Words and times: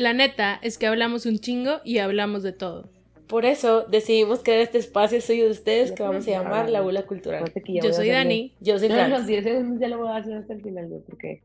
La 0.00 0.14
neta 0.14 0.58
es 0.62 0.78
que 0.78 0.86
hablamos 0.86 1.26
un 1.26 1.38
chingo 1.40 1.80
y 1.84 1.98
hablamos 1.98 2.42
de 2.42 2.52
todo. 2.52 2.88
Por 3.28 3.44
eso 3.44 3.82
decidimos 3.82 4.42
crear 4.42 4.60
este 4.60 4.78
espacio 4.78 5.20
suyo 5.20 5.44
de 5.44 5.50
ustedes 5.50 5.92
que 5.92 6.02
vamos 6.02 6.26
a 6.26 6.30
llamar 6.30 6.70
La 6.70 6.80
Bula 6.80 7.02
Cultural. 7.02 7.44
Yo 7.66 7.92
soy 7.92 8.08
Dani. 8.08 8.54
Yo 8.60 8.78
soy 8.78 8.88
No, 8.88 8.94
Fran. 8.94 9.10
los 9.10 9.26
10 9.26 9.44
segundos 9.44 9.78
ya 9.78 9.88
lo 9.88 9.98
voy 9.98 10.08
a 10.08 10.16
hacer 10.16 10.38
hasta 10.38 10.54
el 10.54 10.62
final, 10.62 10.88
güey, 10.88 11.02
porque 11.02 11.42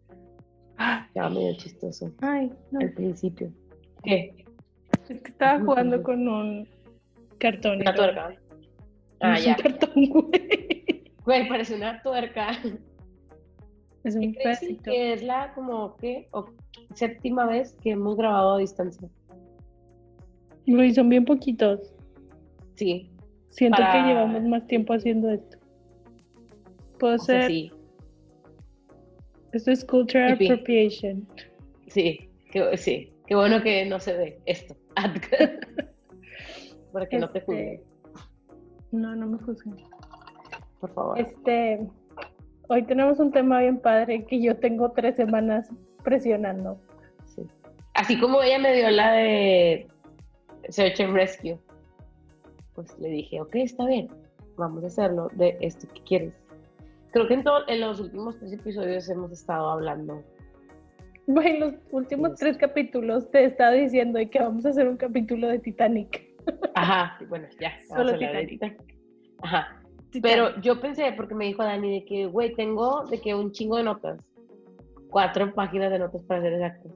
estaba 1.08 1.30
medio 1.30 1.54
chistoso 1.58 2.14
Ay, 2.22 2.50
no. 2.72 2.80
al 2.80 2.94
principio. 2.94 3.52
¿Qué? 4.04 4.34
Es 5.10 5.22
que 5.22 5.32
estaba 5.32 5.60
jugando 5.60 6.02
con 6.02 6.26
un 6.26 6.68
cartón. 7.38 7.80
y 7.80 7.82
Una 7.82 7.94
tuerca. 7.94 8.36
Ah, 9.20 9.38
es 9.38 9.44
ya. 9.46 9.58
un 9.58 9.62
cartón, 9.64 10.06
güey. 10.10 11.12
Güey, 11.26 11.50
parece 11.50 11.76
una 11.76 12.02
tuerca. 12.02 12.58
Es 14.06 14.16
un 14.16 14.22
¿Qué 14.22 14.34
crees 14.40 14.60
pedacito. 14.60 14.84
que 14.92 15.14
es 15.14 15.24
la 15.24 15.54
como 15.54 15.98
que 15.98 16.30
séptima 16.94 17.46
vez 17.48 17.76
que 17.82 17.92
hemos 17.92 18.16
grabado 18.16 18.54
a 18.56 18.60
distancia? 18.60 19.10
Güey, 20.68 20.94
son 20.94 21.10
bien 21.10 21.26
poquitos. 21.26 21.94
Sí. 22.76 23.10
Siento 23.50 23.78
Para- 23.78 23.92
que 23.94 24.08
llevamos 24.08 24.44
más 24.44 24.66
tiempo 24.68 24.94
haciendo 24.94 25.30
esto. 25.32 25.58
Puedo 27.00 27.16
O 27.16 27.20
sea, 27.20 27.42
ser. 27.42 27.52
sí. 27.52 27.72
Esto 29.54 29.72
es 29.72 29.84
cultural 29.86 30.34
appropriation. 30.34 31.28
Sí. 31.88 32.30
Qué, 32.52 32.78
sí. 32.78 33.12
Qué 33.26 33.36
bueno 33.36 33.62
que 33.64 33.86
no 33.86 34.00
se 34.00 34.16
ve 34.18 34.40
esto. 34.46 34.76
Para 36.92 37.08
que 37.08 37.18
no 37.20 37.30
te 37.30 37.40
Este, 37.40 37.52
juzguen, 37.52 37.82
No, 38.92 39.16
no 39.16 39.28
me 39.28 39.38
juzguen. 39.40 39.76
por 40.80 40.94
favor. 40.94 41.20
Este, 41.20 41.80
hoy 42.68 42.84
tenemos 42.84 43.20
un 43.20 43.32
tema 43.32 43.60
bien 43.62 43.80
padre 43.80 44.26
que 44.26 44.42
yo 44.42 44.56
tengo 44.58 44.92
tres 44.92 45.16
semanas 45.16 45.70
presionando. 46.04 46.80
Sí. 47.26 47.44
Así 47.94 48.20
como 48.20 48.42
ella 48.42 48.60
me 48.60 48.74
dio 48.74 48.90
la 48.90 49.12
de 49.14 49.88
Search 50.70 51.00
and 51.02 51.14
Rescue, 51.14 51.58
pues 52.74 52.98
le 53.00 53.10
dije, 53.10 53.42
ok, 53.42 53.56
está 53.56 53.86
bien, 53.86 54.10
vamos 54.58 54.84
a 54.84 54.88
hacerlo 54.88 55.30
de 55.34 55.58
esto 55.62 55.88
que 55.94 56.02
quieres. 56.02 56.34
Creo 57.12 57.28
que 57.28 57.36
en, 57.36 57.44
todo- 57.44 57.68
en 57.68 57.80
los 57.82 58.00
últimos 58.00 58.38
tres 58.38 58.52
episodios 58.54 59.08
hemos 59.10 59.32
estado 59.32 59.70
hablando. 59.70 60.22
Güey, 61.28 61.58
los 61.60 61.74
últimos 61.92 62.36
tres 62.38 62.58
capítulos 62.58 63.32
te 63.32 63.40
he 63.40 63.46
estado 63.46 63.74
diciendo 63.74 64.20
de 64.20 64.30
que 64.30 64.40
vamos 64.40 64.66
a 64.66 64.70
hacer 64.70 64.88
un 64.88 64.98
capítulo 64.98 65.48
de 65.48 65.60
Titanic. 65.60 66.22
Ajá, 66.76 67.18
bueno, 67.30 67.48
ya. 67.60 67.70
vamos 67.90 67.96
Solo 67.98 68.10
a 68.12 68.14
hablar 68.16 68.34
de 68.42 68.48
Titanic. 68.48 68.78
Titanic. 69.42 69.85
Pero 70.22 70.60
yo 70.62 70.80
pensé, 70.80 71.12
porque 71.14 71.36
me 71.36 71.46
dijo 71.46 71.64
Dani, 71.64 72.00
de 72.00 72.06
que, 72.06 72.26
güey, 72.26 72.54
tengo 72.56 73.06
de 73.06 73.20
que 73.20 73.36
un 73.36 73.52
chingo 73.52 73.78
de 73.78 73.84
notas. 73.84 74.20
Cuatro 75.10 75.54
páginas 75.54 75.92
de 75.92 76.00
notas 76.00 76.22
para 76.24 76.42
ser 76.42 76.54
exactos. 76.54 76.92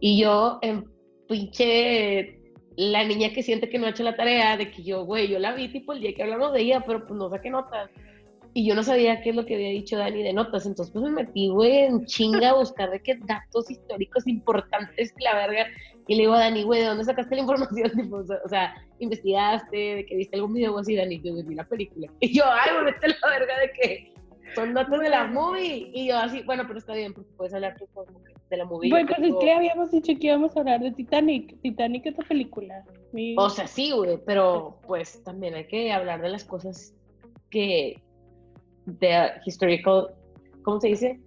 Y 0.00 0.20
yo, 0.20 0.58
en 0.62 0.86
pinche, 1.28 2.38
la 2.76 3.04
niña 3.04 3.32
que 3.32 3.42
siente 3.42 3.68
que 3.68 3.78
no 3.78 3.86
ha 3.86 3.90
hecho 3.90 4.02
la 4.02 4.16
tarea, 4.16 4.56
de 4.56 4.70
que 4.70 4.82
yo, 4.82 5.04
güey, 5.04 5.28
yo 5.28 5.38
la 5.38 5.54
vi 5.54 5.68
tipo 5.68 5.92
el 5.92 6.00
día 6.00 6.14
que 6.14 6.22
hablamos 6.22 6.52
de 6.52 6.62
ella, 6.62 6.82
pero 6.86 7.06
pues 7.06 7.18
no 7.18 7.30
saqué 7.30 7.50
notas. 7.50 7.90
Y 8.54 8.66
yo 8.66 8.74
no 8.74 8.82
sabía 8.82 9.22
qué 9.22 9.30
es 9.30 9.36
lo 9.36 9.46
que 9.46 9.54
había 9.54 9.70
dicho 9.70 9.96
Dani 9.96 10.22
de 10.22 10.32
notas. 10.32 10.66
Entonces, 10.66 10.92
pues 10.92 11.04
me 11.04 11.10
metí, 11.10 11.48
güey, 11.48 11.84
en 11.84 12.04
chinga 12.04 12.50
a 12.50 12.54
buscar 12.54 12.90
de 12.90 13.00
qué 13.00 13.18
datos 13.24 13.70
históricos 13.70 14.26
importantes 14.26 15.14
la 15.20 15.34
verga. 15.34 15.66
Y 16.08 16.14
le 16.16 16.22
digo 16.22 16.32
a 16.34 16.38
Dani, 16.40 16.64
güey, 16.64 16.80
¿de 16.80 16.86
dónde 16.88 17.04
sacaste 17.04 17.34
la 17.36 17.42
información? 17.42 17.90
Tipo, 17.96 18.16
o 18.16 18.48
sea, 18.48 18.74
investigaste, 18.98 19.76
de 19.76 20.06
que 20.06 20.16
viste 20.16 20.36
algún 20.36 20.54
video 20.54 20.74
o 20.74 20.78
así, 20.78 20.96
Dani, 20.96 21.20
yo 21.22 21.32
vi 21.44 21.54
la 21.54 21.64
película. 21.64 22.08
Y 22.20 22.34
yo, 22.36 22.44
ay, 22.46 22.70
me 22.78 22.84
vete 22.92 23.08
la 23.08 23.28
verga 23.30 23.58
de 23.60 23.70
que 23.72 24.12
son 24.54 24.74
datos 24.74 25.00
de 25.00 25.08
la 25.08 25.26
movie. 25.26 25.90
Y 25.94 26.08
yo 26.08 26.18
así, 26.18 26.42
bueno, 26.42 26.64
pero 26.66 26.78
está 26.78 26.94
bien, 26.94 27.14
porque 27.14 27.30
puedes 27.36 27.54
hablar 27.54 27.76
tú 27.78 27.86
de 28.50 28.56
la 28.56 28.64
movie. 28.64 28.90
Bueno, 28.90 29.08
pues 29.16 29.30
es 29.30 29.34
que 29.40 29.52
habíamos 29.52 29.90
dicho 29.90 30.12
que 30.18 30.26
íbamos 30.26 30.54
a 30.56 30.60
hablar 30.60 30.80
de 30.80 30.92
Titanic. 30.92 31.58
Titanic 31.62 32.04
es 32.06 32.18
la 32.18 32.24
película. 32.24 32.84
Mi- 33.12 33.34
O 33.38 33.48
sea, 33.48 33.66
sí, 33.66 33.92
güey, 33.92 34.18
pero 34.26 34.78
pues 34.86 35.22
también 35.24 35.54
hay 35.54 35.66
que 35.66 35.90
hablar 35.92 36.20
de 36.20 36.28
las 36.28 36.44
cosas 36.44 36.94
que 37.50 38.02
de 38.84 39.30
historical, 39.46 40.08
¿cómo 40.62 40.80
se 40.80 40.88
dice? 40.88 41.20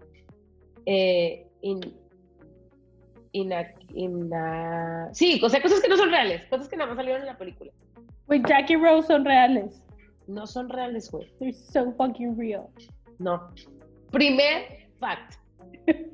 Eh, 0.86 1.48
in, 1.62 1.80
ina- 3.36 3.74
ina- 3.94 5.10
sí, 5.14 5.40
o 5.44 5.50
sea, 5.50 5.62
cosas 5.62 5.82
que 5.82 5.88
no 5.90 5.98
son 5.98 6.10
reales, 6.10 6.46
cosas 6.46 6.68
que 6.70 6.78
nada 6.78 6.88
más 6.90 6.98
salieron 6.98 7.22
en 7.22 7.28
la 7.28 7.38
película. 7.38 7.72
Güey, 8.28 8.42
Jack 8.48 8.70
y 8.72 8.76
Rose 8.76 9.08
son 9.08 9.26
reales. 9.26 9.84
No 10.28 10.48
son 10.48 10.70
reales, 10.70 11.12
güey. 11.12 11.28
They're 11.40 11.54
so 11.54 11.92
fucking 11.94 12.38
real. 12.38 12.66
No. 13.20 13.50
Primer 14.12 14.88
fact. 15.00 15.36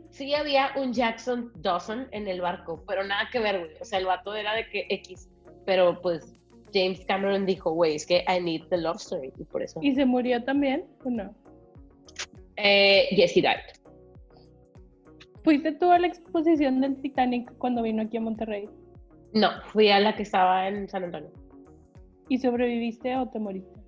Sí 0.09 0.33
había 0.33 0.71
un 0.75 0.91
Jackson 0.91 1.51
Dawson 1.61 2.07
en 2.11 2.27
el 2.27 2.41
barco, 2.41 2.83
pero 2.85 3.03
nada 3.05 3.29
que 3.31 3.39
ver, 3.39 3.59
güey. 3.59 3.71
O 3.79 3.85
sea, 3.85 3.99
el 3.99 4.05
vato 4.05 4.35
era 4.35 4.53
de 4.53 4.67
que 4.67 4.85
X. 4.89 5.29
Pero 5.65 6.01
pues 6.01 6.33
James 6.73 7.05
Cameron 7.05 7.45
dijo, 7.45 7.71
güey, 7.71 7.95
es 7.95 8.05
que 8.05 8.25
I 8.27 8.41
need 8.41 8.63
the 8.69 8.77
love 8.77 8.97
story. 8.97 9.31
Y 9.39 9.45
por 9.45 9.63
eso. 9.63 9.79
¿Y 9.81 9.95
se 9.95 10.05
murió 10.05 10.43
también 10.43 10.83
o 11.05 11.09
no? 11.09 11.33
Eh, 12.57 13.07
yes, 13.15 13.31
he 13.37 13.41
died. 13.41 13.59
¿Fuiste 15.43 15.71
tú 15.73 15.91
a 15.91 15.99
la 15.99 16.07
exposición 16.07 16.81
del 16.81 17.01
Titanic 17.01 17.51
cuando 17.57 17.81
vino 17.81 18.03
aquí 18.03 18.17
a 18.17 18.21
Monterrey? 18.21 18.69
No, 19.33 19.49
fui 19.71 19.89
a 19.89 19.99
la 19.99 20.15
que 20.15 20.23
estaba 20.23 20.67
en 20.67 20.87
San 20.89 21.05
Antonio. 21.05 21.31
¿Y 22.29 22.37
sobreviviste 22.37 23.15
o 23.15 23.27
te 23.29 23.39
moriste? 23.39 23.79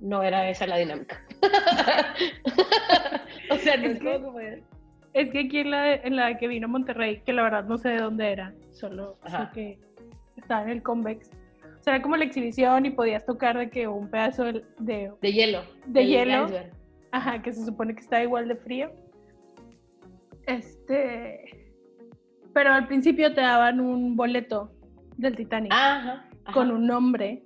No 0.00 0.22
era 0.22 0.48
esa 0.48 0.66
la 0.66 0.76
dinámica. 0.76 1.20
o 3.50 3.56
sea, 3.56 3.76
no 3.76 3.84
Es 3.86 3.92
es 3.96 4.00
que- 4.00 4.22
como 4.22 4.40
Es 4.40 5.30
que 5.30 5.38
aquí 5.40 5.58
en 5.58 5.70
la, 5.70 5.94
en 5.94 6.16
la 6.16 6.36
que 6.38 6.48
vino 6.48 6.66
a 6.66 6.70
Monterrey, 6.70 7.20
que 7.24 7.32
la 7.32 7.42
verdad 7.42 7.64
no 7.64 7.78
sé 7.78 7.90
de 7.90 7.98
dónde 8.00 8.30
era, 8.30 8.54
solo 8.70 9.18
sé 9.26 9.38
que 9.54 9.78
estaba 10.36 10.62
en 10.62 10.70
el 10.70 10.82
Convex. 10.82 11.30
O 11.80 11.82
sea, 11.82 11.94
era 11.96 12.02
como 12.02 12.16
la 12.16 12.24
exhibición 12.24 12.86
y 12.86 12.90
podías 12.90 13.24
tocar 13.24 13.56
de 13.58 13.70
que 13.70 13.88
un 13.88 14.08
pedazo 14.10 14.44
de, 14.44 14.64
de- 14.78 15.12
De 15.20 15.32
hielo. 15.32 15.62
De 15.86 16.06
hielo. 16.06 16.44
iceberg. 16.46 16.70
ajá, 17.12 17.42
que 17.42 17.52
se 17.52 17.64
supone 17.64 17.94
que 17.94 18.00
está 18.00 18.22
igual 18.22 18.48
de 18.48 18.56
frío. 18.56 18.90
Este, 20.48 21.72
pero 22.54 22.72
al 22.72 22.86
principio 22.86 23.34
te 23.34 23.42
daban 23.42 23.80
un 23.80 24.16
boleto 24.16 24.72
del 25.16 25.36
Titanic 25.36 25.72
Ajá. 25.72 26.26
ajá. 26.44 26.52
con 26.52 26.70
un 26.70 26.86
nombre. 26.86 27.44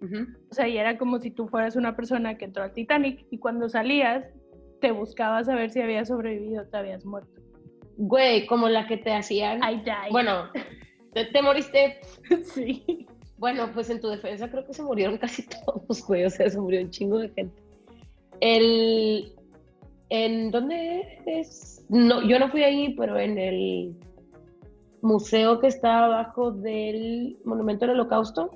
O 0.00 0.54
sea, 0.54 0.68
y 0.68 0.78
era 0.78 0.96
como 0.96 1.18
si 1.18 1.32
tú 1.32 1.48
fueras 1.48 1.74
una 1.74 1.96
persona 1.96 2.38
que 2.38 2.44
entró 2.44 2.62
al 2.62 2.72
Titanic 2.72 3.26
y 3.30 3.38
cuando 3.38 3.68
salías 3.68 4.24
te 4.80 4.92
buscabas 4.92 5.48
a 5.48 5.56
ver 5.56 5.70
si 5.70 5.80
habías 5.80 6.06
sobrevivido 6.06 6.62
o 6.62 6.66
te 6.66 6.76
habías 6.76 7.04
muerto. 7.04 7.42
Güey, 7.96 8.46
como 8.46 8.68
la 8.68 8.86
que 8.86 8.96
te 8.96 9.12
hacían. 9.12 9.58
I 9.58 9.82
died. 9.82 10.12
Bueno, 10.12 10.44
te, 11.12 11.24
te 11.24 11.42
moriste. 11.42 11.98
sí. 12.44 13.08
Bueno, 13.38 13.70
pues 13.74 13.90
en 13.90 14.00
tu 14.00 14.08
defensa 14.08 14.48
creo 14.48 14.64
que 14.64 14.72
se 14.72 14.84
murieron 14.84 15.18
casi 15.18 15.44
todos, 15.66 16.06
güey. 16.06 16.24
O 16.24 16.30
sea, 16.30 16.48
se 16.48 16.60
murió 16.60 16.80
un 16.80 16.90
chingo 16.90 17.18
de 17.18 17.30
gente. 17.30 17.60
El. 18.40 19.32
¿En 20.10 20.50
dónde 20.50 21.20
es? 21.26 21.84
No, 21.88 22.22
yo 22.22 22.38
no 22.38 22.50
fui 22.50 22.62
ahí, 22.62 22.94
pero 22.94 23.18
en 23.18 23.38
el 23.38 23.96
museo 25.02 25.60
que 25.60 25.68
está 25.68 26.04
abajo 26.04 26.50
del 26.50 27.36
Monumento 27.44 27.86
del 27.86 27.94
Holocausto. 27.96 28.50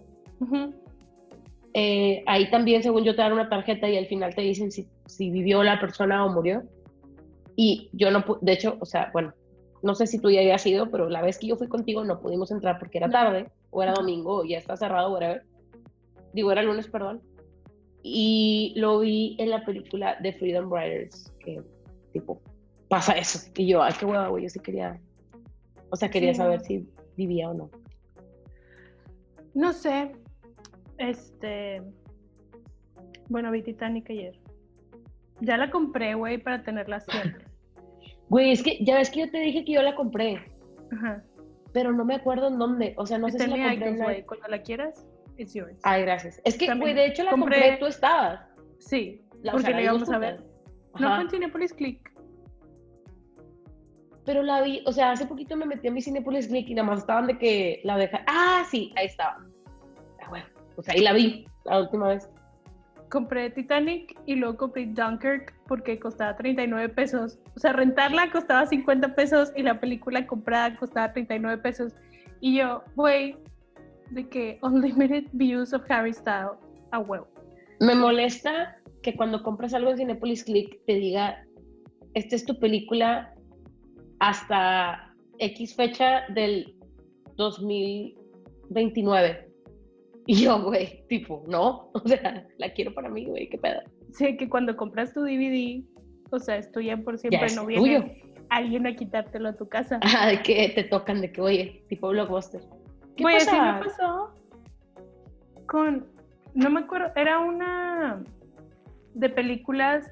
Eh, 1.74 2.22
ahí 2.26 2.50
también, 2.50 2.82
según 2.82 3.04
yo, 3.04 3.14
te 3.14 3.22
dan 3.22 3.32
una 3.32 3.48
tarjeta 3.48 3.88
y 3.88 3.96
al 3.96 4.06
final 4.06 4.34
te 4.34 4.42
dicen 4.42 4.70
si, 4.70 4.86
si 5.06 5.30
vivió 5.30 5.62
la 5.62 5.80
persona 5.80 6.24
o 6.24 6.32
murió. 6.32 6.62
Y 7.56 7.90
yo 7.92 8.10
no, 8.10 8.24
de 8.40 8.52
hecho, 8.52 8.76
o 8.80 8.86
sea, 8.86 9.10
bueno, 9.12 9.34
no 9.82 9.94
sé 9.94 10.06
si 10.06 10.18
tú 10.18 10.30
ya 10.30 10.40
habías 10.40 10.66
ido, 10.66 10.90
pero 10.90 11.08
la 11.08 11.22
vez 11.22 11.38
que 11.38 11.46
yo 11.46 11.56
fui 11.56 11.68
contigo 11.68 12.04
no 12.04 12.20
pudimos 12.20 12.50
entrar 12.50 12.78
porque 12.78 12.98
era 12.98 13.10
tarde, 13.10 13.48
o 13.70 13.82
era 13.82 13.92
domingo, 13.92 14.38
o 14.38 14.44
ya 14.44 14.58
está 14.58 14.76
cerrado, 14.76 15.12
whatever. 15.12 15.42
Digo, 16.32 16.52
era 16.52 16.62
lunes, 16.62 16.86
perdón. 16.86 17.20
Y 18.02 18.72
lo 18.76 19.00
vi 19.00 19.36
en 19.38 19.50
la 19.50 19.64
película 19.64 20.16
de 20.20 20.32
Freedom 20.32 20.72
Riders, 20.72 21.31
que 21.44 21.60
tipo, 22.12 22.40
pasa 22.88 23.12
eso. 23.16 23.50
Y 23.56 23.66
yo, 23.68 23.82
ay, 23.82 23.92
qué 23.98 24.04
hueva, 24.06 24.28
güey, 24.28 24.44
yo 24.44 24.48
sí 24.50 24.60
quería, 24.60 25.00
o 25.90 25.96
sea, 25.96 26.10
quería 26.10 26.32
Sí. 26.32 26.38
saber 26.38 26.60
si 26.60 26.88
vivía 27.16 27.50
o 27.50 27.54
no. 27.54 27.70
No 29.54 29.72
sé. 29.72 30.12
Este. 30.98 31.82
Bueno, 33.28 33.50
vi 33.50 33.62
Titanic 33.62 34.08
ayer. 34.10 34.38
Ya 35.40 35.56
la 35.56 35.70
compré, 35.70 36.14
güey, 36.14 36.38
para 36.38 36.62
tenerla 36.62 37.00
siempre. 37.00 37.44
Güey, 38.28 38.50
es 38.52 38.62
que 38.62 38.82
ya 38.82 38.96
ves 38.96 39.10
que 39.10 39.20
yo 39.20 39.30
te 39.30 39.38
dije 39.40 39.62
que 39.62 39.72
yo 39.72 39.82
la 39.82 39.94
compré. 39.94 40.40
Ajá. 40.90 41.22
pero 41.74 41.92
no 41.92 42.04
me 42.04 42.14
acuerdo 42.14 42.48
en 42.48 42.58
dónde. 42.58 42.94
O 42.96 43.04
sea, 43.06 43.18
no 43.18 43.28
sé 43.28 43.38
si 43.38 43.46
la 43.46 43.50
compré 43.56 43.66
en 43.66 43.74
iTunes, 43.74 43.98
la- 43.98 44.04
güey. 44.04 44.22
Cuando 44.24 44.48
la 44.48 44.62
quieras, 44.62 45.06
it's 45.36 45.52
yours. 45.54 45.78
Ay, 45.82 46.02
gracias. 46.02 46.40
Es 46.44 46.56
que, 46.56 46.74
güey, 46.74 46.94
de 46.94 47.06
hecho 47.06 47.24
la 47.24 47.30
compré, 47.32 47.56
compré- 47.58 47.78
tú 47.78 47.86
estabas. 47.86 48.40
Sí, 48.78 49.22
La, 49.42 49.52
porque 49.52 49.70
la 49.70 49.82
íbamos 49.82 50.10
a 50.10 50.18
ver. 50.18 50.42
No 50.98 51.14
fue 51.14 51.24
en 51.24 51.30
Cinepolis 51.30 51.72
Click. 51.72 52.12
Pero 54.24 54.42
la 54.42 54.62
vi, 54.62 54.82
o 54.86 54.92
sea, 54.92 55.12
hace 55.12 55.26
poquito 55.26 55.56
me 55.56 55.66
metí 55.66 55.88
a 55.88 55.90
mi 55.90 56.00
Cinepolis 56.00 56.46
Click 56.46 56.68
y 56.68 56.74
nada 56.74 56.88
más 56.88 57.00
estaban 57.00 57.26
de 57.26 57.38
que 57.38 57.80
la 57.84 57.96
deja. 57.96 58.22
Ah, 58.26 58.64
sí, 58.70 58.92
ahí 58.96 59.06
estaba. 59.06 59.38
Ah, 60.22 60.28
bueno, 60.28 60.46
pues 60.76 60.88
ahí 60.88 61.00
la 61.00 61.12
vi 61.12 61.46
la 61.64 61.80
última 61.80 62.08
vez. 62.08 62.28
compré 63.08 63.50
Titanic 63.50 64.16
y 64.26 64.36
luego 64.36 64.56
compré 64.56 64.86
Dunkirk 64.86 65.54
porque 65.66 65.98
costaba 65.98 66.36
39 66.36 66.88
pesos. 66.90 67.38
O 67.56 67.60
sea, 67.60 67.72
rentarla 67.72 68.30
costaba 68.30 68.64
50 68.66 69.14
pesos 69.14 69.52
y 69.56 69.62
la 69.62 69.80
película 69.80 70.26
comprada 70.26 70.76
costaba 70.76 71.12
39 71.12 71.60
pesos. 71.60 71.92
Y 72.40 72.58
yo, 72.58 72.82
güey, 72.94 73.36
de 74.10 74.28
que 74.28 74.58
Unlimited 74.62 75.24
Views 75.32 75.72
of 75.72 75.82
Harry 75.90 76.12
Styles 76.12 76.52
a 76.90 77.00
huevo. 77.00 77.26
Me 77.80 77.94
molesta 77.94 78.76
que 79.02 79.16
cuando 79.16 79.42
compras 79.42 79.74
algo 79.74 79.90
en 79.90 79.98
Cinepolis 79.98 80.44
Click 80.44 80.80
te 80.86 80.94
diga, 80.94 81.44
esta 82.14 82.36
es 82.36 82.44
tu 82.44 82.58
película 82.58 83.34
hasta 84.20 85.12
X 85.38 85.74
fecha 85.74 86.22
del 86.28 86.76
2029. 87.36 89.48
Y 90.26 90.44
yo, 90.44 90.62
güey, 90.62 91.04
tipo, 91.08 91.42
no, 91.48 91.90
o 91.94 92.02
sea, 92.06 92.46
la 92.58 92.72
quiero 92.72 92.94
para 92.94 93.08
mí, 93.08 93.24
güey, 93.26 93.48
qué 93.48 93.58
pedo. 93.58 93.80
Sí, 94.12 94.36
que 94.36 94.48
cuando 94.48 94.76
compras 94.76 95.12
tu 95.12 95.22
DVD, 95.22 95.82
o 96.30 96.38
sea, 96.38 96.58
es 96.58 96.70
tuya 96.70 96.96
por 96.98 97.18
siempre, 97.18 97.48
Ya 97.48 97.56
no 97.56 97.64
tuyo. 97.64 97.82
viene 97.82 98.22
alguien 98.50 98.86
a 98.86 98.94
quitártelo 98.94 99.48
a 99.48 99.56
tu 99.56 99.68
casa. 99.68 99.98
Ajá, 100.02 100.28
de 100.28 100.40
que 100.42 100.68
te 100.68 100.84
tocan, 100.84 101.20
de 101.20 101.32
que, 101.32 101.40
oye, 101.40 101.84
tipo 101.88 102.08
blockbuster. 102.08 102.60
¿Qué 103.16 103.24
pasa? 103.24 103.72
me 103.72 103.80
pasó 103.84 104.32
con, 105.66 106.06
no 106.54 106.70
me 106.70 106.80
acuerdo, 106.80 107.10
era 107.16 107.40
una 107.40 108.22
de 109.14 109.28
películas 109.28 110.10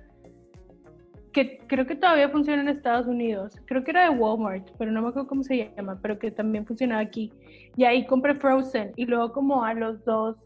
que 1.33 1.59
creo 1.67 1.87
que 1.87 1.95
todavía 1.95 2.29
funciona 2.29 2.63
en 2.63 2.69
Estados 2.69 3.07
Unidos. 3.07 3.57
Creo 3.67 3.85
que 3.85 3.93
era 3.93 4.11
de 4.11 4.19
Walmart, 4.19 4.71
pero 4.79 4.91
no 4.91 5.03
me 5.03 5.09
acuerdo 5.09 5.29
cómo 5.29 5.43
se 5.45 5.71
llama, 5.77 5.99
pero 6.03 6.19
que 6.19 6.31
también 6.31 6.67
funcionaba 6.67 7.01
aquí. 7.01 7.33
Y 7.77 7.85
ahí 7.85 8.07
compré 8.07 8.35
Frozen 8.35 8.93
y 8.97 9.05
luego 9.05 9.33
como 9.33 9.65
a 9.65 9.75
los 9.75 10.05
dos, 10.05 10.37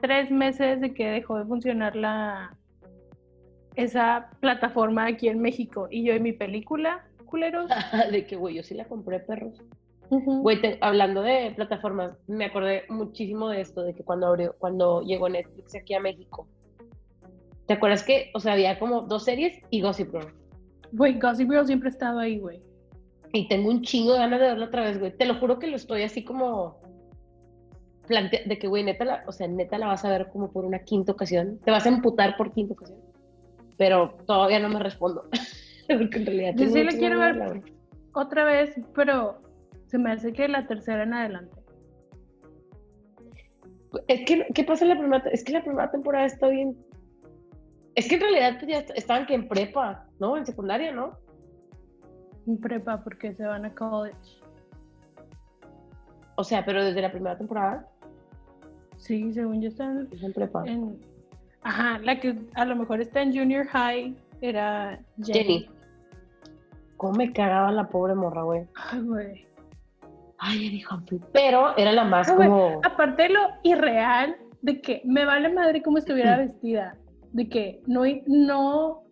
tres 0.00 0.30
meses 0.30 0.80
de 0.80 0.94
que 0.94 1.06
dejó 1.08 1.38
de 1.38 1.44
funcionar 1.44 1.94
la 1.94 2.56
esa 3.76 4.30
plataforma 4.40 5.06
aquí 5.06 5.28
en 5.28 5.38
México 5.38 5.86
y 5.88 6.02
yo 6.04 6.12
en 6.12 6.24
mi 6.24 6.32
película, 6.32 7.06
culeros. 7.26 7.70
de 8.10 8.26
que, 8.26 8.34
güey, 8.34 8.56
yo 8.56 8.62
sí 8.62 8.74
la 8.74 8.84
compré, 8.86 9.20
perros. 9.20 9.62
Güey, 10.10 10.58
hablando 10.80 11.22
de 11.22 11.52
plataformas, 11.54 12.16
me 12.26 12.46
acordé 12.46 12.84
muchísimo 12.88 13.50
de 13.50 13.60
esto, 13.60 13.82
de 13.82 13.94
que 13.94 14.02
cuando 14.02 14.26
abrió, 14.26 14.56
cuando 14.58 15.02
llegó 15.02 15.28
Netflix 15.28 15.74
aquí 15.76 15.94
a 15.94 16.00
México. 16.00 16.48
¿Te 17.68 17.74
acuerdas 17.74 18.02
que, 18.02 18.30
o 18.32 18.40
sea, 18.40 18.54
había 18.54 18.78
como 18.78 19.02
dos 19.02 19.24
series 19.24 19.60
y 19.68 19.82
Gossip 19.82 20.10
Girl? 20.10 20.32
Güey, 20.92 21.18
Gossip 21.18 21.50
Girl 21.50 21.66
siempre 21.66 21.90
ha 21.90 21.92
estado 21.92 22.18
ahí, 22.18 22.38
güey. 22.38 22.62
Y 23.34 23.46
tengo 23.46 23.68
un 23.68 23.82
chingo 23.82 24.14
de 24.14 24.20
ganas 24.20 24.40
de 24.40 24.46
verla 24.46 24.66
otra 24.66 24.84
vez, 24.84 24.98
güey. 24.98 25.14
Te 25.14 25.26
lo 25.26 25.34
juro 25.34 25.58
que 25.58 25.66
lo 25.66 25.76
estoy 25.76 26.02
así 26.02 26.24
como 26.24 26.80
plantea 28.06 28.40
de 28.46 28.58
que, 28.58 28.68
güey, 28.68 28.84
neta, 28.84 29.04
la, 29.04 29.22
o 29.26 29.32
sea, 29.32 29.46
neta 29.46 29.76
la 29.76 29.88
vas 29.88 30.02
a 30.02 30.08
ver 30.08 30.30
como 30.32 30.50
por 30.50 30.64
una 30.64 30.78
quinta 30.78 31.12
ocasión. 31.12 31.58
Te 31.62 31.70
vas 31.70 31.84
a 31.84 31.90
emputar 31.90 32.38
por 32.38 32.52
quinta 32.52 32.72
ocasión. 32.72 33.00
Pero 33.76 34.16
todavía 34.26 34.60
no 34.60 34.70
me 34.70 34.78
respondo. 34.78 35.28
Porque 35.86 36.18
en 36.18 36.26
realidad 36.26 36.54
Yo 36.56 36.68
sí 36.70 36.82
la 36.82 36.92
quiero 36.92 37.20
ver. 37.20 37.36
güey. 37.36 37.62
Otra 38.14 38.44
vez, 38.44 38.74
pero 38.94 39.42
se 39.86 39.98
me 39.98 40.10
hace 40.10 40.32
que 40.32 40.48
la 40.48 40.66
tercera 40.66 41.02
en 41.02 41.12
adelante. 41.12 41.54
Es 44.06 44.24
que, 44.24 44.46
¿qué 44.54 44.64
pasa 44.64 44.84
en 44.84 44.88
la 44.88 44.98
primera? 44.98 45.24
Es 45.30 45.44
que 45.44 45.52
la 45.52 45.62
primera 45.62 45.90
temporada 45.90 46.24
está 46.24 46.48
bien. 46.48 46.76
Es 47.98 48.08
que 48.08 48.14
en 48.14 48.20
realidad 48.20 48.52
pues, 48.60 48.70
ya 48.70 48.78
est- 48.78 48.96
estaban 48.96 49.26
que 49.26 49.34
en 49.34 49.48
prepa, 49.48 50.06
¿no? 50.20 50.36
En 50.36 50.46
secundaria, 50.46 50.92
¿no? 50.92 51.18
En 52.46 52.56
prepa 52.58 53.02
porque 53.02 53.34
se 53.34 53.44
van 53.44 53.64
a 53.64 53.74
college. 53.74 54.40
O 56.36 56.44
sea, 56.44 56.64
pero 56.64 56.84
desde 56.84 57.02
la 57.02 57.10
primera 57.10 57.36
temporada 57.36 57.86
Sí, 58.96 59.32
según 59.32 59.60
yo 59.60 59.68
están 59.68 60.08
es 60.12 60.22
en 60.22 60.32
prepa. 60.32 60.62
en... 60.66 60.98
Ajá, 61.62 61.98
la 61.98 62.18
que 62.20 62.36
a 62.54 62.64
lo 62.64 62.76
mejor 62.76 63.00
está 63.00 63.20
en 63.22 63.36
junior 63.36 63.66
high 63.66 64.16
era 64.40 65.00
Jenny. 65.24 65.38
Jenny. 65.38 65.70
¿Cómo 66.96 67.14
me 67.14 67.32
cagaba 67.32 67.70
la 67.72 67.88
pobre 67.88 68.14
morra, 68.14 68.42
güey? 68.42 68.66
Ay, 68.74 69.00
güey. 69.00 69.46
Ay, 70.38 70.58
Jenny 70.58 70.84
Humphrey. 70.88 71.20
Pero 71.32 71.76
era 71.76 71.92
la 71.92 72.04
más 72.04 72.30
como. 72.30 72.80
Aparte 72.84 73.24
de 73.24 73.28
lo 73.30 73.40
irreal 73.64 74.36
de 74.62 74.80
que 74.80 75.02
me 75.04 75.24
vale 75.24 75.48
madre 75.52 75.82
cómo 75.82 75.98
estuviera 75.98 76.38
vestida. 76.38 76.96
De 77.32 77.48
que 77.48 77.80
no, 77.86 78.02
no 78.26 79.02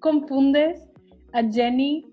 confundes 0.00 0.90
a 1.32 1.42
Jenny, 1.42 2.12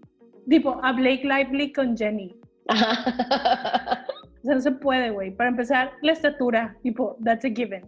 tipo, 0.50 0.80
a 0.84 0.94
Blake 0.94 1.24
Lively 1.24 1.74
con 1.74 1.96
Jenny. 1.98 2.36
Ajá. 2.68 4.06
O 4.40 4.42
sea, 4.44 4.56
no 4.56 4.62
se 4.62 4.72
puede, 4.72 5.10
güey. 5.12 5.32
Para 5.32 5.50
empezar, 5.50 5.92
la 6.02 6.14
estatura, 6.14 6.78
tipo, 6.82 7.18
that's 7.26 7.44
a 7.46 7.50
given. 7.50 7.86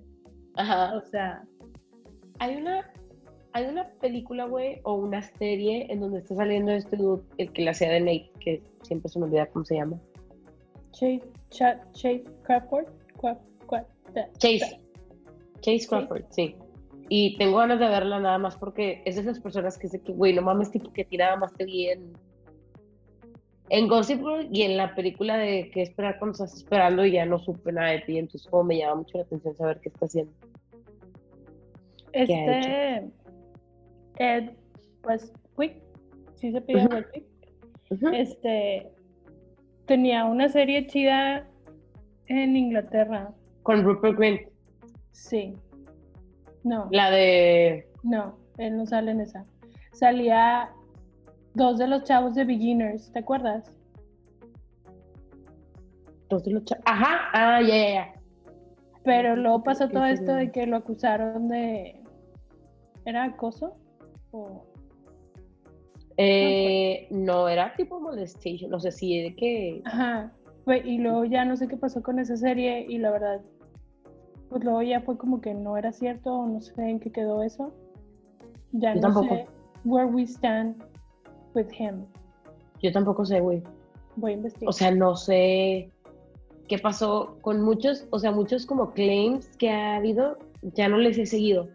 Ajá. 0.55 0.93
O 0.97 1.01
sea, 1.01 1.43
Hay 2.39 2.55
una, 2.57 2.89
hay 3.53 3.65
una 3.67 3.87
película, 4.01 4.45
güey, 4.45 4.81
o 4.83 4.95
una 4.95 5.21
serie 5.21 5.87
en 5.89 6.01
donde 6.01 6.19
está 6.19 6.35
saliendo 6.35 6.71
este 6.71 6.97
dude, 6.97 7.23
el 7.37 7.53
que 7.53 7.61
la 7.63 7.71
hacía 7.71 7.89
de 7.89 7.99
Nate, 8.01 8.31
que 8.39 8.61
siempre 8.81 9.09
se 9.09 9.19
me 9.19 9.25
olvida 9.25 9.45
cómo 9.45 9.63
se 9.63 9.75
llama. 9.75 9.97
Chase, 10.91 11.21
Cha- 11.51 11.81
Chase 11.93 12.23
Crawford. 12.43 12.87
Chase. 14.39 14.79
Chase 15.61 15.87
Crawford, 15.87 16.23
sí. 16.31 16.55
Y 17.13 17.35
tengo 17.37 17.57
ganas 17.57 17.77
de 17.77 17.89
verla 17.89 18.21
nada 18.21 18.37
más 18.37 18.55
porque 18.55 19.01
es 19.03 19.15
de 19.15 19.21
esas 19.23 19.41
personas 19.41 19.77
que 19.77 19.89
sé 19.89 19.99
que, 20.01 20.13
güey, 20.13 20.33
no 20.33 20.43
mames, 20.43 20.71
tipo 20.71 20.93
que 20.93 21.01
a 21.01 21.05
ti 21.05 21.17
nada 21.17 21.35
más 21.35 21.53
te 21.55 21.65
vi 21.65 21.89
en, 21.89 22.13
en 23.67 23.89
Gossip 23.89 24.19
Girl 24.19 24.47
y 24.49 24.61
en 24.61 24.77
la 24.77 24.95
película 24.95 25.35
de 25.35 25.69
qué 25.73 25.81
esperar 25.81 26.19
cuando 26.19 26.35
estás 26.35 26.55
esperando 26.55 27.05
y 27.05 27.11
ya 27.11 27.25
no 27.25 27.37
supe 27.37 27.73
nada 27.73 27.89
de 27.89 27.99
ti. 27.99 28.17
Entonces, 28.17 28.49
como 28.49 28.63
me 28.63 28.77
llama 28.77 28.95
mucho 28.95 29.17
la 29.17 29.25
atención 29.25 29.57
saber 29.57 29.81
qué 29.81 29.89
está 29.89 30.05
haciendo. 30.05 30.31
Este. 32.13 33.11
Ed 34.15 34.51
Westwick. 35.03 35.83
Sí 36.35 36.53
se 36.53 36.61
pide. 36.61 36.85
Westwick. 36.85 37.25
Este. 38.13 38.89
Tenía 39.85 40.23
una 40.23 40.47
serie 40.47 40.87
chida 40.87 41.45
en 42.27 42.55
Inglaterra. 42.55 43.33
Con 43.63 43.83
Rupert 43.83 44.17
Grint, 44.17 44.41
Sí. 45.11 45.53
No, 46.63 46.87
la 46.91 47.09
de. 47.11 47.87
no, 48.03 48.35
él 48.57 48.77
no 48.77 48.85
sale 48.85 49.11
en 49.11 49.21
esa. 49.21 49.45
Salía 49.93 50.69
dos 51.53 51.77
de 51.77 51.87
los 51.87 52.03
chavos 52.03 52.35
de 52.35 52.45
Beginners, 52.45 53.11
¿te 53.11 53.19
acuerdas? 53.19 53.71
Dos 56.29 56.43
de 56.45 56.51
los 56.51 56.65
cha- 56.65 56.79
Ajá, 56.85 57.29
ah, 57.33 57.61
ya, 57.61 57.67
ya, 57.75 57.89
ya. 57.93 58.13
Pero 59.03 59.35
luego 59.35 59.63
pasó 59.63 59.89
todo 59.89 60.05
esto 60.05 60.33
de 60.35 60.51
que 60.51 60.65
lo 60.67 60.77
acusaron 60.77 61.47
de. 61.49 61.99
¿Era 63.05 63.23
acoso? 63.25 63.75
O- 64.31 64.63
Eh, 66.17 67.07
no, 67.09 67.47
era 67.49 67.73
tipo 67.75 67.99
molestation, 67.99 68.69
no 68.69 68.79
sé 68.79 68.91
si 68.91 69.21
de 69.23 69.35
que. 69.35 69.81
Ajá. 69.85 70.31
Y 70.85 70.99
luego 70.99 71.25
ya 71.25 71.43
no 71.43 71.57
sé 71.57 71.67
qué 71.67 71.75
pasó 71.75 72.03
con 72.03 72.19
esa 72.19 72.37
serie 72.37 72.85
y 72.87 72.99
la 72.99 73.09
verdad, 73.09 73.41
pues 74.51 74.63
luego 74.65 74.81
ya 74.81 74.99
fue 74.99 75.17
como 75.17 75.39
que 75.39 75.53
no 75.53 75.77
era 75.77 75.93
cierto 75.93 76.33
o 76.35 76.45
no 76.45 76.59
sé 76.59 76.73
en 76.89 76.99
qué 76.99 77.09
quedó 77.09 77.41
eso. 77.41 77.71
Ya 78.73 78.89
Yo 78.93 78.95
no 78.95 79.01
tampoco. 79.01 79.27
sé 79.35 79.47
where 79.85 80.05
we 80.07 80.23
stand 80.23 80.83
with 81.55 81.67
him. 81.71 82.05
Yo 82.83 82.91
tampoco 82.91 83.23
sé, 83.25 83.39
güey. 83.39 83.63
Voy 84.17 84.31
a 84.31 84.35
investigar. 84.35 84.67
O 84.69 84.73
sea, 84.73 84.91
no 84.91 85.15
sé 85.15 85.89
qué 86.67 86.77
pasó 86.79 87.37
con 87.41 87.61
muchos, 87.61 88.05
o 88.11 88.19
sea, 88.19 88.31
muchos 88.33 88.65
como 88.65 88.91
claims 88.91 89.47
que 89.55 89.69
ha 89.69 89.95
habido, 89.95 90.37
ya 90.61 90.89
no 90.89 90.97
les 90.97 91.17
he 91.17 91.25
seguido. 91.25 91.69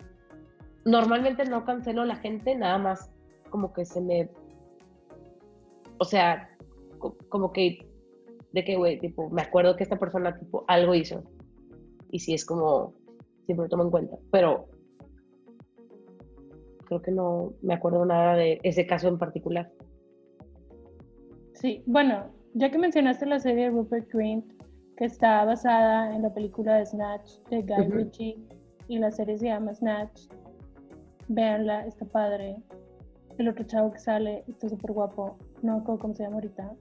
Normalmente 0.85 1.47
no 1.47 1.64
cancelo 1.64 2.02
a 2.02 2.06
la 2.06 2.16
gente, 2.16 2.54
nada 2.56 2.76
más 2.76 3.11
como 3.50 3.73
que 3.73 3.87
se 3.87 4.02
me, 4.02 4.28
o 5.99 6.04
sea, 6.04 6.50
co- 6.99 7.16
como 7.30 7.52
que, 7.52 7.88
de 8.52 8.64
que, 8.64 8.76
güey, 8.76 8.99
tipo, 8.99 9.30
me 9.30 9.40
acuerdo 9.42 9.76
que 9.76 9.83
esta 9.83 9.99
persona, 9.99 10.38
tipo, 10.38 10.64
algo 10.68 10.95
hizo. 10.95 11.23
Y 12.11 12.19
sí 12.21 12.35
es 12.35 12.45
como, 12.45 12.95
siempre 13.45 13.65
lo 13.65 13.69
tomo 13.69 13.85
en 13.85 13.91
cuenta, 13.91 14.17
pero 14.31 14.69
creo 16.87 17.03
que 17.03 17.11
no 17.11 17.53
me 17.63 17.75
acuerdo 17.75 18.05
nada 18.05 18.37
de 18.37 18.61
ese 18.63 18.87
caso 18.87 19.09
en 19.09 19.19
particular. 19.19 19.71
Sí, 21.55 21.83
bueno, 21.87 22.27
ya 22.55 22.71
que 22.71 22.79
mencionaste 22.79 23.27
la 23.27 23.41
serie 23.41 23.65
de 23.65 23.71
Rupert 23.71 24.09
Grint, 24.13 24.45
que 24.97 25.05
está 25.05 25.45
basada 25.45 26.15
en 26.15 26.23
la 26.23 26.33
película 26.33 26.77
de 26.77 26.87
Snatch 26.87 27.41
de 27.51 27.63
Guy 27.63 27.89
Ujú. 27.89 27.93
Ritchie, 27.93 28.39
y 28.89 28.99
la 28.99 29.11
serie 29.11 29.37
se 29.39 29.47
llama 29.47 29.75
Snatch, 29.75 30.29
véanla, 31.29 31.87
está 31.87 32.05
padre. 32.07 32.57
El 33.39 33.49
otro 33.49 33.65
chavo 33.65 33.91
que 33.91 33.99
sale 33.99 34.45
está 34.47 34.69
súper 34.69 34.93
guapo, 34.93 35.37
no 35.63 35.77
me 35.77 35.83
acuerdo 35.83 36.01
cómo 36.01 36.15
se 36.15 36.23
llama 36.23 36.37
ahorita, 36.37 36.73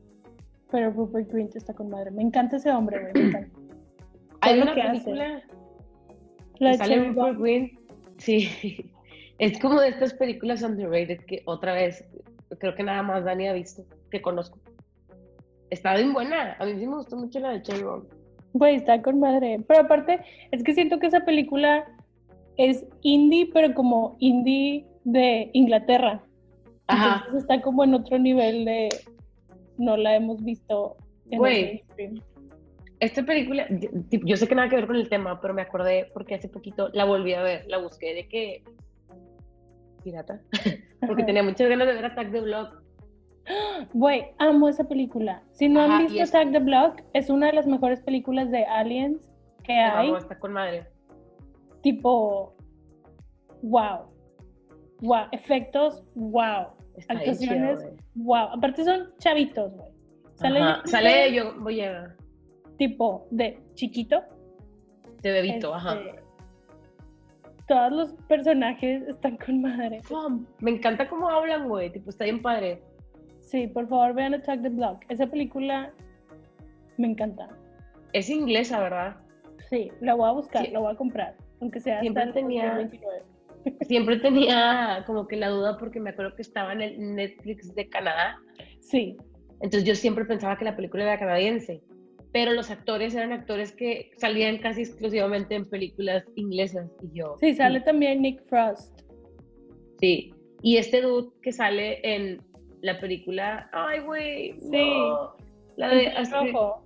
pero 0.72 0.92
Rupert 0.92 1.32
Grint 1.32 1.56
está 1.56 1.74
con 1.74 1.90
madre. 1.90 2.12
Me 2.12 2.22
encanta 2.22 2.58
ese 2.58 2.72
hombre, 2.72 3.02
güey, 3.02 3.14
me 3.14 3.30
encanta. 3.30 3.60
Hay 4.46 4.62
una 4.62 4.72
hace. 4.72 4.82
película 5.04 5.44
La 6.60 6.72
que 6.72 6.78
sale 6.78 7.10
Rupert. 7.10 7.40
Grint, 7.40 7.80
sí, 8.18 8.92
es 9.40 9.60
como 9.60 9.80
de 9.82 9.90
estas 9.90 10.14
películas 10.14 10.62
underrated 10.64 11.20
que 11.26 11.42
otra 11.46 11.74
vez, 11.74 12.04
creo 12.60 12.76
que 12.76 12.84
nada 12.84 13.04
más 13.04 13.26
Dani 13.26 13.48
ha 13.48 13.54
visto, 13.54 13.84
que 14.12 14.22
conozco. 14.22 14.58
Está 15.70 15.96
bien 15.96 16.14
buena, 16.14 16.56
a 16.60 16.66
mí 16.66 16.74
sí 16.78 16.88
me 16.88 16.96
gustó 16.98 17.18
mucho 17.18 17.40
la 17.40 17.50
de 17.52 17.62
Cherry 17.62 17.84
Bomb. 17.84 18.06
Güey, 18.54 18.76
está 18.78 19.02
con 19.02 19.20
madre. 19.20 19.60
Pero 19.68 19.82
aparte, 19.82 20.22
es 20.52 20.64
que 20.64 20.74
siento 20.74 20.98
que 21.00 21.08
esa 21.08 21.26
película 21.26 21.86
es 22.58 22.86
indie, 23.02 23.50
pero 23.54 23.74
como 23.74 24.16
indie 24.20 24.86
de 25.04 25.50
Inglaterra. 25.52 26.24
Ajá. 26.88 27.16
Entonces 27.18 27.42
está 27.42 27.62
como 27.62 27.84
en 27.84 27.96
otro 27.96 28.18
nivel 28.18 28.64
de 28.64 28.90
no 29.78 29.98
la 29.98 30.16
hemos 30.16 30.42
visto 30.44 30.96
en 31.32 31.40
Güey. 31.40 31.60
el 31.60 31.66
mainstream. 31.66 32.22
Esta 33.00 33.24
película, 33.24 33.68
yo, 33.70 34.38
sé 34.38 34.48
que 34.48 34.56
nada 34.56 34.70
que 34.70 34.78
ver 34.78 34.88
con 34.88 34.96
el 34.96 35.10
tema, 35.10 35.42
pero 35.42 35.54
me 35.54 35.62
acordé 35.62 36.10
porque 36.14 36.36
hace 36.36 36.48
poquito 36.48 36.90
la 36.94 37.04
volví 37.04 37.34
a 37.34 37.42
ver, 37.44 37.66
la 37.68 37.78
busqué 37.78 38.14
de 38.14 38.28
que 38.28 38.64
pirata, 40.04 40.40
porque 41.08 41.24
tenía 41.24 41.44
muchas 41.44 41.68
ganas 41.68 41.88
de 41.88 41.94
ver 41.96 42.06
Attack 42.06 42.32
the 42.32 42.42
Block. 42.42 42.82
Güey, 43.94 44.28
amo 44.38 44.70
esa 44.70 44.88
película. 44.88 45.44
Si 45.52 45.68
no 45.68 45.82
Ajá, 45.82 45.98
han 45.98 46.04
visto 46.08 46.22
es- 46.24 46.30
Attack 46.30 46.52
the 46.52 46.60
Block, 46.60 47.02
es 47.14 47.30
una 47.30 47.48
de 47.48 47.54
las 47.54 47.68
mejores 47.68 48.02
películas 48.02 48.50
de 48.52 48.64
Aliens 48.66 49.30
que 49.64 49.74
hay. 49.74 50.12
No, 50.12 50.18
está 50.18 50.40
con 50.40 50.54
madre. 50.54 50.88
Tipo, 51.82 52.56
wow. 53.62 54.06
Wow. 55.02 55.26
Efectos, 55.32 56.04
wow. 56.16 56.68
Está 56.98 57.14
Actuaciones, 57.16 57.86
wow. 58.16 58.48
Aparte 58.54 58.84
son 58.84 59.12
chavitos, 59.20 59.74
güey. 59.74 59.90
Sale, 60.36 60.60
Ajá, 60.62 60.82
Sale 60.86 61.34
yo, 61.34 61.54
voy 61.60 61.82
a 61.82 62.15
tipo 62.78 63.28
de 63.32 63.60
chiquito. 63.74 64.22
de 65.22 65.32
bebito, 65.32 65.74
ajá. 65.74 65.96
Este, 65.96 66.22
Todos 67.68 67.92
los 67.92 68.14
personajes 68.28 69.02
están 69.08 69.38
con 69.38 69.62
madre. 69.62 70.02
Me 70.60 70.72
encanta 70.72 71.10
cómo 71.10 71.28
hablan, 71.30 71.68
güey, 71.68 71.92
tipo, 71.92 72.10
está 72.12 72.26
bien 72.26 72.42
padre. 72.42 72.82
Sí, 73.42 73.68
por 73.68 73.88
favor 73.88 74.14
vean 74.14 74.34
Attack 74.36 74.62
the 74.62 74.70
Block. 74.70 75.04
Esa 75.10 75.26
película 75.28 75.92
me 76.98 77.08
encanta. 77.08 77.50
Es 78.14 78.30
inglesa, 78.30 78.80
¿verdad? 78.80 79.18
Sí, 79.70 79.92
la 80.00 80.14
voy 80.14 80.30
a 80.30 80.32
buscar, 80.34 80.66
Sí. 80.66 80.72
la 80.72 80.80
voy 80.80 80.94
a 80.94 80.96
comprar. 80.98 81.36
Aunque 81.60 81.80
sea 81.80 81.96
hasta 81.96 82.02
Siempre 82.02 82.24
el 82.24 82.34
tenía- 82.34 82.76
2029. 82.76 83.24
Siempre 83.88 84.18
tenía 84.20 85.04
como 85.08 85.28
que 85.28 85.36
la 85.38 85.50
duda 85.50 85.78
porque 85.78 86.00
me 86.00 86.12
acuerdo 86.12 86.36
que 86.36 86.44
estaba 86.44 86.74
en 86.74 86.82
el 86.82 87.16
Netflix 87.16 87.74
de 87.74 87.90
Canadá, 87.90 88.38
Sí, 88.80 89.18
entonces 89.62 89.84
yo 89.86 89.96
siempre 89.96 90.26
pensaba 90.26 90.56
que 90.58 90.66
la 90.66 90.76
película 90.76 91.04
era 91.04 91.18
canadiense, 91.18 91.82
pero 92.36 92.52
los 92.52 92.70
actores 92.70 93.16
eran 93.16 93.32
actores 93.32 93.72
que 93.72 94.12
salían 94.18 94.58
casi 94.58 94.82
exclusivamente 94.82 95.56
en 95.56 95.64
películas 95.70 96.26
inglesas 96.36 96.92
y 97.02 97.18
yo. 97.18 97.38
sí, 97.40 97.54
sale 97.56 97.80
también 97.80 98.22
Nick 98.24 98.44
Frost. 98.50 99.00
Sí, 100.02 100.34
y 100.62 100.76
este 100.76 101.02
dude 101.02 101.30
que 101.42 101.54
sale 101.54 102.02
en 102.04 102.42
la 102.82 103.00
película, 103.00 103.70
ay 103.72 104.00
güey, 104.02 104.52
Sí. 104.60 104.68
no, 104.70 105.34
la 105.78 105.96
de 105.96 106.08
Astrid, 106.10 106.52
rojo. 106.52 106.86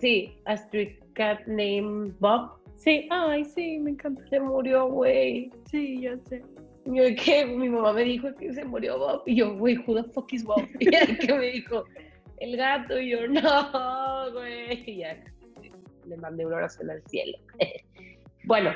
sí, 0.00 0.32
Astrid 0.46 0.88
Cat 1.12 1.46
Name 1.46 2.12
Bob, 2.18 2.50
Sí, 2.74 3.06
ay, 3.10 3.44
sí, 3.44 3.78
me 3.78 3.92
encanta. 3.92 4.26
se 4.30 4.40
murió, 4.40 4.88
güey. 4.88 5.52
Sí, 5.70 6.00
yo 6.00 6.16
sé. 6.28 6.42
Yo 6.86 7.04
que 7.24 7.46
mi 7.46 7.68
mamá 7.68 7.92
me 7.92 8.02
dijo 8.02 8.34
que 8.34 8.52
se 8.52 8.64
murió 8.64 8.98
Bob. 8.98 9.22
Y 9.26 9.36
yo, 9.36 9.56
güey, 9.56 9.78
who 9.86 9.94
the 9.94 10.10
fuck 10.10 10.32
is 10.32 10.42
Bob? 10.42 10.66
Y 10.80 10.86
que 11.24 11.32
me 11.32 11.46
dijo, 11.52 11.84
el 12.42 12.56
gato. 12.56 12.98
Y 12.98 13.10
yo, 13.10 13.28
no, 13.28 14.32
güey. 14.32 14.90
Y 14.90 14.98
ya 14.98 15.22
le 16.06 16.16
mandé 16.16 16.46
una 16.46 16.56
oración 16.56 16.90
al 16.90 17.02
cielo. 17.08 17.38
bueno, 18.44 18.70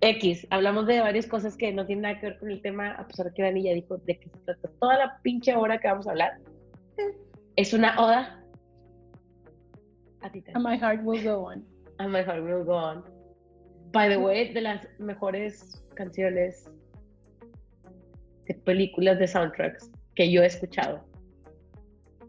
X, 0.00 0.46
hablamos 0.50 0.86
de 0.86 1.00
varias 1.00 1.26
cosas 1.26 1.56
que 1.56 1.72
no 1.72 1.84
tienen 1.84 2.02
nada 2.02 2.20
que 2.20 2.26
ver 2.26 2.38
con 2.38 2.50
el 2.50 2.62
tema, 2.62 2.92
a 2.92 3.06
pesar 3.06 3.26
de 3.26 3.34
que 3.34 3.42
Dani 3.42 3.62
ya 3.62 3.72
dijo 3.72 3.98
de 3.98 4.18
qué 4.18 4.28
se 4.28 4.38
trata 4.44 4.70
toda 4.80 4.98
la 4.98 5.18
pinche 5.22 5.54
hora 5.54 5.78
que 5.78 5.88
vamos 5.88 6.06
a 6.06 6.10
hablar. 6.10 6.38
Es 7.56 7.72
una 7.74 8.00
oda 8.00 8.42
a 10.22 10.30
ti, 10.30 10.42
And 10.54 10.64
my 10.64 10.76
heart 10.76 11.02
will 11.02 11.22
go 11.22 11.46
on. 11.46 11.64
A 12.00 12.08
My 12.08 12.22
Heart 12.22 12.44
Will 12.44 12.64
Go 12.64 12.76
On. 12.76 13.04
By 13.92 14.08
the 14.08 14.16
way, 14.16 14.54
de 14.54 14.62
las 14.62 14.88
mejores 14.98 15.84
canciones 15.94 16.66
de 18.46 18.54
películas 18.54 19.18
de 19.18 19.26
soundtracks 19.26 19.90
que 20.14 20.32
yo 20.32 20.42
he 20.42 20.46
escuchado. 20.46 21.04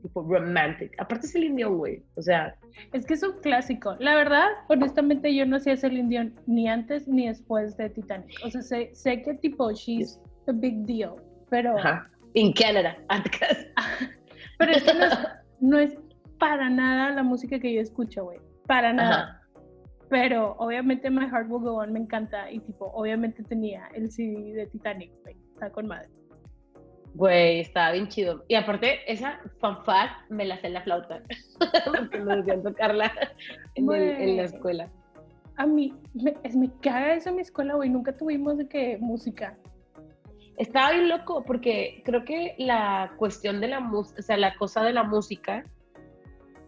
Tipo 0.01 0.23
romantic. 0.23 0.93
Aparte 0.99 1.27
es 1.27 1.35
el 1.35 1.45
indio, 1.45 1.75
güey. 1.75 2.03
O 2.15 2.21
sea, 2.21 2.55
Es 2.93 3.05
que 3.05 3.13
es 3.13 3.23
un 3.23 3.33
clásico. 3.41 3.95
La 3.99 4.15
verdad, 4.15 4.47
honestamente, 4.69 5.33
yo 5.35 5.45
no 5.45 5.57
hacía 5.57 5.73
ese 5.73 5.87
Indian 5.87 6.33
ni 6.47 6.67
antes 6.67 7.07
ni 7.07 7.27
después 7.27 7.77
de 7.77 7.89
Titanic. 7.89 8.35
O 8.43 8.49
sea, 8.49 8.61
sé, 8.61 8.89
sé 8.93 9.21
que 9.21 9.35
tipo, 9.35 9.71
she's 9.71 10.19
a 10.47 10.51
big 10.51 10.85
deal. 10.85 11.15
Pero, 11.49 11.77
ajá. 11.77 12.09
In 12.33 12.53
Canada. 12.53 12.95
pero 14.57 14.71
esto 14.71 14.93
no 14.93 15.05
es, 15.05 15.17
no 15.59 15.79
es 15.79 15.97
para 16.39 16.69
nada 16.69 17.11
la 17.11 17.23
música 17.23 17.59
que 17.59 17.73
yo 17.73 17.81
escucho, 17.81 18.23
güey. 18.23 18.39
Para 18.67 18.93
nada. 18.93 19.23
Ajá. 19.23 19.41
Pero 20.09 20.55
obviamente 20.57 21.09
My 21.09 21.25
Heart 21.29 21.49
Will 21.49 21.63
Go 21.63 21.75
On 21.75 21.93
me 21.93 21.99
encanta. 21.99 22.51
Y 22.51 22.59
tipo, 22.59 22.87
obviamente 22.93 23.43
tenía 23.43 23.87
el 23.93 24.11
CD 24.11 24.53
de 24.53 24.67
Titanic, 24.67 25.11
güey. 25.23 25.37
Está 25.53 25.69
con 25.69 25.87
madre. 25.87 26.09
Güey, 27.13 27.59
estaba 27.59 27.91
bien 27.91 28.07
chido. 28.07 28.43
Y 28.47 28.55
aparte, 28.55 28.99
esa 29.11 29.39
fanfare 29.59 30.11
me 30.29 30.45
la 30.45 30.57
sé 30.59 30.67
en 30.67 30.73
la 30.73 30.81
flauta. 30.81 31.21
Porque 31.85 32.19
me 32.19 32.37
decían 32.37 32.63
tocarla 32.63 33.11
en, 33.75 33.91
el- 33.91 34.09
en 34.21 34.37
la 34.37 34.43
escuela. 34.43 34.89
A 35.57 35.65
mí, 35.65 35.93
me, 36.13 36.33
es, 36.43 36.55
me 36.55 36.69
caga 36.81 37.13
eso 37.13 37.29
en 37.29 37.35
mi 37.35 37.41
escuela, 37.41 37.75
güey. 37.75 37.89
Nunca 37.89 38.15
tuvimos 38.15 38.57
de 38.57 38.67
que 38.67 38.97
música. 38.99 39.57
Estaba 40.57 40.91
bien 40.91 41.09
loco 41.09 41.43
porque 41.43 42.01
creo 42.05 42.23
que 42.23 42.55
la 42.57 43.13
cuestión 43.17 43.59
de 43.61 43.67
la 43.67 43.79
música, 43.79 44.19
o 44.19 44.23
sea, 44.23 44.37
la 44.37 44.55
cosa 44.55 44.83
de 44.83 44.93
la 44.93 45.03
música 45.03 45.63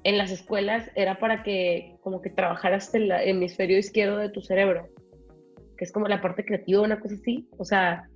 en 0.04 0.18
las 0.18 0.32
escuelas 0.32 0.90
era 0.96 1.20
para 1.20 1.44
que 1.44 1.96
como 2.02 2.22
que 2.22 2.30
trabajaras 2.30 2.94
el 2.96 3.12
hemisferio 3.12 3.78
izquierdo 3.78 4.18
de 4.18 4.30
tu 4.30 4.42
cerebro, 4.42 4.90
que 5.78 5.86
es 5.86 5.92
como 5.92 6.08
la 6.08 6.22
parte 6.22 6.44
creativa, 6.44 6.82
una 6.82 7.00
cosa 7.00 7.16
así. 7.16 7.48
O 7.58 7.66
sea, 7.66 8.10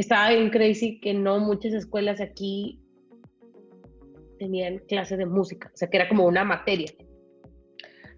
estaba 0.00 0.30
bien 0.30 0.50
crazy 0.50 1.00
que 1.00 1.14
no 1.14 1.38
muchas 1.40 1.72
escuelas 1.72 2.20
aquí 2.20 2.80
tenían 4.38 4.78
clases 4.88 5.18
de 5.18 5.26
música, 5.26 5.70
o 5.72 5.76
sea, 5.76 5.88
que 5.88 5.98
era 5.98 6.08
como 6.08 6.26
una 6.26 6.44
materia. 6.44 6.90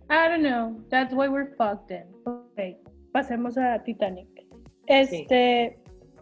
I 0.08 0.28
don't 0.28 0.42
know. 0.42 0.84
That's 0.90 1.12
why 1.14 1.28
we're 1.28 1.54
fucked 1.56 1.88
then. 1.88 2.06
Ok, 2.24 2.76
pasemos 3.12 3.56
a 3.58 3.82
Titanic. 3.82 4.28
Este, 4.86 5.78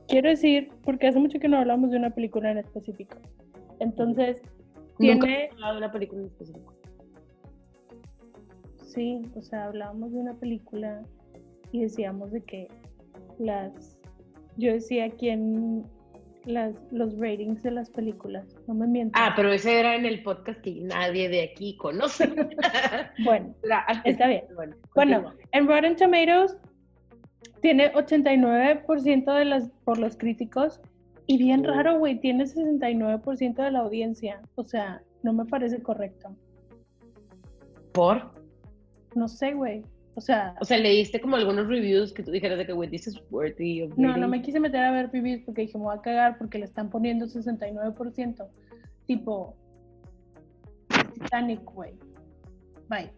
quiero 0.08 0.28
decir, 0.28 0.68
porque 0.84 1.08
hace 1.08 1.18
mucho 1.18 1.38
que 1.38 1.48
no 1.48 1.58
hablamos 1.58 1.90
de 1.90 1.96
una 1.96 2.10
película 2.10 2.50
en 2.50 2.58
específico. 2.58 3.18
Entonces, 3.80 4.40
Nunca 4.98 5.26
tiene, 5.26 5.44
he 5.44 5.50
hablado 5.50 5.72
de 5.72 5.78
una 5.78 5.92
película 5.92 6.20
en 6.20 6.26
específico. 6.28 6.74
sí, 8.86 9.22
o 9.34 9.42
sea, 9.42 9.64
hablábamos 9.66 10.12
de 10.12 10.18
una 10.18 10.34
película 10.34 11.02
y 11.72 11.82
decíamos 11.82 12.32
de 12.32 12.42
que 12.42 12.68
las, 13.38 13.99
yo 14.60 14.72
decía 14.72 15.10
quién, 15.10 15.84
las, 16.44 16.74
los 16.90 17.18
ratings 17.18 17.62
de 17.62 17.70
las 17.72 17.90
películas, 17.90 18.46
no 18.66 18.74
me 18.74 18.86
miento. 18.86 19.18
Ah, 19.20 19.32
pero 19.36 19.52
ese 19.52 19.78
era 19.78 19.96
en 19.96 20.06
el 20.06 20.22
podcast 20.22 20.60
que 20.60 20.74
nadie 20.82 21.28
de 21.28 21.42
aquí 21.42 21.76
conoce. 21.76 22.30
Bueno. 23.24 23.54
Está 24.04 24.28
bien. 24.28 24.44
Bueno, 24.94 25.34
en 25.52 25.66
Rotten 25.66 25.96
Tomatoes 25.96 26.56
tiene 27.60 27.92
89% 27.92 29.38
de 29.38 29.44
las 29.44 29.68
por 29.84 29.98
los 29.98 30.16
críticos 30.16 30.80
y 31.26 31.38
bien 31.38 31.64
raro, 31.64 31.98
güey, 31.98 32.18
tiene 32.18 32.44
69% 32.44 33.54
de 33.54 33.70
la 33.70 33.80
audiencia. 33.80 34.40
O 34.56 34.64
sea, 34.64 35.02
no 35.22 35.32
me 35.32 35.44
parece 35.44 35.82
correcto. 35.82 36.34
¿Por? 37.92 38.32
No 39.14 39.28
sé, 39.28 39.52
güey. 39.52 39.84
O 40.20 40.22
sea, 40.22 40.54
O 40.60 40.66
sea, 40.66 40.76
leíste 40.76 41.18
como 41.18 41.36
algunos 41.36 41.66
reviews 41.66 42.12
que 42.12 42.22
tú 42.22 42.30
dijeras 42.30 42.58
de 42.58 42.66
que, 42.66 42.74
güey, 42.74 42.90
this 42.90 43.06
is 43.06 43.18
worthy 43.30 43.84
of 43.84 43.96
no, 43.96 44.14
no 44.18 44.28
me 44.28 44.42
quise 44.42 44.60
meter 44.60 44.84
a 44.84 44.92
ver 44.92 45.10
reviews 45.10 45.40
porque 45.46 45.62
dije, 45.62 45.78
me 45.78 45.84
voy 45.84 45.96
a 45.96 46.02
cagar 46.02 46.36
porque 46.36 46.58
le 46.58 46.66
están 46.66 46.90
poniendo 46.90 47.24
69%. 47.24 48.46
Tipo, 49.06 49.56
Titanic, 51.14 51.64
güey. 51.64 51.94
Bye. 52.90 53.10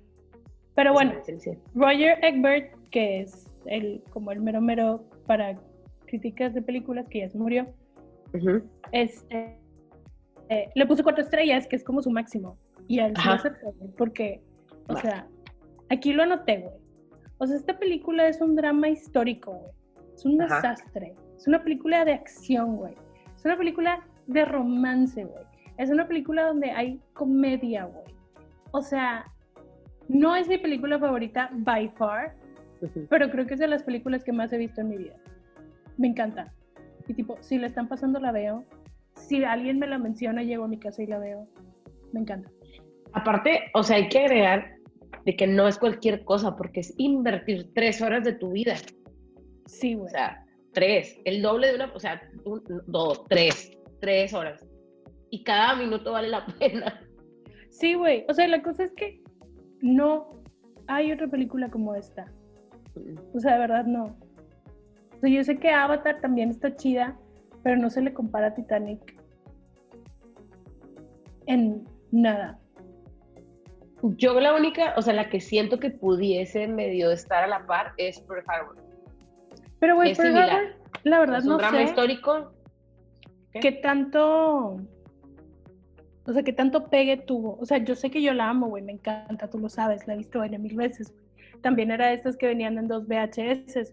Pero 0.76 0.92
bueno. 0.92 1.12
Roger 1.74 2.18
Egbert, 2.22 2.72
que 2.90 3.22
es 3.22 3.50
el, 3.66 4.00
como 4.10 4.30
el 4.30 4.40
mero 4.40 4.60
mero 4.60 5.04
para 5.26 5.58
críticas 6.06 6.54
de 6.54 6.62
películas, 6.62 7.08
que 7.08 7.18
ya 7.18 7.30
se 7.30 7.36
murió, 7.36 7.66
este, 8.92 9.58
eh, 10.50 10.68
le 10.76 10.86
puso 10.86 11.02
cuatro 11.02 11.24
estrellas, 11.24 11.66
que 11.66 11.74
es 11.74 11.82
como 11.82 12.00
su 12.00 12.12
máximo. 12.12 12.56
Y 12.86 13.00
él 13.00 13.12
lo 13.12 13.18
Ajá. 13.18 13.34
aceptó, 13.34 13.74
porque, 13.98 14.40
o 14.86 14.96
sea, 14.98 15.26
aquí 15.88 16.12
lo 16.12 16.22
anoté, 16.22 16.58
güey. 16.58 16.81
O 17.42 17.46
sea, 17.48 17.56
esta 17.56 17.76
película 17.76 18.28
es 18.28 18.40
un 18.40 18.54
drama 18.54 18.88
histórico, 18.88 19.50
güey. 19.50 19.72
Es 20.14 20.24
un 20.24 20.40
Ajá. 20.40 20.54
desastre. 20.54 21.16
Es 21.36 21.48
una 21.48 21.60
película 21.64 22.04
de 22.04 22.12
acción, 22.12 22.76
güey. 22.76 22.94
Es 23.36 23.44
una 23.44 23.56
película 23.56 24.06
de 24.28 24.44
romance, 24.44 25.24
güey. 25.24 25.44
Es 25.76 25.90
una 25.90 26.06
película 26.06 26.46
donde 26.46 26.70
hay 26.70 27.00
comedia, 27.14 27.86
güey. 27.86 28.14
O 28.70 28.80
sea, 28.80 29.26
no 30.08 30.36
es 30.36 30.46
mi 30.46 30.56
película 30.56 31.00
favorita 31.00 31.50
by 31.52 31.88
far, 31.96 32.36
pero 33.10 33.28
creo 33.28 33.44
que 33.44 33.54
es 33.54 33.60
de 33.60 33.66
las 33.66 33.82
películas 33.82 34.22
que 34.22 34.30
más 34.30 34.52
he 34.52 34.58
visto 34.58 34.80
en 34.80 34.90
mi 34.90 34.98
vida. 34.98 35.16
Me 35.98 36.06
encanta. 36.06 36.52
Y 37.08 37.14
tipo, 37.14 37.38
si 37.40 37.58
la 37.58 37.66
están 37.66 37.88
pasando 37.88 38.20
la 38.20 38.30
veo. 38.30 38.64
Si 39.16 39.42
alguien 39.42 39.80
me 39.80 39.88
la 39.88 39.98
menciona, 39.98 40.44
llego 40.44 40.62
a 40.62 40.68
mi 40.68 40.78
casa 40.78 41.02
y 41.02 41.06
la 41.08 41.18
veo. 41.18 41.48
Me 42.12 42.20
encanta. 42.20 42.48
Aparte, 43.14 43.62
o 43.74 43.82
sea, 43.82 43.96
hay 43.96 44.08
que 44.08 44.20
agregar 44.20 44.76
de 45.24 45.36
que 45.36 45.46
no 45.46 45.68
es 45.68 45.78
cualquier 45.78 46.24
cosa, 46.24 46.56
porque 46.56 46.80
es 46.80 46.94
invertir 46.98 47.72
tres 47.74 48.00
horas 48.02 48.24
de 48.24 48.32
tu 48.32 48.52
vida. 48.52 48.74
Sí, 49.66 49.94
O 49.94 50.00
güey. 50.00 50.10
sea, 50.10 50.44
tres, 50.72 51.18
el 51.24 51.42
doble 51.42 51.68
de 51.68 51.74
una, 51.76 51.92
o 51.94 51.98
sea, 52.00 52.20
un- 52.44 52.62
dos, 52.86 53.24
tres, 53.28 53.70
tres 54.00 54.34
horas. 54.34 54.66
Y 55.30 55.44
cada 55.44 55.74
minuto 55.76 56.12
vale 56.12 56.28
la 56.28 56.44
pena. 56.58 57.00
Sí, 57.70 57.94
güey. 57.94 58.24
O 58.28 58.34
sea, 58.34 58.48
la 58.48 58.62
cosa 58.62 58.84
es 58.84 58.92
que 58.92 59.22
no 59.80 60.42
hay 60.88 61.12
otra 61.12 61.28
película 61.28 61.70
como 61.70 61.94
esta. 61.94 62.30
O 63.32 63.40
sea, 63.40 63.54
de 63.54 63.58
verdad 63.60 63.84
no. 63.86 64.04
O 65.16 65.20
sea, 65.20 65.30
yo 65.30 65.42
sé 65.44 65.58
que 65.58 65.70
Avatar 65.70 66.20
también 66.20 66.50
está 66.50 66.74
chida, 66.76 67.16
pero 67.62 67.76
no 67.76 67.88
se 67.88 68.02
le 68.02 68.12
compara 68.12 68.48
a 68.48 68.54
Titanic 68.54 69.16
en 71.46 71.84
nada. 72.10 72.58
Yo 74.02 74.38
la 74.40 74.54
única, 74.54 74.94
o 74.96 75.02
sea, 75.02 75.14
la 75.14 75.28
que 75.28 75.40
siento 75.40 75.78
que 75.78 75.90
pudiese 75.90 76.66
medio 76.66 77.10
estar 77.10 77.44
a 77.44 77.46
la 77.46 77.66
par 77.66 77.92
es 77.96 78.20
Pearl 78.20 78.42
Harbor. 78.48 78.76
Pero, 79.78 79.94
güey, 79.94 80.14
Pearl 80.14 80.28
similar. 80.28 80.50
Harbor, 80.50 80.76
la 81.04 81.18
verdad 81.20 81.38
Es 81.38 81.44
un 81.44 81.50
no 81.50 81.58
drama 81.58 81.78
sé 81.78 81.84
histórico. 81.84 82.52
¿Qué? 83.52 83.60
qué 83.60 83.72
tanto, 83.72 84.80
o 86.24 86.32
sea, 86.32 86.42
qué 86.42 86.52
tanto 86.52 86.88
pegue 86.88 87.16
tuvo. 87.16 87.58
O 87.60 87.66
sea, 87.66 87.78
yo 87.78 87.94
sé 87.94 88.10
que 88.10 88.22
yo 88.22 88.32
la 88.32 88.48
amo, 88.48 88.68
güey, 88.68 88.82
me 88.82 88.92
encanta, 88.92 89.48
tú 89.48 89.58
lo 89.58 89.68
sabes, 89.68 90.06
la 90.06 90.14
he 90.14 90.18
visto 90.18 90.42
N 90.42 90.58
mil 90.58 90.76
veces. 90.76 91.12
También 91.60 91.90
era 91.90 92.08
de 92.08 92.14
estas 92.14 92.36
que 92.36 92.46
venían 92.46 92.78
en 92.78 92.88
dos 92.88 93.06
VHS. 93.06 93.92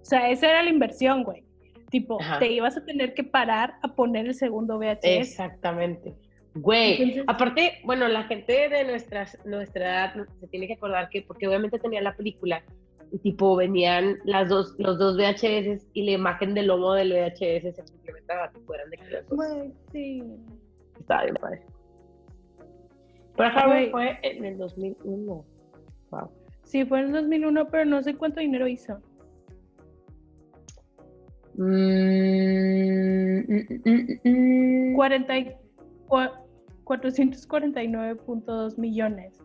O 0.00 0.04
sea, 0.04 0.30
esa 0.30 0.50
era 0.50 0.62
la 0.62 0.70
inversión, 0.70 1.22
güey. 1.22 1.44
Tipo, 1.90 2.20
Ajá. 2.20 2.38
te 2.38 2.50
ibas 2.50 2.76
a 2.76 2.84
tener 2.84 3.14
que 3.14 3.24
parar 3.24 3.74
a 3.82 3.94
poner 3.94 4.26
el 4.26 4.34
segundo 4.34 4.78
VHS. 4.78 4.98
Exactamente. 5.02 6.14
Güey, 6.54 7.02
Entonces- 7.02 7.24
aparte, 7.26 7.78
bueno, 7.84 8.06
la 8.08 8.24
gente 8.24 8.68
de 8.68 8.84
nuestras, 8.84 9.38
nuestra 9.44 9.84
edad 10.14 10.26
se 10.40 10.46
tiene 10.48 10.66
que 10.68 10.74
acordar 10.74 11.08
que, 11.08 11.22
porque 11.22 11.48
obviamente 11.48 11.78
tenía 11.78 12.00
la 12.00 12.14
película, 12.16 12.62
y 13.12 13.18
tipo 13.18 13.54
venían 13.56 14.18
las 14.24 14.48
dos, 14.48 14.74
los 14.78 14.98
dos 14.98 15.16
VHS 15.16 15.86
y 15.92 16.02
la 16.04 16.12
imagen 16.12 16.54
del 16.54 16.66
lomo 16.66 16.94
del 16.94 17.12
VHS 17.12 17.72
se 17.74 17.84
complementaba, 17.84 18.50
que 18.50 18.60
fueran 18.60 18.90
de. 18.90 18.98
Güey, 19.30 19.72
sí. 19.92 20.22
Estaba 20.98 21.22
bien 21.24 21.36
padre. 21.36 21.62
Güey. 23.36 23.90
fue 23.90 24.18
en 24.22 24.44
el 24.44 24.58
2001. 24.58 25.44
Wow. 26.10 26.30
Sí, 26.64 26.84
fue 26.84 27.00
en 27.00 27.06
el 27.06 27.12
2001, 27.12 27.68
pero 27.68 27.84
no 27.84 28.02
sé 28.02 28.14
cuánto 28.14 28.40
dinero 28.40 28.66
hizo. 28.66 29.00
Mm, 31.56 33.38
mm, 33.48 33.66
mm, 33.84 34.92
mm. 34.92 34.94
40 34.96 35.38
y 35.38 35.52
cua- 36.08 36.43
449.2 36.84 38.78
millones. 38.78 39.42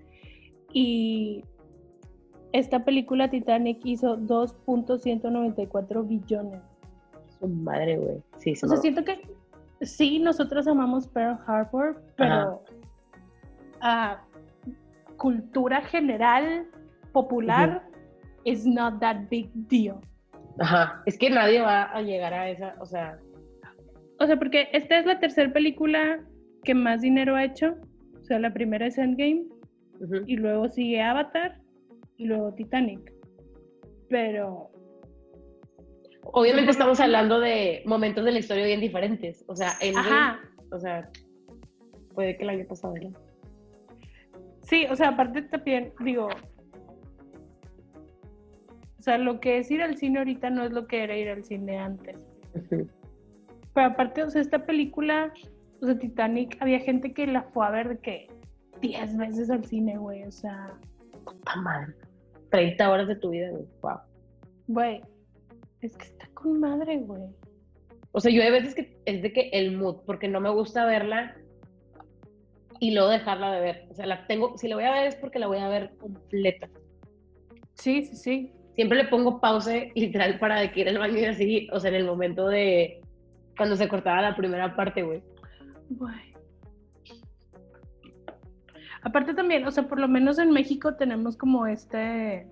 Y 0.74 1.44
esta 2.52 2.84
película 2.84 3.30
Titanic 3.30 3.80
hizo 3.84 4.18
2.194 4.18 6.08
billones. 6.08 6.62
Su 7.40 7.48
madre, 7.48 7.98
güey. 7.98 8.22
Sí, 8.38 8.54
O 8.64 8.68
sea, 8.68 8.78
siento 8.78 9.04
que 9.04 9.22
sí, 9.82 10.20
nosotros 10.20 10.68
amamos 10.68 11.08
Pearl 11.08 11.38
Harbor, 11.46 12.02
pero 12.16 12.64
a 13.82 14.22
cultura 15.18 15.82
general, 15.82 16.68
popular, 17.14 17.84
is 18.46 18.66
not 18.66 19.00
that 19.00 19.28
big 19.30 19.50
deal. 19.54 19.96
Ajá. 20.60 21.02
Es 21.06 21.18
que 21.18 21.30
nadie 21.30 21.62
va 21.62 21.84
a 21.84 22.02
llegar 22.02 22.34
a 22.34 22.50
esa, 22.50 22.76
o 22.80 22.86
sea, 22.86 23.20
O 24.20 24.26
sea, 24.26 24.38
porque 24.38 24.68
esta 24.74 25.00
es 25.00 25.06
la 25.06 25.20
tercera 25.20 25.52
película 25.52 26.20
que 26.64 26.74
más 26.74 27.02
dinero 27.02 27.36
ha 27.36 27.44
hecho. 27.44 27.76
O 28.20 28.24
sea, 28.24 28.40
la 28.40 28.54
primera 28.54 28.88
es 28.88 28.98
Endgame, 28.98 29.46
y 30.28 30.38
luego 30.38 30.70
sigue 30.70 31.02
Avatar, 31.02 31.60
y 32.18 32.26
luego 32.26 32.54
Titanic. 32.54 33.14
Pero, 34.10 34.72
Obviamente 36.32 36.72
estamos 36.72 37.00
hablando 37.00 37.40
de 37.40 37.82
momentos 37.86 38.24
de 38.26 38.32
la 38.32 38.40
historia 38.40 38.66
bien 38.66 38.82
diferentes. 38.82 39.44
O 39.48 39.56
sea, 39.56 39.74
Endgame, 39.82 40.10
ajá, 40.10 40.40
o 40.72 40.80
sea, 40.80 41.10
puede 42.14 42.38
que 42.38 42.44
el 42.44 42.50
año 42.50 42.66
pasado 42.68 42.96
era. 42.96 43.10
sí, 44.62 44.86
o 44.90 44.96
sea, 44.96 45.10
aparte 45.10 45.42
también, 45.44 45.94
digo, 46.04 46.28
o 49.00 49.02
sea, 49.02 49.18
lo 49.18 49.40
que 49.40 49.58
es 49.58 49.72
ir 49.72 49.82
al 49.82 49.98
cine 49.98 50.20
ahorita 50.20 50.50
no 50.50 50.66
es 50.66 50.72
lo 50.72 50.86
que 50.86 51.04
era 51.04 51.18
ir 51.18 51.30
al 51.30 51.44
cine 51.44 51.80
antes. 51.80 52.18
Pero 52.70 53.88
aparte, 53.88 54.24
o 54.24 54.30
sea, 54.30 54.42
esta 54.42 54.66
película, 54.66 55.34
o 55.82 55.86
sea, 55.86 55.98
Titanic, 55.98 56.58
había 56.62 56.80
gente 56.80 57.14
que 57.14 57.28
la 57.28 57.44
fue 57.44 57.66
a 57.66 57.72
ver 57.72 57.90
de 57.90 58.00
que 58.00 58.28
10 58.82 59.18
veces 59.18 59.50
al 59.50 59.66
cine, 59.66 59.98
güey, 59.98 60.24
o 60.24 60.32
sea, 60.32 60.74
Puta 61.26 61.56
madre. 61.58 61.94
30 62.52 62.90
horas 62.90 63.08
de 63.08 63.16
tu 63.16 63.30
vida, 63.30 63.50
güey. 63.52 63.66
Wow. 63.82 64.00
güey, 64.68 65.02
es 65.82 65.96
que 65.96 66.06
está 66.06 66.28
con 66.34 66.60
madre, 66.60 66.98
güey. 66.98 67.24
O 68.12 68.20
sea, 68.20 68.32
yo 68.32 68.42
hay 68.42 68.52
veces 68.52 68.74
que 68.74 68.98
es 69.06 69.22
de 69.22 69.32
que 69.32 69.50
el 69.54 69.78
mood, 69.78 69.98
porque 70.06 70.28
no 70.28 70.42
me 70.42 70.50
gusta 70.50 70.86
verla 70.86 71.36
y 72.80 72.92
luego 72.92 73.10
dejarla 73.10 73.52
de 73.52 73.62
ver. 73.62 73.88
O 73.92 73.94
sea, 73.94 74.08
la 74.08 74.26
tengo, 74.26 74.58
si 74.58 74.68
la 74.68 74.76
voy 74.76 74.86
a 74.86 74.92
ver 74.92 75.08
es 75.08 75.16
porque 75.16 75.40
la 75.40 75.48
voy 75.48 75.60
a 75.60 75.70
ver 75.70 75.92
completa. 76.00 76.70
Sí, 77.76 78.04
sí, 78.04 78.16
sí. 78.16 78.54
Siempre 78.76 78.98
le 78.98 79.10
pongo 79.10 79.40
pause 79.40 79.92
literal 79.94 80.40
para 80.40 80.60
de 80.60 80.72
que 80.72 80.82
ir 80.82 80.90
al 80.90 80.98
baño 80.98 81.20
y 81.20 81.26
así, 81.26 81.68
o 81.72 81.80
sea, 81.80 81.90
en 81.90 81.98
el 81.98 82.06
momento 82.06 82.48
de 82.48 83.02
cuando 83.58 83.76
se 83.76 83.88
cortaba 83.88 84.22
la 84.22 84.36
primera 84.36 84.76
parte, 84.76 85.04
güey. 85.04 85.22
Aparte 89.02 89.34
también, 89.34 89.66
o 89.66 89.72
sea, 89.72 89.88
por 89.88 90.00
lo 90.00 90.08
menos 90.08 90.40
en 90.40 90.52
México 90.52 90.96
tenemos 90.96 91.38
como 91.38 91.66
este 91.68 92.48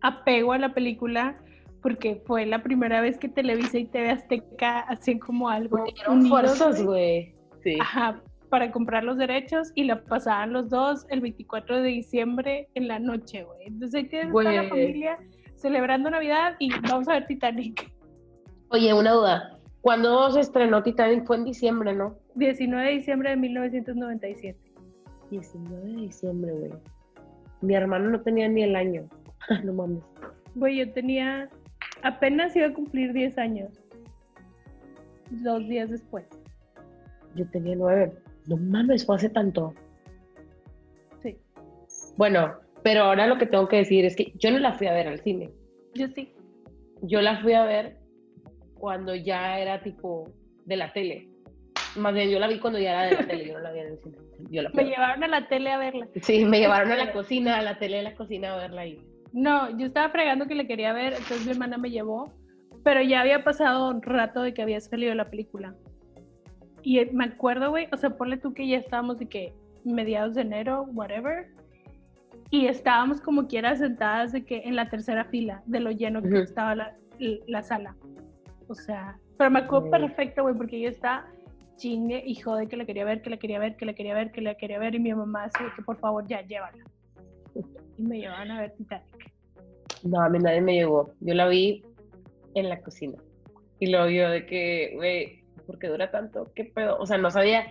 apego 0.00 0.52
a 0.52 0.58
la 0.58 0.74
película 0.74 1.38
porque 1.80 2.22
fue 2.24 2.46
la 2.46 2.62
primera 2.62 3.00
vez 3.00 3.18
que 3.18 3.28
Televisa 3.28 3.78
y 3.78 3.86
TV 3.86 4.10
Azteca 4.10 4.80
hacían 4.80 5.18
como 5.18 5.48
algo 5.48 5.84
unidos, 6.08 6.28
fuerzas, 6.28 6.82
güey. 6.84 7.34
Sí. 7.62 7.76
ajá, 7.80 8.22
para 8.48 8.70
comprar 8.70 9.04
los 9.04 9.18
derechos 9.18 9.72
y 9.74 9.84
la 9.84 10.02
pasaban 10.04 10.52
los 10.52 10.68
dos 10.68 11.06
el 11.10 11.20
24 11.20 11.80
de 11.80 11.88
diciembre 11.88 12.68
en 12.74 12.88
la 12.88 12.98
noche, 12.98 13.44
güey. 13.44 13.66
Entonces 13.66 14.02
ahí 14.02 14.08
tienes 14.08 14.32
toda 14.32 14.52
la 14.52 14.68
familia 14.68 15.18
celebrando 15.56 16.10
Navidad 16.10 16.56
y 16.58 16.70
vamos 16.80 17.08
a 17.08 17.14
ver 17.14 17.26
Titanic. 17.26 17.90
Oye, 18.68 18.92
una 18.94 19.12
duda. 19.12 19.61
¿Cuándo 19.82 20.30
se 20.30 20.40
estrenó 20.40 20.82
Titanic? 20.82 21.26
Fue 21.26 21.36
en 21.36 21.44
diciembre, 21.44 21.92
¿no? 21.94 22.16
19 22.36 22.86
de 22.86 22.92
diciembre 22.92 23.30
de 23.30 23.36
1997. 23.36 24.58
19 25.30 25.84
de 25.84 25.96
diciembre, 26.02 26.52
güey. 26.52 26.72
Mi 27.62 27.74
hermano 27.74 28.10
no 28.10 28.20
tenía 28.20 28.48
ni 28.48 28.62
el 28.62 28.76
año. 28.76 29.08
no 29.64 29.72
mames. 29.72 30.04
Güey, 30.54 30.78
yo 30.78 30.92
tenía, 30.92 31.48
apenas 32.02 32.54
iba 32.54 32.68
a 32.68 32.72
cumplir 32.72 33.12
10 33.12 33.38
años. 33.38 33.70
Dos 35.30 35.66
días 35.68 35.90
después. 35.90 36.26
Yo 37.34 37.48
tenía 37.50 37.74
nueve. 37.74 38.12
No 38.46 38.56
mames, 38.58 39.04
fue 39.06 39.16
hace 39.16 39.30
tanto. 39.30 39.72
Sí, 41.22 41.36
Bueno, 42.16 42.54
pero 42.82 43.04
ahora 43.04 43.26
lo 43.26 43.38
que 43.38 43.46
tengo 43.46 43.66
que 43.66 43.76
decir 43.76 44.04
es 44.04 44.14
que 44.14 44.32
yo 44.38 44.50
no 44.50 44.58
la 44.58 44.74
fui 44.74 44.86
a 44.86 44.92
ver 44.92 45.08
al 45.08 45.20
cine. 45.20 45.50
yo 45.94 46.06
sí. 46.08 46.34
Yo 47.00 47.20
la 47.20 47.40
fui 47.40 47.54
a 47.54 47.64
ver 47.64 47.96
cuando 48.82 49.14
ya 49.14 49.60
era 49.60 49.80
tipo 49.80 50.28
de 50.64 50.74
la 50.74 50.92
tele. 50.92 51.28
Más 51.94 52.12
bien, 52.12 52.28
yo 52.30 52.40
la 52.40 52.48
vi 52.48 52.58
cuando 52.58 52.80
ya 52.80 52.90
era 52.90 53.02
de 53.04 53.12
la 53.12 53.26
tele, 53.28 53.46
yo 53.46 53.52
no 53.52 53.60
la 53.60 53.70
vi 53.70 53.78
en 53.78 53.86
el 53.86 53.98
cine. 54.00 54.16
Yo 54.50 54.60
la 54.62 54.70
Me 54.70 54.82
llevaron 54.82 55.22
a 55.22 55.28
la 55.28 55.46
tele 55.46 55.70
a 55.70 55.78
verla. 55.78 56.08
Sí, 56.20 56.44
me 56.44 56.58
llevaron 56.58 56.90
a 56.90 56.96
la 56.96 57.12
cocina, 57.12 57.58
a 57.58 57.62
la 57.62 57.78
tele 57.78 57.98
de 57.98 58.02
la 58.02 58.16
cocina 58.16 58.52
a 58.52 58.56
verla 58.56 58.80
ahí. 58.80 58.98
No, 59.32 59.78
yo 59.78 59.86
estaba 59.86 60.08
fregando 60.10 60.48
que 60.48 60.56
la 60.56 60.64
quería 60.66 60.92
ver, 60.92 61.12
entonces 61.12 61.44
mi 61.44 61.52
hermana 61.52 61.78
me 61.78 61.92
llevó, 61.92 62.32
pero 62.82 63.00
ya 63.02 63.20
había 63.20 63.44
pasado 63.44 63.88
un 63.88 64.02
rato 64.02 64.42
de 64.42 64.52
que 64.52 64.62
había 64.62 64.80
salido 64.80 65.14
la 65.14 65.30
película. 65.30 65.76
Y 66.82 67.04
me 67.12 67.26
acuerdo, 67.26 67.70
güey, 67.70 67.86
o 67.92 67.96
sea, 67.96 68.10
ponle 68.10 68.36
tú 68.36 68.52
que 68.52 68.66
ya 68.66 68.78
estábamos 68.78 69.20
de 69.20 69.28
que 69.28 69.52
mediados 69.84 70.34
de 70.34 70.40
enero, 70.40 70.88
whatever, 70.92 71.46
y 72.50 72.66
estábamos 72.66 73.20
como 73.20 73.46
quiera 73.46 73.76
sentadas 73.76 74.32
de 74.32 74.44
que 74.44 74.62
en 74.64 74.74
la 74.74 74.90
tercera 74.90 75.24
fila, 75.26 75.62
de 75.66 75.78
lo 75.78 75.92
lleno 75.92 76.20
que 76.20 76.30
Ujú. 76.30 76.38
estaba 76.38 76.74
la, 76.74 76.96
la 77.46 77.62
sala. 77.62 77.94
O 78.72 78.74
sea, 78.74 79.18
pero 79.36 79.50
me 79.50 79.58
acuerdo 79.58 79.90
perfecto, 79.90 80.42
güey, 80.42 80.54
porque 80.54 80.80
yo 80.80 80.88
estaba 80.88 81.26
chingue 81.76 82.22
y 82.24 82.36
jode 82.36 82.68
que 82.68 82.78
la 82.78 82.86
quería 82.86 83.04
ver, 83.04 83.20
que 83.20 83.28
la 83.28 83.36
quería 83.36 83.58
ver, 83.58 83.76
que 83.76 83.84
la 83.84 83.92
quería 83.92 84.14
ver, 84.14 84.32
que 84.32 84.40
la 84.40 84.54
quería 84.54 84.78
ver, 84.78 84.94
y 84.94 84.98
mi 84.98 85.12
mamá 85.12 85.44
así 85.44 85.62
que 85.76 85.82
por 85.82 85.98
favor 85.98 86.26
ya, 86.26 86.40
llévala. 86.40 86.82
Y 87.98 88.02
me 88.04 88.18
llevaban 88.18 88.50
a 88.50 88.60
ver 88.62 88.72
Titanic. 88.72 89.30
No, 90.04 90.22
a 90.22 90.30
mí 90.30 90.38
nadie 90.38 90.62
me 90.62 90.72
llevó. 90.72 91.12
Yo 91.20 91.34
la 91.34 91.46
vi 91.48 91.84
en 92.54 92.70
la 92.70 92.80
cocina. 92.80 93.18
Y 93.78 93.88
luego 93.88 94.08
yo 94.08 94.30
de 94.30 94.46
que, 94.46 94.92
güey, 94.94 95.44
¿por 95.66 95.78
qué 95.78 95.88
dura 95.88 96.10
tanto? 96.10 96.50
¿Qué 96.54 96.64
pedo? 96.64 96.96
O 96.98 97.04
sea, 97.04 97.18
no 97.18 97.30
sabía. 97.30 97.66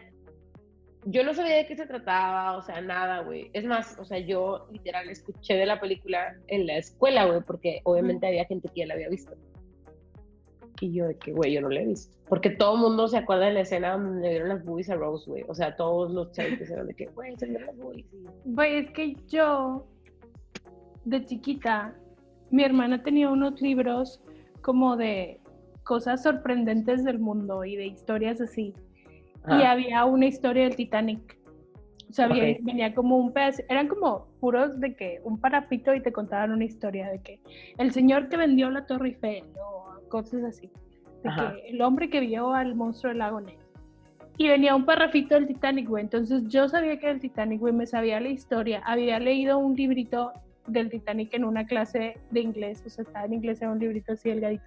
Yo 1.06 1.24
no 1.24 1.34
sabía 1.34 1.56
de 1.56 1.66
qué 1.66 1.76
se 1.76 1.88
trataba, 1.88 2.56
o 2.56 2.62
sea, 2.62 2.80
nada, 2.82 3.22
güey. 3.24 3.50
Es 3.54 3.66
más, 3.66 3.98
o 3.98 4.06
sea, 4.06 4.20
yo 4.20 4.68
literal 4.72 5.10
escuché 5.10 5.56
de 5.56 5.66
la 5.66 5.82
película 5.82 6.36
en 6.48 6.68
la 6.68 6.78
escuela, 6.78 7.26
güey, 7.26 7.42
porque 7.42 7.82
obviamente 7.86 8.28
había 8.28 8.46
gente 8.46 8.70
que 8.70 8.82
ya 8.82 8.86
la 8.86 8.94
había 8.94 9.10
visto. 9.10 9.34
Y 10.80 10.94
yo 10.94 11.08
de 11.08 11.16
que, 11.16 11.32
güey, 11.34 11.54
yo 11.54 11.62
no 11.62 11.70
la 11.70 11.82
he 11.82 11.86
visto. 11.86 12.18
Porque 12.28 12.50
todo 12.50 12.76
el 12.76 12.82
mundo 12.82 13.08
se 13.08 13.18
acuerda 13.18 13.46
de 13.48 13.54
la 13.54 13.62
escena 13.62 13.92
donde 13.98 14.22
le 14.22 14.30
dieron 14.30 14.50
las 14.50 14.64
boobies 14.64 14.90
a 14.90 14.96
Rose, 14.96 15.30
güey. 15.30 15.44
O 15.48 15.54
sea, 15.54 15.76
todos 15.76 16.12
los 16.12 16.32
chavos 16.32 16.62
eran 16.70 16.88
de 16.88 16.94
que, 16.94 17.08
güey, 17.08 17.36
se 17.38 17.48
dieron 17.48 17.68
las 17.68 17.78
boobies. 17.78 18.06
Güey, 18.46 18.76
es 18.78 18.92
que 18.92 19.16
yo, 19.28 19.86
de 21.06 21.26
chiquita, 21.26 21.94
mi 22.50 22.64
hermana 22.64 23.04
tenía 23.04 23.30
unos 23.30 23.62
libros 23.62 24.22
como 24.62 24.96
de 24.96 25.40
cosas 25.84 26.24
sorprendentes 26.24 27.04
del 27.04 27.20
mundo 27.20 27.66
y 27.66 27.76
de 27.76 27.88
historias 27.88 28.40
así. 28.40 28.74
Y 29.48 29.64
había 29.64 30.06
una 30.06 30.28
historia 30.28 30.64
del 30.64 30.76
Titanic. 30.76 31.40
O 32.10 32.14
sea, 32.14 32.26
había- 32.26 32.52
Ok. 32.52 32.58
venía 32.62 32.94
como 32.94 33.18
un 33.18 33.32
pedazo, 33.34 33.64
eran 33.70 33.88
como 33.88 34.28
puros 34.40 34.80
de 34.80 34.96
que 34.96 35.20
un 35.24 35.40
parapito 35.40 35.96
y 35.96 36.02
te 36.02 36.12
contaban 36.12 36.52
una 36.52 36.66
historia 36.66 37.10
de 37.10 37.20
que 37.22 37.40
el 37.78 37.92
señor 37.92 38.28
que 38.30 38.38
vendió 38.38 38.70
la 38.70 38.86
Torre 38.86 39.10
Eiffel 39.10 39.46
o 39.66 39.91
cosas 40.12 40.44
así. 40.44 40.70
De 41.24 41.30
Ajá. 41.30 41.56
que 41.56 41.70
el 41.70 41.82
hombre 41.82 42.10
que 42.10 42.20
vio 42.20 42.54
al 42.54 42.76
monstruo 42.76 43.10
del 43.10 43.20
lago 43.20 43.42
Ness. 43.42 43.58
Y 44.38 44.48
venía 44.48 44.76
un 44.76 44.86
parrafito 44.86 45.36
del 45.36 45.48
Titanic, 45.48 45.88
güey. 45.88 46.04
Entonces 46.04 46.44
yo 46.48 46.68
sabía 46.68 47.00
que 47.00 47.06
era 47.06 47.16
el 47.16 47.22
Titanic, 47.22 47.60
güey, 47.60 47.74
me 47.74 47.88
sabía 47.88 48.20
la 48.20 48.30
historia. 48.30 48.82
Había 48.86 49.20
leído 49.20 49.58
un 49.58 49.76
librito 49.76 50.32
del 50.68 50.90
Titanic 50.90 51.34
en 51.34 51.46
una 51.46 51.66
clase 51.66 52.18
de 52.30 52.40
inglés, 52.40 52.84
o 52.86 52.90
sea, 52.90 53.04
estaba 53.04 53.26
en 53.26 53.34
inglés, 53.34 53.62
era 53.62 53.72
un 53.72 53.80
librito 53.80 54.14
así 54.14 54.30
delgadito. 54.30 54.64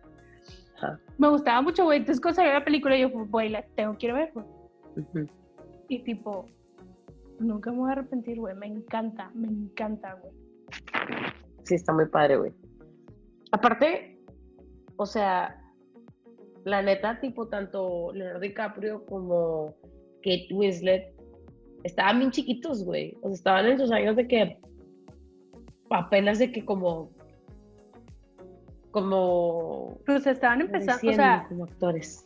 Ajá. 0.77 0.99
Me 1.19 1.29
gustaba 1.29 1.61
mucho, 1.63 1.85
güey. 1.85 1.99
Entonces 1.99 2.21
cuando 2.21 2.37
salió 2.37 2.53
la 2.53 2.65
película 2.65 2.97
yo, 2.97 3.11
güey, 3.11 3.49
la 3.49 3.63
tengo 3.75 3.97
a 4.01 4.13
ver, 4.13 4.33
güey. 4.35 4.47
Y 5.89 5.99
tipo, 6.01 6.47
nunca 7.39 7.71
me 7.71 7.79
voy 7.79 7.91
a 7.91 7.93
arrepentir, 7.93 8.39
güey. 8.39 8.55
Me 8.55 8.67
encanta, 8.67 9.31
me 9.35 9.49
encanta, 9.49 10.15
güey. 10.15 10.33
Sí, 11.65 11.75
está 11.75 11.93
muy 11.93 12.07
padre, 12.07 12.37
güey. 12.37 12.53
Aparte, 13.53 14.14
o 14.97 15.07
sea, 15.07 15.61
la 16.65 16.83
neta, 16.83 17.21
tipo, 17.21 17.49
tanto 17.49 18.13
Leonardo 18.13 18.41
DiCaprio 18.41 19.05
como 19.07 19.75
Kate 20.23 20.49
Winslet 20.53 21.13
estaban 21.83 22.19
bien 22.21 22.31
chiquitos, 22.31 22.85
güey. 22.85 23.17
O 23.23 23.29
sea, 23.29 23.35
estaban 23.35 23.67
en 23.67 23.79
sus 23.79 23.91
años 23.93 24.17
de 24.17 24.27
que 24.27 24.59
apenas 25.91 26.39
de 26.39 26.51
que 26.51 26.65
como 26.65 27.11
como 28.91 29.99
Pues 30.07 30.27
estaban 30.27 30.61
empezando, 30.61 31.11
o 31.11 31.15
sea, 31.15 31.47
como 31.49 31.65
actores. 31.65 32.25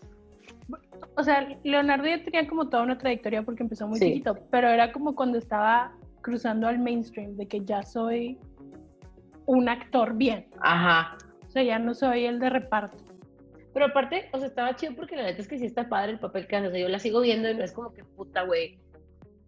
o 1.16 1.22
sea, 1.24 1.48
Leonardo 1.64 2.07
ya 2.07 2.22
tenía 2.22 2.46
como 2.46 2.68
toda 2.68 2.83
una 2.83 2.98
trayectoria 2.98 3.42
porque 3.42 3.62
empezó 3.62 3.88
muy 3.88 3.98
Sí. 3.98 4.04
chiquito, 4.07 4.37
pero 4.50 4.68
era 4.68 4.92
como 4.92 5.14
cuando 5.14 5.38
estaba 5.38 5.92
cruzando 6.20 6.68
al 6.68 6.78
mainstream, 6.78 7.37
de 7.37 7.48
que 7.48 7.64
ya 7.64 7.83
soy 7.83 8.38
un 9.46 9.68
actor 9.68 10.14
bien. 10.14 10.46
Ajá. 10.61 11.16
O 11.48 11.50
sea, 11.50 11.62
ya 11.62 11.78
no 11.78 11.94
soy 11.94 12.26
el 12.26 12.38
de 12.38 12.50
reparto. 12.50 12.96
Pero 13.72 13.87
aparte, 13.87 14.28
o 14.32 14.38
sea, 14.38 14.48
estaba 14.48 14.76
chido 14.76 14.94
porque 14.94 15.16
la 15.16 15.22
neta 15.22 15.40
es 15.40 15.48
que 15.48 15.58
sí 15.58 15.64
está 15.64 15.88
padre 15.88 16.12
el 16.12 16.18
papel 16.18 16.46
que 16.46 16.56
hace. 16.56 16.68
O 16.68 16.70
sea, 16.70 16.80
yo 16.80 16.88
la 16.88 16.98
sigo 16.98 17.20
viendo 17.20 17.50
y 17.50 17.54
no 17.54 17.64
es 17.64 17.72
como 17.72 17.92
que 17.92 18.04
puta, 18.04 18.42
güey. 18.42 18.78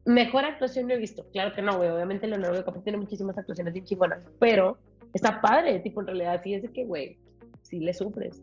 Mejor 0.07 0.45
actuación 0.45 0.87
no 0.87 0.95
he 0.95 0.97
visto. 0.97 1.27
Claro 1.33 1.55
que 1.55 1.63
no, 1.63 1.77
güey. 1.77 1.91
Obviamente 1.91 2.27
Leonardo 2.27 2.57
DiCaprio 2.57 2.83
tiene 2.83 2.99
muchísimas 2.99 3.37
actuaciones 3.37 3.75
bien 3.75 3.85
chingonas. 3.85 4.23
Pero 4.39 4.79
está 5.13 5.41
padre, 5.41 5.81
tipo, 5.81 6.01
en 6.01 6.07
realidad 6.07 6.41
sí 6.43 6.55
es 6.55 6.63
de 6.63 6.69
que, 6.69 6.85
güey, 6.85 7.19
sí 7.63 7.81
le 7.81 7.93
sufres. 7.93 8.43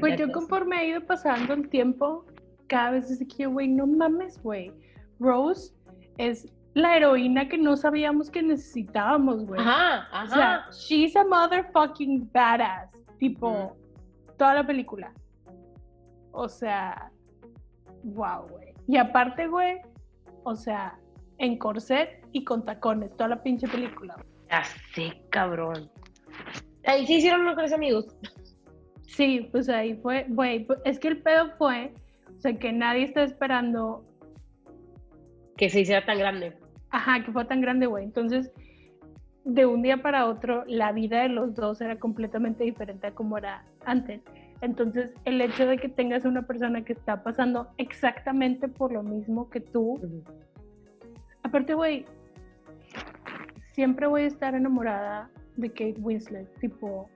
Pues 0.00 0.18
yo 0.18 0.30
conforme 0.32 0.76
ha 0.76 0.84
ido 0.84 1.00
pasando 1.02 1.54
el 1.54 1.68
tiempo, 1.68 2.24
cada 2.66 2.92
vez 2.92 3.10
es 3.10 3.18
de 3.20 3.28
que, 3.28 3.46
güey, 3.46 3.68
no 3.68 3.86
mames, 3.86 4.42
güey. 4.42 4.72
Rose 5.20 5.72
es 6.18 6.48
la 6.74 6.96
heroína 6.96 7.48
que 7.48 7.58
no 7.58 7.76
sabíamos 7.76 8.30
que 8.30 8.42
necesitábamos, 8.42 9.44
güey. 9.44 9.60
Ajá, 9.60 10.08
O 10.24 10.28
sea, 10.28 10.54
ajá. 10.54 10.70
she's 10.72 11.14
a 11.16 11.24
motherfucking 11.24 12.30
badass. 12.32 12.90
Tipo, 13.18 13.76
toda 14.38 14.54
la 14.54 14.66
película. 14.66 15.12
O 16.32 16.48
sea, 16.48 17.10
wow, 18.02 18.46
güey. 18.48 18.74
Y 18.88 18.96
aparte, 18.96 19.46
güey, 19.46 19.78
o 20.44 20.56
sea, 20.56 20.98
en 21.38 21.58
corset 21.58 22.26
y 22.32 22.44
con 22.44 22.64
tacones, 22.64 23.10
toda 23.16 23.28
la 23.28 23.42
pinche 23.42 23.68
película. 23.68 24.16
sé, 24.94 25.22
cabrón. 25.30 25.90
Ahí 26.86 27.06
sí 27.06 27.16
hicieron 27.16 27.44
mejores 27.44 27.72
amigos. 27.72 28.16
Sí, 29.02 29.48
pues 29.52 29.68
ahí 29.68 29.94
fue, 29.96 30.26
güey, 30.30 30.64
pues, 30.66 30.80
es 30.84 30.98
que 30.98 31.08
el 31.08 31.22
pedo 31.22 31.50
fue, 31.58 31.94
o 32.34 32.40
sea, 32.40 32.58
que 32.58 32.72
nadie 32.72 33.04
está 33.04 33.22
esperando, 33.22 34.04
Que 35.56 35.68
se 35.68 35.80
hiciera 35.80 36.04
tan 36.04 36.18
grande. 36.18 36.56
Ajá, 36.92 37.24
que 37.24 37.32
fue 37.32 37.44
tan 37.46 37.60
grande, 37.60 37.86
güey. 37.86 38.04
Entonces, 38.04 38.52
de 39.44 39.66
un 39.66 39.82
día 39.82 40.02
para 40.02 40.26
otro, 40.26 40.64
la 40.66 40.92
vida 40.92 41.22
de 41.22 41.30
los 41.30 41.54
dos 41.54 41.80
era 41.80 41.98
completamente 41.98 42.62
diferente 42.62 43.08
a 43.08 43.14
como 43.14 43.36
era 43.38 43.64
antes. 43.84 44.20
Entonces, 44.60 45.10
el 45.24 45.40
hecho 45.40 45.66
de 45.66 45.78
que 45.78 45.88
tengas 45.88 46.24
una 46.24 46.42
persona 46.42 46.84
que 46.84 46.92
está 46.92 47.24
pasando 47.24 47.68
exactamente 47.78 48.68
por 48.68 48.92
lo 48.92 49.02
mismo 49.02 49.50
que 49.50 49.60
tú, 49.60 50.00
aparte, 51.42 51.74
güey, 51.74 52.04
siempre 53.72 54.06
voy 54.06 54.22
a 54.22 54.26
estar 54.26 54.54
enamorada 54.54 55.28
de 55.56 55.68
Kate 55.70 55.96
Winslet, 55.98 56.48
tipo, 56.60 57.08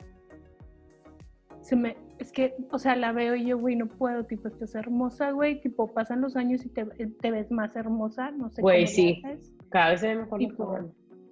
se 1.60 1.76
me, 1.76 1.96
es 2.18 2.32
que, 2.32 2.54
o 2.72 2.78
sea, 2.78 2.96
la 2.96 3.12
veo 3.12 3.36
y 3.36 3.46
yo, 3.46 3.58
güey, 3.58 3.76
no 3.76 3.86
puedo, 3.86 4.24
tipo, 4.24 4.48
estás 4.48 4.74
hermosa, 4.74 5.30
güey, 5.30 5.60
tipo, 5.60 5.92
pasan 5.92 6.22
los 6.22 6.34
años 6.34 6.64
y 6.64 6.68
te, 6.70 6.84
te 6.84 7.30
ves 7.30 7.52
más 7.52 7.76
hermosa, 7.76 8.32
no 8.32 8.50
sé 8.50 8.62
Güey, 8.62 8.86
sí. 8.88 9.22
haces. 9.24 9.55
Cada 9.70 9.90
vez 9.90 10.00
se 10.00 10.08
ve 10.08 10.16
mejor. 10.16 10.38
Tipo. 10.38 10.78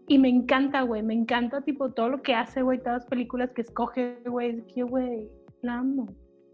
Y 0.07 0.19
me 0.19 0.29
encanta, 0.29 0.83
güey, 0.83 1.03
me 1.03 1.15
encanta, 1.15 1.63
tipo, 1.63 1.91
todo 1.91 2.11
lo 2.11 2.23
que 2.23 2.35
hace, 2.35 2.63
güey, 2.63 2.79
todas 2.79 3.03
las 3.03 3.07
películas 3.07 3.53
que 3.53 3.63
escoge, 3.63 4.19
güey, 4.27 4.51
es 4.51 4.63
que, 4.65 4.83
güey, 4.83 5.31
la 5.63 5.79
amo, 5.79 6.09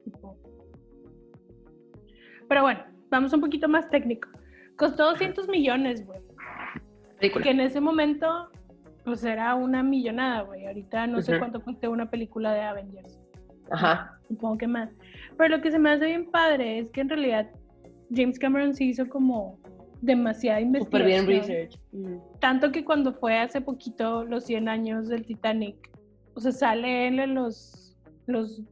tipo. 0.05 0.37
Pero 2.49 2.63
bueno, 2.63 2.81
vamos 3.11 3.33
un 3.33 3.41
poquito 3.41 3.69
más 3.69 3.89
técnico. 3.91 4.29
Costó 4.77 5.11
200 5.11 5.49
millones, 5.49 6.07
güey. 6.07 6.21
Que 7.21 7.51
en 7.51 7.61
ese 7.61 7.81
momento, 7.81 8.51
pues 9.05 9.25
era 9.25 9.55
una 9.55 9.83
millonada, 9.83 10.43
güey. 10.43 10.67
Ahorita 10.67 11.07
no 11.07 11.21
sé 11.21 11.39
cuánto 11.39 11.63
costó 11.63 11.91
una 11.91 12.09
película 12.09 12.53
de 12.53 12.63
Avengers. 12.63 13.21
Ajá. 13.71 14.19
Supongo 14.27 14.59
que 14.59 14.67
más. 14.67 14.91
Pero 15.37 15.57
lo 15.57 15.63
que 15.63 15.71
se 15.71 15.79
me 15.79 15.91
hace 15.91 16.07
bien 16.07 16.31
padre 16.31 16.79
es 16.79 16.91
que 16.91 17.03
en 17.03 17.09
realidad 17.09 17.51
James 18.15 18.39
Cameron 18.39 18.75
se 18.75 18.85
hizo 18.85 19.09
como 19.09 19.59
demasiada 20.01 20.61
Súper 20.79 21.05
bien 21.05 21.25
investigación. 21.25 21.69
research. 21.93 22.41
Tanto 22.41 22.73
que 22.73 22.85
cuando 22.85 23.13
fue 23.13 23.39
hace 23.39 23.61
poquito 23.61 24.25
los 24.25 24.45
100 24.45 24.69
años 24.69 25.09
del 25.09 25.25
Titanic, 25.25 25.91
o 26.35 26.41
sea, 26.41 26.53
sale 26.53 27.09
él 27.09 27.19
en 27.19 27.35
los, 27.35 27.97
los 28.27 28.63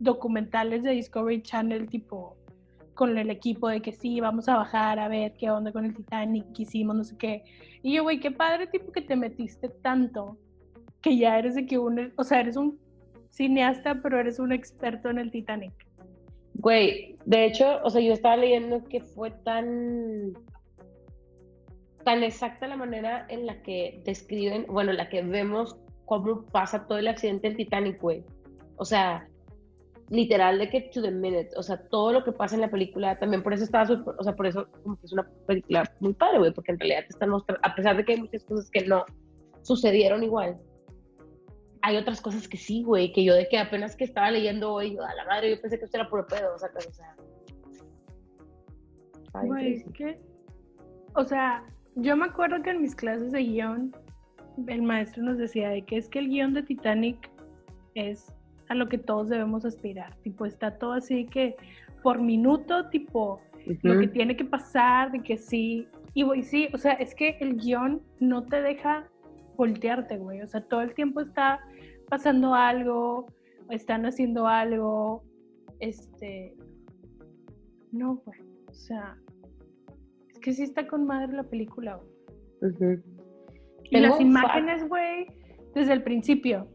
documentales 0.00 0.82
de 0.82 0.92
Discovery 0.92 1.42
Channel, 1.42 1.88
tipo, 1.88 2.36
con 2.94 3.16
el 3.18 3.30
equipo 3.30 3.68
de 3.68 3.80
que 3.82 3.92
sí, 3.92 4.20
vamos 4.20 4.48
a 4.48 4.56
bajar 4.56 4.98
a 4.98 5.08
ver 5.08 5.34
qué 5.34 5.50
onda 5.50 5.72
con 5.72 5.84
el 5.84 5.94
Titanic, 5.94 6.44
qué 6.54 6.62
hicimos, 6.62 6.96
no 6.96 7.04
sé 7.04 7.16
qué. 7.16 7.44
Y 7.82 7.94
yo, 7.94 8.02
güey, 8.02 8.20
qué 8.20 8.30
padre, 8.30 8.66
tipo, 8.66 8.92
que 8.92 9.02
te 9.02 9.16
metiste 9.16 9.68
tanto, 9.68 10.38
que 11.00 11.16
ya 11.16 11.38
eres 11.38 11.54
de 11.54 11.66
que 11.66 11.78
un, 11.78 12.12
o 12.16 12.24
sea, 12.24 12.40
eres 12.40 12.56
un 12.56 12.78
cineasta, 13.30 14.00
pero 14.00 14.18
eres 14.18 14.38
un 14.38 14.52
experto 14.52 15.10
en 15.10 15.18
el 15.18 15.30
Titanic. 15.30 15.72
Güey, 16.54 17.16
de 17.24 17.44
hecho, 17.44 17.80
o 17.82 17.90
sea, 17.90 18.00
yo 18.00 18.12
estaba 18.12 18.36
leyendo 18.36 18.84
que 18.84 19.00
fue 19.00 19.30
tan 19.30 20.32
tan 22.04 22.22
exacta 22.22 22.68
la 22.68 22.76
manera 22.76 23.26
en 23.30 23.46
la 23.46 23.62
que 23.62 24.02
describen, 24.04 24.66
bueno, 24.68 24.90
en 24.90 24.98
la 24.98 25.08
que 25.08 25.22
vemos 25.22 25.76
cómo 26.04 26.44
pasa 26.44 26.86
todo 26.86 26.98
el 26.98 27.08
accidente 27.08 27.48
del 27.48 27.56
Titanic, 27.56 28.00
güey. 28.00 28.22
O 28.76 28.84
sea, 28.84 29.26
literal 30.10 30.58
de 30.58 30.68
que 30.68 30.82
to 30.92 31.00
the 31.00 31.10
minute, 31.10 31.48
o 31.56 31.62
sea, 31.62 31.78
todo 31.88 32.12
lo 32.12 32.24
que 32.24 32.32
pasa 32.32 32.54
en 32.54 32.60
la 32.60 32.70
película, 32.70 33.18
también 33.18 33.42
por 33.42 33.54
eso 33.54 33.64
estaba 33.64 33.86
súper, 33.86 34.14
o 34.18 34.22
sea, 34.22 34.36
por 34.36 34.46
eso 34.46 34.66
como 34.82 34.96
que 34.96 35.06
es 35.06 35.12
una 35.12 35.26
película 35.46 35.90
muy 36.00 36.12
padre, 36.12 36.38
güey, 36.38 36.52
porque 36.52 36.72
en 36.72 36.78
realidad 36.78 37.00
te 37.00 37.14
están 37.14 37.30
mostrando, 37.30 37.60
a 37.66 37.74
pesar 37.74 37.96
de 37.96 38.04
que 38.04 38.12
hay 38.12 38.20
muchas 38.20 38.44
cosas 38.44 38.70
que 38.70 38.84
no 38.86 39.04
sucedieron 39.62 40.22
igual, 40.22 40.58
hay 41.84 41.98
otras 41.98 42.22
cosas 42.22 42.48
que 42.48 42.56
sí, 42.56 42.82
güey, 42.82 43.12
que 43.12 43.22
yo 43.22 43.34
de 43.34 43.46
que 43.46 43.58
apenas 43.58 43.94
que 43.94 44.04
estaba 44.04 44.30
leyendo 44.30 44.72
hoy, 44.72 44.94
yo, 44.94 45.04
a 45.04 45.14
la 45.14 45.26
madre, 45.26 45.50
yo 45.50 45.60
pensé 45.60 45.78
que 45.78 45.84
esto 45.84 45.98
era 45.98 46.08
puro 46.08 46.26
pedo, 46.26 46.54
o 46.54 46.58
sea, 46.58 46.70
o 46.74 46.92
sea. 46.92 47.14
Güey, 49.42 49.84
que, 49.92 50.18
o 51.14 51.24
sea, 51.24 51.62
yo 51.96 52.16
me 52.16 52.24
acuerdo 52.24 52.62
que 52.62 52.70
en 52.70 52.80
mis 52.80 52.94
clases 52.94 53.32
de 53.32 53.40
guion, 53.40 53.94
el 54.66 54.80
maestro 54.80 55.24
nos 55.24 55.36
decía 55.36 55.68
de 55.68 55.82
que 55.82 55.98
es 55.98 56.08
que 56.08 56.20
el 56.20 56.28
guion 56.28 56.54
de 56.54 56.62
Titanic 56.62 57.30
es 57.94 58.32
a 58.70 58.74
lo 58.74 58.88
que 58.88 58.96
todos 58.96 59.28
debemos 59.28 59.66
aspirar. 59.66 60.16
Tipo, 60.22 60.46
está 60.46 60.78
todo 60.78 60.92
así 60.92 61.26
que 61.26 61.54
por 62.02 62.18
minuto, 62.18 62.88
tipo, 62.88 63.42
lo 63.82 64.00
que 64.00 64.08
tiene 64.08 64.36
que 64.36 64.46
pasar, 64.46 65.12
de 65.12 65.20
que 65.20 65.36
sí. 65.36 65.86
Y 66.14 66.22
güey, 66.22 66.44
sí, 66.44 66.68
o 66.72 66.78
sea, 66.78 66.94
es 66.94 67.14
que 67.14 67.36
el 67.40 67.56
guion 67.56 68.00
no 68.20 68.44
te 68.44 68.62
deja 68.62 69.06
voltearte, 69.56 70.16
güey. 70.16 70.40
O 70.40 70.46
sea, 70.46 70.62
todo 70.62 70.80
el 70.80 70.94
tiempo 70.94 71.20
está 71.20 71.60
pasando 72.08 72.54
algo, 72.54 73.26
están 73.70 74.06
haciendo 74.06 74.46
algo. 74.46 75.22
Este. 75.80 76.54
No, 77.92 78.16
güey. 78.24 78.40
O 78.68 78.72
sea, 78.74 79.16
es 80.30 80.38
que 80.38 80.52
sí 80.52 80.62
está 80.62 80.86
con 80.86 81.06
madre 81.06 81.32
la 81.32 81.44
película, 81.44 81.96
güey. 82.60 82.98
Y 83.84 83.90
Tengo 83.90 84.08
las 84.08 84.20
imágenes, 84.20 84.88
güey, 84.88 85.26
desde 85.74 85.92
el 85.92 86.02
principio. 86.02 86.66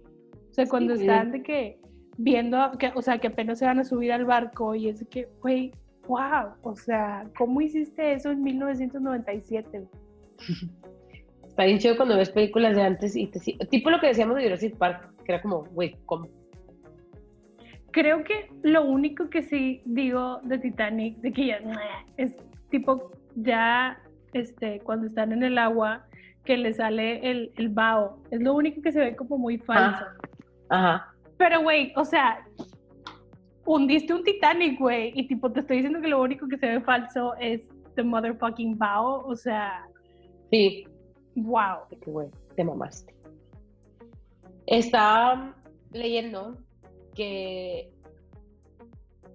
O 0.49 0.53
sea, 0.53 0.65
cuando 0.67 0.95
Sí. 0.95 1.01
están 1.01 1.31
de 1.31 1.43
que 1.43 1.79
viendo, 2.17 2.57
que, 2.77 2.91
o 2.95 3.01
sea, 3.01 3.17
que 3.19 3.27
apenas 3.27 3.59
se 3.59 3.65
van 3.65 3.79
a 3.79 3.83
subir 3.83 4.11
al 4.11 4.25
barco 4.25 4.75
y 4.75 4.89
es 4.89 5.05
que, 5.09 5.27
güey, 5.41 5.71
wow, 6.07 6.53
o 6.63 6.75
sea, 6.75 7.29
¿cómo 7.37 7.61
hiciste 7.61 8.13
eso 8.13 8.31
en 8.31 8.41
1997? 8.43 9.87
Está 11.47 11.65
bien 11.65 11.79
chido 11.79 11.97
cuando 11.97 12.15
ves 12.17 12.29
películas 12.29 12.75
de 12.75 12.81
antes 12.83 13.15
y 13.15 13.27
te 13.27 13.39
tipo 13.67 13.89
lo 13.89 13.99
que 13.99 14.07
decíamos 14.07 14.35
de 14.37 14.43
Jurassic 14.43 14.77
Park, 14.77 15.11
que 15.29 15.33
era 15.33 15.41
como, 15.43 15.63
güey, 15.65 15.95
¿cómo? 16.07 16.27
Creo 17.91 18.23
que 18.23 18.49
lo 18.63 18.83
único 18.83 19.29
que 19.29 19.43
sí 19.43 19.83
digo 19.85 20.39
de 20.41 20.57
Titanic, 20.57 21.17
de 21.17 21.31
que 21.31 21.45
ya 21.45 21.59
es 22.17 22.35
tipo 22.71 23.11
ya 23.35 24.01
este 24.33 24.79
cuando 24.79 25.05
están 25.05 25.31
en 25.31 25.43
el 25.43 25.59
agua 25.59 26.07
que 26.45 26.57
le 26.57 26.73
sale 26.73 27.29
el, 27.29 27.51
el 27.57 27.69
vaho, 27.69 28.17
es 28.31 28.41
lo 28.41 28.55
único 28.55 28.81
que 28.81 28.91
se 28.91 28.99
ve 29.01 29.15
como 29.15 29.37
muy 29.37 29.59
falso. 29.59 30.03
Ajá. 30.69 31.13
Pero 31.37 31.61
güey, 31.61 31.93
o 31.95 32.03
sea, 32.03 32.43
hundiste 33.65 34.15
un 34.15 34.23
Titanic, 34.23 34.79
güey, 34.79 35.11
y 35.13 35.27
tipo 35.27 35.51
te 35.51 35.59
estoy 35.59 35.77
diciendo 35.77 36.01
que 36.01 36.07
lo 36.07 36.23
único 36.23 36.47
que 36.47 36.57
se 36.57 36.65
ve 36.65 36.81
falso 36.81 37.35
es 37.35 37.61
the 37.95 38.01
motherfucking 38.01 38.79
bow, 38.79 39.21
o 39.27 39.35
sea. 39.35 39.85
Sí. 40.49 40.87
Wow. 41.35 41.81
Qué 42.01 42.09
güey, 42.09 42.29
te 42.55 42.63
mamaste. 42.63 43.18
Estaba 44.69 45.55
leyendo 45.91 46.59
que, 47.15 47.91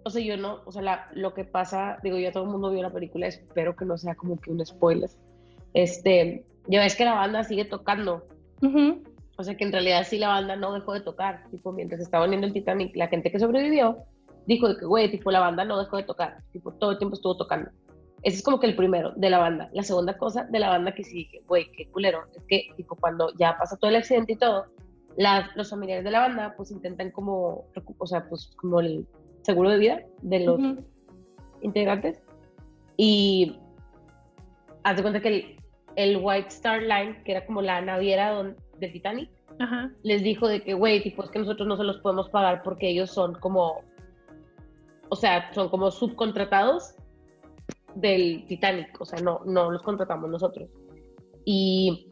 o 0.05 0.11
sea, 0.11 0.23
yo 0.23 0.37
no, 0.37 0.61
o 0.65 0.71
sea, 0.71 1.11
lo 1.13 1.35
que 1.35 1.45
pasa, 1.45 1.99
digo, 2.05 2.17
ya 2.19 2.31
todo 2.31 2.45
el 2.45 2.51
mundo 2.51 2.71
vio 2.71 2.83
la 2.83 2.93
película, 2.93 3.27
espero 3.27 3.75
que 3.75 3.85
no 3.85 3.99
sea 3.99 4.15
como 4.15 4.41
que 4.41 4.53
un 4.53 4.65
spoiler. 4.65 5.11
Este, 5.73 6.45
ya 6.69 6.79
ves 6.79 6.95
que 6.95 7.05
la 7.05 7.15
banda 7.15 7.43
sigue 7.43 7.65
tocando. 7.65 8.29
O 9.37 9.43
sea, 9.43 9.57
que 9.57 9.65
en 9.65 9.73
realidad 9.73 10.07
sí 10.09 10.19
la 10.19 10.29
banda 10.29 10.55
no 10.55 10.73
dejó 10.73 10.93
de 10.93 11.01
tocar. 11.01 11.49
Tipo, 11.51 11.73
mientras 11.73 12.01
estaba 12.01 12.29
viendo 12.29 12.47
el 12.47 12.53
Titanic, 12.53 12.95
la 12.95 13.09
gente 13.09 13.33
que 13.33 13.41
sobrevivió 13.41 14.05
dijo 14.47 14.69
que, 14.79 14.87
güey, 14.87 15.11
tipo, 15.11 15.33
la 15.33 15.41
banda 15.41 15.65
no 15.65 15.81
dejó 15.81 15.97
de 15.97 16.05
tocar, 16.05 16.45
tipo, 16.53 16.71
todo 16.75 16.93
el 16.93 16.99
tiempo 16.99 17.17
estuvo 17.17 17.37
tocando. 17.37 17.73
Ese 18.23 18.37
es 18.37 18.43
como 18.45 18.61
que 18.61 18.69
el 18.69 18.77
primero 18.77 19.13
de 19.17 19.31
la 19.31 19.39
banda. 19.39 19.69
La 19.73 19.83
segunda 19.83 20.17
cosa 20.17 20.45
de 20.45 20.61
la 20.61 20.69
banda 20.69 20.95
que 20.95 21.03
sí 21.03 21.15
dije, 21.15 21.43
güey, 21.49 21.73
qué 21.73 21.89
culero, 21.91 22.21
es 22.37 22.45
que, 22.49 22.69
tipo, 22.77 22.95
cuando 22.95 23.33
ya 23.37 23.59
pasa 23.59 23.77
todo 23.77 23.91
el 23.91 23.97
accidente 23.97 24.35
y 24.35 24.37
todo, 24.37 24.67
las, 25.17 25.55
los 25.57 25.71
familiares 25.71 26.05
de 26.05 26.11
la 26.11 26.21
banda, 26.21 26.55
pues 26.57 26.71
intentan 26.71 27.11
como, 27.11 27.67
o 27.99 28.07
sea, 28.07 28.29
pues 28.29 28.51
como 28.57 28.81
el 28.81 29.07
seguro 29.43 29.71
de 29.71 29.79
vida 29.79 30.03
de 30.23 30.41
los 30.41 30.61
integrantes. 31.63 32.23
Y 32.97 33.59
haz 34.83 34.97
de 34.97 35.03
cuenta 35.03 35.21
que 35.21 35.29
el, 35.29 35.57
el, 35.97 36.21
White 36.23 36.49
Star 36.49 36.83
Line, 36.83 37.23
que 37.25 37.33
era 37.33 37.47
como 37.47 37.63
la 37.63 37.81
naviera 37.81 38.43
de 38.79 38.89
Titanic, 38.89 39.31
les 40.03 40.23
dijo 40.23 40.49
de 40.49 40.63
que, 40.63 40.75
güey, 40.75 41.03
tipo, 41.03 41.23
es 41.23 41.31
que 41.31 41.39
nosotros 41.39 41.69
no 41.69 41.77
se 41.77 41.85
los 41.85 41.99
podemos 41.99 42.29
pagar 42.31 42.63
porque 42.63 42.91
ellos 42.91 43.11
son 43.11 43.35
como 43.35 43.83
o 45.15 45.17
sea, 45.17 45.53
son 45.53 45.69
como 45.69 45.93
subcontratados 45.93 46.95
del 47.95 48.45
Titanic, 48.49 49.01
o 49.01 49.05
sea, 49.05 49.21
no, 49.21 49.43
no 49.45 49.71
los 49.71 49.83
contratamos 49.83 50.29
nosotros. 50.29 50.69
Y 51.45 52.09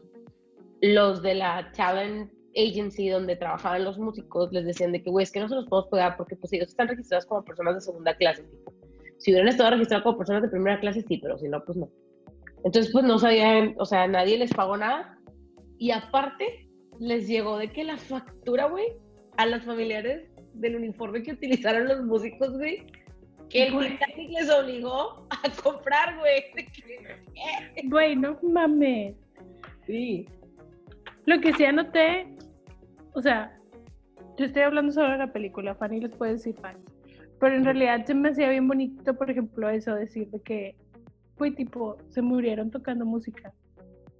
los 0.81 1.21
de 1.21 1.35
la 1.35 1.71
Talent 1.75 2.31
Agency 2.55 3.09
donde 3.09 3.35
trabajaban 3.35 3.83
los 3.83 3.97
músicos 3.97 4.51
les 4.51 4.65
decían 4.65 4.91
de 4.91 5.01
que, 5.01 5.09
güey, 5.09 5.23
es 5.23 5.31
que 5.31 5.39
no 5.39 5.49
se 5.49 5.55
los 5.55 5.67
podemos 5.67 5.89
pagar 5.89 6.17
porque 6.17 6.35
pues 6.35 6.53
ellos 6.53 6.69
están 6.69 6.87
registrados 6.87 7.25
como 7.25 7.43
personas 7.43 7.75
de 7.75 7.81
segunda 7.81 8.15
clase. 8.15 8.43
Tipo. 8.43 8.73
Si 9.17 9.31
hubieran 9.31 9.47
estado 9.47 9.71
registrados 9.71 10.03
como 10.03 10.17
personas 10.17 10.43
de 10.43 10.49
primera 10.49 10.79
clase, 10.79 11.01
sí, 11.07 11.17
pero 11.17 11.37
si 11.37 11.47
no, 11.47 11.63
pues 11.63 11.77
no. 11.77 11.89
Entonces, 12.63 12.91
pues 12.91 13.05
no 13.05 13.19
sabían, 13.19 13.75
o 13.77 13.85
sea, 13.85 14.07
nadie 14.07 14.37
les 14.37 14.53
pagó 14.53 14.77
nada. 14.77 15.17
Y 15.77 15.91
aparte, 15.91 16.69
les 16.99 17.27
llegó 17.27 17.57
de 17.57 17.71
que 17.71 17.83
la 17.83 17.97
factura, 17.97 18.67
güey, 18.67 18.85
a 19.37 19.45
los 19.45 19.63
familiares 19.63 20.29
del 20.53 20.75
uniforme 20.75 21.23
que 21.23 21.33
utilizaron 21.33 21.87
los 21.87 22.03
músicos, 22.03 22.51
güey, 22.57 22.85
que 23.49 23.67
el 23.67 23.77
Titanic 23.77 24.31
les 24.31 24.49
obligó 24.49 25.27
a 25.29 25.61
comprar, 25.61 26.17
güey. 26.17 26.43
Güey, 27.85 28.15
no 28.15 28.37
mames. 28.41 29.15
Sí. 29.85 30.27
Lo 31.25 31.39
que 31.41 31.53
sí 31.53 31.65
anoté, 31.65 32.27
o 33.13 33.21
sea, 33.21 33.57
yo 34.37 34.45
estoy 34.45 34.63
hablando 34.63 34.91
sobre 34.91 35.17
la 35.17 35.31
película, 35.31 35.75
Fanny 35.75 36.01
les 36.01 36.15
puede 36.15 36.33
decir 36.33 36.55
Fanny, 36.55 36.83
pero 37.39 37.55
en 37.55 37.65
realidad 37.65 38.05
se 38.05 38.13
me 38.13 38.29
hacía 38.29 38.49
bien 38.49 38.67
bonito, 38.67 39.13
por 39.15 39.29
ejemplo, 39.29 39.69
eso, 39.69 39.95
decir 39.95 40.29
de 40.29 40.41
que, 40.41 40.75
fue 41.35 41.51
tipo, 41.51 41.97
se 42.09 42.21
murieron 42.21 42.71
tocando 42.71 43.05
música. 43.05 43.53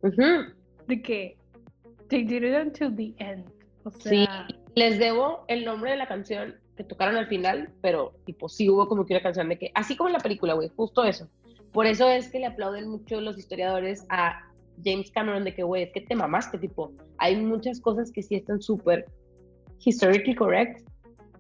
De 0.02 1.02
que, 1.02 1.38
they 2.10 2.24
did 2.24 2.44
it 2.44 2.56
until 2.56 2.96
the 2.96 3.14
end. 3.24 3.46
O 3.84 3.92
sea, 3.92 4.12
sí 4.48 4.56
les 4.76 5.00
debo 5.00 5.46
el 5.48 5.66
nombre 5.66 5.92
de 5.92 5.98
la 5.98 6.08
canción 6.08 6.56
que 6.76 6.84
tocaron 6.84 7.16
al 7.16 7.28
final, 7.28 7.70
pero 7.82 8.14
tipo 8.26 8.50
sí 8.50 8.70
hubo 8.70 8.88
como 8.88 9.06
que 9.06 9.14
una 9.14 9.22
canción 9.22 9.50
de 9.50 9.58
que, 9.58 9.72
así 9.76 9.96
como 9.96 10.10
en 10.10 10.14
la 10.14 10.20
película, 10.20 10.54
güey, 10.54 10.70
justo 10.76 11.04
eso. 11.04 11.30
Por 11.72 11.86
eso 11.86 12.10
es 12.10 12.30
que 12.30 12.40
le 12.40 12.48
aplauden 12.48 12.90
mucho 12.90 13.22
los 13.22 13.38
historiadores 13.38 14.06
a 14.10 14.52
James 14.84 15.12
Cameron 15.12 15.44
de 15.44 15.54
que, 15.54 15.64
güey, 15.64 15.84
es 15.84 15.92
que 15.92 16.02
te 16.02 16.16
mamaste, 16.16 16.58
tipo, 16.58 16.92
hay 17.18 17.36
muchas 17.36 17.80
cosas 17.80 18.12
que 18.12 18.24
sí 18.24 18.36
están 18.36 18.62
súper 18.62 19.06
historically 19.80 20.36
correct 20.36 20.88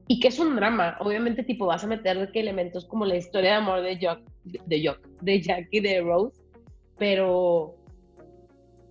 y 0.08 0.19
que 0.19 0.28
es 0.28 0.39
un 0.39 0.56
drama. 0.56 0.98
Obviamente, 1.00 1.43
tipo, 1.43 1.65
vas 1.65 1.84
a 1.84 1.88
meter 1.88 2.17
de 2.17 2.32
que 2.32 2.39
elementos 2.39 2.86
como 2.86 3.06
la 3.06 3.15
historia 3.15 3.52
de 3.52 3.56
amor 3.58 3.82
de 3.82 3.98
Jack, 3.98 4.22
de 4.43 4.82
Jack, 4.82 5.00
de 5.22 5.41
Jack 5.41 5.67
y 5.72 5.80
de 5.80 6.02
Rose, 6.02 6.41
pero 6.98 7.76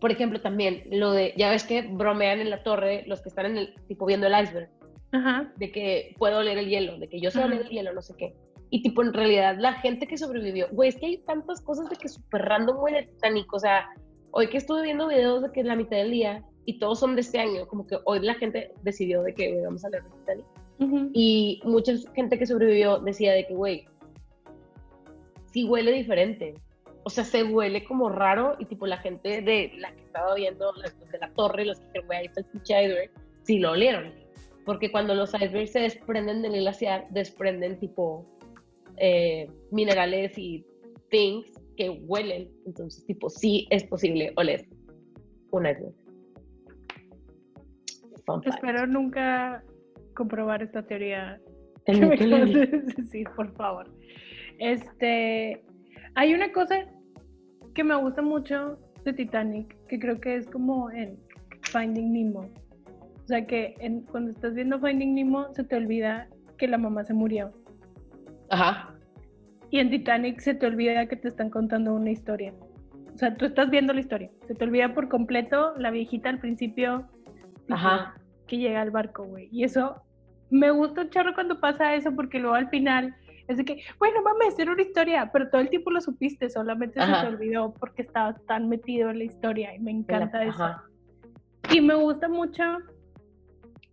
por 0.02 0.10
ejemplo, 0.10 0.40
también 0.40 0.82
lo 0.90 1.12
de, 1.12 1.32
ya 1.36 1.48
ves 1.48 1.62
que 1.62 1.82
bromean 1.82 2.40
en 2.40 2.50
la 2.50 2.64
torre 2.64 3.04
los 3.06 3.22
que 3.22 3.28
están 3.28 3.46
en 3.46 3.56
el, 3.56 3.74
tipo 3.86 4.04
viendo 4.04 4.26
el 4.26 4.32
iceberg, 4.32 4.68
de 5.56 5.70
que 5.70 6.16
puedo 6.18 6.38
oler 6.38 6.58
el 6.58 6.68
hielo, 6.68 6.98
de 6.98 7.08
que 7.08 7.20
yo 7.20 7.30
sé 7.30 7.44
oler 7.44 7.60
el 7.60 7.68
hielo, 7.68 7.92
no 7.92 8.02
sé 8.02 8.14
qué. 8.18 8.34
Y 8.70 8.82
tipo, 8.82 9.02
en 9.02 9.12
realidad, 9.12 9.54
la 9.60 9.74
gente 9.74 10.08
que 10.08 10.18
sobrevivió, 10.18 10.66
güey, 10.72 10.88
es 10.88 10.96
que 10.96 11.06
hay 11.06 11.18
tantas 11.18 11.60
cosas 11.60 11.88
de 11.88 11.94
que 11.94 12.08
súper 12.08 12.42
random, 12.42 12.78
güey, 12.78 12.94
de 12.94 13.02
Titanic, 13.04 13.52
o 13.54 13.60
sea, 13.60 13.90
hoy 14.32 14.48
que 14.48 14.58
estuve 14.58 14.82
viendo 14.82 15.08
videos 15.08 15.42
de 15.42 15.52
que 15.52 15.60
es 15.60 15.66
la 15.66 15.76
mitad 15.76 15.96
del 15.96 16.10
día 16.10 16.44
y 16.64 16.78
todos 16.78 17.00
son 17.00 17.14
de 17.14 17.22
este 17.22 17.38
año, 17.38 17.66
como 17.66 17.86
que 17.86 17.98
hoy 18.04 18.20
la 18.20 18.34
gente 18.34 18.72
decidió 18.82 19.22
de 19.22 19.34
que, 19.34 19.62
vamos 19.64 19.84
a 19.84 19.90
leer 19.90 20.04
Titanic. 20.04 20.46
Y 21.12 21.60
mucha 21.64 21.92
gente 22.14 22.36
que 22.36 22.46
sobrevivió 22.46 22.98
decía 22.98 23.32
de 23.32 23.46
que, 23.46 23.54
güey, 23.54 23.86
sí 25.52 25.64
huele 25.64 25.92
diferente 25.92 26.54
o 27.04 27.10
sea, 27.10 27.24
se 27.24 27.42
huele 27.42 27.84
como 27.84 28.08
raro 28.08 28.56
y 28.58 28.66
tipo 28.66 28.86
la 28.86 28.98
gente 28.98 29.42
de 29.42 29.72
la 29.78 29.92
que 29.92 30.02
estaba 30.02 30.34
viendo, 30.34 30.72
de 30.72 31.18
la 31.18 31.32
torre, 31.32 31.64
los 31.64 31.78
que 31.78 31.86
dijeron, 31.86 32.06
güey, 32.06 32.18
ahí 32.20 32.26
está 32.26 32.40
el 32.40 32.46
pinche 32.46 32.84
iceberg, 32.84 33.10
sí 33.42 33.58
lo 33.58 33.72
olieron. 33.72 34.12
Porque 34.64 34.92
cuando 34.92 35.14
los 35.14 35.34
icebergs 35.34 35.72
se 35.72 35.80
desprenden 35.80 36.42
del 36.42 36.52
glaciar, 36.52 37.08
desprenden 37.10 37.78
tipo 37.80 38.24
eh, 38.98 39.50
minerales 39.72 40.38
y 40.38 40.64
things 41.10 41.50
que 41.82 41.90
huelen. 41.90 42.48
Entonces, 42.66 43.04
tipo, 43.06 43.28
sí 43.28 43.66
es 43.70 43.84
posible 43.84 44.32
oler 44.36 44.66
un 45.50 45.66
iceberg. 45.66 45.94
Espero 48.46 48.86
nunca 48.86 49.64
comprobar 50.14 50.62
esta 50.62 50.86
teoría. 50.86 51.40
Por 53.36 53.52
favor. 53.54 53.90
Este, 54.58 55.64
hay 56.14 56.34
una 56.34 56.52
cosa 56.52 56.86
que 57.74 57.82
me 57.82 57.96
gusta 57.96 58.22
mucho 58.22 58.78
de 59.04 59.12
Titanic, 59.12 59.76
que 59.88 59.98
creo 59.98 60.20
que 60.20 60.36
es 60.36 60.46
como 60.46 60.90
en 60.92 61.18
Finding 61.62 62.12
Nemo. 62.12 62.48
O 63.24 63.26
sea, 63.26 63.44
que 63.44 63.74
cuando 64.10 64.30
estás 64.30 64.54
viendo 64.54 64.78
Finding 64.78 65.14
Nemo 65.14 65.52
se 65.54 65.64
te 65.64 65.76
olvida 65.76 66.28
que 66.58 66.68
la 66.68 66.78
mamá 66.78 67.02
se 67.02 67.14
murió. 67.14 67.52
Ajá. 68.50 68.94
Y 69.72 69.78
en 69.78 69.88
Titanic 69.88 70.38
se 70.40 70.54
te 70.54 70.66
olvida 70.66 71.06
que 71.06 71.16
te 71.16 71.28
están 71.28 71.48
contando 71.48 71.94
una 71.94 72.10
historia. 72.10 72.52
O 73.14 73.16
sea, 73.16 73.34
tú 73.34 73.46
estás 73.46 73.70
viendo 73.70 73.94
la 73.94 74.00
historia. 74.00 74.30
Se 74.46 74.54
te 74.54 74.64
olvida 74.64 74.92
por 74.92 75.08
completo 75.08 75.72
la 75.78 75.90
viejita 75.90 76.28
al 76.28 76.38
principio. 76.38 77.08
Ajá. 77.70 78.14
Que 78.46 78.58
llega 78.58 78.82
al 78.82 78.90
barco, 78.90 79.24
güey. 79.24 79.48
Y 79.50 79.64
eso 79.64 80.02
me 80.50 80.70
gusta 80.70 81.00
un 81.00 81.08
chorro 81.08 81.32
cuando 81.32 81.58
pasa 81.58 81.94
eso 81.94 82.14
porque 82.14 82.38
luego 82.38 82.54
al 82.54 82.68
final 82.68 83.16
es 83.48 83.56
de 83.56 83.64
que, 83.64 83.82
bueno, 83.98 84.20
mames, 84.22 84.58
era 84.58 84.72
una 84.72 84.82
historia, 84.82 85.30
pero 85.32 85.48
todo 85.48 85.62
el 85.62 85.70
tiempo 85.70 85.90
lo 85.90 86.02
supiste, 86.02 86.50
solamente 86.50 87.00
se 87.00 87.10
te 87.10 87.26
olvidó 87.26 87.72
porque 87.72 88.02
estabas 88.02 88.44
tan 88.44 88.68
metido 88.68 89.08
en 89.08 89.18
la 89.18 89.24
historia 89.24 89.74
y 89.74 89.78
me 89.78 89.90
encanta 89.90 90.44
eso. 90.44 90.70
Y 91.72 91.80
me 91.80 91.94
gusta 91.94 92.28
mucho 92.28 92.62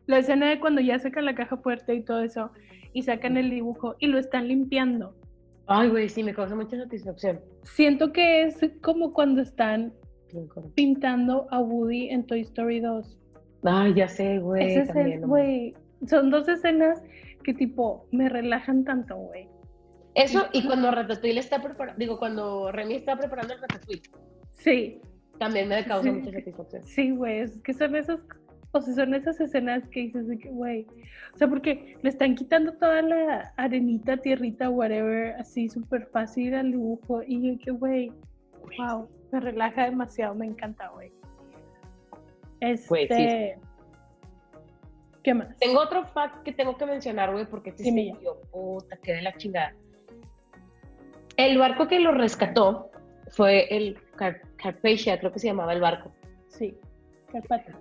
la 0.08 0.18
escena 0.18 0.50
de 0.50 0.60
cuando 0.60 0.82
ya 0.82 1.00
sacan 1.00 1.24
la 1.24 1.36
caja 1.36 1.56
fuerte 1.56 1.96
y 1.96 2.04
todo 2.04 2.22
eso 2.22 2.52
y 2.92 3.04
sacan 3.04 3.38
el 3.38 3.50
dibujo 3.50 3.96
y 4.00 4.08
lo 4.08 4.20
están 4.20 4.50
limpiando. 4.50 5.16
Ay, 5.72 5.90
güey, 5.90 6.10
sí, 6.10 6.24
me 6.24 6.34
causa 6.34 6.56
mucha 6.56 6.78
satisfacción. 6.78 7.40
Siento 7.62 8.12
que 8.12 8.44
es 8.44 8.58
como 8.82 9.14
cuando 9.14 9.44
están 9.44 9.94
pintando 10.74 11.48
a 11.52 11.62
Woody 11.62 12.10
en 12.10 12.26
Toy 12.26 12.42
Story 12.42 12.80
2. 12.80 13.20
Ay, 13.66 13.94
ya 13.94 14.08
sé, 14.08 14.40
güey. 14.40 14.66
Ese 14.66 14.82
es 14.82 14.96
el, 14.96 15.22
güey. 15.28 15.76
Son 16.08 16.32
dos 16.32 16.48
escenas 16.48 17.04
que 17.44 17.54
tipo 17.54 18.08
me 18.12 18.30
relajan 18.30 18.84
tanto, 18.84 19.16
güey. 19.16 19.48
Eso 20.16 20.48
y 20.54 20.66
cuando 20.66 20.90
Ratatouille 20.90 21.40
está 21.40 21.62
preparando, 21.62 22.00
digo, 22.00 22.18
cuando 22.18 22.72
Remy 22.72 22.96
está 22.96 23.16
preparando 23.16 23.54
el 23.54 23.62
Ratatouille. 23.62 24.02
Sí. 24.54 25.00
También 25.38 25.70
me 25.70 25.86
causa 25.86 26.12
mucha 26.12 26.32
satisfacción. 26.32 26.84
Sí, 26.84 27.12
güey, 27.12 27.42
es 27.42 27.62
que 27.62 27.74
son 27.74 27.96
esos 27.96 28.22
o 28.72 28.82
sea, 28.82 28.94
son 28.94 29.14
esas 29.16 29.40
escenas 29.40 29.88
que 29.90 30.02
dices 30.02 30.28
de 30.28 30.38
que, 30.38 30.50
güey, 30.50 30.86
o 31.34 31.38
sea, 31.38 31.48
porque 31.48 31.98
le 32.02 32.10
están 32.10 32.36
quitando 32.36 32.74
toda 32.74 33.02
la 33.02 33.54
arenita, 33.58 34.18
tierrita, 34.18 34.70
whatever, 34.70 35.34
así 35.40 35.70
súper 35.70 36.06
fácil 36.08 36.54
al 36.54 36.72
dibujo, 36.72 37.22
y 37.26 37.54
yo 37.54 37.60
que, 37.64 37.72
güey, 37.72 38.12
wow, 38.78 39.10
me 39.32 39.40
relaja 39.40 39.86
demasiado, 39.86 40.36
me 40.36 40.46
encanta, 40.46 40.90
güey. 40.90 41.12
Este... 42.60 43.58
¿Qué 45.24 45.34
más? 45.34 45.58
Tengo 45.60 45.82
otro 45.82 46.06
fact 46.06 46.44
que 46.44 46.54
tengo 46.54 46.78
que 46.78 46.86
mencionar, 46.86 47.32
güey, 47.32 47.46
porque 47.46 47.72
este 47.72 47.84
Dime 47.84 48.04
sí, 48.04 48.24
yo, 48.24 48.40
puta, 48.52 48.96
quedé 48.98 49.18
de 49.18 49.22
la 49.24 49.36
chingada. 49.36 49.76
El 51.36 51.58
barco 51.58 51.88
que 51.88 52.00
lo 52.00 52.12
rescató 52.12 52.90
fue 53.30 53.68
el 53.76 53.98
Car- 54.16 54.42
Carpathia, 54.56 55.20
creo 55.20 55.32
que 55.32 55.40
se 55.40 55.48
llamaba 55.48 55.74
el 55.74 55.82
barco. 55.82 56.12
Sí, 56.48 56.76
Carpatia. 57.32 57.78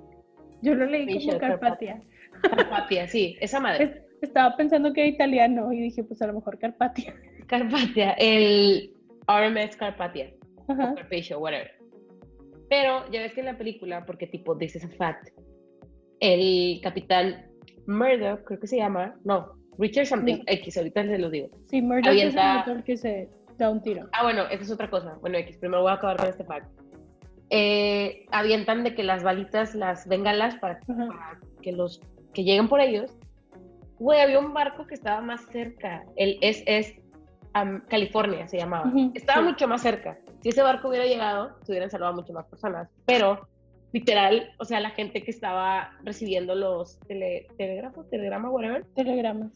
Yo 0.63 0.75
lo 0.75 0.87
leí 0.87 1.27
como 1.27 1.39
Carpatia. 1.39 2.01
Carpathia, 2.43 3.07
sí, 3.09 3.37
esa 3.41 3.61
madre. 3.61 3.85
Es- 3.85 4.03
Estaba 4.21 4.57
pensando 4.57 4.93
que 4.93 5.03
era 5.03 5.11
italiano 5.11 5.73
y 5.73 5.81
dije, 5.81 6.03
pues 6.03 6.21
a 6.23 6.27
lo 6.27 6.33
mejor 6.33 6.59
Carpatia. 6.59 7.15
Carpathia, 7.47 8.13
el 8.19 8.93
RMS 9.29 9.77
Carpathia, 9.77 10.33
o 10.67 10.73
Ajá. 10.73 10.95
Carpathia, 10.97 11.39
whatever. 11.39 11.71
Pero 12.69 13.09
ya 13.13 13.21
ves 13.23 13.33
que 13.33 13.41
en 13.41 13.47
la 13.47 13.57
película, 13.57 14.05
porque 14.05 14.27
tipo, 14.27 14.59
this 14.59 14.75
is 14.75 14.85
a 14.85 14.89
fact, 14.89 15.29
el 16.21 16.81
capitán 16.83 17.47
Murdoch, 17.87 18.43
creo 18.45 18.59
que 18.61 18.67
se 18.67 18.77
llama, 18.79 19.15
no, 19.25 19.53
Richard 19.79 20.07
something, 20.07 20.39
No. 20.39 20.43
X, 20.47 20.77
ahorita 20.77 21.05
se 21.05 21.19
lo 21.19 21.31
digo. 21.31 21.49
Sí, 21.67 21.81
Murdoch 21.81 22.13
es 22.13 22.35
el 22.35 22.83
que 22.85 22.97
se 22.97 23.29
da 23.57 23.71
un 23.71 23.81
tiro. 23.83 24.09
Ah, 24.13 24.25
bueno, 24.25 24.43
esa 24.51 24.63
es 24.65 24.71
otra 24.73 24.91
cosa. 24.91 25.17
Bueno, 25.21 25.39
X, 25.39 25.57
primero 25.59 25.83
voy 25.83 25.91
a 25.93 25.95
acabar 25.95 26.17
con 26.17 26.29
este 26.29 26.45
fact. 26.45 26.69
Eh, 27.51 28.27
avientan 28.31 28.85
de 28.85 28.95
que 28.95 29.03
las 29.03 29.23
balitas, 29.23 29.75
las 29.75 30.07
bengalas 30.07 30.57
para, 30.57 30.81
para 30.81 31.41
que 31.63 31.73
los 31.73 32.01
que 32.35 32.45
lleguen 32.45 32.69
por 32.69 32.81
ellos. 32.81 33.11
Güey, 33.99 34.21
había 34.21 34.39
un 34.39 34.53
barco 34.53 34.87
que 34.87 34.95
estaba 34.95 35.21
más 35.21 35.47
cerca. 35.47 36.05
El 36.17 36.39
SS 36.43 37.01
am, 37.55 37.85
California 37.89 38.47
se 38.49 38.59
llamaba. 38.59 38.89
Ujú, 38.89 39.13
estaba 39.15 39.43
sí. 39.43 39.49
mucho 39.49 39.67
más 39.67 39.83
cerca. 39.83 40.19
Si 40.41 40.51
ese 40.51 40.63
barco 40.63 40.89
hubiera 40.89 41.07
llegado, 41.07 41.57
se 41.63 41.73
hubieran 41.73 41.91
salvado 41.91 42.15
mucho 42.15 42.33
más 42.33 42.47
personas. 42.47 42.89
Pero, 43.07 43.49
literal, 43.93 44.53
o 44.59 44.65
sea, 44.65 44.81
la 44.81 44.91
gente 44.91 45.23
que 45.23 45.31
estaba 45.31 45.91
recibiendo 46.05 46.55
los 46.55 47.01
tele, 47.01 47.49
telégrafos, 47.57 48.09
telegrama, 48.11 48.51
whatever, 48.51 48.85
Telegramas. 48.95 49.53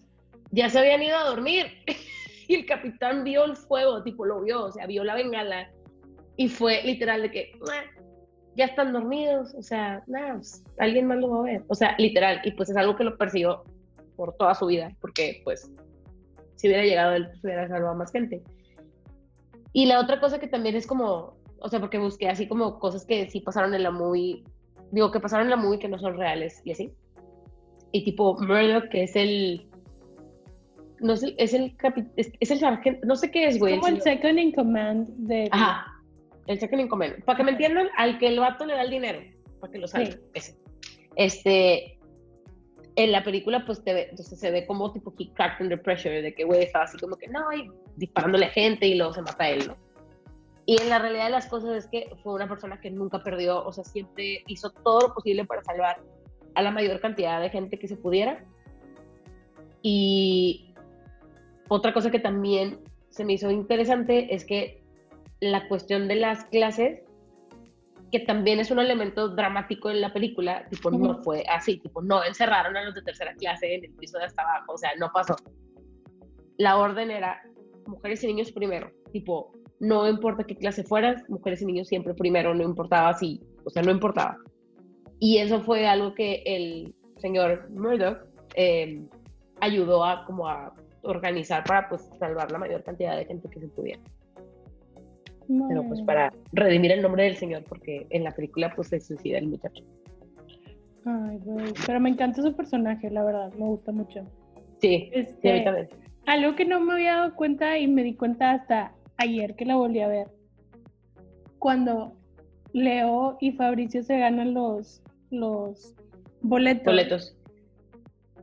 ya 0.50 0.68
se 0.70 0.78
habían 0.78 1.02
ido 1.02 1.16
a 1.16 1.24
dormir. 1.24 1.66
y 2.48 2.54
el 2.54 2.66
capitán 2.66 3.22
vio 3.22 3.44
el 3.44 3.56
fuego, 3.56 4.02
tipo 4.02 4.24
lo 4.24 4.40
vio, 4.42 4.64
o 4.64 4.72
sea, 4.72 4.86
vio 4.86 5.04
la 5.04 5.14
bengala. 5.14 5.70
Y 6.36 6.48
fue 6.48 6.82
literal 6.82 7.22
de 7.22 7.30
que, 7.30 7.52
"Mua, 7.60 7.74
ya 8.56 8.66
están 8.66 8.92
dormidos, 8.92 9.54
o 9.54 9.62
sea, 9.62 10.02
nada, 10.06 10.34
pues, 10.34 10.62
alguien 10.78 11.06
más 11.06 11.18
lo 11.18 11.30
va 11.30 11.38
a 11.40 11.42
ver. 11.42 11.64
O 11.68 11.74
sea, 11.74 11.94
literal. 11.98 12.40
Y 12.44 12.52
pues 12.52 12.68
es 12.70 12.76
algo 12.76 12.96
que 12.96 13.04
lo 13.04 13.16
persiguió 13.16 13.64
por 14.16 14.34
toda 14.36 14.54
su 14.54 14.66
vida, 14.66 14.90
porque 15.00 15.40
pues 15.44 15.70
si 16.56 16.68
hubiera 16.68 16.84
llegado 16.84 17.14
él, 17.14 17.26
pues, 17.28 17.44
hubiera 17.44 17.66
salvado 17.68 17.94
a 17.94 17.96
más 17.96 18.12
gente. 18.12 18.42
Y 19.72 19.86
la 19.86 20.00
otra 20.00 20.20
cosa 20.20 20.38
que 20.38 20.48
también 20.48 20.76
es 20.76 20.86
como, 20.86 21.34
o 21.60 21.68
sea, 21.68 21.80
porque 21.80 21.98
busqué 21.98 22.28
así 22.28 22.46
como 22.46 22.78
cosas 22.78 23.06
que 23.06 23.28
sí 23.30 23.40
pasaron 23.40 23.74
en 23.74 23.82
la 23.82 23.90
movie, 23.90 24.44
digo, 24.90 25.10
que 25.10 25.20
pasaron 25.20 25.46
en 25.46 25.50
la 25.50 25.56
movie 25.56 25.78
que 25.78 25.88
no 25.88 25.98
son 25.98 26.16
reales 26.18 26.60
y 26.64 26.72
así. 26.72 26.92
Y 27.90 28.04
tipo 28.04 28.36
Murdoch, 28.40 28.88
que 28.90 29.04
es 29.04 29.16
el, 29.16 29.66
no 31.00 31.16
sé, 31.16 31.34
es 31.38 31.54
el 31.54 31.76
capi- 31.78 32.10
es, 32.16 32.30
es 32.38 32.50
el 32.50 32.58
sargento, 32.60 33.06
no 33.06 33.16
sé 33.16 33.30
qué 33.30 33.46
es, 33.46 33.58
güey. 33.58 33.76
Como 33.76 33.88
el 33.88 34.00
señor. 34.02 34.18
second 34.18 34.38
in 34.38 34.52
command 34.52 35.08
de... 35.16 35.48
Ajá, 35.50 35.86
el 36.46 36.58
second 36.60 36.80
in 36.80 36.88
command. 36.88 37.24
Para 37.24 37.36
que 37.36 37.44
me 37.44 37.52
entiendan, 37.52 37.88
al 37.96 38.18
que 38.18 38.28
el 38.28 38.40
vato 38.40 38.66
le 38.66 38.74
da 38.74 38.82
el 38.82 38.90
dinero, 38.90 39.20
para 39.60 39.72
que 39.72 39.78
lo 39.78 39.86
salve. 39.86 40.18
Sí. 40.34 40.54
Este, 41.16 41.98
en 42.96 43.12
la 43.12 43.24
película, 43.24 43.64
pues 43.64 43.82
te 43.82 43.94
ve, 43.94 44.08
entonces 44.10 44.38
se 44.38 44.50
ve 44.50 44.66
como 44.66 44.92
tipo 44.92 45.12
he 45.18 45.32
cracked 45.32 45.62
under 45.62 45.80
pressure, 45.80 46.22
de 46.22 46.34
que 46.34 46.44
güey 46.44 46.64
estaba 46.64 46.84
así 46.84 46.98
como 46.98 47.16
que 47.16 47.28
no, 47.28 47.52
y 47.52 47.70
disparándole 47.96 48.46
a 48.46 48.50
gente 48.50 48.86
y 48.86 48.94
luego 48.94 49.14
se 49.14 49.22
mata 49.22 49.44
a 49.44 49.50
él, 49.50 49.68
¿no? 49.68 49.76
Y 50.64 50.80
en 50.80 50.88
la 50.88 50.98
realidad 50.98 51.24
de 51.24 51.30
las 51.30 51.46
cosas 51.46 51.84
es 51.84 51.86
que 51.88 52.10
fue 52.22 52.34
una 52.34 52.48
persona 52.48 52.80
que 52.80 52.90
nunca 52.90 53.22
perdió, 53.22 53.64
o 53.64 53.72
sea, 53.72 53.84
siempre 53.84 54.44
hizo 54.46 54.70
todo 54.70 55.08
lo 55.08 55.14
posible 55.14 55.44
para 55.44 55.62
salvar 55.64 56.00
a 56.54 56.62
la 56.62 56.70
mayor 56.70 57.00
cantidad 57.00 57.40
de 57.40 57.50
gente 57.50 57.78
que 57.78 57.88
se 57.88 57.96
pudiera. 57.96 58.44
Y 59.80 60.72
otra 61.68 61.92
cosa 61.92 62.10
que 62.10 62.20
también 62.20 62.78
se 63.10 63.24
me 63.24 63.32
hizo 63.32 63.50
interesante 63.50 64.34
es 64.34 64.44
que 64.44 64.81
la 65.42 65.66
cuestión 65.66 66.06
de 66.06 66.14
las 66.14 66.44
clases, 66.44 67.00
que 68.12 68.20
también 68.20 68.60
es 68.60 68.70
un 68.70 68.78
elemento 68.78 69.28
dramático 69.28 69.90
en 69.90 70.00
la 70.00 70.12
película, 70.12 70.68
tipo, 70.68 70.88
no 70.92 71.20
fue 71.24 71.44
así, 71.50 71.78
tipo, 71.78 72.00
no 72.00 72.22
encerraron 72.22 72.76
a 72.76 72.84
los 72.84 72.94
de 72.94 73.02
tercera 73.02 73.34
clase 73.34 73.74
en 73.74 73.84
el 73.86 73.90
piso 73.94 74.18
de 74.18 74.26
hasta 74.26 74.42
abajo, 74.42 74.74
o 74.74 74.78
sea, 74.78 74.90
no 75.00 75.10
pasó. 75.12 75.34
La 76.58 76.78
orden 76.78 77.10
era 77.10 77.42
mujeres 77.86 78.22
y 78.22 78.28
niños 78.28 78.52
primero, 78.52 78.92
tipo, 79.10 79.50
no 79.80 80.08
importa 80.08 80.44
qué 80.44 80.54
clase 80.54 80.84
fueras, 80.84 81.28
mujeres 81.28 81.60
y 81.60 81.66
niños 81.66 81.88
siempre 81.88 82.14
primero, 82.14 82.54
no 82.54 82.62
importaba 82.62 83.12
si, 83.14 83.40
o 83.64 83.70
sea, 83.70 83.82
no 83.82 83.90
importaba. 83.90 84.36
Y 85.18 85.38
eso 85.38 85.60
fue 85.60 85.88
algo 85.88 86.14
que 86.14 86.44
el 86.46 86.94
señor 87.16 87.68
Murdoch 87.70 88.18
eh, 88.54 89.02
ayudó 89.60 90.04
a 90.04 90.24
como 90.24 90.46
a 90.46 90.72
organizar 91.02 91.64
para 91.64 91.88
pues 91.88 92.08
salvar 92.20 92.52
la 92.52 92.58
mayor 92.58 92.84
cantidad 92.84 93.16
de 93.16 93.24
gente 93.24 93.48
que 93.50 93.58
se 93.58 93.66
pudiera. 93.66 94.00
Pero 95.68 95.82
pues 95.88 96.00
No. 96.00 96.06
para 96.06 96.32
redimir 96.52 96.92
el 96.92 97.02
nombre 97.02 97.24
del 97.24 97.36
señor, 97.36 97.64
porque 97.68 98.06
en 98.10 98.24
la 98.24 98.30
película 98.32 98.72
pues 98.74 98.88
se 98.88 99.00
suicida 99.00 99.38
el 99.38 99.48
muchacho. 99.48 99.82
Ay, 101.04 101.38
güey. 101.44 101.72
Pero 101.86 102.00
me 102.00 102.10
encanta 102.10 102.42
su 102.42 102.54
personaje, 102.54 103.10
la 103.10 103.24
verdad. 103.24 103.52
Me 103.54 103.66
gusta 103.66 103.90
mucho. 103.92 104.24
Sí, 104.80 105.08
sí, 105.12 105.20
Este, 105.20 105.60
también. 105.62 105.88
algo 106.26 106.54
que 106.56 106.64
no 106.64 106.80
me 106.80 106.92
había 106.94 107.16
dado 107.16 107.34
cuenta 107.34 107.78
y 107.78 107.86
me 107.88 108.02
di 108.04 108.14
cuenta 108.14 108.52
hasta 108.52 108.92
ayer 109.16 109.54
que 109.56 109.64
la 109.64 109.76
volví 109.76 110.00
a 110.00 110.08
ver. 110.08 110.28
Cuando 111.58 112.12
Leo 112.72 113.36
y 113.40 113.52
Fabricio 113.52 114.02
se 114.02 114.18
ganan 114.18 114.54
los, 114.54 115.02
los 115.30 115.94
boletos. 116.40 116.86
Boletos. 116.86 117.36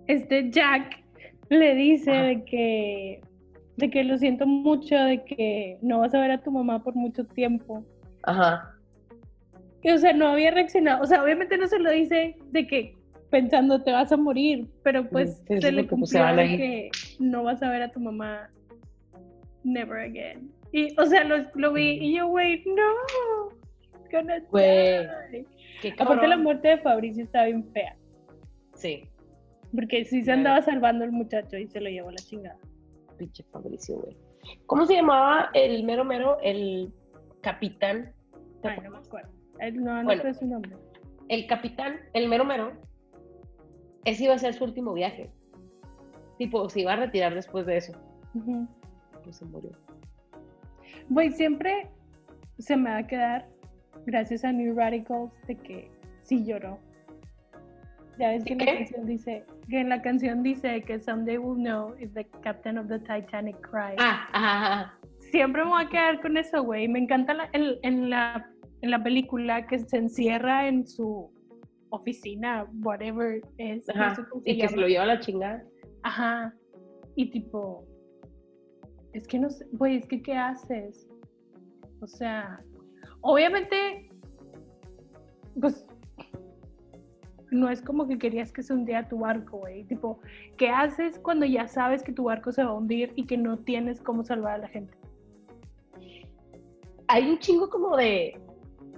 Este 0.08 0.50
Jack 0.52 1.04
le 1.50 1.76
dice 1.76 2.12
de 2.12 2.44
que 2.46 3.22
de 3.80 3.90
que 3.90 4.04
lo 4.04 4.18
siento 4.18 4.46
mucho, 4.46 4.96
de 4.96 5.24
que 5.24 5.78
no 5.82 6.00
vas 6.00 6.14
a 6.14 6.20
ver 6.20 6.32
a 6.32 6.42
tu 6.42 6.52
mamá 6.52 6.84
por 6.84 6.96
mucho 6.96 7.24
tiempo. 7.24 7.84
Ajá. 8.24 8.76
Y, 9.82 9.90
o 9.92 9.98
sea, 9.98 10.14
no 10.14 10.28
había 10.28 10.52
reaccionado. 10.52 11.02
O 11.02 11.06
sea, 11.06 11.24
obviamente 11.24 11.58
no 11.58 11.68
se 11.68 11.80
lo 11.80 11.90
dice 11.90 12.36
de 12.52 12.68
que 12.68 12.96
pensando 13.30 13.82
te 13.82 13.92
vas 13.92 14.12
a 14.12 14.18
morir, 14.18 14.68
pero 14.84 15.08
pues 15.08 15.38
Sí, 15.48 15.56
sí, 15.56 15.62
se 15.62 15.72
le 15.72 15.84
pues, 15.84 16.12
cumplió 16.12 16.36
de 16.36 16.58
que 16.58 16.90
no 17.20 17.44
vas 17.44 17.62
a 17.64 17.70
ver 17.70 17.84
a 17.84 17.92
tu 17.92 18.00
mamá 18.00 18.50
never 19.64 20.00
again. 20.00 20.52
Y, 20.72 21.00
o 21.00 21.06
sea, 21.06 21.24
lo, 21.24 21.38
lo 21.56 21.74
vi 21.74 21.92
y 22.02 22.18
yo, 22.18 22.28
güey, 22.28 22.64
no. 22.66 23.50
gonna 24.12 24.40
Güey, 24.52 25.08
die". 25.32 25.46
Qué 25.82 25.94
Aparte 25.98 26.28
la 26.28 26.38
muerte 26.38 26.68
de 26.68 26.78
Fabricio 26.80 27.24
está 27.24 27.46
bien 27.46 27.64
fea, 27.72 27.96
Sí, 28.74 29.04
porque 29.74 30.04
sí 30.06 30.24
se 30.24 30.32
andaba 30.32 30.62
salvando 30.62 31.06
el 31.06 31.12
muchacho 31.12 31.58
y 31.58 31.68
se 31.68 31.80
lo 31.80 31.90
llevó 31.90 32.10
a 32.10 32.14
la 32.14 32.18
chingada. 32.18 32.58
Pinche 33.20 33.44
Fabricio, 33.52 33.98
güey. 34.00 34.18
¿Cómo 34.66 34.86
se 34.86 34.96
llamaba 34.96 35.50
el 35.54 35.84
mero 35.84 36.04
mero, 36.04 36.38
el 36.42 36.92
capitán? 37.42 38.12
¿Te 38.62 38.70
Ay, 38.70 38.80
no 38.84 38.92
me 38.92 38.98
acuerdo. 38.98 39.30
No, 39.74 39.98
no 39.98 40.04
Bueno. 40.06 40.22
sé 40.24 40.34
su 40.34 40.48
nombre. 40.48 40.72
El 41.28 41.46
capitán, 41.46 41.98
el 42.14 42.28
mero 42.28 42.46
mero, 42.46 42.72
ese 44.06 44.24
iba 44.24 44.34
a 44.34 44.40
ser 44.40 44.54
su 44.54 44.64
último 44.64 44.94
viaje. 44.94 45.30
Tipo, 46.38 46.68
se 46.70 46.82
iba 46.82 46.94
a 46.94 46.96
retirar 46.96 47.36
después 47.36 47.66
de 47.66 47.78
eso. 47.78 47.94
Ujú. 48.34 48.68
Pues 49.24 49.36
se 49.38 49.46
murió. 49.46 49.72
Güey, 51.10 51.32
siempre 51.32 51.88
se 52.58 52.76
me 52.78 52.90
va 52.90 52.98
a 52.98 53.08
quedar, 53.08 53.48
gracias 54.06 54.44
a 54.46 54.52
New 54.52 54.74
Radicals, 54.76 55.32
de 55.48 55.56
que 55.56 55.92
sí 56.24 56.44
lloró. 56.46 56.80
Ya 58.18 58.30
ves 58.30 58.44
que 58.44 58.56
la 58.56 58.66
canción 58.66 59.06
dice, 59.06 59.46
que 59.70 59.80
en 59.80 59.90
la 59.90 60.02
canción 60.02 60.42
dice 60.44 60.82
que 60.84 61.00
someday 61.00 61.38
we'll 61.38 61.56
know 61.62 61.94
if 62.00 62.12
the 62.14 62.26
captain 62.42 62.78
of 62.78 62.88
the 62.88 63.00
Titanic 63.00 63.56
cried. 63.62 63.96
Ah, 64.00 64.28
ajá, 64.34 64.74
ajá. 64.74 65.00
Siempre 65.32 65.64
me 65.64 65.70
voy 65.70 65.84
a 65.86 65.90
quedar 65.90 66.22
con 66.22 66.38
eso, 66.38 66.64
güey. 66.64 66.88
Me 66.88 67.00
encanta 67.00 67.34
la- 67.36 67.50
el- 67.54 67.80
en, 67.84 68.10
la, 68.10 68.50
en 68.82 68.92
la 68.92 69.04
película 69.04 69.68
que 69.68 69.78
se 69.80 69.98
encierra 69.98 70.68
en 70.68 70.88
su 70.88 71.32
oficina, 71.92 72.66
whatever 72.84 73.42
es. 73.58 73.88
no 73.96 74.02
ajá. 74.04 74.16
sé 74.16 74.22
se 74.24 74.52
Y 74.52 74.58
que 74.60 74.68
se 74.68 74.74
llama. 74.76 74.82
lo 74.82 74.88
lleva 74.88 75.04
a 75.04 75.08
la 75.08 75.20
chingada. 75.20 75.64
Ajá. 76.04 76.54
Y 77.16 77.30
tipo, 77.32 77.86
es 79.14 79.28
que 79.28 79.38
no 79.40 79.50
sé, 79.50 79.66
güey, 79.74 79.98
es 79.98 80.08
que 80.08 80.22
¿qué 80.22 80.34
haces? 80.36 81.08
O 82.02 82.08
sea, 82.08 82.60
obviamente, 83.22 84.10
pues, 85.60 85.86
no 87.52 87.70
es 87.70 87.82
como 87.82 88.08
que 88.08 88.18
querías 88.18 88.52
que 88.52 88.64
se 88.64 88.74
hundiera 88.74 89.08
tu 89.08 89.20
barco, 89.20 89.58
güey. 89.58 89.84
Tipo, 89.86 90.20
¿qué 90.58 90.70
haces 90.70 91.20
cuando 91.20 91.46
ya 91.46 91.68
sabes 91.68 92.04
que 92.04 92.12
tu 92.12 92.26
barco 92.26 92.52
se 92.52 92.64
va 92.64 92.72
a 92.72 92.74
hundir 92.74 93.14
y 93.16 93.26
que 93.26 93.38
no 93.38 93.58
tienes 93.58 94.02
cómo 94.02 94.24
salvar 94.24 94.56
a 94.56 94.58
la 94.60 94.68
gente? 94.68 94.94
Hay 97.08 97.30
un 97.30 97.40
chingo 97.40 97.70
como 97.70 97.98
de 97.98 98.40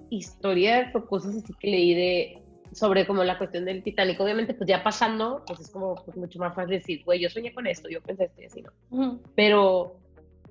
historias 0.09 0.93
o 0.95 1.05
cosas 1.05 1.35
así 1.35 1.53
que 1.59 1.67
leí 1.67 1.93
de 1.93 2.41
sobre 2.73 3.05
como 3.05 3.23
la 3.23 3.37
cuestión 3.37 3.65
del 3.65 3.83
Titanic. 3.83 4.19
Obviamente, 4.19 4.53
pues 4.53 4.67
ya 4.67 4.83
pasando, 4.83 5.43
pues 5.45 5.59
es 5.59 5.71
como 5.71 5.95
pues, 5.95 6.15
mucho 6.17 6.39
más 6.39 6.55
fácil 6.55 6.77
decir, 6.77 7.03
güey, 7.03 7.19
yo 7.19 7.29
soñé 7.29 7.53
con 7.53 7.67
esto, 7.67 7.89
yo 7.89 8.01
pensé 8.01 8.25
esto 8.25 8.41
y 8.41 8.45
así, 8.45 8.61
¿no? 8.61 9.19
Pero, 9.35 9.97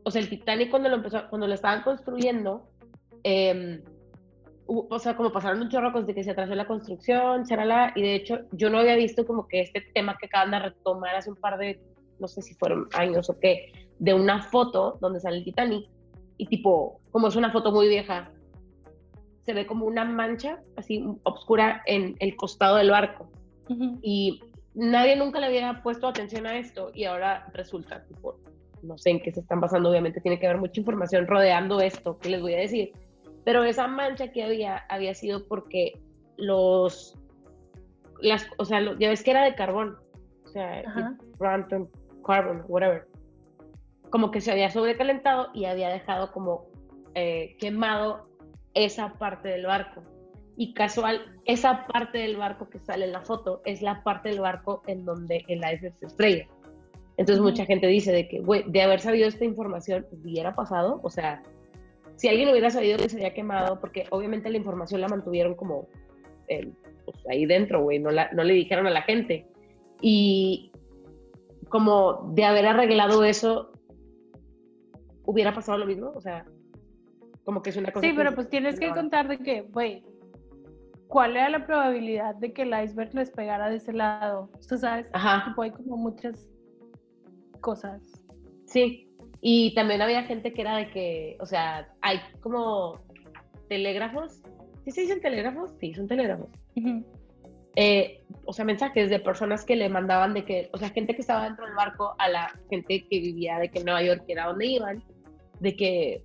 o 0.03 0.11
sea, 0.11 0.20
el 0.20 0.28
Titanic 0.28 0.70
cuando 0.70 0.88
lo 0.88 0.96
empezó, 0.96 1.28
cuando 1.28 1.46
lo 1.46 1.55
estaban 1.55 1.82
construyendo, 1.82 2.68
eh, 3.24 3.82
o 4.73 4.99
sea, 4.99 5.16
como 5.16 5.33
pasaron 5.33 5.61
un 5.61 5.68
chorro 5.68 5.91
de 6.03 6.14
que 6.14 6.23
se 6.23 6.31
atrasó 6.31 6.55
la 6.55 6.66
construcción, 6.66 7.45
charala, 7.45 7.93
y 7.97 8.03
de 8.03 8.14
hecho 8.14 8.39
yo 8.53 8.71
no 8.71 8.79
había 8.79 8.95
visto 8.95 9.27
como 9.27 9.49
que 9.49 9.61
este 9.61 9.81
tema 9.95 10.16
que 10.18 10.27
acaban 10.27 10.53
de 10.53 10.61
retomar 10.61 11.16
hace 11.16 11.31
un 11.31 11.37
par 11.37 11.59
de, 11.59 11.81
no 12.21 12.29
sé 12.29 12.41
si 12.41 12.55
fueron 12.55 12.87
años 12.93 13.29
o 13.31 13.39
qué, 13.41 13.73
de 13.99 14.14
una 14.14 14.43
foto 14.43 14.97
donde 15.01 15.18
sale 15.18 15.39
el 15.39 15.45
Titanic, 15.45 15.89
y 16.37 16.47
tipo, 16.47 17.01
como 17.11 17.29
es 17.29 17.37
una 17.37 17.51
foto 17.51 17.73
muy 17.73 17.89
vieja, 17.89 18.31
se 19.45 19.53
ve 19.55 19.66
como 19.66 19.87
una 19.87 20.05
mancha 20.05 20.61
así 20.77 21.05
oscura 21.25 21.83
en 21.87 22.14
el 22.21 22.37
costado 22.37 22.77
del 22.77 22.91
barco. 22.91 23.29
Y 24.03 24.41
nadie 24.75 25.16
nunca 25.16 25.39
le 25.39 25.47
había 25.47 25.83
puesto 25.83 26.09
atención 26.09 26.47
a 26.47 26.59
esto 26.59 26.91
y 26.95 27.05
ahora 27.05 27.47
resulta, 27.53 28.05
tipo, 28.05 28.37
no 28.83 28.97
sé 28.99 29.11
en 29.11 29.21
qué 29.21 29.33
se 29.33 29.41
están 29.41 29.61
basando, 29.61 29.91
obviamente 29.91 30.21
tiene 30.21 30.39
que 30.39 30.47
haber 30.47 30.61
mucha 30.61 30.81
información 30.81 31.27
rodeando 31.27 31.81
esto 31.81 32.18
que 32.18 32.31
les 32.31 32.41
voy 32.41 32.55
a 32.55 32.59
decir, 32.59 32.93
pero 33.51 33.64
esa 33.64 33.88
mancha 33.88 34.28
que 34.30 34.44
había 34.44 34.84
había 34.88 35.12
sido 35.12 35.44
porque 35.48 36.01
los, 36.36 37.18
las, 38.20 38.46
o 38.59 38.64
sea, 38.64 38.80
ya 38.96 39.09
ves 39.09 39.24
que 39.24 39.32
era 39.32 39.42
de 39.42 39.57
carbón, 39.57 39.98
o 40.44 40.48
sea, 40.51 40.84
random 41.40 41.88
carbon, 42.24 42.62
whatever, 42.68 43.09
como 44.11 44.30
que 44.30 44.40
se 44.40 44.53
había 44.53 44.70
sobrecalentado 44.70 45.48
y 45.53 45.64
había 45.64 45.88
dejado 45.88 46.30
como 46.30 46.68
eh, 47.16 47.57
quemado 47.59 48.28
esa 48.74 49.14
parte 49.14 49.48
del 49.48 49.66
barco. 49.66 50.05
Y 50.57 50.72
casual, 50.72 51.36
esa 51.44 51.88
parte 51.88 52.18
del 52.18 52.36
barco 52.36 52.70
que 52.70 52.78
sale 52.78 53.07
en 53.07 53.12
la 53.12 53.22
foto 53.22 53.62
es 53.64 53.82
la 53.82 54.05
parte 54.05 54.28
del 54.28 54.38
barco 54.38 54.84
en 54.86 55.05
donde 55.05 55.44
el 55.48 55.59
iceberg 55.59 55.96
se 55.98 56.07
estrella. 56.07 56.46
Entonces 57.16 57.42
mucha 57.42 57.64
gente 57.64 57.88
dice 57.88 58.12
de 58.12 58.28
que, 58.28 58.38
güey, 58.38 58.62
de 58.68 58.80
haber 58.80 59.01
sabido 59.01 59.26
esta 59.26 59.44
información, 59.44 60.07
hubiera 60.12 60.55
pasado, 60.55 61.01
o 61.03 61.11
sea, 61.11 61.42
si 62.21 62.29
alguien 62.29 62.51
hubiera 62.51 62.68
sabido 62.68 62.99
que 62.99 63.09
se 63.09 63.16
había 63.16 63.33
quemado, 63.33 63.81
porque 63.81 64.05
obviamente 64.11 64.51
la 64.51 64.59
información 64.59 65.01
la 65.01 65.09
mantuvieron 65.09 65.55
como 65.55 65.89
eh, 66.49 66.71
pues, 67.07 67.16
ahí 67.31 67.47
dentro, 67.47 67.83
güey, 67.83 67.99
no, 67.99 68.11
no 68.11 68.45
le 68.45 68.53
dijeron 68.53 68.87
a 68.87 68.91
la 68.91 69.01
gente. 69.01 69.49
Y 70.03 70.71
como 71.71 72.31
de 72.35 72.45
haber 72.45 72.66
arreglado 72.66 73.25
eso, 73.25 73.73
hubiera 75.25 75.55
pasado 75.55 75.79
lo 75.79 75.87
mismo, 75.87 76.12
o 76.14 76.21
sea, 76.21 76.45
como 77.45 77.62
que 77.62 77.71
es 77.71 77.79
una 77.79 77.91
cosa. 77.91 78.07
Sí, 78.07 78.12
pero 78.14 78.35
pues 78.35 78.51
tienes 78.51 78.79
que 78.79 78.91
contar 78.91 79.27
de 79.27 79.39
que, 79.39 79.62
güey, 79.62 80.05
¿cuál 81.09 81.39
era 81.39 81.49
la 81.49 81.64
probabilidad 81.64 82.35
de 82.35 82.53
que 82.53 82.62
el 82.62 82.85
iceberg 82.85 83.14
les 83.14 83.31
pegara 83.31 83.71
de 83.71 83.77
ese 83.77 83.95
lado? 83.95 84.51
Tú 84.68 84.77
sabes, 84.77 85.07
Ajá. 85.14 85.55
hay 85.59 85.71
como 85.71 85.97
muchas 85.97 86.51
cosas. 87.62 88.03
Sí, 88.66 89.10
y 89.41 89.74
también 89.74 90.03
había 90.03 90.24
gente 90.24 90.53
que 90.53 90.61
era 90.61 90.76
de 90.76 90.91
que, 90.91 91.36
o 91.41 91.47
sea, 91.47 91.88
hay 92.03 92.20
como 92.41 93.01
telégrafos. 93.68 94.43
¿Sí 94.84 94.91
se 94.91 95.03
dicen 95.03 95.20
telégrafos? 95.20 95.72
Sí, 95.80 95.95
son 95.95 96.09
telégrafos. 96.09 96.49
Eh, 97.76 98.22
o 98.45 98.53
sea, 98.53 98.64
mensajes 98.64 99.09
de 99.09 99.20
personas 99.20 99.64
que 99.64 99.76
le 99.76 99.88
mandaban 99.88 100.34
de 100.34 100.45
que, 100.45 100.68
o 100.72 100.78
sea, 100.78 100.91
gente 100.91 101.14
que 101.14 101.20
estaba 101.20 101.45
dentro 101.45 101.64
del 101.64 101.74
barco 101.74 102.14
a 102.18 102.28
la 102.28 102.53
gente 102.68 103.07
que 103.09 103.20
vivía 103.20 103.59
de 103.59 103.70
que 103.70 103.78
en 103.78 103.84
Nueva 103.86 104.03
York, 104.03 104.24
que 104.26 104.32
era 104.32 104.47
donde 104.47 104.66
iban, 104.66 105.03
de 105.61 105.76
que 105.76 106.24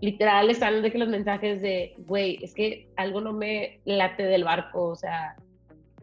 literal 0.00 0.50
están 0.50 0.82
de 0.82 0.90
que 0.90 0.98
los 0.98 1.08
mensajes 1.08 1.60
de, 1.60 1.94
güey, 1.98 2.38
es 2.42 2.54
que 2.54 2.88
algo 2.96 3.20
no 3.20 3.32
me 3.32 3.80
late 3.84 4.22
del 4.22 4.44
barco, 4.44 4.90
o 4.90 4.96
sea, 4.96 5.36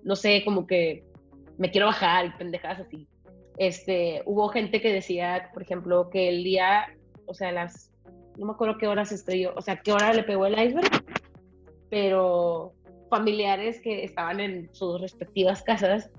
no 0.04 0.16
sé, 0.16 0.44
como 0.44 0.68
que 0.68 1.04
me 1.58 1.72
quiero 1.72 1.88
bajar 1.88 2.26
y 2.26 2.30
pendejadas 2.32 2.82
así. 2.82 3.08
Este, 3.58 4.24
hubo 4.26 4.50
gente 4.50 4.82
que 4.82 4.94
decía, 4.94 5.50
por 5.54 5.62
ejemplo, 5.62 6.10
que 6.10 6.30
el 6.30 6.44
día, 6.44 6.96
o 7.26 7.34
sea, 7.34 7.52
las, 7.52 7.92
no 8.38 8.46
me 8.46 8.54
acuerdo 8.54 8.78
qué 8.78 8.88
horas 8.88 9.12
estrelló, 9.12 9.54
o 9.56 9.62
sea, 9.62 9.78
qué 9.78 9.92
hora 9.92 10.14
le 10.14 10.24
pegó 10.24 10.46
el 10.46 10.60
iceberg, 10.60 10.90
pero 11.90 12.74
familiares 13.10 13.82
que 13.82 14.04
estaban 14.04 14.40
en 14.40 14.74
sus 14.74 15.02
respectivas 15.02 15.64
casas, 15.64 16.10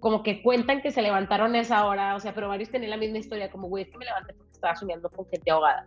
como 0.00 0.22
que 0.22 0.42
cuentan 0.42 0.82
que 0.82 0.90
se 0.90 1.02
levantaron 1.02 1.54
a 1.54 1.60
esa 1.60 1.86
hora, 1.86 2.14
o 2.16 2.20
sea, 2.20 2.34
pero 2.34 2.48
varios 2.48 2.70
tenían 2.70 2.90
la 2.90 2.96
misma 2.96 3.18
historia, 3.18 3.50
como, 3.50 3.68
güey, 3.68 3.84
es 3.84 3.90
que 3.90 3.98
me 3.98 4.04
levanté 4.04 4.34
porque 4.34 4.52
estaba 4.52 4.76
soñando 4.76 5.08
con 5.10 5.26
gente 5.28 5.50
ahogada. 5.50 5.86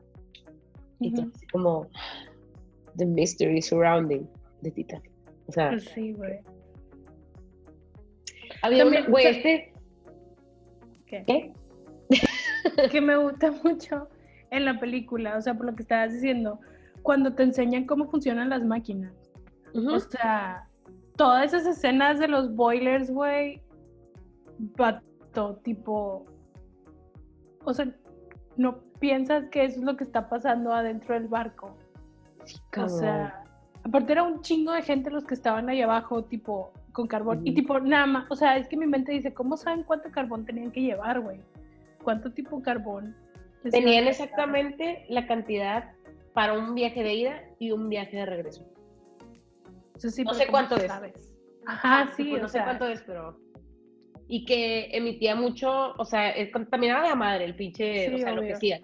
Y 0.99 1.13
así 1.19 1.47
como 1.47 1.89
The 2.97 3.05
Mystery 3.05 3.61
Surrounding 3.61 4.27
de 4.61 4.71
Titanic. 4.71 5.11
O 5.47 5.51
sea. 5.51 5.69
Pues 5.69 5.85
sí, 5.85 6.13
güey. 6.13 6.39
Había 8.61 8.85
güey, 9.07 9.25
este. 9.25 9.70
¿Qué? 11.11 11.23
¿Qué? 11.27 11.53
que 12.91 13.01
me 13.01 13.17
gusta 13.17 13.51
mucho 13.63 14.07
en 14.49 14.65
la 14.65 14.79
película, 14.79 15.37
o 15.37 15.41
sea, 15.41 15.53
por 15.53 15.65
lo 15.65 15.75
que 15.75 15.83
estabas 15.83 16.13
diciendo, 16.13 16.59
cuando 17.03 17.33
te 17.33 17.43
enseñan 17.43 17.85
cómo 17.85 18.09
funcionan 18.09 18.49
las 18.49 18.63
máquinas. 18.63 19.13
O 19.73 19.99
sea, 19.99 20.67
todas 21.15 21.53
esas 21.53 21.77
escenas 21.77 22.19
de 22.19 22.27
los 22.27 22.55
boilers, 22.55 23.11
güey, 23.11 23.61
pato, 24.75 25.55
tipo. 25.63 26.25
O 27.63 27.73
sea, 27.73 27.93
no 28.57 28.79
piensas 28.99 29.45
que 29.49 29.63
eso 29.63 29.79
es 29.79 29.85
lo 29.85 29.95
que 29.95 30.03
está 30.03 30.29
pasando 30.29 30.73
adentro 30.73 31.13
del 31.13 31.27
barco. 31.27 31.77
o 32.77 32.89
sea, 32.89 33.43
aparte 33.83 34.11
era 34.11 34.23
un 34.23 34.41
chingo 34.41 34.73
de 34.73 34.81
gente 34.81 35.09
los 35.09 35.25
que 35.25 35.33
estaban 35.33 35.69
ahí 35.69 35.81
abajo, 35.81 36.23
tipo, 36.25 36.73
con 36.91 37.07
carbón. 37.07 37.41
Y 37.45 37.53
tipo, 37.53 37.79
nada 37.79 38.05
más, 38.05 38.25
o 38.29 38.35
sea, 38.35 38.57
es 38.57 38.67
que 38.67 38.77
mi 38.77 38.87
mente 38.87 39.11
dice, 39.11 39.33
¿cómo 39.33 39.57
saben 39.57 39.83
cuánto 39.83 40.09
carbón 40.11 40.45
tenían 40.45 40.71
que 40.71 40.81
llevar, 40.81 41.19
güey? 41.19 41.39
¿Cuánto 42.03 42.31
tipo 42.31 42.61
carbón? 42.61 43.15
Tenían 43.69 44.07
exactamente 44.07 45.05
la 45.09 45.27
cantidad 45.27 45.91
para 46.33 46.53
un 46.53 46.73
viaje 46.73 47.03
de 47.03 47.13
ida 47.13 47.43
y 47.59 47.71
un 47.71 47.89
viaje 47.89 48.17
de 48.17 48.25
regreso. 48.25 48.65
no 50.25 50.33
sé 50.33 50.47
cuánto 50.47 50.77
es. 50.77 50.91
Ajá, 51.67 52.11
sí. 52.15 52.33
no 52.33 52.47
sé 52.47 52.61
cuánto 52.63 52.87
es, 52.87 53.01
pero 53.03 53.37
y 54.31 54.45
que 54.45 54.87
emitía 54.95 55.35
mucho, 55.35 55.91
o 55.97 56.05
sea, 56.05 56.33
contaminaba 56.53 57.05
de 57.05 57.15
madre 57.15 57.43
el 57.43 57.53
pinche, 57.53 58.15
o 58.15 58.17
sea, 58.17 58.31
lo 58.31 58.41
que 58.41 58.53
hacía. 58.53 58.79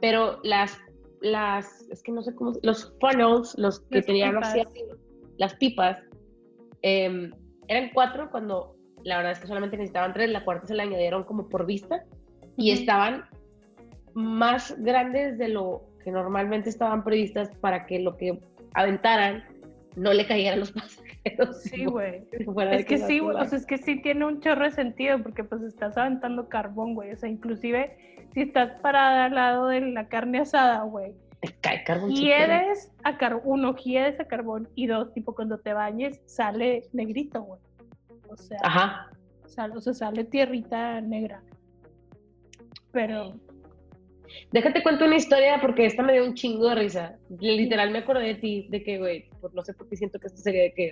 Pero 0.00 0.40
las, 0.44 0.78
las, 1.20 1.86
es 1.90 2.02
que 2.02 2.10
no 2.10 2.22
sé 2.22 2.34
cómo, 2.34 2.54
los 2.62 2.94
funnels, 2.98 3.54
los 3.58 3.80
que 3.80 4.00
tenían 4.00 4.40
las 5.36 5.54
pipas, 5.56 6.02
em, 6.82 7.32
eran 7.68 7.90
cuatro 7.92 8.30
cuando 8.30 8.76
la 9.04 9.16
verdad 9.16 9.32
es 9.32 9.38
que 9.40 9.46
solamente 9.46 9.76
necesitaban 9.76 10.12
tres, 10.12 10.30
la 10.30 10.44
cuarta 10.44 10.66
se 10.66 10.74
la 10.74 10.82
añadieron 10.82 11.24
como 11.24 11.48
por 11.48 11.66
vista 11.66 12.04
y 12.56 12.72
estaban 12.72 13.24
más 14.14 14.74
grandes 14.78 15.38
de 15.38 15.48
lo 15.48 15.82
que 16.02 16.10
normalmente 16.10 16.68
estaban 16.68 17.04
previstas 17.04 17.50
para 17.60 17.86
que 17.86 18.00
lo 18.00 18.16
que 18.16 18.40
aventaran 18.74 19.44
no 19.96 20.12
le 20.12 20.26
cayera 20.26 20.54
a 20.54 20.58
los 20.58 20.72
pasajeros. 20.72 21.62
Sí, 21.62 21.84
güey. 21.84 22.22
Es 22.72 22.86
que 22.86 22.98
sí, 22.98 23.20
o 23.20 23.44
sea, 23.44 23.58
es 23.58 23.66
que 23.66 23.78
sí 23.78 24.00
tiene 24.00 24.24
un 24.24 24.40
chorro 24.40 24.64
de 24.64 24.70
sentido 24.70 25.22
porque 25.22 25.44
pues 25.44 25.62
estás 25.62 25.96
aventando 25.96 26.48
carbón, 26.48 26.94
güey. 26.94 27.12
O 27.12 27.16
sea, 27.16 27.28
inclusive 27.28 27.96
si 28.32 28.42
estás 28.42 28.80
parada 28.80 29.26
al 29.26 29.34
lado 29.34 29.68
de 29.68 29.80
la 29.80 30.08
carne 30.08 30.40
asada, 30.40 30.82
güey. 30.82 31.14
Te 31.40 31.54
cae 31.60 31.84
carbón. 31.84 32.12
A 33.04 33.18
carbón, 33.18 33.42
uno, 33.44 33.76
hiedes 33.76 34.18
a 34.20 34.24
carbón 34.24 34.68
y 34.74 34.86
dos, 34.86 35.12
tipo 35.12 35.34
cuando 35.34 35.58
te 35.58 35.72
bañes 35.72 36.20
sale 36.26 36.82
negrito, 36.92 37.42
güey. 37.42 37.60
O 38.28 38.36
sea, 38.36 38.58
Ajá. 38.62 39.10
Sale, 39.46 39.76
o 39.76 39.80
sea, 39.80 39.94
sale 39.94 40.24
tierrita 40.24 41.00
negra. 41.00 41.42
Pero 42.92 43.34
Déjate 44.52 44.82
cuento 44.82 45.04
una 45.04 45.16
historia 45.16 45.60
porque 45.60 45.86
esta 45.86 46.02
me 46.02 46.14
dio 46.14 46.24
un 46.24 46.34
chingo 46.34 46.68
de 46.68 46.74
risa. 46.74 47.16
Literal 47.40 47.90
me 47.90 47.98
acordé 47.98 48.26
de 48.26 48.34
ti, 48.36 48.66
de 48.70 48.82
que, 48.82 48.98
güey, 48.98 49.28
no 49.52 49.62
sé 49.62 49.74
por 49.74 49.88
qué 49.88 49.96
siento 49.96 50.18
que 50.18 50.26
esto 50.26 50.40
sería 50.40 50.64
de 50.64 50.72
que 50.72 50.90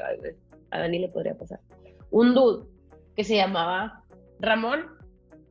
a 0.70 0.78
Dani 0.78 0.98
le 0.98 1.08
podría 1.08 1.36
pasar. 1.36 1.60
Un 2.10 2.34
dude 2.34 2.66
que 3.14 3.24
se 3.24 3.36
llamaba 3.36 4.04
Ramón 4.40 4.86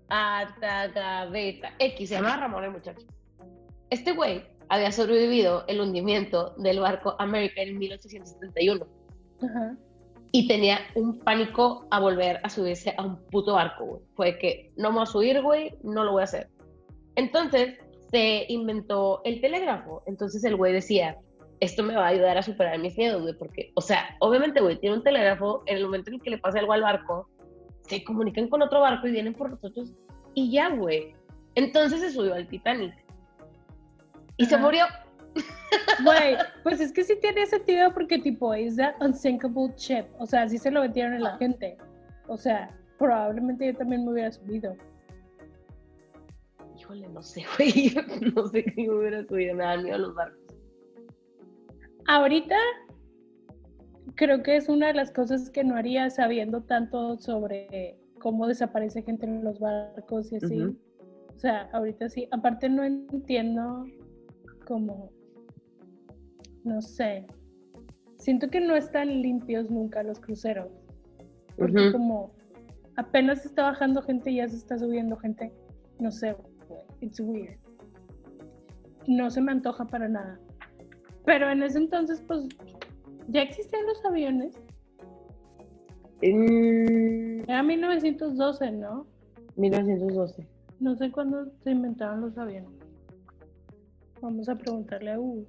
Atagaveta 0.08 1.74
X, 1.80 2.10
se 2.10 2.16
llamaba 2.16 2.38
Ramón 2.38 2.64
el 2.64 2.72
muchacho. 2.72 3.06
Este 3.90 4.12
güey 4.12 4.44
había 4.70 4.92
sobrevivido 4.92 5.64
el 5.68 5.82
hundimiento 5.82 6.54
del 6.58 6.80
barco 6.80 7.16
America 7.20 7.62
en 7.62 7.78
1871. 7.78 8.86
Y 10.32 10.48
tenía 10.48 10.80
un 10.96 11.20
pánico 11.20 11.86
a 11.92 12.00
volver 12.00 12.40
a 12.44 12.50
subirse 12.50 12.94
a 12.98 13.04
un 13.04 13.18
puto 13.28 13.54
barco, 13.54 13.86
güey. 13.86 14.02
Fue 14.16 14.38
que 14.38 14.72
no 14.76 14.90
me 14.90 14.96
voy 14.96 15.04
a 15.04 15.06
subir, 15.06 15.42
güey, 15.42 15.76
no 15.84 16.04
lo 16.04 16.14
voy 16.14 16.22
a 16.22 16.26
hacer. 16.26 16.50
Entonces 17.16 17.78
se 18.12 18.46
inventó 18.50 19.22
el 19.24 19.40
telégrafo. 19.40 20.04
Entonces 20.08 20.44
el 20.44 20.56
güey 20.56 20.74
decía, 20.74 21.18
esto 21.60 21.84
me 21.84 21.96
va 21.96 22.06
a 22.06 22.10
ayudar 22.10 22.38
a 22.38 22.44
superar 22.44 22.78
mis 22.80 22.98
miedos, 22.98 23.22
güey, 23.22 23.34
porque, 23.38 23.72
o 23.76 23.82
sea, 23.82 24.18
obviamente, 24.20 24.62
güey, 24.62 24.78
tiene 24.80 24.98
un 24.98 25.04
telégrafo, 25.04 25.64
en 25.68 25.78
el 25.78 25.86
momento 25.86 26.12
en 26.12 26.20
que 26.20 26.30
le 26.32 26.38
pasa 26.38 26.60
algo 26.60 26.74
al 26.74 26.82
barco, 26.82 27.30
se 27.82 28.04
comunican 28.04 28.50
con 28.50 28.62
otro 28.62 28.82
barco 28.82 29.08
y 29.08 29.12
vienen 29.12 29.34
por 29.34 29.50
nosotros 29.50 29.94
y 30.34 30.52
ya, 30.52 30.70
güey. 30.70 31.16
Entonces 31.56 32.02
se 32.02 32.12
subió 32.12 32.34
al 32.34 32.48
Titanic 32.48 32.94
y 34.38 34.46
se 34.46 34.58
murió. 34.58 34.86
Güey, 36.04 36.38
pues 36.64 36.80
es 36.80 36.92
que 36.92 37.04
sí 37.04 37.16
tiene 37.22 37.46
sentido 37.46 37.94
porque 37.94 38.20
tipo 38.20 38.54
es 38.54 38.76
the 38.76 38.94
unsinkable 39.02 39.74
ship. 39.78 40.06
O 40.20 40.26
sea, 40.26 40.44
así 40.44 40.58
se 40.58 40.72
lo 40.72 40.82
metieron 40.82 41.14
a 41.14 41.20
la 41.20 41.38
gente. 41.38 41.78
O 42.28 42.38
sea, 42.38 42.70
probablemente 42.98 43.68
yo 43.68 43.76
también 43.76 44.06
me 44.06 44.12
hubiera 44.12 44.32
subido. 44.32 44.76
Híjole, 46.78 47.08
no 47.10 47.22
sé, 47.22 47.44
güey. 47.58 47.96
No 48.36 48.48
sé 48.48 48.64
qué 48.64 48.74
me 48.78 48.90
hubiera 48.90 49.26
subido. 49.26 49.56
Me 49.56 49.64
dan 49.64 49.84
miedo 49.84 49.98
los 49.98 50.16
barcos. 50.16 50.40
Ahorita 52.08 52.56
creo 54.16 54.44
que 54.44 54.56
es 54.56 54.70
una 54.70 54.88
de 54.88 54.94
las 54.94 55.12
cosas 55.12 55.50
que 55.50 55.64
no 55.64 55.76
haría 55.76 56.10
sabiendo 56.10 56.62
tanto 56.62 57.18
sobre 57.18 57.98
cómo 58.20 58.48
desaparece 58.48 59.02
gente 59.02 59.26
en 59.26 59.44
los 59.44 59.60
barcos 59.60 60.32
y 60.32 60.38
así. 60.38 60.62
O 61.36 61.40
sea, 61.40 61.70
ahorita 61.74 62.10
sí. 62.10 62.28
Aparte 62.32 62.70
no 62.70 62.84
entiendo 62.84 63.86
como, 64.66 65.12
no 66.64 66.82
sé. 66.82 67.26
Siento 68.18 68.50
que 68.50 68.60
no 68.60 68.76
están 68.76 69.22
limpios 69.22 69.70
nunca 69.70 70.04
los 70.04 70.20
cruceros. 70.20 70.72
Porque 71.58 71.92
como 71.92 72.34
apenas 72.98 73.46
está 73.46 73.64
bajando 73.64 74.02
gente 74.02 74.32
y 74.32 74.38
ya 74.38 74.48
se 74.48 74.58
está 74.58 74.78
subiendo 74.78 75.16
gente. 75.18 75.54
No 76.00 76.12
sé, 76.12 76.36
it's 77.02 77.20
weird. 77.20 77.58
No 79.08 79.30
se 79.30 79.42
me 79.42 79.52
antoja 79.52 79.86
para 79.86 80.10
nada. 80.10 80.40
Pero 81.26 81.50
en 81.50 81.64
ese 81.64 81.78
entonces, 81.78 82.24
pues, 82.28 82.48
ya 83.30 83.42
existían 83.42 83.86
los 83.86 84.04
aviones. 84.06 84.60
En 86.22 87.44
Era 87.48 87.64
1912, 87.64 88.72
¿no? 88.72 89.06
1912. 89.56 90.48
No 90.80 90.96
sé 90.96 91.12
cuándo 91.12 91.52
se 91.64 91.72
inventaron 91.72 92.22
los 92.22 92.38
aviones. 92.38 92.75
Vamos 94.26 94.50
a 94.50 94.56
preguntarle 94.56 95.12
a 95.12 95.20
Hugo. 95.20 95.46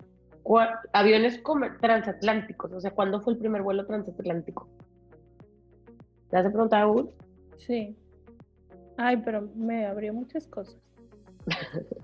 Aviones 0.92 1.42
transatlánticos. 1.80 2.70
O 2.74 2.80
sea, 2.80 2.90
¿cuándo 2.90 3.22
fue 3.22 3.32
el 3.32 3.38
primer 3.38 3.62
vuelo 3.62 3.86
transatlántico? 3.86 4.68
¿Te 6.28 6.36
has 6.36 6.44
preguntado 6.52 6.82
a 6.82 6.86
Google? 6.86 7.10
Sí. 7.56 7.96
Ay, 8.98 9.16
pero 9.24 9.48
me 9.54 9.86
abrió 9.86 10.12
muchas 10.12 10.46
cosas. 10.46 10.76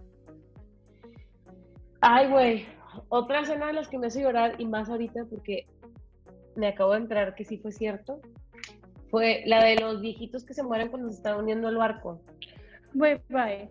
Ay, 2.00 2.30
güey. 2.30 2.66
Otra 3.10 3.40
escena 3.40 3.66
de 3.66 3.74
las 3.74 3.88
que 3.88 3.98
me 3.98 4.06
hace 4.06 4.22
llorar, 4.22 4.58
y 4.58 4.64
más 4.64 4.88
ahorita 4.88 5.26
porque 5.26 5.66
me 6.56 6.68
acabo 6.68 6.92
de 6.92 7.00
enterar 7.00 7.34
que 7.34 7.44
sí 7.44 7.58
fue 7.58 7.70
cierto, 7.70 8.22
fue 9.10 9.42
la 9.44 9.62
de 9.62 9.76
los 9.76 10.00
viejitos 10.00 10.42
que 10.46 10.54
se 10.54 10.62
mueren 10.62 10.88
cuando 10.88 11.10
se 11.10 11.16
está 11.16 11.36
hundiendo 11.36 11.68
el 11.68 11.76
barco. 11.76 12.22
Bye, 12.94 13.20
bye. 13.28 13.68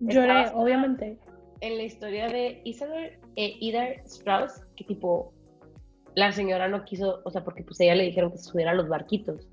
Lloré, 0.00 0.50
obviamente. 0.52 1.18
En 1.62 1.76
la 1.76 1.84
historia 1.84 2.26
de 2.26 2.60
Isabel 2.64 3.12
e 3.36 3.56
Ida 3.60 3.84
Strauss, 4.04 4.66
que 4.74 4.82
tipo, 4.82 5.32
la 6.16 6.32
señora 6.32 6.66
no 6.66 6.84
quiso, 6.84 7.22
o 7.24 7.30
sea, 7.30 7.44
porque 7.44 7.62
pues 7.62 7.78
ella 7.78 7.94
le 7.94 8.02
dijeron 8.02 8.32
que 8.32 8.38
se 8.38 8.50
subiera 8.50 8.72
a 8.72 8.74
los 8.74 8.88
barquitos. 8.88 9.48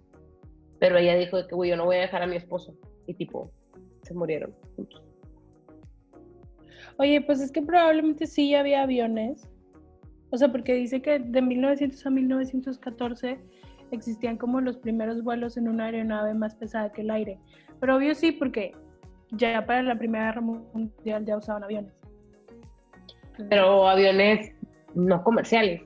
Pero 0.80 0.97
ella 0.97 1.16
dijo 1.16 1.38
que, 1.47 1.53
güey, 1.53 1.70
yo 1.70 1.78
no 1.78 1.86
voy 1.86 1.97
a 1.97 2.01
dejar 2.01 2.24
a 2.24 2.26
mi 2.26 2.36
esposo. 2.36 2.74
Y 3.05 3.14
tipo, 3.14 3.51
se 4.01 4.16
murieron 4.16 4.55
juntos. 4.76 5.03
Oye, 6.97 7.22
pues 7.22 7.41
es 7.41 7.51
que 7.51 7.62
probablemente 7.62 8.26
sí 8.26 8.55
había 8.55 8.82
aviones. 8.82 9.47
O 10.32 10.38
sea, 10.38 10.51
porque 10.51 10.74
dice 10.74 11.03
que 11.03 11.20
de 11.20 11.41
1900 11.43 12.03
a 12.07 12.10
1914 12.10 13.39
existían 13.91 14.38
como 14.38 14.62
los 14.62 14.78
primeros 14.78 15.24
vuelos 15.24 15.57
en 15.57 15.68
una 15.68 15.86
aeronave 15.86 16.34
más 16.34 16.55
pesada 16.55 16.91
que 16.91 17.01
el 17.01 17.12
aire. 17.12 17.38
Pero 17.80 17.97
obvio 17.97 18.16
sí, 18.16 18.32
porque 18.32 18.72
ya 19.32 19.64
para 19.68 19.84
la 19.84 19.97
Primera 19.97 20.26
Guerra 20.26 20.41
Mundial 20.41 21.24
ya 21.24 21.38
usaban 21.38 21.64
aviones. 21.64 21.98
Pero 23.49 23.87
aviones 23.87 24.51
no 24.95 25.23
comerciales. 25.23 25.81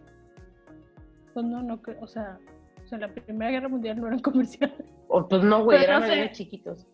Pues 1.33 1.45
no, 1.45 1.61
no, 1.61 1.81
cre- 1.81 1.97
o 2.01 2.07
sea, 2.07 2.39
o 2.83 2.87
sea, 2.87 2.97
la 2.99 3.07
Primera 3.13 3.51
Guerra 3.51 3.67
Mundial 3.69 3.99
no 3.99 4.07
eran 4.07 4.19
comerciales. 4.21 4.83
O 5.07 5.27
pues 5.27 5.43
no, 5.43 5.63
güey, 5.63 5.79
Pero 5.79 5.91
eran 5.91 6.01
no 6.01 6.07
sé. 6.07 6.13
aviones 6.13 6.37
chiquitos. 6.37 6.87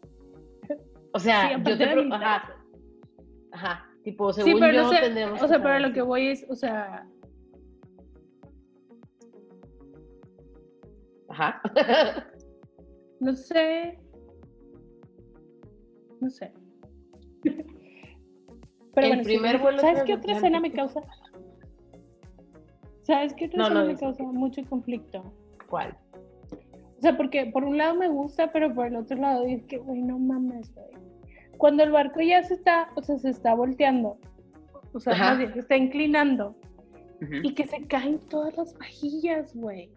O 1.13 1.19
sea, 1.19 1.49
Sí, 1.57 1.63
yo 1.65 1.77
te 1.77 1.87
pro- 1.87 2.13
ajá, 2.13 2.55
ajá, 3.51 3.89
tipo, 4.03 4.31
según 4.33 4.51
Sí, 4.53 4.57
pero 4.59 4.73
yo 4.73 4.83
no 4.83 4.89
sé, 4.89 4.99
tendríamos 5.01 5.41
o 5.41 5.47
sea, 5.47 5.57
saber 5.59 5.81
lo 5.81 5.91
que 5.93 6.01
voy 6.01 6.27
es, 6.27 6.45
o 6.49 6.55
sea, 6.55 7.05
Ajá. 11.29 11.61
no 13.19 13.35
sé, 13.35 13.99
no 16.19 16.29
sé. 16.29 16.51
Pero 18.93 19.07
El 19.07 19.11
bueno, 19.11 19.23
primer 19.23 19.59
vuelo 19.59 19.79
¿sabes 19.79 20.03
qué 20.03 20.15
otra 20.15 20.33
escena 20.33 20.59
me 20.59 20.71
causa? 20.71 21.01
¿Sabes 23.03 23.33
qué 23.33 23.45
otra 23.45 23.57
No, 23.57 23.63
escena 23.65 23.81
no, 23.81 23.87
me 23.87 23.95
causa 23.97 24.23
mucho 24.23 24.61
conflicto? 24.69 25.23
¿Cuál? 25.69 25.97
O 26.51 27.01
sea, 27.01 27.15
porque 27.15 27.45
por 27.45 27.63
un 27.63 27.77
lado 27.77 27.95
me 27.95 28.09
gusta, 28.09 28.51
pero 28.51 28.73
por 28.73 28.87
el 28.87 28.95
otro 28.97 29.17
lado 29.17 29.45
es 29.45 29.63
que, 29.65 29.77
güey, 29.77 30.01
no 30.01 30.19
mames, 30.19 30.73
güey. 30.75 30.87
Cuando 31.57 31.83
el 31.83 31.91
barco 31.91 32.19
ya 32.21 32.43
se 32.43 32.55
está, 32.55 32.89
o 32.95 33.01
sea, 33.01 33.17
se 33.19 33.29
está 33.29 33.53
volteando, 33.53 34.17
o 34.93 34.99
sea, 34.99 35.13
Ajá. 35.13 35.29
más 35.29 35.37
bien, 35.37 35.53
se 35.53 35.59
está 35.59 35.77
inclinando, 35.77 36.55
y 37.43 37.53
que 37.53 37.67
se 37.67 37.85
caen 37.87 38.19
todas 38.29 38.55
las 38.57 38.77
vajillas, 38.77 39.55
güey. 39.55 39.89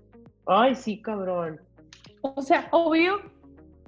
Ay, 0.47 0.75
sí, 0.75 1.01
cabrón. 1.01 1.61
O 2.23 2.43
sea, 2.43 2.69
obvio, 2.73 3.21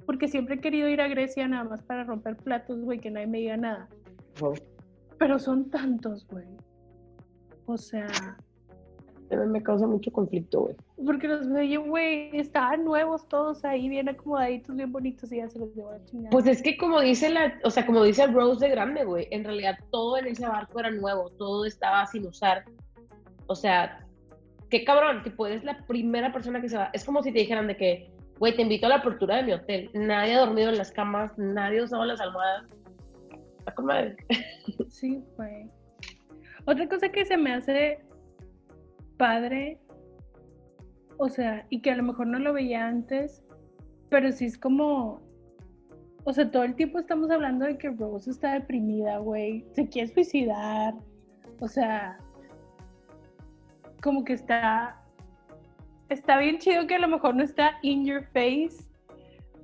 porque 0.05 0.27
siempre 0.27 0.55
he 0.55 0.59
querido 0.59 0.87
ir 0.89 1.01
a 1.01 1.07
Grecia 1.07 1.47
nada 1.47 1.63
más 1.63 1.81
para 1.83 2.03
romper 2.03 2.37
platos, 2.37 2.81
güey, 2.81 2.99
que 2.99 3.11
nadie 3.11 3.27
me 3.27 3.39
diga 3.39 3.57
nada. 3.57 3.89
Pero 5.17 5.39
son 5.39 5.69
tantos, 5.69 6.27
güey. 6.27 6.45
O 7.67 7.77
sea, 7.77 8.07
También 9.29 9.51
me 9.51 9.63
causa 9.63 9.87
mucho 9.87 10.11
conflicto, 10.11 10.61
güey. 10.61 10.75
porque 11.03 11.27
los 11.27 11.49
veía, 11.49 11.79
güey, 11.79 12.29
estaban 12.37 12.85
nuevos 12.85 13.27
todos 13.27 13.65
ahí, 13.65 13.89
bien 13.89 14.07
acomodaditos, 14.07 14.75
bien 14.75 14.91
bonitos, 14.91 15.31
y 15.31 15.37
ya 15.37 15.49
se 15.49 15.57
los 15.57 15.73
llevó 15.73 15.89
a 15.91 16.03
chingar. 16.05 16.29
Pues 16.29 16.45
es 16.45 16.61
que 16.61 16.77
como 16.77 17.01
dice 17.01 17.29
la, 17.29 17.59
o 17.63 17.71
sea, 17.71 17.85
como 17.85 18.03
dice 18.03 18.27
Rose 18.27 18.63
de 18.65 18.71
grande, 18.71 19.03
güey, 19.03 19.27
en 19.31 19.43
realidad 19.43 19.77
todo 19.91 20.17
en 20.17 20.27
ese 20.27 20.47
barco 20.47 20.79
era 20.79 20.91
nuevo, 20.91 21.31
todo 21.31 21.65
estaba 21.65 22.05
sin 22.05 22.27
usar. 22.27 22.65
O 23.47 23.55
sea, 23.55 24.05
qué 24.69 24.83
cabrón, 24.83 25.23
tipo, 25.23 25.47
eres 25.47 25.63
la 25.63 25.85
primera 25.87 26.31
persona 26.31 26.61
que 26.61 26.69
se 26.69 26.77
va. 26.77 26.89
Es 26.93 27.03
como 27.03 27.23
si 27.23 27.31
te 27.31 27.39
dijeran 27.39 27.65
de 27.67 27.77
que, 27.77 28.11
güey, 28.37 28.55
te 28.55 28.61
invito 28.61 28.85
a 28.85 28.89
la 28.89 28.95
apertura 28.97 29.37
de 29.37 29.43
mi 29.43 29.53
hotel. 29.53 29.89
Nadie 29.93 30.35
ha 30.35 30.45
dormido 30.45 30.69
en 30.69 30.77
las 30.77 30.91
camas, 30.91 31.35
nadie 31.37 31.79
ha 31.79 31.83
usado 31.83 32.05
las 32.05 32.21
almohadas. 32.21 32.65
Está 33.65 33.73
con. 33.73 33.89
Sí, 34.89 35.23
güey. 35.37 35.71
Otra 36.65 36.87
cosa 36.87 37.09
que 37.09 37.25
se 37.25 37.35
me 37.35 37.53
hace 37.53 37.99
padre, 39.17 39.79
o 41.17 41.29
sea, 41.29 41.65
y 41.69 41.81
que 41.81 41.91
a 41.91 41.95
lo 41.95 42.03
mejor 42.03 42.27
no 42.27 42.37
lo 42.37 42.53
veía 42.53 42.87
antes, 42.87 43.43
pero 44.09 44.31
sí 44.31 44.45
es 44.45 44.57
como, 44.57 45.21
o 46.25 46.33
sea, 46.33 46.49
todo 46.51 46.63
el 46.63 46.75
tiempo 46.75 46.99
estamos 46.99 47.29
hablando 47.31 47.65
de 47.65 47.77
que 47.77 47.89
Rose 47.89 48.29
está 48.29 48.53
deprimida, 48.53 49.17
güey, 49.19 49.65
se 49.71 49.87
quiere 49.87 50.13
suicidar, 50.13 50.93
o 51.59 51.67
sea, 51.67 52.17
como 54.01 54.23
que 54.23 54.33
está, 54.33 55.01
está 56.09 56.37
bien 56.37 56.57
chido 56.59 56.87
que 56.87 56.95
a 56.95 56.99
lo 56.99 57.07
mejor 57.07 57.35
no 57.35 57.43
está 57.43 57.77
in 57.81 58.05
your 58.05 58.23
face, 58.33 58.83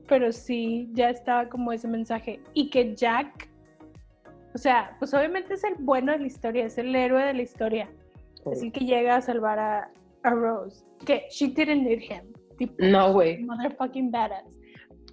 pero 0.07 0.31
sí 0.31 0.89
ya 0.93 1.09
estaba 1.09 1.49
como 1.49 1.71
ese 1.71 1.87
mensaje, 1.87 2.41
y 2.53 2.69
que 2.69 2.95
Jack 2.95 3.50
o 4.53 4.57
sea, 4.57 4.95
pues 4.99 5.13
obviamente 5.13 5.53
es 5.53 5.63
el 5.63 5.75
bueno 5.79 6.11
de 6.11 6.19
la 6.19 6.27
historia, 6.27 6.65
es 6.65 6.77
el 6.77 6.95
héroe 6.95 7.23
de 7.25 7.33
la 7.33 7.41
historia. 7.41 7.89
Es 8.51 8.61
el 8.63 8.71
que 8.71 8.85
llega 8.85 9.15
a 9.17 9.21
salvar 9.21 9.59
a, 9.59 9.91
a 10.23 10.29
Rose. 10.31 10.83
Que 11.05 11.23
she 11.29 11.47
didn't 11.47 11.83
need 11.83 11.99
him. 12.01 12.31
Tipo, 12.57 12.75
No, 12.79 13.13
güey. 13.13 13.43
motherfucking 13.43 14.11
badass. 14.11 14.45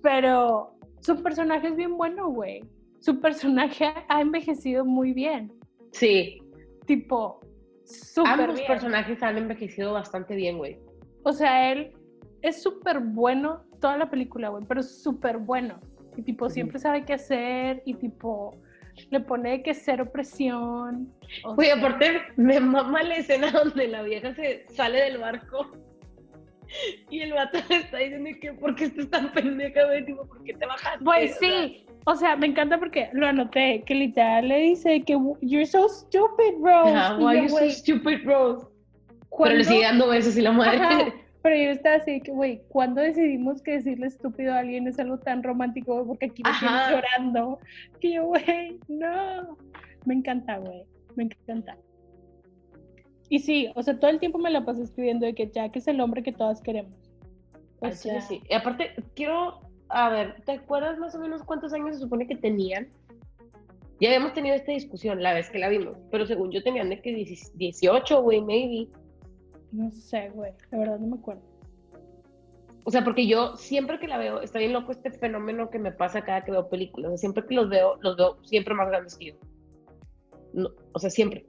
Pero 0.02 0.74
su 1.00 1.22
personaje 1.22 1.68
es 1.68 1.76
bien 1.76 1.96
bueno, 1.96 2.30
güey. 2.30 2.62
Su 3.00 3.20
personaje 3.20 3.92
ha 4.08 4.20
envejecido 4.20 4.84
muy 4.84 5.12
bien. 5.12 5.52
Sí, 5.92 6.40
Tipo, 6.86 7.40
súper 7.84 8.40
ambos 8.40 8.54
bien. 8.56 8.66
personajes 8.66 9.22
han 9.22 9.36
envejecido 9.36 9.92
bastante 9.92 10.34
bien, 10.34 10.56
güey. 10.58 10.78
O 11.22 11.32
sea, 11.32 11.70
él 11.72 11.92
es 12.40 12.62
súper 12.62 13.00
bueno 13.00 13.64
toda 13.80 13.98
la 13.98 14.08
película, 14.08 14.48
güey, 14.48 14.64
pero 14.66 14.82
súper 14.82 15.36
bueno. 15.38 15.78
Y 16.16 16.22
tipo, 16.22 16.48
siempre 16.48 16.78
sabe 16.78 17.04
qué 17.04 17.12
hacer 17.14 17.82
y 17.84 17.94
tipo, 17.94 18.56
le 19.10 19.20
pone 19.20 19.62
que 19.62 19.74
cero 19.74 20.10
presión. 20.12 21.12
o 21.44 21.56
sea, 21.56 21.74
aparte 21.76 22.20
me 22.36 22.60
mama 22.60 23.02
la 23.02 23.16
escena 23.16 23.50
donde 23.50 23.88
la 23.88 24.02
vieja 24.02 24.34
se 24.34 24.66
sale 24.68 25.00
del 25.02 25.18
barco 25.18 25.70
y 27.10 27.20
el 27.20 27.32
vato 27.32 27.58
le 27.68 27.76
está 27.76 27.98
diciendo 27.98 28.30
que 28.40 28.52
¿por 28.52 28.74
qué 28.74 28.84
estás 28.84 29.08
tan 29.10 29.32
pendeja, 29.32 29.86
güey? 29.86 30.04
Tipo, 30.04 30.26
¿por 30.26 30.42
qué 30.44 30.52
te 30.54 30.66
bajaste? 30.66 31.04
Pues 31.04 31.36
sí, 31.40 31.86
o 32.04 32.14
sea, 32.14 32.36
me 32.36 32.46
encanta 32.46 32.78
porque 32.78 33.08
lo 33.12 33.26
anoté, 33.26 33.82
que 33.86 33.94
literal 33.94 34.48
le 34.48 34.58
dice 34.58 35.02
que 35.02 35.16
you're 35.40 35.66
so 35.66 35.88
stupid, 35.88 36.54
Rose. 36.60 36.94
ajá, 36.94 37.16
why 37.18 37.36
yo, 37.36 37.42
you 37.44 37.48
so 37.48 37.70
stupid, 37.70 38.24
Rose? 38.24 38.66
Pero 38.66 39.26
¿cuándo- 39.30 39.56
le 39.58 39.64
sigue 39.64 39.82
dando 39.82 40.08
besos 40.08 40.36
y 40.36 40.42
la 40.42 40.52
madre. 40.52 40.76
Ajá, 40.78 41.14
pero 41.42 41.56
yo 41.56 41.70
estaba 41.70 41.96
así 41.96 42.20
que, 42.20 42.32
güey, 42.32 42.62
¿cuándo 42.68 43.00
decidimos 43.00 43.62
que 43.62 43.72
decirle 43.72 44.06
estúpido 44.06 44.52
a 44.52 44.58
alguien 44.58 44.88
es 44.88 44.98
algo 44.98 45.18
tan 45.18 45.42
romántico? 45.42 46.04
Porque 46.06 46.26
aquí 46.26 46.42
me 46.42 46.50
Ajá. 46.50 46.90
llorando. 46.90 47.58
Que 48.00 48.14
yo, 48.14 48.26
güey, 48.26 48.78
no. 48.88 49.56
Me 50.04 50.14
encanta, 50.14 50.58
güey, 50.58 50.84
me 51.16 51.24
encanta. 51.24 51.76
Y 53.28 53.40
sí, 53.40 53.70
o 53.74 53.82
sea, 53.82 53.98
todo 53.98 54.10
el 54.10 54.18
tiempo 54.18 54.38
me 54.38 54.50
la 54.50 54.64
pasé 54.64 54.82
escribiendo 54.82 55.26
de 55.26 55.34
que 55.34 55.50
Jack 55.50 55.76
es 55.76 55.86
el 55.86 56.00
hombre 56.00 56.22
que 56.22 56.32
todas 56.32 56.62
queremos. 56.62 56.92
O 57.80 57.90
sea, 57.90 58.20
sí. 58.20 58.40
Y 58.48 58.54
aparte, 58.54 58.90
quiero, 59.14 59.60
a 59.88 60.08
ver, 60.08 60.42
¿te 60.44 60.52
acuerdas 60.52 60.98
más 60.98 61.14
o 61.14 61.18
menos 61.18 61.42
cuántos 61.44 61.72
años 61.72 61.94
se 61.94 62.00
supone 62.00 62.26
que 62.26 62.36
tenían? 62.36 62.88
Ya 64.00 64.08
habíamos 64.08 64.32
tenido 64.32 64.54
esta 64.54 64.72
discusión 64.72 65.22
la 65.22 65.34
vez 65.34 65.50
que 65.50 65.58
la 65.58 65.68
vimos, 65.68 65.96
pero 66.10 66.24
según 66.26 66.52
yo 66.52 66.62
tenían 66.62 66.88
de 66.88 67.00
que 67.00 67.12
18, 67.12 68.22
güey, 68.22 68.40
maybe. 68.40 68.88
No 69.72 69.90
sé, 69.90 70.30
güey, 70.30 70.52
la 70.70 70.78
verdad 70.78 70.98
no 70.98 71.06
me 71.08 71.16
acuerdo. 71.16 71.42
O 72.84 72.90
sea, 72.90 73.04
porque 73.04 73.26
yo 73.26 73.54
siempre 73.56 73.98
que 73.98 74.08
la 74.08 74.16
veo, 74.16 74.40
está 74.40 74.58
bien 74.58 74.72
loco 74.72 74.92
este 74.92 75.10
fenómeno 75.10 75.68
que 75.68 75.78
me 75.78 75.92
pasa 75.92 76.22
cada 76.22 76.42
que 76.42 76.52
veo 76.52 76.70
películas. 76.70 77.08
O 77.08 77.10
sea, 77.10 77.18
siempre 77.18 77.44
que 77.44 77.54
los 77.54 77.68
veo, 77.68 77.96
los 78.00 78.16
veo 78.16 78.38
siempre 78.44 78.74
más 78.74 78.88
grandes 78.88 79.14
que 79.16 79.26
yo. 79.26 79.34
No, 80.54 80.70
o 80.92 80.98
sea, 80.98 81.10
siempre. 81.10 81.44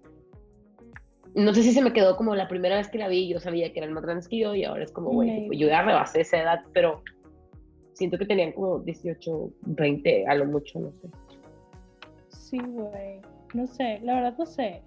No 1.35 1.53
sé 1.53 1.63
si 1.63 1.71
se 1.71 1.81
me 1.81 1.93
quedó 1.93 2.17
como 2.17 2.35
la 2.35 2.49
primera 2.49 2.75
vez 2.75 2.89
que 2.89 2.97
la 2.97 3.07
vi, 3.07 3.29
yo 3.29 3.39
sabía 3.39 3.71
que 3.71 3.79
eran 3.79 3.93
más 3.93 4.03
grandes 4.03 4.27
que 4.27 4.37
yo 4.37 4.53
y 4.53 4.65
ahora 4.65 4.83
es 4.83 4.91
como, 4.91 5.11
güey, 5.11 5.47
yo 5.57 5.67
ya 5.67 5.81
rebasé 5.81 6.21
esa 6.21 6.41
edad, 6.41 6.59
pero 6.73 7.03
siento 7.93 8.17
que 8.17 8.25
tenían 8.25 8.51
como 8.51 8.79
18, 8.79 9.51
20, 9.61 10.27
a 10.27 10.35
lo 10.35 10.45
mucho, 10.45 10.79
no 10.79 10.91
sé. 10.91 11.07
Sí, 12.27 12.59
güey, 12.59 13.21
no 13.53 13.65
sé, 13.67 13.99
la 14.03 14.15
verdad 14.15 14.35
no 14.37 14.45
sé. 14.45 14.81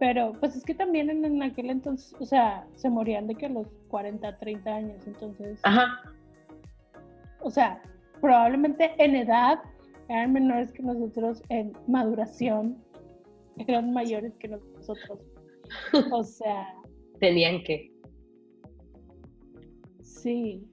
Pero 0.00 0.32
pues 0.40 0.56
es 0.56 0.64
que 0.64 0.74
también 0.74 1.10
en, 1.10 1.24
en 1.24 1.42
aquel 1.42 1.70
entonces, 1.70 2.16
o 2.18 2.24
sea, 2.24 2.66
se 2.74 2.88
morían 2.88 3.28
de 3.28 3.34
que 3.36 3.46
a 3.46 3.50
los 3.50 3.68
40, 3.88 4.38
30 4.38 4.74
años, 4.74 5.06
entonces, 5.06 5.60
Ajá, 5.62 6.02
o 7.42 7.50
sea, 7.50 7.82
probablemente 8.20 8.92
en 8.98 9.14
edad 9.14 9.60
eran 10.08 10.32
menores 10.32 10.72
que 10.72 10.82
nosotros, 10.82 11.42
en 11.50 11.72
maduración 11.86 12.82
eran 13.58 13.92
mayores 13.92 14.34
que 14.38 14.48
nosotros. 14.48 15.20
O 16.10 16.24
sea, 16.24 16.74
tenían 17.20 17.62
que. 17.62 17.92
sí. 20.00 20.66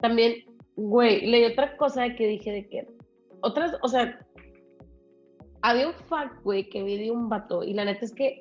También, 0.00 0.44
güey, 0.76 1.26
leí 1.26 1.44
otra 1.44 1.76
cosa 1.78 2.14
que 2.14 2.28
dije 2.28 2.52
de 2.52 2.68
que 2.68 2.86
otras, 3.40 3.76
o 3.82 3.88
sea, 3.88 4.25
había 5.62 5.88
un 5.88 5.94
fact, 5.94 6.42
güey, 6.42 6.68
que 6.68 6.82
vi 6.82 6.98
de 6.98 7.10
un 7.10 7.28
vato 7.28 7.62
y 7.62 7.74
la 7.74 7.84
neta 7.84 8.04
es 8.04 8.14
que 8.14 8.38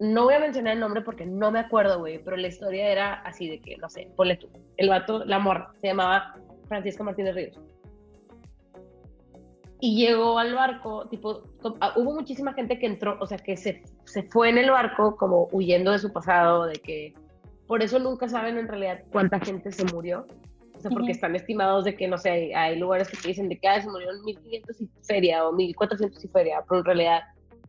no 0.00 0.24
voy 0.24 0.34
a 0.34 0.40
mencionar 0.40 0.74
el 0.74 0.80
nombre 0.80 1.02
porque 1.02 1.26
no 1.26 1.50
me 1.50 1.58
acuerdo, 1.58 1.98
güey, 1.98 2.22
pero 2.24 2.36
la 2.36 2.48
historia 2.48 2.88
era 2.88 3.14
así 3.22 3.48
de 3.48 3.60
que, 3.60 3.76
no 3.76 3.88
sé, 3.88 4.10
ponle 4.16 4.36
tú, 4.36 4.48
el 4.78 4.88
vato, 4.88 5.24
la 5.26 5.38
morra, 5.38 5.72
se 5.80 5.88
llamaba 5.88 6.34
Francisco 6.68 7.04
Martínez 7.04 7.34
Ríos. 7.34 7.60
Y 9.82 9.96
llegó 9.96 10.38
al 10.38 10.54
barco, 10.54 11.06
tipo, 11.08 11.42
ah, 11.80 11.94
hubo 11.96 12.14
muchísima 12.14 12.52
gente 12.52 12.78
que 12.78 12.86
entró, 12.86 13.18
o 13.20 13.26
sea, 13.26 13.38
que 13.38 13.56
se, 13.56 13.82
se 14.04 14.22
fue 14.24 14.50
en 14.50 14.58
el 14.58 14.70
barco 14.70 15.16
como 15.16 15.48
huyendo 15.52 15.92
de 15.92 15.98
su 15.98 16.12
pasado, 16.12 16.66
de 16.66 16.74
que 16.74 17.14
por 17.66 17.82
eso 17.82 17.98
nunca 17.98 18.28
saben 18.28 18.58
en 18.58 18.68
realidad 18.68 19.02
cuánta 19.12 19.38
gente 19.38 19.70
se 19.72 19.84
murió. 19.84 20.26
O 20.80 20.82
sea, 20.82 20.90
porque 20.92 21.12
están 21.12 21.36
estimados 21.36 21.84
de 21.84 21.94
que, 21.94 22.08
no 22.08 22.16
sé, 22.16 22.30
hay, 22.30 22.52
hay 22.54 22.78
lugares 22.78 23.10
que 23.10 23.18
te 23.18 23.28
dicen 23.28 23.50
de 23.50 23.58
que 23.58 23.68
ah, 23.68 23.82
se 23.82 23.90
murieron 23.90 24.24
1500 24.24 24.80
y 24.80 24.90
feria 25.02 25.46
o 25.46 25.52
1400 25.52 26.24
y 26.24 26.28
feria, 26.28 26.64
pero 26.66 26.78
en 26.78 26.84
realidad 26.86 27.20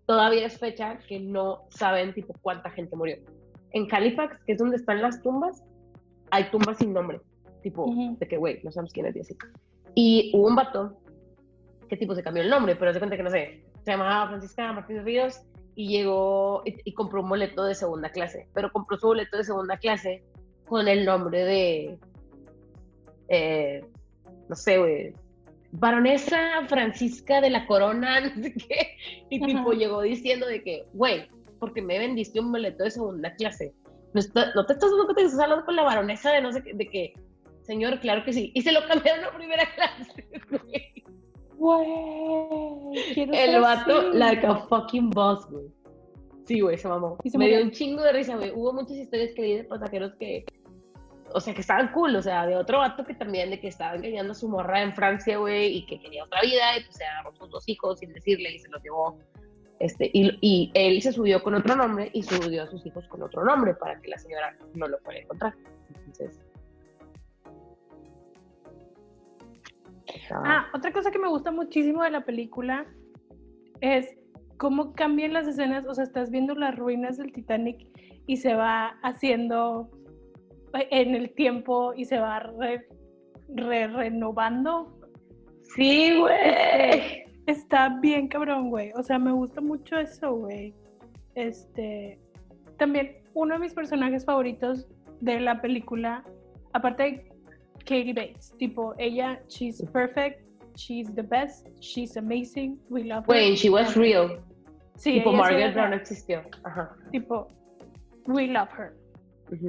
todavía 0.05 0.45
es 0.45 0.57
fecha 0.57 0.97
que 1.09 1.19
no 1.19 1.63
saben, 1.67 2.13
tipo, 2.13 2.33
cuánta 2.41 2.69
gente 2.69 2.95
murió. 2.95 3.17
En 3.73 3.85
Halifax, 3.93 4.37
que 4.45 4.53
es 4.53 4.59
donde 4.59 4.77
están 4.77 5.01
las 5.01 5.21
tumbas, 5.21 5.61
hay 6.29 6.49
tumbas 6.51 6.77
sin 6.77 6.93
nombre, 6.93 7.19
tipo, 7.61 7.83
Ujú. 7.83 8.15
de 8.17 8.27
que, 8.29 8.37
güey, 8.37 8.61
no 8.63 8.71
sabemos 8.71 8.93
quién 8.93 9.05
es 9.07 9.15
y 9.17 9.19
así. 9.19 9.35
Y 9.93 10.31
hubo 10.33 10.47
un 10.47 10.55
vato 10.55 10.97
que, 11.89 11.97
tipo, 11.97 12.15
se 12.15 12.23
cambió 12.23 12.43
el 12.43 12.49
nombre, 12.49 12.77
pero 12.77 12.93
se 12.93 12.99
cuenta 12.99 13.17
que, 13.17 13.23
no 13.23 13.29
sé, 13.29 13.65
se 13.83 13.91
llamaba 13.91 14.29
Francisca 14.29 14.71
Martínez 14.71 15.03
Ríos 15.03 15.41
y 15.75 15.89
llegó 15.89 16.61
y, 16.65 16.77
y 16.85 16.93
compró 16.93 17.23
un 17.23 17.27
boleto 17.27 17.65
de 17.65 17.75
segunda 17.75 18.09
clase, 18.09 18.47
pero 18.53 18.71
compró 18.71 18.97
su 18.97 19.07
boleto 19.07 19.35
de 19.35 19.43
segunda 19.43 19.75
clase 19.75 20.23
con 20.65 20.87
el 20.87 21.03
nombre 21.03 21.43
de, 21.43 21.99
eh, 23.31 23.85
no 24.49 24.55
sé, 24.55 24.77
güey, 24.77 25.13
baronesa 25.71 26.37
Francisca 26.67 27.39
de 27.39 27.49
la 27.49 27.65
Corona, 27.65 28.19
no 28.35 28.43
sé 28.43 28.53
qué, 28.53 28.97
y 29.29 29.39
tipo 29.45 29.71
llegó 29.71 30.01
diciendo 30.01 30.45
de 30.47 30.61
que, 30.61 30.83
güey, 30.93 31.29
porque 31.59 31.81
me 31.81 31.97
vendiste 31.97 32.39
un 32.39 32.51
boleto 32.51 32.83
de 32.83 32.91
segunda 32.91 33.33
clase, 33.35 33.73
no, 34.13 34.19
está- 34.19 34.51
no 34.53 34.65
te 34.65 34.73
estás 34.73 34.89
dando 34.91 35.05
cuenta 35.05 35.21
que 35.21 35.27
estás 35.27 35.41
hablando 35.43 35.65
con 35.65 35.75
la 35.75 35.83
baronesa 35.83 36.31
de 36.31 36.41
no 36.41 36.51
sé 36.51 36.61
qué, 36.61 36.73
de 36.73 36.89
que, 36.89 37.13
señor, 37.61 37.99
claro 38.01 38.23
que 38.25 38.33
sí, 38.33 38.51
y 38.53 38.61
se 38.61 38.71
lo 38.73 38.85
cambiaron 38.87 39.23
a 39.23 39.31
primera 39.37 39.63
clase, 39.75 40.27
güey. 40.49 40.91
Güey, 41.57 43.29
El 43.33 43.61
vato, 43.61 44.09
así. 44.09 44.17
like 44.17 44.45
a 44.45 44.55
fucking 44.67 45.09
boss, 45.11 45.45
güey. 45.49 45.65
Sí, 46.45 46.59
güey, 46.59 46.77
se 46.77 46.87
mamó. 46.87 47.17
Y 47.23 47.29
se 47.29 47.37
Me 47.37 47.47
dio 47.49 47.61
un 47.61 47.69
chingo 47.71 48.01
de 48.01 48.11
risa, 48.13 48.35
güey. 48.35 48.51
Hubo 48.51 48.73
muchas 48.73 48.97
historias 48.97 49.31
que 49.35 49.41
vi 49.43 49.53
de 49.57 49.63
pasajeros 49.65 50.13
que, 50.19 50.43
o 51.33 51.39
sea, 51.39 51.53
que 51.53 51.61
estaban 51.61 51.91
cool, 51.91 52.15
o 52.15 52.21
sea, 52.21 52.45
de 52.45 52.55
otro 52.55 52.79
vato 52.79 53.05
que 53.05 53.13
también, 53.13 53.49
de 53.49 53.59
que 53.59 53.67
estaba 53.67 53.95
engañando 53.95 54.31
a 54.31 54.35
su 54.35 54.47
morra 54.47 54.81
en 54.81 54.93
Francia, 54.93 55.37
güey, 55.37 55.77
y 55.77 55.85
que 55.85 55.99
quería 55.99 56.23
otra 56.23 56.41
vida, 56.41 56.77
y 56.77 56.83
pues 56.83 56.95
se 56.95 57.05
agarró 57.05 57.33
sus 57.35 57.49
dos 57.49 57.67
hijos 57.67 57.99
sin 57.99 58.13
decirle 58.13 58.53
y 58.53 58.59
se 58.59 58.69
los 58.69 58.81
llevó. 58.83 59.17
Este, 59.79 60.11
y, 60.13 60.37
y 60.41 60.71
él 60.75 61.01
se 61.01 61.11
subió 61.11 61.41
con 61.41 61.55
otro 61.55 61.75
nombre 61.75 62.11
y 62.13 62.21
subió 62.21 62.63
a 62.63 62.67
sus 62.67 62.85
hijos 62.85 63.07
con 63.07 63.23
otro 63.23 63.43
nombre 63.43 63.73
para 63.73 63.99
que 63.99 64.09
la 64.09 64.17
señora 64.17 64.55
no 64.75 64.87
lo 64.87 64.99
fuera 64.99 65.19
a 65.19 65.23
encontrar. 65.23 65.55
Entonces. 65.89 66.39
Ah, 70.31 70.67
otra 70.73 70.91
cosa 70.91 71.11
que 71.11 71.19
me 71.19 71.27
gusta 71.29 71.51
muchísimo 71.51 72.03
de 72.03 72.11
la 72.11 72.25
película 72.25 72.85
es 73.79 74.15
cómo 74.57 74.93
cambian 74.93 75.33
las 75.33 75.47
escenas, 75.47 75.85
o 75.87 75.95
sea, 75.95 76.03
estás 76.03 76.29
viendo 76.29 76.53
las 76.53 76.75
ruinas 76.75 77.17
del 77.17 77.31
Titanic 77.31 77.87
y 78.27 78.37
se 78.37 78.53
va 78.53 78.99
haciendo 79.01 79.89
en 80.73 81.15
el 81.15 81.31
tiempo 81.33 81.93
y 81.95 82.05
se 82.05 82.19
va 82.19 82.39
re- 82.39 82.87
re- 83.49 83.87
renovando. 83.87 84.97
Sí, 85.75 86.17
güey. 86.19 87.23
Está 87.47 87.89
bien 88.01 88.27
cabrón, 88.27 88.69
güey. 88.69 88.91
O 88.95 89.03
sea, 89.03 89.17
me 89.19 89.31
gusta 89.31 89.61
mucho 89.61 89.97
eso, 89.97 90.33
güey. 90.33 90.73
Este, 91.35 92.19
también 92.77 93.17
uno 93.33 93.55
de 93.55 93.59
mis 93.61 93.73
personajes 93.73 94.25
favoritos 94.25 94.87
de 95.21 95.39
la 95.39 95.61
película, 95.61 96.23
aparte 96.73 97.03
de 97.03 97.31
Katie 97.79 98.13
Bates, 98.13 98.53
tipo, 98.57 98.93
ella, 98.97 99.41
she's 99.47 99.81
perfect, 99.91 100.41
she's 100.75 101.13
the 101.15 101.21
best, 101.21 101.67
she's 101.79 102.15
amazing, 102.17 102.77
we 102.89 103.03
love 103.03 103.21
her. 103.21 103.27
Güey, 103.27 103.55
she 103.55 103.69
was 103.69 103.95
real. 103.95 104.39
Sí, 104.97 105.13
tipo 105.13 105.31
Margaret 105.31 105.73
real, 105.73 105.93
existió. 105.93 106.41
Ajá. 106.63 106.95
tipo, 107.11 107.47
we 108.27 108.47
love 108.47 108.69
her. 108.77 108.93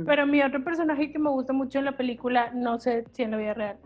Pero 0.06 0.26
mi 0.26 0.42
otro 0.42 0.62
personaje 0.62 1.10
que 1.10 1.18
me 1.18 1.30
gusta 1.30 1.52
mucho 1.52 1.78
en 1.78 1.86
la 1.86 1.96
película, 1.96 2.50
no 2.54 2.78
sé 2.78 3.04
si 3.12 3.22
en 3.22 3.32
la 3.32 3.36
vida 3.38 3.54
real, 3.54 3.76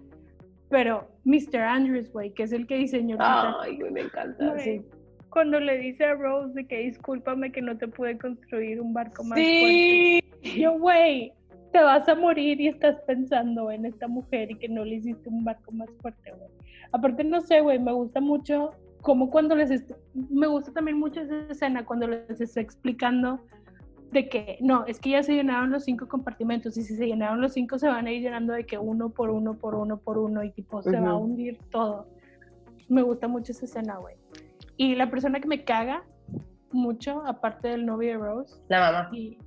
pero 0.69 1.09
Mr. 1.25 1.57
Andrews, 1.61 2.13
güey, 2.13 2.33
que 2.35 2.43
es 2.45 2.53
el 2.53 2.67
que 2.67 2.77
diseñó. 2.77 3.17
Ay, 3.21 3.79
güey, 3.79 3.91
me 3.93 4.01
encanta. 4.03 4.51
Güey, 4.51 4.61
Sí. 4.65 4.83
Cuando 5.31 5.61
le 5.61 5.77
dice 5.79 6.05
a 6.05 6.15
Rose 6.15 6.55
de 6.55 6.67
que 6.67 6.79
discúlpame 6.79 7.53
que 7.53 7.61
no 7.61 7.77
te 7.77 7.89
pude 7.89 8.17
construir 8.17 8.81
un 8.81 8.95
barco 8.95 9.23
más 9.23 9.39
Sí. 9.39 10.21
fuerte. 10.23 10.59
Yo, 10.61 10.79
güey, 10.79 11.33
te 11.73 11.83
vas 11.83 12.09
a 12.09 12.15
morir 12.15 12.59
y 12.61 12.69
estás 12.69 12.97
pensando 13.07 13.71
en 13.71 13.85
esta 13.85 14.09
mujer 14.09 14.51
y 14.51 14.55
que 14.55 14.69
no 14.69 14.85
le 14.85 14.95
hiciste 14.97 15.29
un 15.29 15.45
barco 15.45 15.73
más 15.73 15.91
fuerte, 16.01 16.31
güey. 16.33 16.51
Aparte, 16.93 17.23
no 17.25 17.41
sé, 17.43 17.61
güey, 17.61 17.79
me 17.79 17.93
gusta 17.93 18.21
mucho 18.21 18.71
como 19.03 19.31
cuando 19.31 19.55
les... 19.55 19.85
Me 20.15 20.47
gusta 20.47 20.73
también 20.73 20.99
mucho 20.99 21.21
esa 21.21 21.37
escena 21.51 21.85
cuando 21.85 22.07
les 22.09 22.41
está 22.41 22.61
explicando 22.61 23.41
de 24.17 24.29
que 24.31 24.57
no, 24.63 24.87
es 24.87 24.99
que 24.99 25.11
ya 25.11 25.23
se 25.23 25.35
llenaron 25.35 25.71
los 25.71 25.85
cinco 25.85 26.09
compartimentos 26.09 26.77
y 26.79 26.83
si 26.83 26.97
se 26.97 27.07
llenaron 27.07 27.43
los 27.43 27.53
cinco 27.53 27.79
se 27.79 27.87
van 27.87 28.07
a 28.07 28.13
ir 28.13 28.23
llenando 28.23 28.55
de 28.55 28.65
que 28.65 28.79
uno 28.79 29.11
por 29.11 29.29
uno, 29.29 29.55
por 29.59 29.75
uno, 29.75 29.99
por 29.99 30.17
uno 30.17 30.43
y 30.43 30.51
tipo 30.53 30.83
se 30.83 30.99
va 30.99 31.11
a 31.11 31.17
hundir 31.17 31.59
todo. 31.71 32.09
Me 32.89 33.03
gusta 33.03 33.29
mucho 33.29 33.53
esa 33.53 33.67
escena, 33.67 33.99
güey. 33.99 34.17
Y 34.79 34.95
la 34.95 35.11
persona 35.11 35.39
que 35.39 35.49
me 35.49 35.65
caga 35.65 36.03
mucho, 36.73 37.23
aparte 37.27 37.69
del 37.69 37.85
novio 37.85 38.13
de 38.13 38.17
Rose, 38.19 38.57
La 38.69 38.81
mamá. 38.81 39.09
y, 39.13 39.39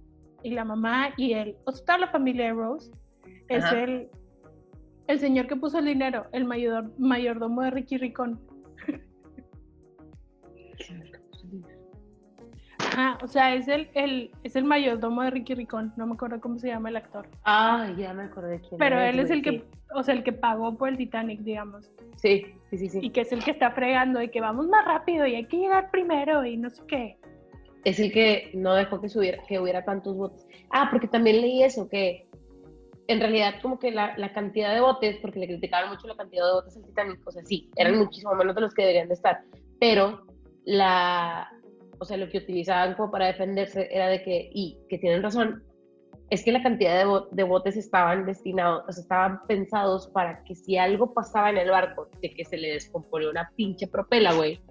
y 0.43 0.51
la 0.51 0.63
mamá 0.65 1.09
y 1.17 1.33
él, 1.33 1.57
o 1.65 1.71
sea, 1.71 1.85
toda 1.85 1.97
la 1.97 2.07
familia 2.11 2.45
de 2.45 2.53
Rose, 2.53 2.91
es 3.47 3.63
Ajá. 3.63 3.81
el, 3.81 4.09
el 5.07 5.19
señor 5.19 5.47
que 5.47 5.55
puso 5.55 5.79
el 5.79 5.85
dinero, 5.85 6.27
el 6.31 6.45
mayor, 6.45 6.93
mayordomo 6.99 7.63
de 7.63 7.71
Ricky 7.71 7.97
Ricón. 7.97 8.39
Ajá, 12.91 13.19
o 13.21 13.27
sea, 13.27 13.53
es 13.53 13.67
el, 13.67 13.89
el, 13.93 14.31
es 14.43 14.55
el 14.55 14.63
mayordomo 14.63 15.21
de 15.21 15.29
Ricky 15.29 15.53
Ricón, 15.53 15.93
no 15.95 16.07
me 16.07 16.13
acuerdo 16.13 16.41
cómo 16.41 16.57
se 16.57 16.69
llama 16.69 16.89
el 16.89 16.95
actor. 16.95 17.27
Ay, 17.43 17.95
ya 17.97 18.13
me 18.13 18.23
acordé 18.23 18.59
quién 18.61 18.79
Pero 18.79 18.99
él 18.99 19.19
es 19.19 19.29
el 19.29 19.43
que, 19.43 19.63
o 19.93 20.01
sea, 20.01 20.15
el 20.15 20.23
que 20.23 20.33
pagó 20.33 20.75
por 20.75 20.89
el 20.89 20.97
Titanic, 20.97 21.41
digamos. 21.41 21.91
Sí, 22.15 22.45
sí, 22.71 22.77
sí, 22.77 22.89
sí. 22.89 22.99
Y 23.01 23.11
que 23.11 23.21
es 23.21 23.31
el 23.31 23.43
que 23.43 23.51
está 23.51 23.71
fregando 23.71 24.21
y 24.21 24.29
que 24.29 24.41
vamos 24.41 24.67
más 24.67 24.83
rápido 24.85 25.27
y 25.27 25.35
hay 25.35 25.45
que 25.45 25.57
llegar 25.57 25.91
primero 25.91 26.43
y 26.45 26.57
no 26.57 26.69
sé 26.69 26.81
qué. 26.87 27.17
Es 27.85 27.99
el 27.99 28.11
que 28.11 28.51
no 28.55 28.73
dejó 28.73 28.99
que, 28.99 29.09
subiera, 29.09 29.41
que 29.47 29.59
hubiera 29.59 29.85
tantos 29.85 30.17
botes. 30.17 30.47
Ah, 30.71 30.87
porque 30.89 31.07
también 31.07 31.41
leí 31.41 31.63
eso, 31.63 31.87
que 31.87 32.27
en 33.07 33.19
realidad 33.19 33.55
como 33.61 33.77
que 33.77 33.91
la, 33.91 34.17
la 34.17 34.33
cantidad 34.33 34.73
de 34.73 34.81
botes, 34.81 35.17
porque 35.21 35.39
le 35.39 35.47
criticaban 35.47 35.89
mucho 35.89 36.07
la 36.07 36.15
cantidad 36.15 36.45
de 36.45 36.53
botes 36.53 36.75
al 36.75 36.85
Titanic, 36.85 37.19
o 37.27 37.31
sea, 37.31 37.43
sí, 37.45 37.69
eran 37.75 37.97
muchísimo 37.97 38.33
menos 38.35 38.55
de 38.55 38.61
los 38.61 38.73
que 38.73 38.81
deberían 38.81 39.07
de 39.07 39.13
estar, 39.13 39.41
pero 39.79 40.25
la, 40.65 41.49
o 41.99 42.05
sea, 42.05 42.17
lo 42.17 42.29
que 42.29 42.39
utilizaban 42.39 42.95
como 42.95 43.11
para 43.11 43.27
defenderse 43.27 43.87
era 43.91 44.07
de 44.07 44.23
que, 44.23 44.49
y 44.53 44.77
que 44.89 44.97
tienen 44.97 45.21
razón, 45.21 45.63
es 46.29 46.43
que 46.43 46.51
la 46.51 46.61
cantidad 46.61 47.03
de, 47.03 47.21
de 47.31 47.43
botes 47.43 47.75
estaban 47.75 48.25
destinados, 48.25 48.83
o 48.87 48.91
sea, 48.91 49.01
estaban 49.01 49.47
pensados 49.47 50.07
para 50.09 50.43
que 50.43 50.55
si 50.55 50.77
algo 50.77 51.13
pasaba 51.13 51.49
en 51.49 51.57
el 51.57 51.69
barco, 51.71 52.07
de 52.21 52.29
que 52.31 52.45
se 52.45 52.57
le 52.57 52.73
descomponía 52.73 53.29
una 53.29 53.51
pinche 53.55 53.87
propela, 53.87 54.33
güey, 54.33 54.61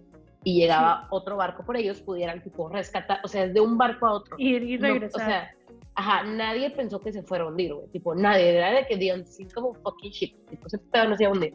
y 0.44 0.60
llegaba 0.60 1.08
otro 1.10 1.36
barco 1.36 1.64
por 1.64 1.76
ellos, 1.76 2.00
pudieran 2.00 2.42
tipo 2.42 2.68
rescatar, 2.68 3.18
o 3.24 3.28
sea, 3.28 3.48
de 3.48 3.60
un 3.60 3.76
barco 3.76 4.06
a 4.06 4.12
otro. 4.12 4.36
Ir 4.38 4.62
y 4.62 4.78
No, 4.78 4.88
regresar. 4.88 5.20
o 5.20 5.24
sea, 5.24 5.50
ajá, 5.94 6.22
nadie 6.24 6.70
pensó 6.70 7.00
que 7.00 7.12
se 7.12 7.22
fuera 7.22 7.44
a 7.44 7.48
hundir, 7.48 7.74
güey. 7.74 7.88
Tipo, 7.88 8.14
nadie. 8.14 8.56
Era 8.56 8.70
de 8.70 8.86
que 8.86 8.96
the 8.96 9.12
unsinkable 9.12 9.78
fucking 9.82 10.10
ship. 10.12 10.34
Tipo, 10.48 10.68
pedo 10.92 11.08
no 11.08 11.16
se 11.16 11.24
iba 11.24 11.32
a 11.32 11.34
hundir. 11.34 11.54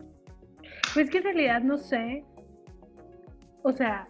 Pues 0.94 1.10
que 1.10 1.20
en 1.20 1.24
realidad 1.24 1.62
no 1.62 1.78
sé. 1.78 2.26
O 3.64 3.72
sea, 3.72 4.08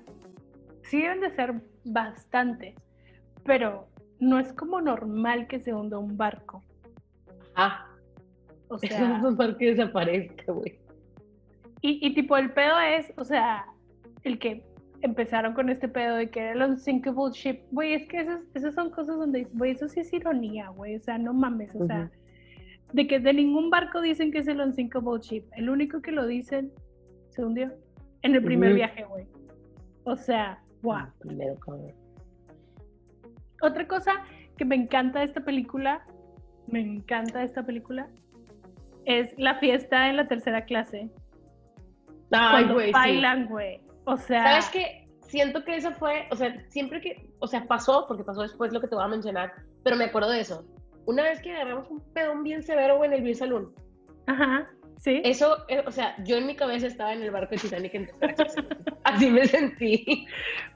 sí 0.83 1.01
deben 1.01 1.21
de 1.21 1.31
ser 1.31 1.61
bastantes, 1.85 2.75
pero 3.43 3.87
no 4.19 4.39
es 4.39 4.53
como 4.53 4.81
normal 4.81 5.47
que 5.47 5.59
se 5.59 5.73
hunda 5.73 5.97
un 5.97 6.15
barco. 6.17 6.63
Ah, 7.55 7.87
O 8.69 8.77
sea, 8.77 9.17
es 9.17 9.23
un 9.23 9.35
barco 9.35 9.57
que 9.57 9.73
desaparezca, 9.75 10.51
güey. 10.51 10.79
y, 11.81 12.05
y 12.07 12.13
tipo 12.13 12.37
el 12.37 12.51
pedo 12.53 12.79
es, 12.79 13.11
o 13.17 13.23
sea, 13.25 13.65
el 14.23 14.39
que 14.39 14.63
empezaron 15.01 15.53
con 15.53 15.69
este 15.69 15.89
pedo 15.89 16.15
de 16.15 16.29
que 16.29 16.39
era 16.39 16.51
el 16.53 16.61
unsinkable 16.61 17.33
ship, 17.33 17.59
güey, 17.71 17.93
es 17.93 18.07
que 18.07 18.21
esas, 18.21 18.39
esas 18.53 18.73
son 18.73 18.89
cosas 18.89 19.17
donde, 19.17 19.43
güey, 19.53 19.71
eso 19.71 19.89
sí 19.89 19.99
es 19.99 20.13
ironía, 20.13 20.69
güey, 20.69 20.95
o 20.95 20.99
sea, 21.01 21.17
no 21.17 21.33
mames, 21.33 21.75
o 21.75 21.85
sea, 21.85 22.09
de 22.93 23.07
que 23.07 23.19
de 23.19 23.33
ningún 23.33 23.69
barco 23.69 24.01
dicen 24.01 24.31
que 24.31 24.37
es 24.39 24.47
el 24.47 24.61
unsinkable 24.61 25.19
ship, 25.21 25.43
el 25.57 25.69
único 25.69 26.01
que 26.01 26.13
lo 26.13 26.25
dicen 26.25 26.71
se 27.31 27.43
hundió 27.43 27.73
en 28.21 28.35
el 28.35 28.43
primer 28.43 28.73
viaje, 28.73 29.03
güey. 29.03 29.27
O 30.05 30.15
sea, 30.15 30.62
wow. 30.83 31.07
Primero, 31.19 31.55
cabrón. 31.59 31.91
Otra 33.61 33.87
cosa 33.87 34.11
que 34.57 34.65
me 34.65 34.75
encanta 34.75 35.19
de 35.19 35.25
esta 35.25 35.41
película, 35.41 36.05
me 36.67 36.81
encanta 36.81 37.39
de 37.39 37.45
esta 37.45 37.65
película, 37.65 38.07
es 39.05 39.33
la 39.37 39.55
fiesta 39.55 40.09
en 40.09 40.17
la 40.17 40.27
tercera 40.27 40.65
clase. 40.65 41.09
Ay, 42.31 42.65
güey, 42.65 42.87
sí. 42.87 42.93
bailan, 42.93 43.47
güey. 43.47 43.81
O 44.05 44.17
sea, 44.17 44.43
¿Sabes 44.43 44.69
qué? 44.69 45.07
Siento 45.21 45.63
que 45.63 45.77
eso 45.77 45.91
fue, 45.93 46.27
o 46.29 46.35
sea, 46.35 46.63
siempre 46.69 47.01
que, 47.01 47.29
o 47.39 47.47
sea, 47.47 47.65
pasó, 47.65 48.05
porque 48.07 48.23
pasó 48.23 48.41
después 48.41 48.71
lo 48.71 48.81
que 48.81 48.87
te 48.87 48.95
voy 48.95 49.03
a 49.03 49.07
mencionar, 49.07 49.51
pero 49.83 49.95
me 49.95 50.05
acuerdo 50.05 50.29
de 50.29 50.41
eso. 50.41 50.65
Una 51.05 51.23
vez 51.23 51.41
que 51.41 51.53
agarramos 51.53 51.89
un 51.89 52.01
pedón 52.13 52.43
bien 52.43 52.61
severo, 52.61 52.97
güey, 52.97 53.09
en 53.09 53.15
el 53.15 53.23
Beer 53.23 53.35
Saloon. 53.35 53.73
Ajá, 54.27 54.69
sí. 55.03 55.21
Eso, 55.23 55.57
eh, 55.67 55.83
o 55.85 55.91
sea, 55.91 56.15
yo 56.23 56.37
en 56.37 56.47
mi 56.47 56.55
cabeza 56.55 56.87
estaba 56.87 57.13
en 57.13 57.21
el 57.21 57.31
barco 57.31 57.51
de 57.51 57.57
Titanic 57.61 57.93
en. 57.93 58.09
Así 59.03 59.29
me 59.29 59.45
sentí. 59.45 60.25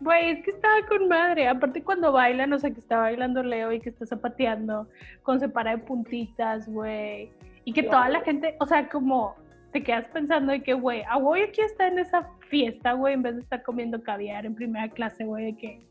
Güey, 0.01 0.31
es 0.31 0.43
que 0.43 0.51
estaba 0.51 0.85
con 0.87 1.07
madre. 1.07 1.47
Aparte 1.47 1.83
cuando 1.83 2.11
bailan, 2.11 2.53
o 2.53 2.59
sea, 2.59 2.71
que 2.71 2.79
está 2.79 2.97
bailando 2.97 3.41
Leo 3.41 3.71
y 3.71 3.79
que 3.79 3.89
está 3.89 4.05
zapateando, 4.05 4.87
con 5.23 5.39
se 5.39 5.49
para 5.49 5.71
de 5.71 5.77
puntitas, 5.79 6.67
güey. 6.69 7.31
Y 7.65 7.73
que 7.73 7.83
toda 7.83 8.09
la 8.09 8.21
gente, 8.21 8.55
o 8.59 8.65
sea, 8.65 8.87
como 8.89 9.35
te 9.71 9.83
quedas 9.83 10.07
pensando 10.09 10.51
de 10.51 10.61
que, 10.61 10.73
güey, 10.73 11.03
a 11.03 11.17
güey 11.17 11.43
aquí 11.43 11.61
está 11.61 11.87
en 11.87 11.99
esa 11.99 12.29
fiesta, 12.49 12.93
güey, 12.93 13.13
en 13.13 13.23
vez 13.23 13.35
de 13.35 13.41
estar 13.41 13.63
comiendo 13.63 14.01
caviar 14.01 14.45
en 14.45 14.55
primera 14.55 14.89
clase, 14.89 15.25
güey, 15.25 15.45
de 15.45 15.57
que 15.57 15.87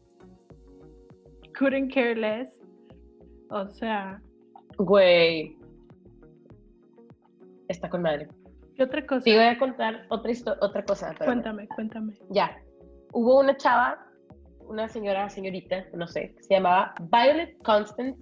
couldn't 1.58 1.92
care 1.92 2.14
less. 2.14 2.48
O 3.50 3.68
sea, 3.68 4.20
Güey. 4.78 5.56
Está 7.68 7.88
con 7.88 8.02
madre. 8.02 8.28
¿qué 8.76 8.82
otra 8.82 9.04
cosa? 9.06 9.22
Te 9.24 9.34
voy 9.34 9.44
a 9.44 9.58
contar 9.58 10.06
otra, 10.08 10.32
otra 10.60 10.84
cosa. 10.84 11.14
Cuéntame, 11.18 11.66
cuéntame. 11.68 12.12
Ya. 12.30 12.56
Hubo 13.12 13.40
una 13.40 13.56
chava, 13.56 14.06
una 14.68 14.88
señora, 14.88 15.28
señorita, 15.30 15.86
no 15.94 16.06
sé, 16.06 16.34
que 16.36 16.42
se 16.42 16.54
llamaba 16.54 16.94
Violet 17.10 17.56
Constance 17.62 18.18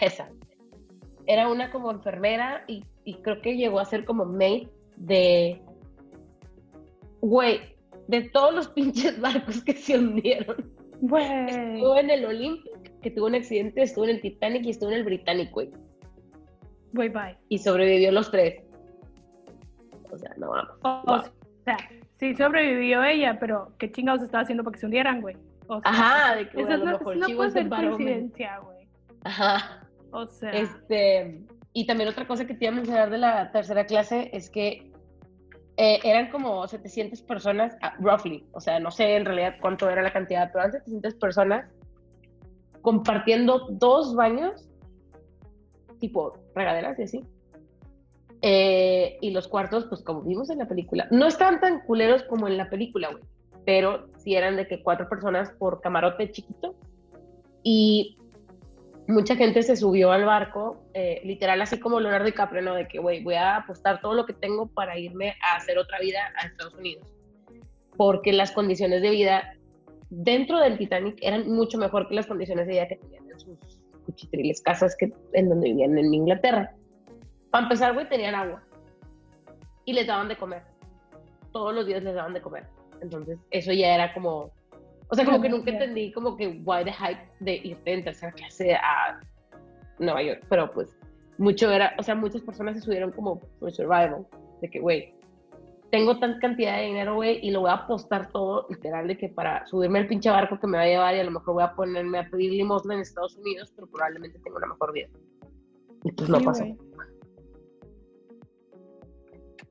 Hessa. 0.00 0.28
Era 1.26 1.48
una 1.48 1.70
como 1.70 1.90
enfermera 1.90 2.64
y, 2.66 2.84
y 3.04 3.20
creo 3.20 3.40
que 3.42 3.56
llegó 3.56 3.80
a 3.80 3.84
ser 3.84 4.04
como 4.04 4.24
maid 4.24 4.68
de. 4.96 5.62
Güey, 7.20 7.60
de 8.06 8.22
todos 8.30 8.54
los 8.54 8.68
pinches 8.74 9.20
barcos 9.20 9.62
que 9.62 9.74
se 9.74 9.98
hundieron. 9.98 10.72
Güey. 11.00 11.74
Estuvo 11.74 11.98
en 11.98 12.10
el 12.10 12.24
Olympic, 12.24 13.00
que 13.02 13.10
tuvo 13.10 13.26
un 13.26 13.34
accidente, 13.34 13.82
estuvo 13.82 14.04
en 14.04 14.10
el 14.10 14.20
Titanic 14.20 14.64
y 14.64 14.70
estuvo 14.70 14.90
en 14.90 14.96
el 14.96 15.04
Britannic, 15.04 15.50
güey. 15.52 15.70
Güey, 16.94 17.10
bye. 17.10 17.36
Y 17.50 17.58
sobrevivió 17.58 18.10
los 18.10 18.30
tres. 18.30 18.62
O 20.18 20.20
sea, 20.20 20.34
no 20.36 20.50
vamos. 20.50 20.70
O, 20.82 21.02
Wow. 21.06 21.16
o 21.16 21.64
sea, 21.64 21.76
sí 22.18 22.34
sobrevivió 22.34 23.04
ella, 23.04 23.38
pero 23.38 23.72
¿qué 23.78 23.90
chingados 23.92 24.22
estaba 24.22 24.42
haciendo 24.42 24.64
para 24.64 24.74
que 24.74 24.80
se 24.80 24.86
hundieran, 24.86 25.20
güey? 25.20 25.36
O 25.68 25.80
sea, 25.80 25.90
Ajá, 25.90 26.36
de 26.36 26.48
que 26.48 26.60
Eso 26.60 26.66
bueno, 26.66 26.98
no, 27.16 27.36
puede 27.36 27.50
ser 27.50 27.68
coincidencia, 27.68 28.58
güey. 28.58 28.88
Ajá. 29.24 29.86
O 30.10 30.26
sea, 30.26 30.50
Este, 30.50 31.44
y 31.72 31.86
también 31.86 32.08
otra 32.08 32.26
cosa 32.26 32.46
que 32.46 32.54
te 32.54 32.64
iba 32.64 32.72
a 32.72 32.76
mencionar 32.76 33.10
de 33.10 33.18
la 33.18 33.52
tercera 33.52 33.84
clase 33.84 34.30
es 34.32 34.50
que 34.50 34.90
eh, 35.76 36.00
eran 36.02 36.30
como 36.30 36.66
700 36.66 37.22
personas, 37.22 37.76
ah, 37.82 37.94
roughly, 38.00 38.44
o 38.52 38.60
sea, 38.60 38.80
no 38.80 38.90
sé 38.90 39.14
en 39.16 39.24
realidad 39.26 39.56
cuánto 39.60 39.88
era 39.88 40.02
la 40.02 40.12
cantidad, 40.12 40.50
pero 40.50 40.64
eran 40.64 40.72
700 40.72 41.14
personas 41.14 41.70
compartiendo 42.80 43.66
dos 43.70 44.16
baños, 44.16 44.68
tipo 46.00 46.32
regaderas 46.54 46.98
y 46.98 47.02
así. 47.02 47.24
Eh, 48.42 49.18
y 49.20 49.30
los 49.30 49.48
cuartos, 49.48 49.86
pues 49.86 50.02
como 50.02 50.22
vimos 50.22 50.50
en 50.50 50.58
la 50.58 50.68
película, 50.68 51.08
no 51.10 51.26
estaban 51.26 51.60
tan 51.60 51.80
culeros 51.80 52.22
como 52.24 52.46
en 52.46 52.56
la 52.56 52.70
película, 52.70 53.10
güey, 53.10 53.22
pero 53.64 54.06
sí 54.16 54.34
eran 54.34 54.56
de 54.56 54.66
que 54.66 54.82
cuatro 54.82 55.08
personas 55.08 55.50
por 55.58 55.80
camarote 55.80 56.30
chiquito. 56.30 56.74
Y 57.62 58.16
mucha 59.08 59.34
gente 59.36 59.62
se 59.62 59.74
subió 59.74 60.12
al 60.12 60.24
barco, 60.24 60.84
eh, 60.94 61.20
literal 61.24 61.60
así 61.62 61.80
como 61.80 61.98
Leonardo 61.98 62.26
DiCaprio, 62.26 62.62
¿no? 62.62 62.74
De 62.74 62.86
que, 62.86 62.98
güey, 62.98 63.22
voy 63.24 63.34
a 63.34 63.56
apostar 63.56 64.00
todo 64.00 64.14
lo 64.14 64.26
que 64.26 64.34
tengo 64.34 64.68
para 64.68 64.98
irme 64.98 65.34
a 65.42 65.56
hacer 65.56 65.78
otra 65.78 65.98
vida 65.98 66.18
a 66.36 66.46
Estados 66.46 66.74
Unidos. 66.74 67.08
Porque 67.96 68.32
las 68.32 68.52
condiciones 68.52 69.02
de 69.02 69.10
vida 69.10 69.54
dentro 70.10 70.60
del 70.60 70.78
Titanic 70.78 71.18
eran 71.20 71.50
mucho 71.50 71.78
mejor 71.78 72.08
que 72.08 72.14
las 72.14 72.26
condiciones 72.26 72.66
de 72.66 72.74
vida 72.74 72.88
que 72.88 72.96
tenían 72.96 73.28
en 73.30 73.40
sus 73.40 73.58
cuchitriles 74.06 74.60
casas 74.60 74.96
que, 74.96 75.12
en 75.32 75.48
donde 75.48 75.68
vivían 75.68 75.98
en 75.98 76.14
Inglaterra. 76.14 76.74
Para 77.50 77.64
empezar, 77.64 77.94
güey, 77.94 78.08
tenían 78.08 78.34
agua. 78.34 78.62
Y 79.84 79.92
les 79.92 80.06
daban 80.06 80.28
de 80.28 80.36
comer. 80.36 80.62
Todos 81.52 81.74
los 81.74 81.86
días 81.86 82.02
les 82.02 82.14
daban 82.14 82.34
de 82.34 82.42
comer. 82.42 82.66
Entonces, 83.00 83.38
eso 83.50 83.72
ya 83.72 83.94
era 83.94 84.12
como... 84.12 84.50
O 85.10 85.14
sea, 85.14 85.24
como 85.24 85.40
que 85.40 85.48
nunca 85.48 85.70
entendí 85.70 86.12
como 86.12 86.36
que 86.36 86.60
why 86.64 86.84
the 86.84 86.92
hype 86.92 87.20
de 87.40 87.56
irte 87.56 87.94
en 87.94 88.04
tercera 88.04 88.30
clase 88.32 88.74
a 88.74 89.18
Nueva 89.98 90.22
York. 90.22 90.44
Pero 90.50 90.70
pues, 90.72 90.98
mucho 91.38 91.70
era... 91.70 91.94
O 91.98 92.02
sea, 92.02 92.14
muchas 92.14 92.42
personas 92.42 92.76
se 92.76 92.82
subieron 92.82 93.12
como 93.12 93.40
por 93.58 93.72
survival. 93.72 94.26
De 94.60 94.68
que, 94.68 94.80
güey, 94.80 95.14
tengo 95.90 96.18
tanta 96.18 96.38
cantidad 96.40 96.76
de 96.76 96.86
dinero, 96.86 97.14
güey, 97.14 97.38
y 97.42 97.50
lo 97.50 97.60
voy 97.60 97.70
a 97.70 97.74
apostar 97.74 98.30
todo, 98.30 98.66
literal, 98.68 99.08
de 99.08 99.16
que 99.16 99.28
para 99.28 99.66
subirme 99.66 100.00
al 100.00 100.06
pinche 100.06 100.28
barco 100.28 100.60
que 100.60 100.66
me 100.66 100.76
va 100.76 100.84
a 100.84 100.86
llevar 100.86 101.14
y 101.14 101.20
a 101.20 101.24
lo 101.24 101.30
mejor 101.30 101.54
voy 101.54 101.62
a 101.64 101.72
ponerme 101.74 102.18
a 102.18 102.28
pedir 102.28 102.52
limosna 102.52 102.94
en 102.94 103.00
Estados 103.00 103.36
Unidos, 103.36 103.72
pero 103.74 103.86
probablemente 103.86 104.38
tenga 104.40 104.58
una 104.58 104.66
mejor 104.66 104.92
vida. 104.92 105.08
Y 106.04 106.12
pues 106.12 106.28
no 106.28 106.38
sí, 106.38 106.44
pasó. 106.44 106.64
güey. 106.64 106.78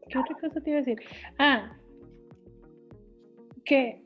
¿Qué 0.09 0.17
otra 0.17 0.35
cosa 0.39 0.61
te 0.61 0.69
iba 0.69 0.79
a 0.79 0.81
decir? 0.81 0.99
Ah, 1.39 1.71
que, 3.65 4.01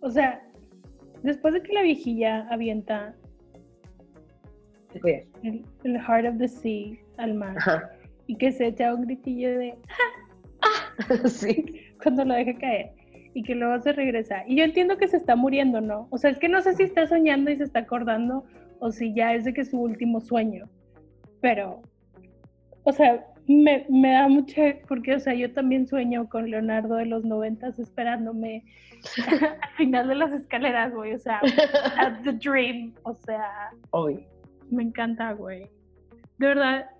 o 0.00 0.10
sea, 0.10 0.42
después 1.22 1.54
de 1.54 1.62
que 1.62 1.72
la 1.72 1.82
viejilla 1.82 2.48
avienta 2.50 3.14
el, 5.04 5.64
el 5.84 6.00
Heart 6.00 6.26
of 6.26 6.38
the 6.38 6.48
Sea 6.48 6.96
al 7.18 7.34
mar 7.34 7.56
Ajá. 7.58 7.90
y 8.26 8.36
que 8.36 8.52
se 8.52 8.68
echa 8.68 8.94
un 8.94 9.02
gritillo 9.02 9.58
de 9.58 9.74
sí. 11.28 11.82
cuando 12.02 12.24
lo 12.24 12.34
deja 12.34 12.58
caer 12.58 12.92
y 13.34 13.42
que 13.42 13.54
luego 13.54 13.80
se 13.80 13.92
regresa. 13.92 14.44
Y 14.46 14.56
yo 14.56 14.64
entiendo 14.64 14.96
que 14.96 15.06
se 15.06 15.16
está 15.16 15.36
muriendo, 15.36 15.80
¿no? 15.80 16.08
O 16.10 16.18
sea, 16.18 16.30
es 16.30 16.38
que 16.38 16.48
no 16.48 16.60
sé 16.62 16.74
si 16.74 16.82
está 16.82 17.06
soñando 17.06 17.50
y 17.50 17.56
se 17.56 17.64
está 17.64 17.80
acordando 17.80 18.44
o 18.80 18.90
si 18.90 19.14
ya 19.14 19.34
es 19.34 19.44
de 19.44 19.52
que 19.52 19.60
es 19.60 19.70
su 19.70 19.80
último 19.80 20.20
sueño. 20.20 20.68
Pero, 21.40 21.82
o 22.82 22.92
sea, 22.92 23.24
me, 23.58 23.86
me 23.88 24.12
da 24.12 24.28
mucha, 24.28 24.62
porque, 24.86 25.14
o 25.14 25.20
sea, 25.20 25.34
yo 25.34 25.52
también 25.52 25.86
sueño 25.86 26.28
con 26.28 26.50
Leonardo 26.50 26.94
de 26.96 27.06
los 27.06 27.24
noventas 27.24 27.78
esperándome 27.78 28.64
al 29.62 29.70
final 29.76 30.08
de 30.08 30.14
las 30.14 30.32
escaleras, 30.32 30.92
güey. 30.94 31.14
O 31.14 31.18
sea, 31.18 31.40
that's 31.96 32.22
the 32.22 32.32
dream. 32.32 32.94
O 33.02 33.14
sea, 33.14 33.70
Hoy. 33.90 34.26
me 34.70 34.82
encanta, 34.84 35.32
güey. 35.32 35.62
De 36.38 36.46
verdad, 36.46 36.90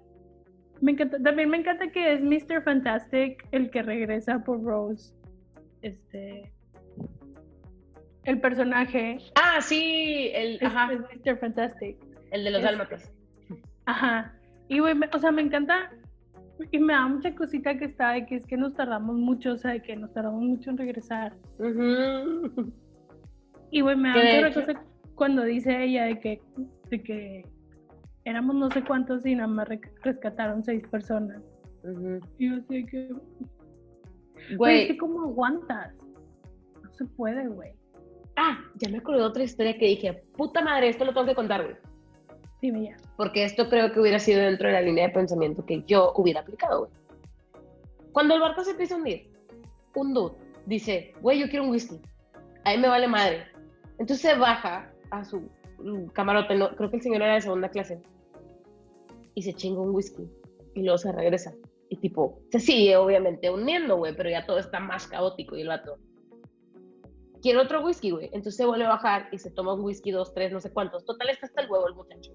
me 0.81 0.93
encanta. 0.93 1.19
También 1.23 1.51
me 1.51 1.59
encanta 1.59 1.91
que 1.93 2.15
es 2.15 2.21
Mr. 2.23 2.63
Fantastic 2.63 3.47
el 3.53 3.71
que 3.71 3.83
regresa 3.83 4.39
por 4.45 4.63
Rose. 4.63 5.15
Este. 5.83 6.51
El 8.25 8.41
personaje 8.41 9.19
Ah, 9.35 9.61
sí, 9.63 10.31
el, 10.35 10.57
es, 10.57 10.63
ajá, 10.63 10.93
es 10.93 11.01
Mr. 11.01 11.39
Fantastic. 11.39 11.97
el 12.33 12.45
de 12.45 12.51
los 12.51 12.61
es- 12.61 12.65
dálmatas. 12.67 13.13
Ajá. 13.87 14.35
Y, 14.69 14.79
güey, 14.79 14.95
me- 14.95 15.09
o 15.13 15.19
sea, 15.19 15.31
me 15.33 15.43
encanta. 15.43 15.91
Y 16.73 16.79
me 16.79 16.93
da 16.93 17.07
mucha 17.09 17.35
cosita 17.35 17.77
que 17.79 17.87
está 17.87 18.11
de 18.13 18.27
que 18.27 18.37
es 18.37 18.47
que 18.47 18.57
nos 18.57 18.75
tardamos 18.75 19.17
mucho, 19.17 19.53
o 19.53 19.57
sea, 19.57 19.73
de 19.73 19.83
que 19.83 19.97
nos 19.97 20.13
tardamos 20.13 20.43
mucho 20.43 20.71
en 20.71 20.79
regresar. 20.79 21.33
Y 23.71 23.81
güey, 23.81 23.97
me 23.97 24.09
da 24.09 24.15
mucha 24.49 24.55
cosa 24.67 24.85
cuando 25.15 25.43
dice 25.45 25.85
ella 25.85 26.05
de 26.05 26.19
que, 26.21 26.43
de 26.91 27.03
que 27.03 27.45
éramos 28.25 28.57
no 28.57 28.71
sé 28.71 28.83
cuántos 28.85 29.25
y 29.27 29.35
nada 29.35 29.49
más 29.49 29.69
re- 29.69 29.81
rescataron 30.03 30.63
seis 30.65 30.87
personas. 30.89 31.41
Y 32.39 32.49
yo 32.51 32.57
de 32.69 32.85
que, 32.87 33.09
güey, 34.57 34.83
es 34.83 34.87
que 34.89 34.97
¿cómo 34.99 35.23
aguantas? 35.23 35.95
No 36.83 36.93
se 36.93 37.05
puede, 37.07 37.47
güey. 37.49 37.73
ah, 38.37 38.59
ya 38.77 38.89
me 38.91 38.99
acordé 38.99 39.19
de 39.21 39.25
otra 39.25 39.43
historia 39.45 39.77
que 39.79 39.87
dije, 39.87 40.25
puta 40.37 40.63
madre, 40.63 40.89
esto 40.89 41.05
lo 41.05 41.13
tengo 41.15 41.27
que 41.27 41.35
contar, 41.35 41.63
güey. 41.65 41.77
Dime 42.61 42.85
ya. 42.85 42.97
Porque 43.17 43.45
esto 43.45 43.69
creo 43.69 43.93
que 43.93 44.01
hubiera 44.01 44.19
sido 44.19 44.41
dentro 44.41 44.69
de 44.69 44.75
la 44.75 44.83
línea 44.83 45.09
de 45.09 45.15
pensamiento 45.15 45.65
que 45.65 45.83
yo 45.87 46.13
hubiera 46.17 46.41
aplicado, 46.41 46.81
güey. 46.81 46.93
Cuando 48.13 48.35
el 48.35 48.41
barco 48.41 48.65
se 48.65 48.73
empieza 48.73 48.95
a 48.95 48.99
hundir, 48.99 49.31
un 49.95 50.15
dude 50.15 50.35
dice, 50.67 51.13
güey, 51.21 51.41
yo 51.41 51.49
quiero 51.49 51.65
un 51.65 51.71
whisky. 51.71 52.01
A 52.65 52.73
mí 52.73 52.79
me 52.79 52.89
vale 52.89 53.09
madre. 53.09 53.45
Entonces 53.99 54.21
se 54.21 54.35
baja 54.39 54.91
a 55.11 55.25
su 55.25 55.41
mm, 55.79 56.07
camarote, 56.13 56.55
no, 56.55 56.75
creo 56.77 56.91
que 56.91 56.97
el 56.97 57.03
señor 57.03 57.23
era 57.23 57.35
de 57.35 57.41
segunda 57.41 57.69
clase, 57.69 58.01
y 59.35 59.43
se 59.43 59.53
chinga 59.53 59.81
un 59.81 59.95
whisky. 59.95 60.29
Y 60.75 60.83
luego 60.83 60.99
se 60.99 61.13
regresa. 61.13 61.55
Y 61.89 61.97
tipo, 61.97 62.41
se 62.51 62.61
sigue 62.61 62.97
obviamente 62.97 63.51
hundiendo, 63.51 63.97
güey, 63.97 64.15
pero 64.15 64.31
ya 64.31 64.47
todo 64.47 64.59
está 64.59 64.79
más 64.79 65.07
caótico 65.07 65.57
y 65.57 65.63
el 65.63 65.69
vato. 65.69 65.99
Quiero 67.43 67.63
otro 67.63 67.83
whisky, 67.85 68.11
güey. 68.11 68.27
Entonces 68.27 68.57
se 68.57 68.67
vuelve 68.67 68.85
a 68.85 68.91
bajar 68.91 69.29
y 69.33 69.39
se 69.39 69.51
toma 69.51 69.75
un 69.75 69.81
whisky, 69.81 70.11
dos, 70.11 70.35
tres, 70.35 70.53
no 70.53 70.61
sé 70.61 70.73
cuántos. 70.73 71.05
Total, 71.05 71.29
está 71.31 71.47
hasta 71.47 71.63
el 71.63 71.71
huevo 71.71 71.89
el 71.89 71.95
muchacho. 71.95 72.33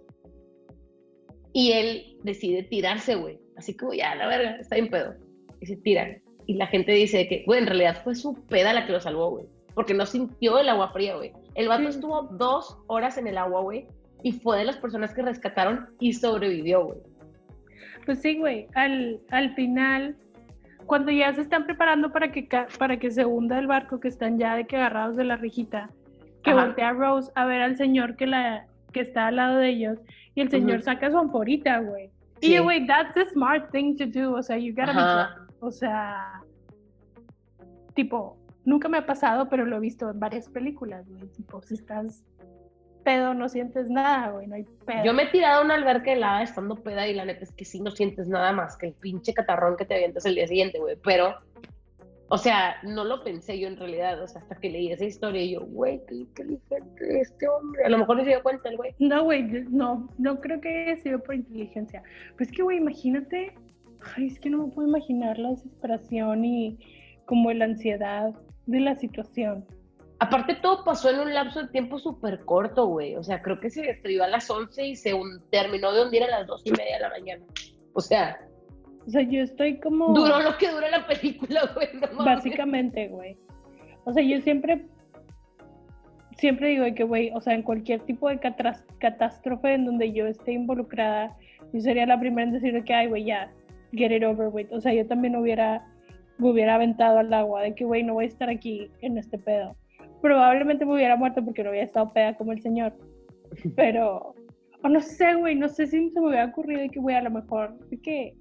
Y 1.54 1.72
él 1.72 2.18
decide 2.24 2.64
tirarse, 2.64 3.16
güey. 3.16 3.40
Así 3.56 3.76
como, 3.78 3.94
ya, 3.94 4.16
la 4.16 4.28
verga, 4.28 4.58
está 4.60 4.76
bien 4.76 4.90
pedo. 4.90 5.14
Y 5.62 5.68
se 5.68 5.78
tira. 5.78 6.20
Y 6.48 6.56
la 6.56 6.68
gente 6.68 6.92
dice 6.92 7.28
que, 7.28 7.44
güey, 7.46 7.62
en 7.62 7.68
realidad 7.68 8.02
fue 8.04 8.16
su 8.16 8.34
peda 8.48 8.74
la 8.74 8.86
que 8.86 8.92
lo 8.92 9.00
salvó, 9.00 9.32
güey. 9.32 9.46
Porque 9.74 9.94
no 9.94 10.06
sintió 10.06 10.60
el 10.60 10.70
agua 10.70 10.92
fría, 10.92 11.16
güey. 11.16 11.32
El 11.56 11.68
vato 11.68 11.88
estuvo 11.88 12.24
dos 12.24 12.78
horas 12.88 13.18
en 13.18 13.28
el 13.28 13.38
agua, 13.38 13.62
güey. 13.62 13.88
Y 14.24 14.34
fue 14.34 14.58
de 14.58 14.66
las 14.66 14.78
personas 14.78 15.14
que 15.14 15.22
rescataron 15.22 15.88
y 16.00 16.14
sobrevivió, 16.14 16.86
güey. 16.86 17.00
Pues 18.06 18.22
sí, 18.22 18.38
güey. 18.38 18.68
Al, 18.76 19.22
al 19.30 19.54
final, 19.56 20.18
cuando 20.86 21.12
ya 21.12 21.34
se 21.34 21.42
están 21.42 21.66
preparando 21.66 22.12
para 22.12 22.32
que, 22.32 22.48
para 22.78 22.98
que 22.98 23.12
se 23.12 23.26
hunda 23.26 23.60
el 23.60 23.68
barco, 23.68 24.00
que 24.00 24.08
están 24.08 24.38
ya 24.38 24.56
de 24.56 24.66
que 24.66 24.78
agarrados 24.78 25.16
de 25.16 25.24
la 25.24 25.38
rijita, 25.38 25.90
que 26.44 26.52
Ajá. 26.52 26.66
voltea 26.66 26.92
Rose 26.94 27.32
a 27.36 27.46
ver 27.46 27.62
al 27.62 27.76
señor 27.76 28.16
que, 28.16 28.28
la, 28.28 28.68
que 28.92 29.02
está 29.02 29.28
al 29.28 29.38
lado 29.38 29.58
de 29.58 29.70
ellos, 29.70 30.00
y 30.36 30.42
el 30.42 30.50
señor 30.50 30.82
saca 30.82 31.10
su 31.10 31.18
amporita, 31.18 31.80
güey. 31.80 32.10
Sí. 32.42 32.56
Y, 32.56 32.60
güey, 32.60 32.86
that's 32.86 33.14
the 33.14 33.26
smart 33.30 33.72
thing 33.72 33.96
to 33.96 34.06
do. 34.06 34.34
O 34.34 34.44
sea, 34.44 34.58
you 34.58 34.74
gotta 34.76 34.94
be 34.94 35.00
Ajá. 35.00 35.48
O 35.62 35.72
sea, 35.72 36.42
tipo, 37.94 38.38
nunca 38.66 38.90
me 38.90 38.98
ha 38.98 39.06
pasado, 39.06 39.50
pero 39.50 39.66
lo 39.66 39.78
he 39.78 39.80
visto 39.80 40.12
en 40.12 40.20
varias 40.20 40.50
películas, 40.50 41.08
güey. 41.10 41.28
Tipo, 41.30 41.62
si 41.62 41.76
estás 41.76 42.24
pedo, 43.06 43.34
no 43.34 43.48
sientes 43.48 43.90
nada, 43.90 44.32
güey, 44.32 44.48
no 44.48 44.56
hay 44.56 44.66
pedo. 44.86 45.06
Yo 45.06 45.14
me 45.14 45.24
he 45.24 45.28
tirado 45.28 45.62
a 45.62 45.64
una 45.64 45.76
alberca 45.76 46.12
helada 46.12 46.44
estando 46.44 46.76
peda 46.76 47.08
y 47.08 47.14
la 47.14 47.24
neta 47.24 47.44
es 47.44 47.54
que 47.54 47.64
sí 47.64 47.80
no 47.80 47.92
sientes 47.92 48.28
nada 48.28 48.52
más 48.52 48.76
que 48.76 48.88
el 48.88 48.94
pinche 48.94 49.34
catarrón 49.34 49.78
que 49.78 49.86
te 49.86 49.96
avientas 49.96 50.26
el 50.26 50.36
día 50.36 50.48
siguiente, 50.48 50.80
güey. 50.80 50.98
Pero, 51.04 51.36
o 52.28 52.38
sea, 52.38 52.78
no 52.84 53.04
lo 53.06 53.24
pensé 53.24 53.60
yo 53.60 53.68
en 53.68 53.78
realidad, 53.78 54.22
o 54.22 54.28
sea, 54.28 54.42
hasta 54.42 54.56
que 54.56 54.70
leí 54.70 54.92
esa 54.92 55.06
historia 55.06 55.44
y 55.44 55.52
yo, 55.52 55.62
güey, 55.62 56.02
qué 56.08 56.16
inteligente 56.16 57.22
este 57.22 57.48
hombre. 57.48 57.86
A 57.86 57.90
lo 57.90 58.00
mejor 58.00 58.18
no 58.18 58.24
se 58.24 58.30
dio 58.32 58.44
cuenta 58.44 58.68
el 58.68 58.78
güey. 58.78 58.96
No, 59.00 59.24
güey, 59.24 59.44
no, 59.70 60.10
no 60.18 60.42
creo 60.42 60.60
que 60.60 60.90
haya 60.90 61.02
sido 61.02 61.20
por 61.20 61.36
inteligencia. 61.36 62.02
Pues 62.36 62.50
es 62.50 62.56
que, 62.56 62.64
güey, 62.64 62.78
imagínate, 62.78 63.54
ay, 64.16 64.28
es 64.28 64.40
que 64.40 64.50
no 64.50 64.66
me 64.66 64.74
puedo 64.74 64.88
imaginar 64.88 65.38
la 65.38 65.52
desesperación 65.52 66.44
y 66.44 66.80
como 67.26 67.54
la 67.54 67.66
ansiedad 67.66 68.34
de 68.66 68.80
la 68.80 68.96
situación. 68.96 69.64
Aparte, 70.26 70.56
todo 70.56 70.84
pasó 70.84 71.10
en 71.10 71.20
un 71.20 71.34
lapso 71.34 71.62
de 71.62 71.68
tiempo 71.70 72.00
súper 72.00 72.44
corto, 72.46 72.88
güey. 72.88 73.16
O 73.16 73.24
sea, 73.24 73.42
creo 73.42 73.60
que 73.60 73.70
se 73.70 73.90
estrelló 73.90 74.24
a 74.24 74.28
las 74.28 74.50
11 74.50 74.88
y 74.88 74.96
se 74.96 75.14
terminó 75.52 75.92
de 75.92 76.04
hundir 76.04 76.24
a 76.24 76.28
las 76.28 76.48
2 76.48 76.62
y 76.66 76.72
media 76.72 76.96
de 76.96 77.02
la 77.02 77.10
mañana. 77.10 77.46
O 77.94 78.02
sea, 78.02 78.40
O 79.08 79.10
sea, 79.10 79.22
yo 79.22 79.42
estoy 79.42 79.80
como... 79.80 80.14
duró 80.14 80.40
lo 80.40 80.58
que 80.58 80.70
dura 80.72 80.90
la 80.90 81.06
película, 81.06 81.62
güey. 81.76 81.90
No. 82.14 82.26
Básicamente, 82.26 83.08
güey. 83.08 83.38
O 84.06 84.14
sea, 84.14 84.24
yo 84.24 84.40
siempre, 84.42 84.86
siempre 86.38 86.70
digo 86.70 86.84
de 86.84 86.96
que, 86.96 87.04
güey, 87.04 87.32
o 87.34 87.42
sea, 87.42 87.54
en 87.54 87.64
cualquier 87.64 88.02
tipo 88.02 88.30
de 88.30 88.40
catástrofe 88.40 89.74
en 89.74 89.86
donde 89.86 90.12
yo 90.12 90.26
esté 90.28 90.54
involucrada, 90.54 91.36
yo 91.74 91.80
sería 91.82 92.06
la 92.06 92.20
primera 92.20 92.48
en 92.48 92.54
decir 92.54 92.74
de 92.74 92.84
que, 92.84 92.94
ay, 92.94 93.08
güey, 93.08 93.26
ya, 93.26 93.52
get 93.92 94.12
it 94.12 94.24
over 94.24 94.50
with. 94.50 94.68
O 94.72 94.82
sea, 94.82 94.94
yo 94.94 95.06
también 95.08 95.36
hubiera, 95.36 95.86
me 96.38 96.50
hubiera 96.50 96.76
aventado 96.76 97.20
al 97.20 97.34
agua, 97.34 97.62
de 97.62 97.76
que, 97.76 97.86
güey, 97.86 98.04
no 98.04 98.16
voy 98.16 98.26
a 98.26 98.28
estar 98.28 98.50
aquí 98.50 98.90
en 99.02 99.18
este 99.18 99.38
pedo. 99.38 99.76
Probablemente 100.26 100.88
me 100.88 100.96
hubiera 100.96 101.16
muerto 101.16 101.46
porque 101.46 101.64
no 101.64 101.70
hubiera 101.70 101.86
estado 101.86 102.12
peda 102.12 102.36
como 102.36 102.52
el 102.52 102.60
señor. 102.60 102.98
Pero, 103.76 104.34
o 104.84 104.90
no 104.90 105.00
sé, 105.00 105.36
güey, 105.36 105.54
no 105.54 105.70
sé 105.70 105.86
si 105.86 106.10
se 106.10 106.20
me 106.20 106.30
hubiera 106.30 106.46
ocurrido 106.46 106.82
de 106.82 106.90
que, 106.90 107.00
güey, 107.00 107.16
a 107.16 107.22
lo 107.22 107.30
mejor, 107.30 107.78
que 108.02 108.36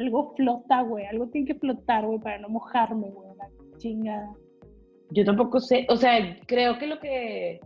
algo 0.00 0.34
flota, 0.34 0.82
güey, 0.82 1.06
algo 1.06 1.28
tiene 1.28 1.46
que 1.46 1.54
flotar, 1.54 2.04
güey, 2.04 2.18
para 2.18 2.40
no 2.40 2.48
mojarme, 2.48 3.08
güey, 3.10 3.28
la 3.36 3.48
chingada. 3.76 4.32
Yo 5.10 5.24
tampoco 5.24 5.60
sé, 5.60 5.86
o 5.88 5.96
sea, 5.96 6.18
creo 6.48 6.76
que 6.76 6.88
lo 6.88 6.98
que 6.98 7.60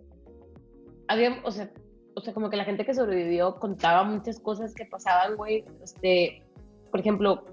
había, 1.09 1.41
o 1.43 1.51
sea, 1.51 1.71
o 2.15 2.21
sea, 2.21 2.35
como 2.35 2.51
que 2.51 2.59
la 2.59 2.67
gente 2.67 2.85
que 2.85 2.93
sobrevivió 2.93 3.55
contaba 3.55 4.05
muchas 4.05 4.39
cosas 4.39 4.75
que 4.75 4.85
pasaban, 4.85 5.35
güey. 5.37 5.65
Este, 5.83 6.43
por 6.91 7.01
ejemplo, 7.01 7.47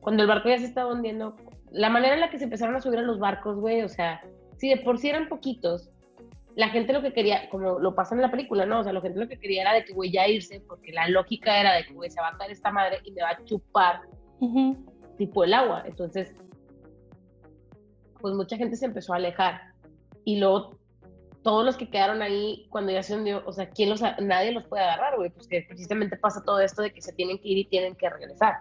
cuando 0.00 0.22
el 0.22 0.30
barco 0.30 0.48
ya 0.48 0.56
se 0.56 0.64
estaba 0.64 0.94
hundiendo, 0.94 1.36
la 1.72 1.90
manera 1.90 2.14
en 2.14 2.20
la 2.20 2.30
que 2.30 2.38
se 2.38 2.44
empezaron 2.44 2.74
a 2.74 2.80
subir 2.80 3.00
a 3.00 3.02
los 3.02 3.18
barcos, 3.18 3.60
güey, 3.60 3.82
o 3.82 3.88
sea, 3.90 4.22
si 4.58 4.68
de 4.68 4.76
por 4.78 4.98
sí 4.98 5.08
eran 5.08 5.28
poquitos, 5.28 5.90
la 6.56 6.68
gente 6.70 6.92
lo 6.92 7.00
que 7.02 7.12
quería, 7.12 7.48
como 7.50 7.78
lo 7.78 7.94
pasa 7.94 8.14
en 8.14 8.20
la 8.20 8.30
película, 8.30 8.66
¿no? 8.66 8.80
O 8.80 8.84
sea, 8.84 8.92
la 8.92 9.00
gente 9.00 9.20
lo 9.20 9.28
que 9.28 9.38
quería 9.38 9.62
era 9.62 9.72
de 9.74 9.84
que, 9.84 9.92
güey, 9.92 10.10
ya 10.10 10.26
irse, 10.26 10.60
porque 10.66 10.92
la 10.92 11.08
lógica 11.08 11.60
era 11.60 11.74
de 11.74 11.84
que, 11.86 11.94
güey, 11.94 12.10
se 12.10 12.20
va 12.20 12.28
a 12.28 12.36
caer 12.36 12.50
esta 12.50 12.72
madre 12.72 12.98
y 13.04 13.12
me 13.12 13.22
va 13.22 13.30
a 13.30 13.44
chupar 13.44 14.00
tipo 15.16 15.44
el 15.44 15.54
agua. 15.54 15.84
Entonces, 15.86 16.34
pues 18.20 18.34
mucha 18.34 18.56
gente 18.56 18.76
se 18.76 18.86
empezó 18.86 19.12
a 19.12 19.16
alejar. 19.16 19.60
Y 20.24 20.38
luego, 20.40 20.78
todos 21.42 21.64
los 21.64 21.76
que 21.76 21.88
quedaron 21.88 22.22
ahí, 22.22 22.66
cuando 22.70 22.90
ya 22.92 23.02
se 23.02 23.14
hundió, 23.14 23.42
o 23.46 23.52
sea, 23.52 23.70
¿quién 23.70 23.88
los, 23.90 24.02
a- 24.02 24.16
nadie 24.20 24.50
los 24.52 24.64
puede 24.64 24.82
agarrar, 24.82 25.16
güey, 25.16 25.30
pues 25.30 25.46
que 25.46 25.64
precisamente 25.68 26.16
pasa 26.16 26.42
todo 26.44 26.60
esto 26.60 26.82
de 26.82 26.92
que 26.92 27.00
se 27.00 27.12
tienen 27.12 27.38
que 27.38 27.48
ir 27.48 27.58
y 27.58 27.64
tienen 27.66 27.94
que 27.94 28.10
regresar. 28.10 28.54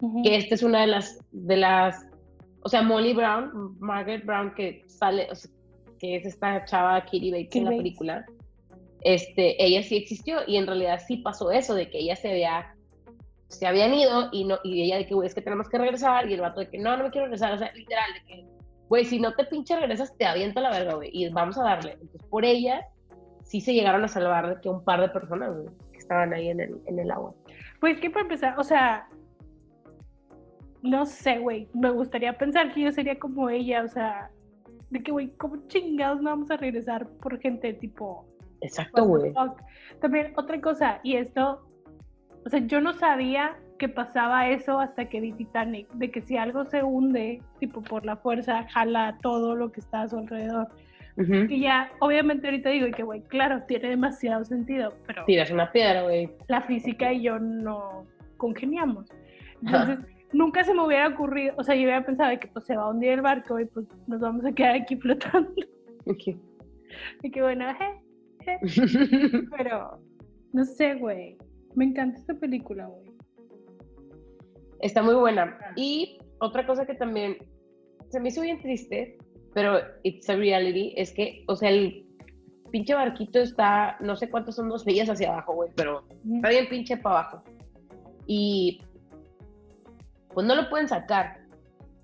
Ujú. 0.00 0.22
Que 0.22 0.36
esta 0.36 0.54
es 0.56 0.62
una 0.62 0.80
de 0.80 0.88
las, 0.88 1.18
de 1.30 1.56
las, 1.56 2.04
o 2.66 2.68
sea, 2.68 2.82
Molly 2.82 3.14
Brown, 3.14 3.76
Margaret 3.78 4.26
Brown, 4.26 4.52
que 4.56 4.82
sale, 4.88 5.28
o 5.30 5.36
sea, 5.36 5.48
que 6.00 6.16
es 6.16 6.26
esta 6.26 6.64
chava 6.64 7.00
Kitty 7.04 7.30
Bates 7.30 7.44
Kitty 7.44 7.58
en 7.58 7.64
la 7.64 7.70
Bates. 7.70 7.82
película, 7.84 8.26
este, 9.02 9.64
ella 9.64 9.84
sí 9.84 9.98
existió 9.98 10.38
y 10.48 10.56
en 10.56 10.66
realidad 10.66 11.00
sí 11.06 11.18
pasó 11.18 11.52
eso, 11.52 11.76
de 11.76 11.88
que 11.88 11.98
ella 12.00 12.16
se 12.16 12.28
había, 12.28 12.74
se 13.46 13.68
habían 13.68 13.94
ido 13.94 14.30
y, 14.32 14.46
no, 14.46 14.58
y 14.64 14.82
ella 14.82 14.96
de 14.96 15.06
que, 15.06 15.14
güey, 15.14 15.28
es 15.28 15.34
que 15.36 15.42
tenemos 15.42 15.68
que 15.68 15.78
regresar 15.78 16.28
y 16.28 16.34
el 16.34 16.40
vato 16.40 16.58
de 16.58 16.68
que, 16.68 16.76
no, 16.76 16.96
no 16.96 17.04
me 17.04 17.10
quiero 17.10 17.26
regresar, 17.26 17.52
o 17.52 17.58
sea, 17.58 17.70
literal, 17.72 18.12
de 18.14 18.26
que, 18.26 18.44
güey, 18.88 19.04
si 19.04 19.20
no 19.20 19.32
te 19.34 19.44
pinche 19.44 19.76
regresas, 19.76 20.16
te 20.16 20.26
aviento 20.26 20.58
a 20.58 20.64
la 20.64 20.70
verga, 20.70 20.94
güey, 20.94 21.10
y 21.12 21.28
vamos 21.28 21.56
a 21.58 21.62
darle. 21.62 21.92
Entonces, 21.92 22.22
por 22.28 22.44
ella, 22.44 22.84
sí 23.44 23.60
se 23.60 23.74
llegaron 23.74 24.02
a 24.02 24.08
salvar 24.08 24.56
de 24.56 24.60
que 24.60 24.68
un 24.68 24.82
par 24.82 25.00
de 25.00 25.08
personas, 25.10 25.54
güey, 25.54 25.68
que 25.92 25.98
estaban 25.98 26.34
ahí 26.34 26.48
en 26.48 26.58
el, 26.58 26.80
en 26.86 26.98
el 26.98 27.12
agua. 27.12 27.32
Pues 27.78 28.00
que 28.00 28.10
para 28.10 28.22
empezar, 28.22 28.58
o 28.58 28.64
sea, 28.64 29.08
no 30.86 31.06
sé, 31.06 31.38
güey, 31.38 31.68
me 31.74 31.90
gustaría 31.90 32.36
pensar 32.36 32.72
que 32.72 32.82
yo 32.82 32.92
sería 32.92 33.18
como 33.18 33.50
ella, 33.50 33.82
o 33.84 33.88
sea, 33.88 34.30
de 34.90 35.02
que, 35.02 35.12
güey, 35.12 35.28
¿cómo 35.36 35.66
chingados 35.68 36.22
no 36.22 36.30
vamos 36.30 36.50
a 36.50 36.56
regresar 36.56 37.06
por 37.20 37.38
gente 37.40 37.72
tipo... 37.74 38.26
Exacto, 38.60 39.04
güey. 39.04 39.32
También 40.00 40.32
otra 40.36 40.60
cosa, 40.60 41.00
y 41.02 41.16
esto, 41.16 41.68
o 42.44 42.48
sea, 42.48 42.60
yo 42.60 42.80
no 42.80 42.92
sabía 42.94 43.56
que 43.78 43.88
pasaba 43.88 44.48
eso 44.48 44.80
hasta 44.80 45.08
que 45.08 45.20
vi 45.20 45.32
Titanic, 45.32 45.88
de 45.92 46.10
que 46.10 46.22
si 46.22 46.36
algo 46.36 46.64
se 46.64 46.82
hunde, 46.82 47.42
tipo 47.60 47.82
por 47.82 48.06
la 48.06 48.16
fuerza, 48.16 48.66
jala 48.70 49.18
todo 49.22 49.54
lo 49.54 49.70
que 49.70 49.80
está 49.80 50.02
a 50.02 50.08
su 50.08 50.16
alrededor. 50.16 50.68
Y 51.48 51.60
ya, 51.62 51.90
obviamente 52.00 52.46
ahorita 52.46 52.68
digo 52.68 52.88
que, 52.94 53.02
güey, 53.02 53.22
claro, 53.22 53.62
tiene 53.66 53.88
demasiado 53.88 54.44
sentido, 54.44 54.92
pero 55.06 55.24
Tiras 55.24 55.50
una 55.50 55.72
piedra, 55.72 56.02
güey. 56.02 56.30
la 56.48 56.60
física 56.60 57.10
y 57.10 57.22
yo 57.22 57.38
no 57.38 58.04
congeniamos. 58.36 59.06
Entonces, 59.62 59.98
nunca 60.32 60.64
se 60.64 60.74
me 60.74 60.84
hubiera 60.84 61.08
ocurrido, 61.08 61.54
o 61.56 61.64
sea, 61.64 61.74
yo 61.74 61.82
hubiera 61.82 62.04
pensado 62.04 62.30
de 62.30 62.40
que 62.40 62.48
pues 62.48 62.64
se 62.66 62.76
va 62.76 62.84
a 62.84 62.90
hundir 62.90 63.10
el 63.10 63.22
barco 63.22 63.58
y 63.60 63.66
pues 63.66 63.86
nos 64.06 64.20
vamos 64.20 64.44
a 64.44 64.52
quedar 64.52 64.76
aquí 64.76 64.96
flotando. 64.96 65.52
Y 67.22 67.30
que 67.30 67.42
bueno, 67.42 67.64
je, 67.74 68.58
je. 68.66 69.48
pero 69.56 70.00
no 70.52 70.64
sé, 70.64 70.94
güey. 70.94 71.36
Me 71.74 71.84
encanta 71.84 72.18
esta 72.18 72.34
película, 72.34 72.86
güey. 72.86 73.12
Está 74.80 75.02
muy 75.02 75.14
buena. 75.14 75.58
Y 75.76 76.18
otra 76.38 76.66
cosa 76.66 76.86
que 76.86 76.94
también 76.94 77.36
se 78.08 78.20
me 78.20 78.28
hizo 78.28 78.40
bien 78.40 78.60
triste, 78.60 79.18
pero 79.52 79.78
it's 80.02 80.28
a 80.30 80.36
reality, 80.36 80.94
es 80.96 81.12
que, 81.12 81.44
o 81.48 81.56
sea, 81.56 81.70
el 81.70 82.06
pinche 82.70 82.94
barquito 82.94 83.38
está, 83.38 83.96
no 84.00 84.16
sé 84.16 84.30
cuántos 84.30 84.56
son 84.56 84.68
dos 84.68 84.86
millas 84.86 85.08
hacia 85.08 85.32
abajo, 85.32 85.54
güey, 85.54 85.70
pero 85.76 86.04
está 86.34 86.48
bien 86.48 86.68
pinche 86.68 86.96
para 86.96 87.20
abajo. 87.20 87.42
Y 88.26 88.80
pues 90.36 90.46
no 90.46 90.54
lo 90.54 90.68
pueden 90.68 90.86
sacar. 90.86 91.38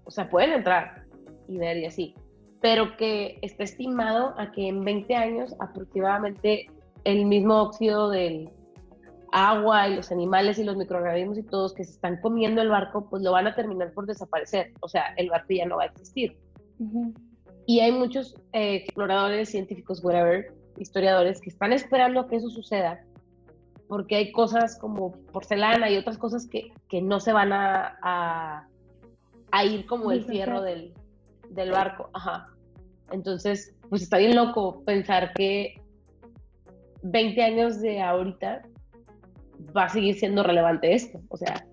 O 0.04 0.10
sea, 0.10 0.30
pueden 0.30 0.52
entrar 0.52 1.04
y 1.48 1.58
ver 1.58 1.76
y 1.76 1.84
así. 1.84 2.14
pero 2.62 2.96
que 2.96 3.38
está 3.42 3.64
estimado 3.64 4.34
a 4.38 4.52
que 4.52 4.68
en 4.68 4.82
20 4.84 5.14
años 5.14 5.54
aproximadamente 5.60 6.70
el 7.04 7.26
mismo 7.26 7.60
óxido 7.60 8.08
del 8.08 8.48
agua 9.32 9.88
y 9.88 9.96
los 9.96 10.10
animales 10.10 10.58
y 10.58 10.64
los 10.64 10.76
microorganismos 10.78 11.36
y 11.36 11.42
todos 11.42 11.74
que 11.74 11.84
se 11.84 11.92
están 11.92 12.22
comiendo 12.22 12.62
el 12.62 12.70
barco, 12.70 13.06
pues 13.10 13.22
lo 13.22 13.32
van 13.32 13.48
a 13.48 13.54
terminar 13.54 13.92
por 13.92 14.06
desaparecer. 14.06 14.72
O 14.80 14.88
sea, 14.88 15.12
el 15.18 15.28
barco 15.28 15.48
ya 15.50 15.66
no 15.66 15.76
va 15.76 15.82
a 15.82 15.86
existir. 15.86 16.38
Y 17.66 17.80
hay 17.80 17.92
muchos 17.92 18.34
eh, 18.54 18.76
exploradores, 18.76 19.50
científicos, 19.50 20.02
whatever, 20.02 20.54
historiadores 20.78 21.38
que 21.38 21.50
están 21.50 21.74
esperando 21.74 22.26
que 22.28 22.36
eso 22.36 22.48
suceda, 22.48 23.04
porque 23.92 24.16
hay 24.16 24.32
cosas 24.32 24.78
como 24.78 25.12
porcelana 25.34 25.90
y 25.90 25.98
otras 25.98 26.16
cosas 26.16 26.46
que, 26.46 26.72
que 26.88 27.02
no 27.02 27.20
se 27.20 27.34
van 27.34 27.52
a, 27.52 27.98
a, 28.00 29.64
ir 29.66 29.84
como 29.84 30.12
el 30.12 30.24
fierro 30.24 30.62
del, 30.62 30.94
del 31.50 31.72
barco. 31.72 32.08
Ajá. 32.14 32.48
Entonces, 33.10 33.76
pues 33.90 34.00
está 34.00 34.16
bien 34.16 34.34
loco 34.34 34.82
pensar 34.86 35.34
que 35.34 35.78
20 37.02 37.42
años 37.42 37.82
de 37.82 38.00
ahorita 38.00 38.62
va 39.76 39.84
a 39.84 39.88
seguir 39.90 40.14
siendo 40.14 40.42
relevante 40.42 40.94
esto. 40.94 41.20
O 41.28 41.36
sea, 41.36 41.66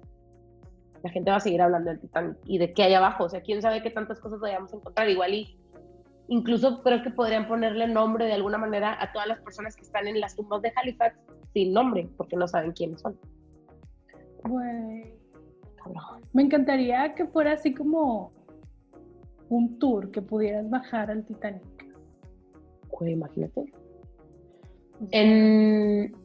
la 1.01 1.09
gente 1.11 1.31
va 1.31 1.37
a 1.37 1.39
seguir 1.39 1.61
hablando 1.61 1.89
del 1.89 2.01
Titanic 2.01 2.37
y 2.43 2.57
de 2.57 2.73
qué 2.73 2.83
hay 2.83 2.95
abajo. 2.95 3.23
O 3.23 3.29
sea, 3.29 3.39
quién 3.39 3.61
sabe 3.61 3.81
qué 3.81 3.91
tantas 3.91 4.19
cosas 4.19 4.41
vayamos 4.41 4.73
a 4.73 4.75
encontrar. 4.75 5.09
Igual 5.09 5.35
y 5.35 5.57
incluso 6.27 6.83
creo 6.83 7.01
que 7.01 7.11
podrían 7.11 7.47
ponerle 7.47 7.87
nombre 7.87 8.25
de 8.25 8.33
alguna 8.33 8.57
manera 8.57 9.01
a 9.01 9.13
todas 9.13 9.29
las 9.29 9.39
personas 9.39 9.73
que 9.77 9.83
están 9.83 10.05
en 10.05 10.19
las 10.19 10.35
tumbas 10.35 10.61
de 10.61 10.73
Halifax 10.75 11.17
sin 11.53 11.73
nombre, 11.73 12.09
porque 12.17 12.35
no 12.35 12.47
saben 12.47 12.71
quiénes 12.71 13.01
son. 13.01 13.17
Güey. 14.43 15.13
Me 16.33 16.43
encantaría 16.43 17.15
que 17.15 17.25
fuera 17.25 17.53
así 17.53 17.73
como 17.73 18.31
un 19.49 19.79
tour 19.79 20.11
que 20.11 20.21
pudieras 20.21 20.69
bajar 20.69 21.09
al 21.09 21.25
Titanic. 21.25 21.63
Güey, 22.89 23.13
imagínate. 23.13 23.73
En 25.11 26.15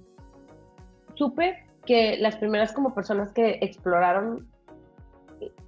supe 1.15 1.65
que 1.87 2.19
las 2.19 2.37
primeras 2.37 2.73
como 2.73 2.95
personas 2.95 3.33
que 3.33 3.59
exploraron 3.61 4.49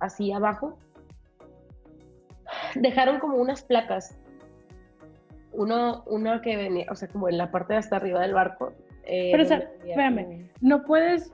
así 0.00 0.32
abajo 0.32 0.78
dejaron 2.74 3.18
como 3.18 3.36
unas 3.36 3.62
placas. 3.62 4.18
Uno, 5.52 6.02
uno 6.06 6.40
que 6.42 6.56
venía, 6.56 6.86
o 6.90 6.94
sea, 6.94 7.08
como 7.08 7.28
en 7.28 7.38
la 7.38 7.50
parte 7.50 7.72
de 7.72 7.78
hasta 7.78 7.96
arriba 7.96 8.20
del 8.20 8.34
barco. 8.34 8.72
Eh, 9.06 9.30
Pero, 9.32 9.42
o 9.42 9.46
sea, 9.46 9.70
espérame, 9.84 10.50
no 10.60 10.84
puedes 10.84 11.32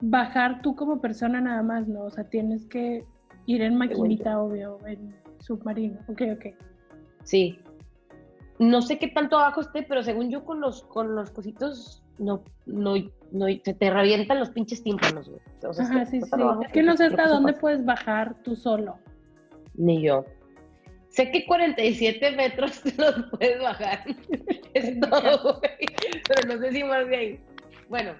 bajar 0.00 0.62
tú 0.62 0.74
como 0.74 1.00
persona 1.00 1.40
nada 1.40 1.62
más, 1.62 1.88
¿no? 1.88 2.02
O 2.02 2.10
sea, 2.10 2.24
tienes 2.24 2.66
que 2.66 3.04
ir 3.46 3.62
en 3.62 3.76
maquinita, 3.76 4.40
obvio, 4.40 4.78
en 4.86 5.14
submarino. 5.40 5.98
Ok, 6.08 6.22
ok. 6.32 6.46
Sí. 7.24 7.58
No 8.58 8.82
sé 8.82 8.98
qué 8.98 9.08
tanto 9.08 9.38
abajo 9.38 9.62
esté, 9.62 9.82
pero 9.82 10.02
según 10.02 10.30
yo 10.30 10.44
con 10.44 10.60
los, 10.60 10.82
con 10.84 11.14
los 11.14 11.30
cositos 11.30 12.02
no, 12.18 12.42
no, 12.66 12.94
no, 13.32 13.46
se 13.46 13.74
te 13.74 13.90
revientan 13.90 14.38
los 14.38 14.50
pinches 14.50 14.82
tímpanos, 14.82 15.28
güey. 15.28 15.40
O 15.66 15.72
sea, 15.72 15.86
Ajá, 15.86 16.06
sí, 16.06 16.20
sí. 16.20 16.28
Es 16.62 16.72
que 16.72 16.82
no 16.82 16.96
sé 16.96 17.06
hasta 17.06 17.28
dónde 17.28 17.54
puedes 17.54 17.84
bajar 17.84 18.34
tú 18.42 18.54
solo. 18.54 18.98
Ni 19.74 20.02
yo. 20.02 20.24
Sé 21.10 21.30
que 21.32 21.44
47 21.44 22.32
metros 22.32 22.80
te 22.82 22.94
los 22.96 23.26
puedes 23.30 23.60
bajar. 23.60 24.04
es 24.74 25.00
todo, 25.00 25.58
güey. 25.58 25.86
Pero 26.26 26.54
no 26.54 26.60
sé 26.60 26.72
si 26.72 26.84
más 26.84 27.08
de 27.08 27.16
ahí. 27.16 27.40
Bueno, 27.88 28.14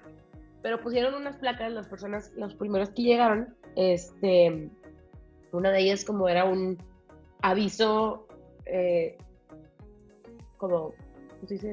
pero 0.61 0.79
pusieron 0.79 1.15
unas 1.15 1.37
placas 1.37 1.71
las 1.71 1.87
personas, 1.87 2.31
los 2.35 2.53
primeros 2.55 2.89
que 2.89 3.03
llegaron. 3.03 3.55
Este, 3.75 4.69
una 5.53 5.71
de 5.71 5.79
ellas 5.79 6.03
como 6.03 6.27
era 6.27 6.43
un 6.43 6.77
aviso 7.41 8.27
eh, 8.65 9.17
como 10.57 10.93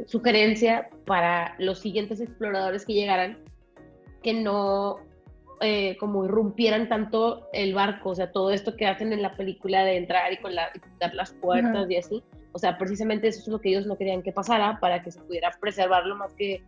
sugerencia 0.06 0.88
para 1.04 1.54
los 1.58 1.80
siguientes 1.80 2.20
exploradores 2.20 2.86
que 2.86 2.94
llegaran 2.94 3.38
que 4.22 4.32
no 4.32 5.00
eh, 5.60 5.96
como 5.98 6.24
irrumpieran 6.24 6.88
tanto 6.88 7.48
el 7.52 7.74
barco, 7.74 8.10
o 8.10 8.14
sea, 8.14 8.30
todo 8.32 8.50
esto 8.50 8.76
que 8.76 8.86
hacen 8.86 9.12
en 9.12 9.22
la 9.22 9.36
película 9.36 9.84
de 9.84 9.96
entrar 9.96 10.32
y 10.32 10.38
con 10.38 10.54
la, 10.54 10.70
dar 11.00 11.14
las 11.14 11.32
puertas 11.32 11.90
y 11.90 11.96
así. 11.96 12.22
O 12.52 12.58
sea, 12.58 12.78
precisamente 12.78 13.28
eso 13.28 13.40
es 13.40 13.48
lo 13.48 13.60
que 13.60 13.70
ellos 13.70 13.86
no 13.86 13.96
querían 13.96 14.22
que 14.22 14.32
pasara 14.32 14.78
para 14.80 15.02
que 15.02 15.10
se 15.10 15.20
pudiera 15.20 15.50
preservar 15.60 16.06
lo 16.06 16.16
más 16.16 16.34
que 16.34 16.62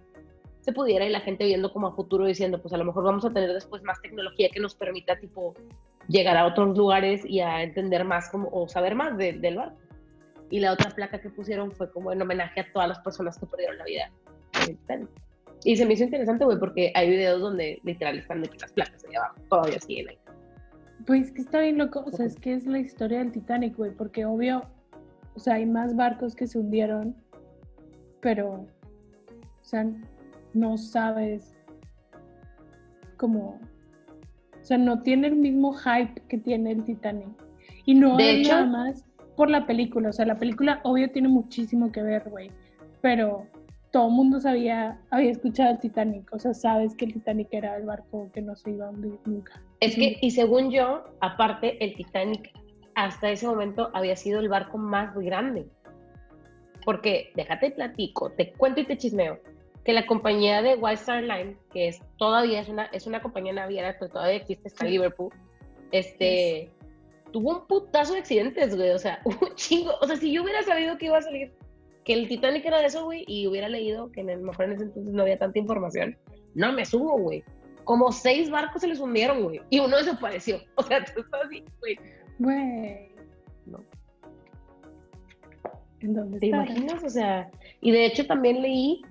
se 0.61 0.73
pudiera 0.73 1.07
y 1.07 1.11
la 1.11 1.21
gente 1.21 1.47
viendo 1.47 1.73
como 1.73 1.87
a 1.87 1.93
futuro 1.93 2.27
diciendo, 2.27 2.61
pues 2.61 2.75
a 2.75 2.77
lo 2.77 2.85
mejor 2.85 3.05
vamos 3.05 3.25
a 3.25 3.33
tener 3.33 3.53
después 3.53 3.83
más 3.83 4.01
tecnología 4.03 4.51
que 4.51 4.61
nos 4.61 4.75
permita 4.75 5.19
tipo 5.19 5.55
llegar 6.09 6.37
a 6.37 6.47
otros 6.47 6.77
lugares 6.77 7.25
y 7.25 7.41
a 7.41 7.63
entender 7.63 8.05
más 8.05 8.31
como, 8.31 8.49
o 8.53 8.69
saber 8.69 8.95
más 8.95 9.17
del 9.17 9.57
barco. 9.57 9.79
Y 10.51 10.61
la 10.61 10.73
otra 10.73 10.91
placa 10.91 11.21
que 11.21 11.31
pusieron 11.31 11.71
fue 11.71 11.91
como 11.91 12.13
en 12.13 12.21
homenaje 12.21 12.61
a 12.61 12.73
todas 12.73 12.89
las 12.89 12.99
personas 12.99 13.39
que 13.39 13.47
perdieron 13.47 13.79
la 13.79 13.85
vida 13.85 14.11
Y 15.65 15.77
se 15.77 15.85
me 15.85 15.95
hizo 15.95 16.05
interesante, 16.05 16.45
güey, 16.45 16.59
porque 16.59 16.93
hay 16.95 17.11
videos 17.11 17.41
donde 17.41 17.81
literal 17.85 18.19
están 18.19 18.43
de 18.43 18.51
las 18.61 18.73
placas 18.73 19.05
allá 19.05 19.19
abajo, 19.19 19.37
todavía 19.49 19.79
siguen 19.81 20.09
ahí. 20.09 20.19
Pues 21.07 21.33
que 21.33 21.43
está 21.43 21.61
bien 21.61 21.79
loco, 21.79 22.05
o 22.07 22.11
sea, 22.11 22.27
es 22.27 22.37
que 22.37 22.55
es 22.55 22.67
la 22.67 22.79
historia 22.79 23.19
del 23.19 23.33
Titanic, 23.33 23.77
güey, 23.77 23.91
porque 23.93 24.25
obvio, 24.25 24.65
o 25.35 25.41
sea, 25.41 25.55
hay 25.55 25.67
más 25.67 25.97
barcos 25.97 26.35
que 26.35 26.47
se 26.47 26.59
hundieron, 26.59 27.15
pero, 28.21 28.53
o 28.53 29.65
sea, 29.65 29.87
no 30.55 30.77
sabes 30.79 31.57
cómo, 33.17 33.61
o 34.61 34.65
sea, 34.65 34.79
no 34.79 35.03
tiene 35.03 35.29
el 35.29 35.37
mismo 35.37 35.73
hype 35.75 36.23
que 36.29 36.39
tiene 36.39 36.73
el 36.73 36.85
Titanic. 36.85 37.29
Y 37.87 37.95
no 37.95 38.17
de 38.17 38.41
hecho, 38.41 38.53
nada 38.53 38.67
más 38.67 39.05
por 39.37 39.49
la 39.49 39.67
película. 39.67 40.11
O 40.11 40.13
sea, 40.13 40.27
la 40.27 40.37
película 40.37 40.81
obvio 40.85 41.11
tiene 41.11 41.29
muchísimo 41.29 41.91
que 41.91 42.03
ver, 42.03 42.29
güey. 42.29 42.51
Pero 43.01 43.47
todo 43.93 44.07
el 44.09 44.13
mundo 44.13 44.41
sabía, 44.41 44.99
había 45.11 45.31
escuchado 45.31 45.73
el 45.73 45.79
Titanic. 45.79 46.33
O 46.33 46.39
sea, 46.39 46.55
sabes 46.55 46.95
que 46.95 47.07
el 47.07 47.15
Titanic 47.15 47.49
era 47.53 47.77
el 47.77 47.85
barco 47.85 48.31
que 48.33 48.41
no 48.41 48.55
se 48.57 48.71
iba 48.71 48.87
a 48.87 48.91
hundir 48.91 49.19
nunca. 49.25 49.63
Es 49.81 49.95
que, 49.95 50.19
y 50.21 50.31
según 50.31 50.71
yo, 50.71 51.05
aparte, 51.21 51.83
el 51.85 51.95
Titanic 51.95 52.53
hasta 52.95 53.31
ese 53.31 53.47
momento 53.47 53.91
había 53.95 54.17
sido 54.17 54.41
el 54.41 54.49
barco 54.49 54.79
más 54.79 55.15
grande. 55.17 55.67
Porque, 56.85 57.33
déjate 57.35 57.71
platico, 57.73 58.31
te 58.31 58.53
cuento 58.53 58.81
y 58.81 58.87
te 58.87 58.97
chismeo, 58.97 59.39
que 59.85 59.93
la 59.93 60.07
compañía 60.07 60.63
de 60.63 60.77
White 60.77 61.01
Star 61.01 61.23
Line, 61.23 61.57
que 61.73 61.89
es 61.89 62.01
todavía 62.17 62.61
es 62.61 62.69
una, 62.69 62.87
es 62.87 63.07
una 63.07 63.21
compañía 63.21 63.53
naviera 63.53 63.99
que 63.99 64.09
todavía 64.09 64.37
existe, 64.37 64.69
está 64.69 64.85
en 64.85 64.93
Liverpool, 64.93 65.33
este, 65.93 66.71
tuvo 67.33 67.51
un 67.51 67.67
putazo 67.67 68.13
de 68.13 68.21
accidentes, 68.21 68.77
güey, 68.77 68.91
o 68.91 68.99
sea, 68.99 69.21
un 69.25 69.55
chingo. 69.55 69.93
O 70.01 70.07
sea, 70.07 70.17
si 70.17 70.33
yo 70.33 70.43
hubiera 70.43 70.63
sabido 70.63 70.97
que 70.99 71.07
iba 71.07 71.19
a 71.19 71.23
salir, 71.23 71.53
que 72.11 72.15
el 72.15 72.27
Titanic 72.27 72.67
era 72.67 72.81
de 72.81 72.87
eso, 72.87 73.05
güey, 73.05 73.23
y 73.29 73.47
hubiera 73.47 73.69
leído 73.69 74.11
que 74.11 74.21
en 74.21 74.31
el 74.31 74.41
mejor 74.41 74.65
en 74.65 74.73
ese 74.73 74.83
entonces 74.83 75.15
no 75.15 75.23
había 75.23 75.39
tanta 75.39 75.61
información, 75.61 76.19
no 76.57 76.73
me 76.73 76.85
subo, 76.85 77.17
güey. 77.17 77.45
Como 77.85 78.11
seis 78.11 78.51
barcos 78.51 78.81
se 78.81 78.89
les 78.89 78.99
hundieron, 78.99 79.45
güey, 79.45 79.61
y 79.71 79.79
uno 79.79 79.97
desapareció. 79.97 80.59
O 80.75 80.83
sea, 80.83 81.05
tú 81.05 81.21
estás 81.21 81.43
así, 81.47 81.63
güey. 81.79 81.97
Güey. 82.41 83.13
No. 83.67 83.79
¿En 86.01 86.15
dónde 86.15 86.41
¿Te 86.41 86.47
imaginas? 86.47 87.05
O 87.05 87.09
sea, 87.09 87.49
y 87.81 87.93
de 87.93 88.07
hecho 88.07 88.27
también 88.27 88.61
leí 88.61 89.03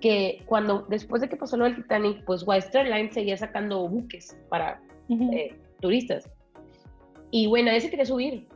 que 0.00 0.42
cuando, 0.46 0.86
después 0.88 1.20
de 1.20 1.28
que 1.28 1.36
pasó 1.36 1.58
lo 1.58 1.64
del 1.64 1.76
Titanic, 1.76 2.24
pues 2.24 2.42
Star 2.48 2.86
Line 2.86 3.12
seguía 3.12 3.36
sacando 3.36 3.86
buques 3.86 4.34
para 4.48 4.80
eh, 5.10 5.54
turistas. 5.82 6.30
Y 7.30 7.48
bueno, 7.48 7.70
ese 7.70 7.90
quería 7.90 8.06
subir. 8.06 8.48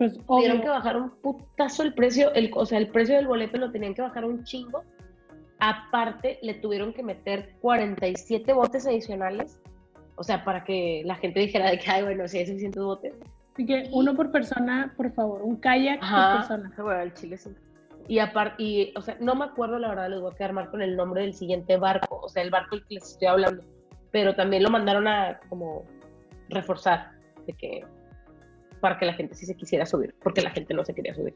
Pues, 0.00 0.16
Tuvieron 0.26 0.62
que 0.62 0.68
bajar 0.70 0.96
un 0.96 1.10
putazo 1.10 1.82
el 1.82 1.92
precio, 1.92 2.32
el, 2.32 2.50
o 2.54 2.64
sea, 2.64 2.78
el 2.78 2.88
precio 2.88 3.16
del 3.16 3.26
boleto 3.26 3.58
lo 3.58 3.70
tenían 3.70 3.92
que 3.92 4.00
bajar 4.00 4.24
un 4.24 4.44
chingo. 4.44 4.82
Aparte, 5.58 6.38
le 6.40 6.54
tuvieron 6.54 6.94
que 6.94 7.02
meter 7.02 7.50
47 7.60 8.50
botes 8.54 8.86
adicionales, 8.86 9.60
o 10.14 10.24
sea, 10.24 10.42
para 10.42 10.64
que 10.64 11.02
la 11.04 11.16
gente 11.16 11.40
dijera 11.40 11.70
de 11.70 11.78
que, 11.78 11.90
ay, 11.90 12.02
bueno, 12.02 12.26
si 12.28 12.38
hay 12.38 12.46
600 12.46 12.82
botes. 12.82 13.14
Así 13.52 13.66
que 13.66 13.90
uno 13.92 14.16
por 14.16 14.32
persona, 14.32 14.94
por 14.96 15.12
favor, 15.12 15.42
un 15.42 15.56
kayak 15.56 16.00
por 16.00 16.38
persona. 16.38 16.72
Bueno, 16.78 17.02
el 17.02 17.12
chile 17.12 17.36
sí. 17.36 17.50
Y 18.08 18.20
aparte, 18.20 18.54
y, 18.62 18.94
o 18.96 19.02
sea, 19.02 19.18
no 19.20 19.34
me 19.34 19.44
acuerdo 19.44 19.78
la 19.78 19.90
verdad, 19.90 20.08
les 20.08 20.20
voy 20.22 20.32
a 20.32 20.34
quedar 20.34 20.54
mal 20.54 20.70
con 20.70 20.80
el 20.80 20.96
nombre 20.96 21.20
del 21.20 21.34
siguiente 21.34 21.76
barco, 21.76 22.20
o 22.22 22.28
sea, 22.30 22.42
el 22.42 22.48
barco 22.48 22.76
del 22.76 22.86
que 22.86 22.94
les 22.94 23.04
estoy 23.04 23.28
hablando, 23.28 23.62
pero 24.12 24.34
también 24.34 24.62
lo 24.62 24.70
mandaron 24.70 25.06
a 25.06 25.40
como 25.50 25.84
reforzar 26.48 27.10
de 27.46 27.52
que 27.52 27.84
para 28.80 28.98
que 28.98 29.06
la 29.06 29.14
gente 29.14 29.34
sí 29.34 29.46
se 29.46 29.54
quisiera 29.54 29.86
subir, 29.86 30.14
porque 30.22 30.42
la 30.42 30.50
gente 30.50 30.74
no 30.74 30.84
se 30.84 30.94
quería 30.94 31.14
subir. 31.14 31.34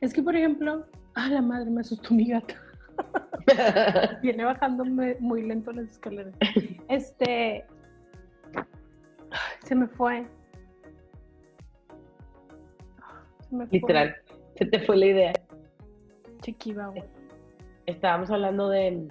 Es 0.00 0.12
que, 0.12 0.22
por 0.22 0.36
ejemplo, 0.36 0.86
a 1.14 1.28
la 1.28 1.42
madre 1.42 1.70
me 1.70 1.80
asustó 1.80 2.14
mi 2.14 2.28
gata. 2.28 2.54
Viene 4.22 4.44
bajando 4.44 4.84
muy 4.84 5.42
lento 5.42 5.72
las 5.72 5.90
escaleras. 5.90 6.34
Este. 6.88 7.64
Se 9.64 9.74
me 9.74 9.86
fue. 9.86 10.26
Se 13.48 13.54
me 13.54 13.66
Literal, 13.66 14.16
se 14.56 14.66
te 14.66 14.80
fue 14.80 14.96
la 14.96 15.06
idea. 15.06 15.32
Chiquiva, 16.42 16.92
Estábamos 17.86 18.30
hablando 18.30 18.68
de 18.68 19.08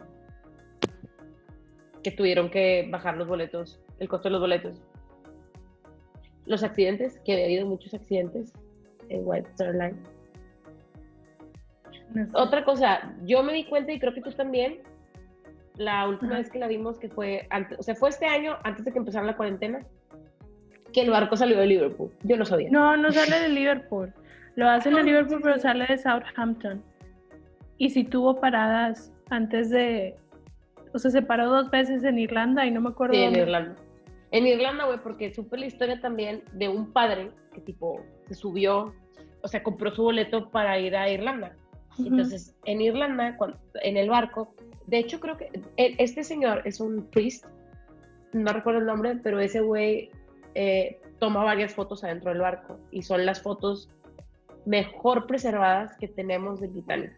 que 2.04 2.12
tuvieron 2.12 2.50
que 2.50 2.88
bajar 2.92 3.18
los 3.18 3.28
boletos, 3.28 3.80
el 4.00 4.08
costo 4.08 4.30
de 4.30 4.34
los 4.34 4.42
boletos 4.42 4.82
los 6.46 6.64
accidentes, 6.64 7.20
que 7.26 7.34
había 7.34 7.46
habido 7.46 7.66
muchos 7.66 7.94
accidentes, 7.94 8.54
en 9.10 9.22
White 9.24 9.50
Star 9.52 9.74
Line. 9.74 9.96
No 12.14 12.26
sé. 12.26 12.32
Otra 12.34 12.64
cosa, 12.64 13.14
yo 13.24 13.44
me 13.44 13.54
di 13.54 13.66
cuenta 13.66 13.92
y 13.92 14.00
creo 14.00 14.14
que 14.14 14.22
tú 14.22 14.32
también, 14.32 14.80
la 15.78 16.08
última 16.08 16.38
vez 16.38 16.50
que 16.50 16.60
la 16.60 16.68
vimos, 16.68 16.98
que 17.00 17.10
fue 17.10 17.48
antes, 17.50 17.78
o 17.80 17.84
sea, 17.84 17.96
fue 17.96 18.10
este 18.10 18.26
año, 18.26 18.58
antes 18.64 18.86
de 18.86 18.92
que 18.92 19.00
empezara 19.00 19.26
la 19.26 19.36
cuarentena, 19.36 19.80
que 20.94 21.02
el 21.02 21.10
barco 21.10 21.36
salió 21.36 21.58
de 21.58 21.68
Liverpool. 21.68 22.10
Yo 22.24 22.38
no 22.38 22.46
sabía. 22.46 22.70
No, 22.72 22.96
no 22.96 23.12
sale 23.12 23.42
de 23.42 23.50
Liverpool. 23.50 24.14
Lo 24.56 24.70
hacen 24.70 24.98
en 24.98 25.06
Liverpool, 25.06 25.42
pero 25.44 25.60
sale 25.60 25.86
de 25.88 25.98
Southampton. 25.98 26.82
Y 27.78 27.90
sí 27.90 28.06
tuvo 28.06 28.40
paradas 28.40 29.12
antes 29.30 29.70
de. 29.70 30.16
O 30.94 31.00
sea, 31.00 31.12
se 31.12 31.22
paró 31.22 31.50
dos 31.50 31.70
veces 31.70 32.06
en 32.06 32.18
Irlanda 32.18 32.66
y 32.66 32.72
no 32.72 32.80
me 32.80 32.90
acuerdo. 32.90 33.14
Sí, 33.14 33.20
en 33.20 33.26
dónde. 33.26 33.42
Irlanda. 33.42 33.76
En 34.36 34.46
Irlanda, 34.46 34.86
güey, 34.86 35.00
porque 35.02 35.34
supe 35.34 35.58
la 35.58 35.66
historia 35.66 36.02
también 36.02 36.44
de 36.52 36.68
un 36.68 36.92
padre 36.92 37.32
que 37.54 37.62
tipo 37.62 38.02
se 38.28 38.34
subió, 38.34 38.94
o 39.42 39.48
sea, 39.48 39.64
compró 39.64 39.96
su 39.96 40.04
boleto 40.04 40.50
para 40.52 40.78
ir 40.78 40.94
a 40.98 41.10
Irlanda. 41.10 41.56
Ujú. 41.94 42.08
Entonces, 42.08 42.54
en 42.66 42.82
Irlanda, 42.82 43.38
cuando- 43.38 43.58
en 43.82 43.96
el 43.96 44.10
barco, 44.10 44.54
de 44.88 44.98
hecho 44.98 45.22
creo 45.22 45.38
que 45.38 45.46
e- 45.78 45.96
este 46.00 46.24
señor 46.26 46.62
es 46.66 46.82
un 46.82 47.06
priest, 47.12 47.46
no 48.34 48.52
recuerdo 48.52 48.82
el 48.82 48.86
nombre, 48.88 49.16
pero 49.24 49.40
ese 49.40 49.62
güey 49.62 50.10
eh, 50.58 51.00
toma 51.20 51.44
varias 51.44 51.74
fotos 51.74 52.04
adentro 52.04 52.32
del 52.32 52.42
barco 52.42 52.78
y 52.92 53.04
son 53.04 53.26
las 53.26 53.42
fotos 53.42 53.90
mejor 54.66 55.28
preservadas 55.28 55.96
que 55.98 56.08
tenemos 56.10 56.60
del 56.60 56.74
Titanic 56.74 57.14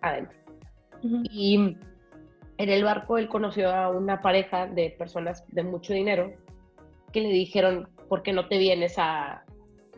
adentro. 0.00 0.38
Ujú. 1.02 1.22
Y 1.30 1.76
en 2.58 2.68
el 2.68 2.84
barco 2.84 3.18
él 3.18 3.28
conoció 3.28 3.70
a 3.70 3.88
una 3.90 4.20
pareja 4.20 4.66
de 4.66 4.90
personas 4.90 5.44
de 5.48 5.62
mucho 5.62 5.92
dinero 5.92 6.32
que 7.12 7.20
le 7.20 7.28
dijeron, 7.30 7.88
¿por 8.08 8.22
qué 8.22 8.32
no 8.32 8.48
te 8.48 8.58
vienes 8.58 8.96
a, 8.98 9.44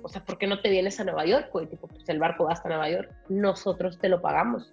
o 0.03 0.09
sea, 0.09 0.25
¿por 0.25 0.39
qué 0.39 0.47
no 0.47 0.61
te 0.61 0.71
vienes 0.71 1.01
a 1.01 1.05
Nueva 1.05 1.25
York? 1.25 1.49
güey? 1.53 1.67
Tipo, 1.67 1.89
pues 1.89 2.09
el 2.09 2.19
barco 2.19 2.45
va 2.45 2.53
hasta 2.53 2.69
Nueva 2.69 2.91
York, 2.91 3.11
nosotros 3.29 3.99
te 3.99 4.09
lo 4.09 4.21
pagamos. 4.21 4.73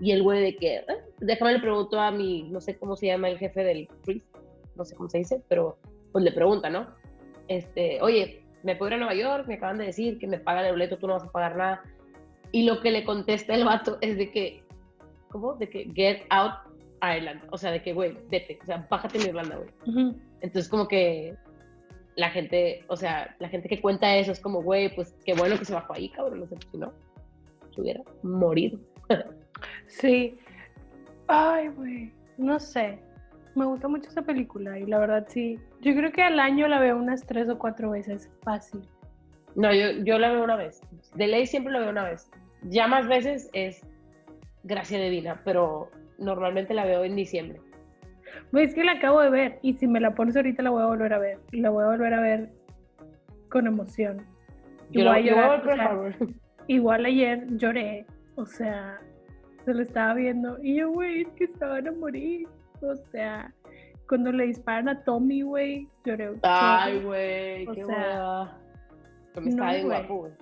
Y 0.00 0.12
el 0.12 0.22
güey 0.22 0.40
de 0.42 0.56
que, 0.56 0.76
"Eh, 0.76 0.84
déjame 1.18 1.54
le 1.54 1.60
pregunto 1.60 1.98
a 1.98 2.10
mi, 2.12 2.44
no 2.44 2.60
sé 2.60 2.78
cómo 2.78 2.94
se 2.94 3.06
llama 3.06 3.28
el 3.28 3.38
jefe 3.38 3.64
del 3.64 3.88
priest, 4.04 4.26
no 4.76 4.84
sé 4.84 4.94
cómo 4.94 5.08
se 5.08 5.18
dice, 5.18 5.42
pero 5.48 5.78
pues 6.12 6.24
le 6.24 6.30
pregunta, 6.30 6.70
¿no? 6.70 6.86
Este, 7.48 8.00
oye, 8.02 8.44
me 8.62 8.76
puedo 8.76 8.90
ir 8.90 8.94
a 8.94 8.98
Nueva 8.98 9.14
York, 9.14 9.46
me 9.48 9.54
acaban 9.54 9.78
de 9.78 9.86
decir 9.86 10.18
que 10.18 10.26
me 10.26 10.38
pagan 10.38 10.66
el 10.66 10.72
boleto, 10.72 10.98
tú 10.98 11.06
no 11.06 11.14
vas 11.14 11.24
a 11.24 11.32
pagar 11.32 11.56
nada. 11.56 11.82
Y 12.52 12.62
lo 12.64 12.80
que 12.80 12.90
le 12.90 13.04
contesta 13.04 13.54
el 13.54 13.64
vato 13.64 13.98
es 14.00 14.16
de 14.16 14.30
que, 14.30 14.62
¿cómo? 15.30 15.54
De 15.54 15.68
que 15.68 15.90
get 15.94 16.22
out 16.30 16.67
Ireland. 17.02 17.42
O 17.50 17.58
sea, 17.58 17.70
de 17.70 17.82
que, 17.82 17.92
güey, 17.92 18.16
vete, 18.30 18.58
o 18.62 18.66
sea, 18.66 18.86
bájate 18.88 19.18
en 19.18 19.28
Irlanda, 19.28 19.56
güey. 19.56 20.14
Entonces, 20.40 20.68
como 20.68 20.88
que 20.88 21.34
la 22.16 22.30
gente, 22.30 22.84
o 22.88 22.96
sea, 22.96 23.34
la 23.38 23.48
gente 23.48 23.68
que 23.68 23.80
cuenta 23.80 24.16
eso 24.16 24.32
es 24.32 24.40
como, 24.40 24.62
güey, 24.62 24.94
pues 24.94 25.14
qué 25.24 25.34
bueno 25.34 25.58
que 25.58 25.64
se 25.64 25.74
bajó 25.74 25.94
ahí, 25.94 26.08
cabrón. 26.10 26.40
No 26.40 26.46
sé, 26.46 26.56
pues, 26.56 26.68
si 26.72 26.78
no, 26.78 26.92
se 27.74 27.80
hubiera 27.80 28.02
morido. 28.22 28.78
Sí. 29.86 30.36
Ay, 31.26 31.68
güey. 31.68 32.12
No 32.36 32.58
sé. 32.58 32.98
Me 33.54 33.64
gusta 33.64 33.88
mucho 33.88 34.08
esa 34.08 34.22
película 34.22 34.78
y 34.78 34.86
la 34.86 34.98
verdad 34.98 35.26
sí. 35.28 35.58
Yo 35.80 35.94
creo 35.94 36.12
que 36.12 36.22
al 36.22 36.38
año 36.38 36.68
la 36.68 36.78
veo 36.78 36.96
unas 36.96 37.26
tres 37.26 37.48
o 37.48 37.58
cuatro 37.58 37.90
veces. 37.90 38.30
Fácil. 38.42 38.82
No, 39.54 39.72
yo, 39.74 39.90
yo 40.04 40.18
la 40.18 40.30
veo 40.30 40.44
una 40.44 40.56
vez. 40.56 40.80
De 41.14 41.26
ley 41.26 41.46
siempre 41.46 41.72
la 41.72 41.80
veo 41.80 41.90
una 41.90 42.04
vez. 42.04 42.30
Ya 42.62 42.86
más 42.86 43.08
veces 43.08 43.50
es 43.52 43.84
gracia 44.62 45.00
divina, 45.00 45.40
pero 45.44 45.90
normalmente 46.18 46.74
la 46.74 46.84
veo 46.84 47.04
en 47.04 47.16
diciembre. 47.16 47.60
Güey, 48.52 48.66
es 48.66 48.74
que 48.74 48.84
la 48.84 48.92
acabo 48.92 49.20
de 49.20 49.30
ver 49.30 49.58
y 49.62 49.74
si 49.74 49.86
me 49.86 50.00
la 50.00 50.14
pones 50.14 50.36
ahorita 50.36 50.62
la 50.62 50.70
voy 50.70 50.82
a 50.82 50.86
volver 50.86 51.12
a 51.12 51.18
ver. 51.18 51.38
Y 51.52 51.60
la 51.60 51.70
voy 51.70 51.84
a 51.84 51.88
volver 51.88 52.14
a 52.14 52.20
ver 52.20 52.50
con 53.50 53.66
emoción. 53.66 54.24
Yo, 54.90 55.04
la, 55.04 55.20
yo 55.20 55.34
o 55.34 55.62
sea. 55.64 56.00
Igual 56.66 57.06
ayer 57.06 57.46
lloré, 57.56 58.04
o 58.36 58.44
sea, 58.44 59.00
se 59.64 59.72
lo 59.72 59.82
estaba 59.82 60.12
viendo 60.12 60.58
y 60.62 60.76
yo, 60.76 60.90
güey, 60.90 61.22
es 61.22 61.28
que 61.28 61.46
se 61.46 61.64
van 61.64 61.88
a 61.88 61.92
morir. 61.92 62.46
O 62.82 62.94
sea, 63.10 63.52
cuando 64.06 64.32
le 64.32 64.48
disparan 64.48 64.88
a 64.88 65.02
Tommy, 65.02 65.40
güey, 65.40 65.88
lloré. 66.04 66.34
Ay, 66.42 67.00
güey, 67.02 67.66
qué 67.74 67.84
hueva. 67.86 68.58
Pero 69.32 69.46
me 69.46 69.52
no, 69.52 69.86
guapo, 69.86 70.16
güey. 70.16 70.32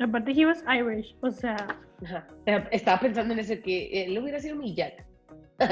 Aparte, 0.00 0.32
he 0.32 0.44
was 0.46 0.62
Irish, 0.68 1.14
o 1.22 1.30
sea, 1.30 1.56
Ajá. 2.04 2.26
Estaba 2.70 3.00
pensando 3.00 3.32
en 3.32 3.40
eso, 3.40 3.54
que 3.64 4.04
él 4.04 4.18
hubiera 4.18 4.38
sido 4.38 4.56
mi 4.56 4.74
Jack. 4.74 5.04
o 5.58 5.64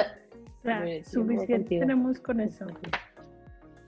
sea 0.63 1.05
suficiente 1.05 1.79
tenemos 1.79 2.19
con 2.21 2.41
eso. 2.41 2.67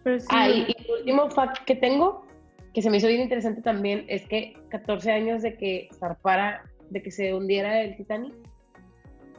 Pero 0.05 0.21
sí, 0.21 0.27
Ah, 0.31 0.49
y, 0.51 0.61
y 0.69 0.77
el 0.85 0.99
último 1.01 1.31
fact 1.31 1.65
que 1.65 1.75
tengo, 1.77 2.27
que 2.75 2.83
se 2.83 2.91
me 2.91 2.99
hizo 2.99 3.09
bien 3.09 3.23
interesante 3.23 3.63
también, 3.63 4.05
es 4.09 4.27
que 4.29 4.55
14 4.69 5.11
años 5.11 5.41
de 5.43 5.57
que 5.57 5.89
zarpara, 5.99 6.63
de 6.91 7.03
que 7.03 7.11
se 7.11 7.33
hundiera 7.35 7.81
el 7.83 7.97
Titanic, 7.97 8.35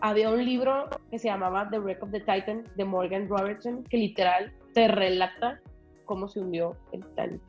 había 0.01 0.29
un 0.31 0.43
libro 0.43 0.89
que 1.11 1.19
se 1.19 1.27
llamaba 1.27 1.69
The 1.69 1.79
Wreck 1.79 2.01
of 2.03 2.11
the 2.11 2.19
Titan 2.19 2.63
de 2.75 2.83
Morgan 2.85 3.29
Robertson, 3.29 3.83
que 3.83 3.97
literal 3.97 4.51
te 4.73 4.87
relata 4.87 5.59
cómo 6.05 6.27
se 6.27 6.39
hundió 6.39 6.75
el 6.91 7.01
Titanic. 7.05 7.41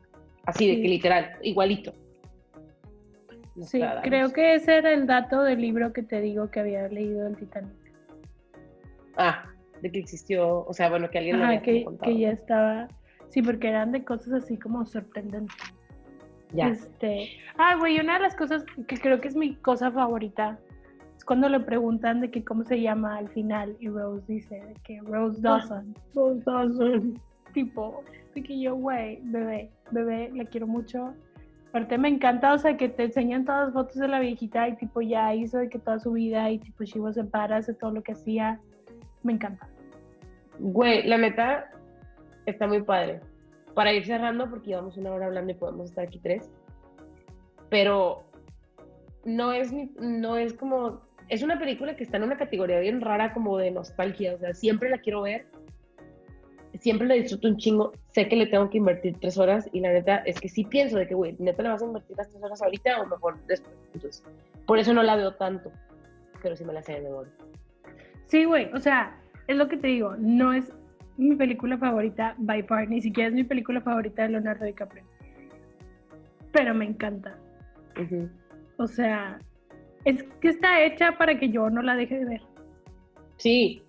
Así 0.45 0.67
de 0.67 0.75
Sí. 0.75 0.81
que 0.83 0.87
literal, 0.87 1.31
igualito. 1.41 1.93
Sí, 3.61 3.81
creo 4.03 4.31
que 4.31 4.55
ese 4.55 4.77
era 4.77 4.91
el 4.93 5.07
dato 5.07 5.43
del 5.43 5.61
libro 5.61 5.93
que 5.93 6.03
te 6.03 6.21
digo 6.21 6.49
que 6.49 6.59
había 6.59 6.87
leído 6.87 7.23
del 7.25 7.37
Titanic. 7.37 7.71
Ah, 9.17 9.43
de 9.81 9.91
que 9.91 9.99
existió, 9.99 10.65
o 10.65 10.73
sea, 10.73 10.89
bueno, 10.89 11.09
que 11.09 11.17
alguien 11.17 11.37
lo 11.37 11.43
Ajá, 11.43 11.53
había 11.53 11.61
que, 11.61 11.83
contado. 11.83 12.11
que 12.11 12.19
ya 12.19 12.31
estaba. 12.31 12.87
Sí, 13.29 13.41
porque 13.41 13.69
eran 13.69 13.91
de 13.91 14.03
cosas 14.03 14.43
así 14.43 14.57
como 14.57 14.85
sorprendentes. 14.85 15.55
Ya. 16.53 16.69
Este, 16.69 17.29
ah, 17.57 17.75
güey, 17.77 17.99
una 17.99 18.15
de 18.15 18.21
las 18.21 18.35
cosas 18.35 18.65
que 18.87 18.97
creo 18.97 19.21
que 19.21 19.27
es 19.27 19.35
mi 19.35 19.55
cosa 19.55 19.91
favorita 19.91 20.59
es 21.15 21.23
cuando 21.23 21.47
le 21.47 21.59
preguntan 21.59 22.21
de 22.21 22.31
que 22.31 22.43
cómo 22.43 22.63
se 22.63 22.81
llama 22.81 23.17
al 23.17 23.29
final 23.29 23.77
y 23.79 23.87
Rose 23.89 24.25
dice 24.27 24.55
de 24.55 24.73
que 24.83 24.99
Rose 25.01 25.41
Dawson, 25.41 25.93
Rose 26.15 26.41
Dawson, 26.45 27.21
tipo, 27.53 28.03
de 28.33 28.41
que 28.41 28.59
yo, 28.59 28.75
güey, 28.75 29.19
bebé, 29.25 29.69
bebé, 29.91 30.31
la 30.33 30.45
quiero 30.45 30.65
mucho. 30.65 31.13
Aparte 31.69 31.99
me 31.99 32.09
encanta, 32.09 32.53
o 32.53 32.57
sea, 32.57 32.75
que 32.77 32.89
te 32.89 33.03
enseñan 33.03 33.45
todas 33.45 33.65
las 33.65 33.73
fotos 33.73 33.97
de 33.97 34.07
la 34.07 34.19
viejita 34.19 34.67
y 34.67 34.75
tipo 34.75 35.01
ya 35.01 35.33
hizo 35.35 35.59
de 35.59 35.69
que 35.69 35.77
toda 35.77 35.99
su 35.99 36.13
vida 36.13 36.49
y 36.49 36.57
tipo 36.57 36.83
she 36.83 36.99
was 36.99 37.15
embarrassed 37.15 37.73
de 37.73 37.79
todo 37.79 37.91
lo 37.91 38.01
que 38.01 38.13
hacía. 38.13 38.59
Me 39.21 39.33
encanta. 39.33 39.69
Güey, 40.57 41.03
la 41.07 41.17
neta 41.17 41.69
está 42.47 42.67
muy 42.67 42.81
padre. 42.81 43.21
Para 43.75 43.93
ir 43.93 44.03
cerrando, 44.03 44.49
porque 44.49 44.69
llevamos 44.69 44.97
una 44.97 45.11
hora 45.11 45.27
hablando 45.27 45.51
y 45.51 45.55
podemos 45.55 45.89
estar 45.89 46.05
aquí 46.05 46.17
tres. 46.17 46.49
Pero 47.69 48.23
no 49.23 49.53
es, 49.53 49.71
no 49.99 50.37
es 50.37 50.53
como. 50.53 51.01
Es 51.27 51.43
una 51.43 51.59
película 51.59 51.95
que 51.95 52.03
está 52.03 52.17
en 52.17 52.23
una 52.23 52.37
categoría 52.37 52.79
bien 52.79 52.99
rara, 52.99 53.31
como 53.31 53.57
de 53.57 53.69
nostalgia. 53.69 54.33
O 54.33 54.39
sea, 54.39 54.55
siempre 54.55 54.89
la 54.89 54.97
quiero 54.97 55.21
ver. 55.21 55.45
Siempre 56.79 57.07
la 57.07 57.15
disfruto 57.15 57.47
un 57.47 57.57
chingo. 57.57 57.91
Sé 58.11 58.27
que 58.27 58.35
le 58.35 58.47
tengo 58.47 58.69
que 58.69 58.77
invertir 58.77 59.17
tres 59.19 59.37
horas. 59.37 59.69
Y 59.71 59.81
la 59.81 59.91
neta 59.91 60.17
es 60.17 60.39
que 60.39 60.49
sí 60.49 60.63
pienso 60.63 60.97
de 60.97 61.07
que, 61.07 61.13
güey, 61.13 61.35
neta 61.39 61.61
le 61.63 61.69
vas 61.69 61.81
a 61.81 61.85
invertir 61.85 62.17
las 62.17 62.29
tres 62.29 62.43
horas 62.43 62.61
ahorita 62.61 63.01
o 63.01 63.07
mejor 63.07 63.37
después. 63.47 63.75
Entonces, 63.93 64.23
por 64.65 64.79
eso 64.79 64.93
no 64.93 65.03
la 65.03 65.15
veo 65.15 65.33
tanto. 65.35 65.71
Pero 66.41 66.55
sí 66.55 66.63
me 66.63 66.73
la 66.73 66.81
sé 66.81 66.93
de 66.93 67.01
memoria. 67.01 67.31
Sí, 68.27 68.45
güey, 68.45 68.71
o 68.73 68.79
sea, 68.79 69.19
es 69.47 69.57
lo 69.57 69.67
que 69.67 69.77
te 69.77 69.87
digo, 69.87 70.15
no 70.17 70.53
es 70.53 70.71
mi 71.17 71.35
película 71.35 71.77
favorita 71.77 72.35
by 72.37 72.63
far, 72.63 72.87
ni 72.87 73.01
siquiera 73.01 73.29
es 73.29 73.33
mi 73.33 73.43
película 73.43 73.81
favorita 73.81 74.21
de 74.21 74.29
Leonardo 74.29 74.65
DiCaprio. 74.65 75.03
Pero 76.51 76.73
me 76.75 76.85
encanta. 76.85 77.37
O 78.77 78.87
sea, 78.87 79.39
es 80.05 80.23
que 80.39 80.47
está 80.47 80.81
hecha 80.83 81.17
para 81.17 81.37
que 81.37 81.49
yo 81.49 81.69
no 81.69 81.81
la 81.81 81.95
deje 81.95 82.19
de 82.19 82.25
ver. 82.25 82.41
Sí, 83.37 83.81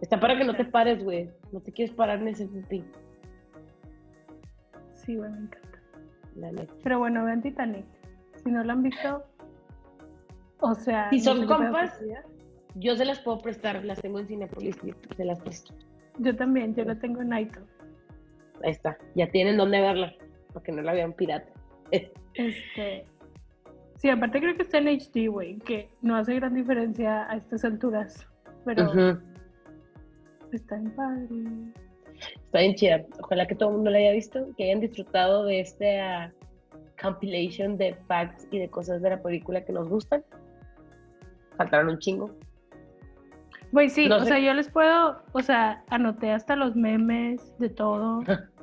está 0.00 0.18
para 0.18 0.36
que 0.36 0.44
no 0.44 0.54
te 0.54 0.64
pares, 0.64 1.02
güey. 1.02 1.30
No 1.52 1.60
te 1.60 1.72
quieres 1.72 1.94
parar 1.94 2.20
en 2.20 2.28
ese 2.28 2.46
pipí, 2.46 2.84
Sí, 4.94 5.16
güey, 5.16 5.30
me 5.30 5.38
encanta. 5.38 5.78
la 6.34 6.52
neta. 6.52 6.74
Pero 6.82 6.98
bueno, 6.98 7.24
vean 7.24 7.42
Titanic. 7.42 7.84
Si 8.42 8.50
no 8.50 8.64
la 8.64 8.72
han 8.72 8.82
visto, 8.82 9.24
o 10.60 10.74
sea... 10.74 11.10
Si 11.10 11.18
no 11.18 11.24
son 11.24 11.40
pedo 11.40 11.56
compas. 11.56 12.00
Yo 12.74 12.96
se 12.96 13.04
las 13.04 13.20
puedo 13.20 13.38
prestar, 13.38 13.84
las 13.84 14.00
tengo 14.00 14.18
en 14.18 14.26
Cinepolis, 14.26 14.76
se 15.16 15.24
las 15.24 15.40
presto. 15.40 15.74
Yo 16.18 16.34
también, 16.36 16.74
yo 16.74 16.84
la 16.84 16.98
tengo 16.98 17.22
en 17.22 17.28
Naito. 17.28 17.60
Ahí 18.62 18.70
está, 18.70 18.98
ya 19.14 19.30
tienen 19.30 19.56
dónde 19.56 19.80
verla, 19.80 20.12
porque 20.52 20.72
no 20.72 20.82
la 20.82 20.92
vean 20.92 21.12
pirata. 21.12 21.50
Este... 22.34 23.06
Sí, 23.96 24.10
aparte 24.10 24.40
creo 24.40 24.54
que 24.56 24.62
está 24.62 24.76
en 24.76 24.88
HD, 24.88 25.28
güey, 25.30 25.56
que 25.58 25.88
no 26.02 26.16
hace 26.16 26.34
gran 26.34 26.52
diferencia 26.54 27.30
a 27.30 27.36
estas 27.36 27.64
alturas. 27.64 28.26
Pero. 28.66 29.18
Está 30.52 30.76
en 30.76 30.90
padre. 30.92 31.26
Está 32.44 32.60
bien 32.60 32.74
chida. 32.74 33.04
Ojalá 33.20 33.46
que 33.46 33.54
todo 33.54 33.70
el 33.70 33.74
mundo 33.76 33.90
la 33.90 33.98
haya 33.98 34.12
visto, 34.12 34.46
que 34.56 34.64
hayan 34.64 34.80
disfrutado 34.80 35.44
de 35.44 35.60
esta 35.60 36.32
compilation 37.00 37.76
de 37.76 37.94
facts 38.06 38.46
y 38.50 38.58
de 38.58 38.68
cosas 38.68 39.02
de 39.02 39.10
la 39.10 39.22
película 39.22 39.64
que 39.64 39.72
nos 39.72 39.88
gustan. 39.88 40.24
Faltaron 41.56 41.88
un 41.90 41.98
chingo. 41.98 42.30
Güey, 43.72 43.90
sí, 43.90 44.08
No 44.08 44.16
o 44.16 44.20
sé. 44.20 44.26
sea, 44.26 44.38
yo 44.38 44.54
les 44.54 44.70
puedo, 44.70 45.22
o 45.32 45.42
sea, 45.42 45.84
anoté 45.90 46.30
hasta 46.30 46.56
los 46.56 46.76
memes 46.76 47.56
de 47.58 47.68
todo. 47.68 48.20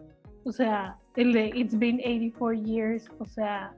O 0.45 0.51
sea, 0.51 0.97
el 1.15 1.31
de 1.31 1.51
It's 1.55 1.79
been 1.79 2.01
84 2.01 2.51
years, 2.51 3.09
o 3.19 3.25
sea, 3.25 3.73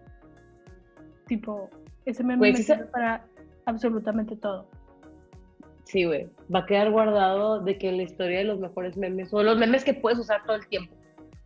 Tipo, 1.27 1.69
ese 2.06 2.23
meme 2.23 2.38
Güey, 2.38 2.53
me 2.53 2.57
sirve 2.60 2.86
para 2.86 3.26
absolutamente 3.65 4.36
todo. 4.36 4.68
Sí, 5.86 6.03
güey. 6.03 6.28
Va 6.53 6.60
a 6.60 6.66
quedar 6.66 6.91
guardado 6.91 7.62
de 7.62 7.78
que 7.78 7.91
la 7.91 8.03
historia 8.03 8.40
de 8.40 8.44
los 8.44 8.60
mejores 8.60 8.98
memes, 8.98 9.34
o 9.34 9.41
los 9.44 9.57
memes 9.57 9.84
que 9.84 9.94
puedes 9.94 10.20
usar 10.20 10.44
todo 10.45 10.57
el 10.57 10.68
tiempo. 10.68 10.94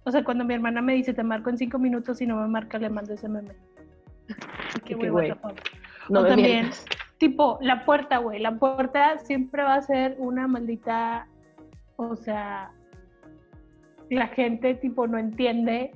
O 0.05 0.11
sea, 0.11 0.23
cuando 0.23 0.43
mi 0.45 0.53
hermana 0.53 0.81
me 0.81 0.93
dice, 0.95 1.13
te 1.13 1.23
marco 1.23 1.49
en 1.49 1.57
cinco 1.57 1.77
minutos 1.77 2.21
y 2.21 2.25
no 2.25 2.37
me 2.37 2.47
marca, 2.47 2.77
le 2.79 2.89
mando 2.89 3.13
ese 3.13 3.29
meme. 3.29 3.53
Y 4.87 4.93
güey. 4.93 5.29
No 6.09 6.21
O 6.21 6.23
me 6.23 6.29
también- 6.29 6.51
mientas. 6.61 6.85
Tipo, 7.17 7.59
la 7.61 7.83
puerta, 7.85 8.17
güey. 8.17 8.39
La 8.39 8.57
puerta 8.57 9.17
siempre 9.19 9.61
va 9.61 9.75
a 9.75 9.81
ser 9.81 10.15
una 10.19 10.47
maldita. 10.47 11.27
O 11.97 12.15
sea, 12.15 12.71
la 14.09 14.27
gente, 14.27 14.73
tipo, 14.75 15.05
no 15.05 15.17
entiende 15.17 15.91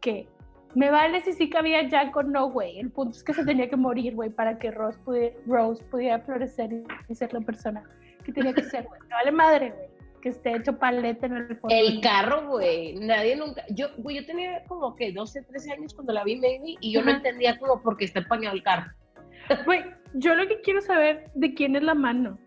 que 0.00 0.28
me 0.74 0.90
vale 0.90 1.20
si 1.22 1.32
sí 1.32 1.50
cabía 1.50 1.88
Jack 1.88 2.16
o 2.16 2.22
no, 2.22 2.50
güey. 2.50 2.78
El 2.78 2.90
punto 2.90 3.16
es 3.16 3.24
que 3.24 3.34
se 3.34 3.44
tenía 3.44 3.68
que 3.68 3.76
morir, 3.76 4.14
güey, 4.14 4.30
para 4.30 4.58
que 4.58 4.70
Rose, 4.70 4.98
pudi- 5.04 5.32
Rose 5.46 5.82
pudiera 5.84 6.20
florecer 6.20 6.70
y, 7.08 7.14
ser 7.14 7.32
la 7.32 7.40
persona 7.40 7.82
que 8.24 8.32
tenía 8.32 8.52
que 8.52 8.62
ser, 8.62 8.84
güey. 8.84 9.00
Me 9.02 9.14
vale 9.14 9.32
madre, 9.32 9.70
güey. 9.70 9.88
Que 10.22 10.28
esté 10.28 10.54
hecho 10.54 10.78
paleta 10.78 11.26
en 11.26 11.36
el 11.36 11.56
fondo. 11.56 11.74
El 11.74 12.00
carro, 12.02 12.46
güey. 12.46 12.94
Nadie 12.94 13.36
nunca. 13.36 13.64
Yo, 13.70 13.86
güey, 13.98 14.16
yo 14.16 14.26
tenía 14.26 14.62
como 14.64 14.94
que 14.94 15.12
12, 15.12 15.42
13 15.42 15.72
años 15.72 15.94
cuando 15.94 16.12
la 16.12 16.22
vi, 16.24 16.36
maybe, 16.36 16.76
y 16.80 16.92
yo 16.92 17.02
no 17.02 17.10
entendía 17.10 17.58
como 17.58 17.82
por 17.82 17.96
qué 17.96 18.04
está 18.04 18.20
empañado 18.20 18.54
el 18.54 18.62
carro. 18.62 18.92
Güey, 19.64 19.82
yo 20.14 20.34
lo 20.34 20.46
que 20.46 20.60
quiero 20.60 20.80
saber 20.80 21.30
de 21.34 21.54
quién 21.54 21.74
es 21.74 21.82
la 21.82 21.94
mano. 21.94 22.38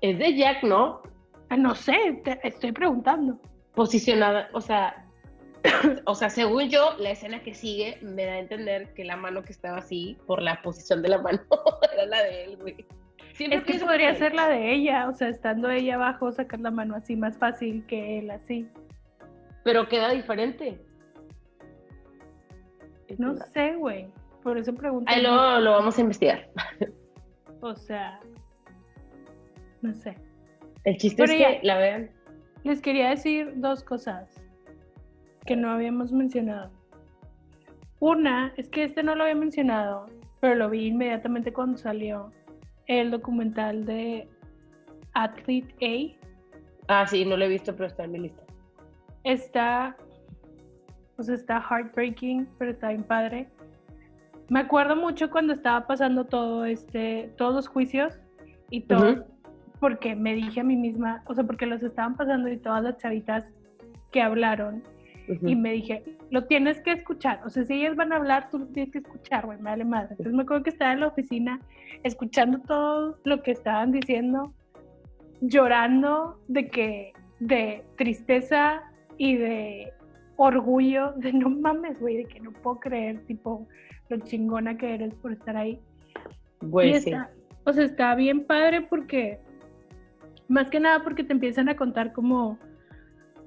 Es 0.00 0.18
de 0.18 0.36
Jack, 0.36 0.62
¿no? 0.62 1.00
Ah, 1.48 1.56
no 1.56 1.74
sé, 1.74 2.20
te 2.24 2.38
estoy 2.46 2.72
preguntando. 2.72 3.40
Posicionada, 3.74 4.48
o 4.52 4.60
sea. 4.60 5.01
O 6.06 6.14
sea, 6.14 6.30
según 6.30 6.68
yo, 6.68 6.94
la 6.98 7.10
escena 7.10 7.42
que 7.42 7.54
sigue 7.54 7.98
me 8.02 8.24
da 8.26 8.32
a 8.32 8.38
entender 8.38 8.92
que 8.94 9.04
la 9.04 9.16
mano 9.16 9.42
que 9.42 9.52
estaba 9.52 9.78
así, 9.78 10.16
por 10.26 10.42
la 10.42 10.60
posición 10.62 11.02
de 11.02 11.08
la 11.10 11.18
mano, 11.18 11.40
era 11.92 12.06
la 12.06 12.22
de 12.22 12.44
él, 12.44 12.56
güey. 12.56 12.84
Siempre 13.34 13.58
Es 13.60 13.64
que 13.64 13.84
podría 13.84 14.12
que- 14.12 14.18
ser 14.18 14.34
la 14.34 14.48
de 14.48 14.72
ella, 14.72 15.08
o 15.08 15.14
sea, 15.14 15.28
estando 15.28 15.70
ella 15.70 15.94
abajo, 15.94 16.30
sacar 16.32 16.60
la 16.60 16.70
mano 16.70 16.94
así 16.96 17.16
más 17.16 17.38
fácil 17.38 17.84
que 17.86 18.18
él 18.18 18.30
así. 18.30 18.68
Pero 19.64 19.88
queda 19.88 20.10
diferente. 20.10 20.78
No 23.18 23.36
sé, 23.36 23.74
güey. 23.76 24.08
Por 24.42 24.58
eso 24.58 24.74
pregunto. 24.74 25.10
Ahí 25.12 25.22
lo, 25.22 25.60
lo 25.60 25.72
vamos 25.72 25.96
a 25.98 26.00
investigar. 26.00 26.48
O 27.60 27.74
sea, 27.76 28.18
no 29.82 29.94
sé. 29.94 30.16
El 30.84 30.96
chiste 30.96 31.22
Pero 31.22 31.32
es 31.32 31.38
ya- 31.38 31.60
que 31.60 31.66
la 31.66 31.78
vean. 31.78 32.10
Les 32.64 32.80
quería 32.80 33.10
decir 33.10 33.52
dos 33.56 33.84
cosas 33.84 34.41
que 35.46 35.56
no 35.56 35.70
habíamos 35.70 36.12
mencionado. 36.12 36.70
Una 38.00 38.52
es 38.56 38.68
que 38.68 38.84
este 38.84 39.02
no 39.02 39.14
lo 39.14 39.22
había 39.22 39.34
mencionado, 39.34 40.06
pero 40.40 40.54
lo 40.56 40.70
vi 40.70 40.86
inmediatamente 40.86 41.52
cuando 41.52 41.78
salió 41.78 42.32
el 42.86 43.10
documental 43.10 43.84
de 43.84 44.28
Athlete 45.14 46.18
A. 46.88 47.02
Ah, 47.02 47.06
sí, 47.06 47.24
no 47.24 47.36
lo 47.36 47.44
he 47.44 47.48
visto, 47.48 47.74
pero 47.74 47.86
está 47.86 48.04
en 48.04 48.12
mi 48.12 48.18
lista. 48.18 48.42
Está, 49.24 49.96
o 51.16 51.22
sea, 51.22 51.34
está 51.34 51.60
heartbreaking, 51.60 52.48
pero 52.58 52.72
está 52.72 52.88
bien 52.88 53.04
padre. 53.04 53.48
Me 54.48 54.60
acuerdo 54.60 54.96
mucho 54.96 55.30
cuando 55.30 55.52
estaba 55.52 55.86
pasando 55.86 56.24
todo 56.24 56.64
este, 56.64 57.32
todos 57.36 57.54
los 57.54 57.68
juicios 57.68 58.18
y 58.70 58.80
todo, 58.82 59.24
porque 59.78 60.16
me 60.16 60.34
dije 60.34 60.60
a 60.60 60.64
mí 60.64 60.76
misma, 60.76 61.22
o 61.26 61.34
sea, 61.34 61.44
porque 61.44 61.66
los 61.66 61.82
estaban 61.82 62.16
pasando 62.16 62.48
y 62.48 62.56
todas 62.56 62.82
las 62.82 62.98
chavitas 62.98 63.46
que 64.10 64.20
hablaron 64.20 64.82
Ujú. 65.28 65.48
y 65.48 65.56
me 65.56 65.72
dije, 65.72 66.02
lo 66.30 66.44
tienes 66.46 66.80
que 66.80 66.92
escuchar, 66.92 67.40
o 67.44 67.50
sea, 67.50 67.64
si 67.64 67.74
ellas 67.74 67.96
van 67.96 68.12
a 68.12 68.16
hablar, 68.16 68.50
tú 68.50 68.58
lo 68.58 68.66
tienes 68.66 68.92
que 68.92 68.98
escuchar, 68.98 69.46
güey, 69.46 69.58
me 69.58 69.70
vale 69.70 69.84
madre. 69.84 70.08
Entonces 70.10 70.34
me 70.34 70.42
acuerdo 70.42 70.64
que 70.64 70.70
estaba 70.70 70.92
en 70.92 71.00
la 71.00 71.08
oficina 71.08 71.60
escuchando 72.02 72.58
todo 72.60 73.18
lo 73.24 73.42
que 73.42 73.52
estaban 73.52 73.92
diciendo, 73.92 74.52
llorando 75.40 76.40
de 76.48 76.68
que, 76.68 77.12
de 77.40 77.84
tristeza 77.96 78.82
y 79.16 79.36
de 79.36 79.92
orgullo, 80.36 81.12
de 81.16 81.32
no 81.32 81.50
mames, 81.50 82.00
güey, 82.00 82.18
de 82.18 82.24
que 82.24 82.40
no 82.40 82.52
puedo 82.52 82.80
creer, 82.80 83.24
tipo, 83.26 83.66
lo 84.08 84.18
chingona 84.18 84.76
que 84.76 84.94
eres 84.94 85.14
por 85.14 85.32
estar 85.32 85.56
ahí. 85.56 85.78
Güey, 86.60 87.00
sí. 87.00 87.12
o 87.64 87.72
sea, 87.72 87.84
está 87.84 88.14
bien 88.14 88.44
padre 88.46 88.82
porque, 88.82 89.40
más 90.48 90.70
que 90.70 90.80
nada 90.80 91.02
porque 91.02 91.24
te 91.24 91.32
empiezan 91.32 91.68
a 91.68 91.76
contar 91.76 92.12
cómo, 92.12 92.58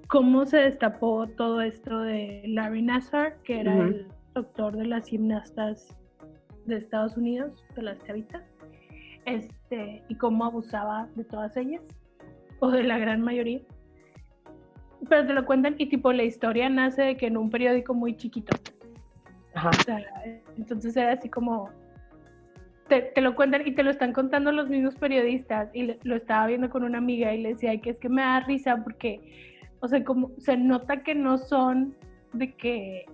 cómo 0.08 0.46
se 0.46 0.58
destapó 0.58 1.28
todo 1.28 1.62
esto 1.62 2.02
de 2.02 2.44
Larry 2.48 2.82
Nassar, 2.82 3.38
que 3.44 3.60
era 3.62 3.74
Ujú. 3.74 3.82
el 3.84 4.08
doctor 4.34 4.76
de 4.76 4.86
las 4.86 5.08
gimnastas 5.08 5.96
de 6.66 6.78
Estados 6.78 7.16
Unidos, 7.18 7.64
de 7.76 7.82
las 7.84 8.04
chavitas, 8.04 8.44
este, 9.26 10.04
y 10.08 10.16
cómo 10.16 10.46
abusaba 10.46 11.08
de 11.16 11.24
todas 11.24 11.56
ellas, 11.58 11.82
o 12.60 12.70
de 12.72 12.84
la 12.84 12.98
gran 12.98 13.22
mayoría. 13.22 13.62
Pero 15.10 15.26
te 15.28 15.34
lo 15.34 15.46
cuentan 15.46 15.76
y 15.78 15.88
tipo 15.88 16.12
la 16.14 16.24
historia 16.24 16.70
nace 16.70 17.02
de 17.04 17.18
que 17.18 17.28
en 17.28 17.38
un 17.38 17.50
periódico 17.50 17.94
muy 17.94 18.16
chiquito. 18.16 18.56
Ajá. 19.54 19.70
O 19.70 19.84
sea, 19.84 20.04
entonces 20.58 20.96
era 20.98 21.14
así 21.14 21.30
como, 21.30 21.70
te, 22.88 23.02
te 23.02 23.22
lo 23.22 23.36
cuentan 23.36 23.68
y 23.68 23.72
te 23.74 23.84
lo 23.84 23.92
están 23.92 24.14
contando 24.14 24.52
los 24.52 24.70
mismos 24.70 24.96
periodistas 24.96 25.70
y 25.74 25.84
le- 25.84 26.00
lo 26.04 26.16
estaba 26.16 26.48
viendo 26.48 26.70
con 26.70 26.84
una 26.84 26.98
amiga 26.98 27.34
y 27.34 27.42
le 27.42 27.50
decía 27.50 27.72
"Ay, 27.72 27.80
que 27.80 27.92
es 27.92 27.98
que 28.00 28.10
me 28.10 28.22
da 28.22 28.40
risa 28.42 28.84
porque, 28.84 29.55
o 29.86 29.88
sea, 29.88 30.04
como 30.04 30.32
se 30.38 30.58
nota 30.58 31.04
que 31.04 31.14
no 31.14 31.38
son 31.38 31.96
de 32.34 32.54
que, 32.56 33.06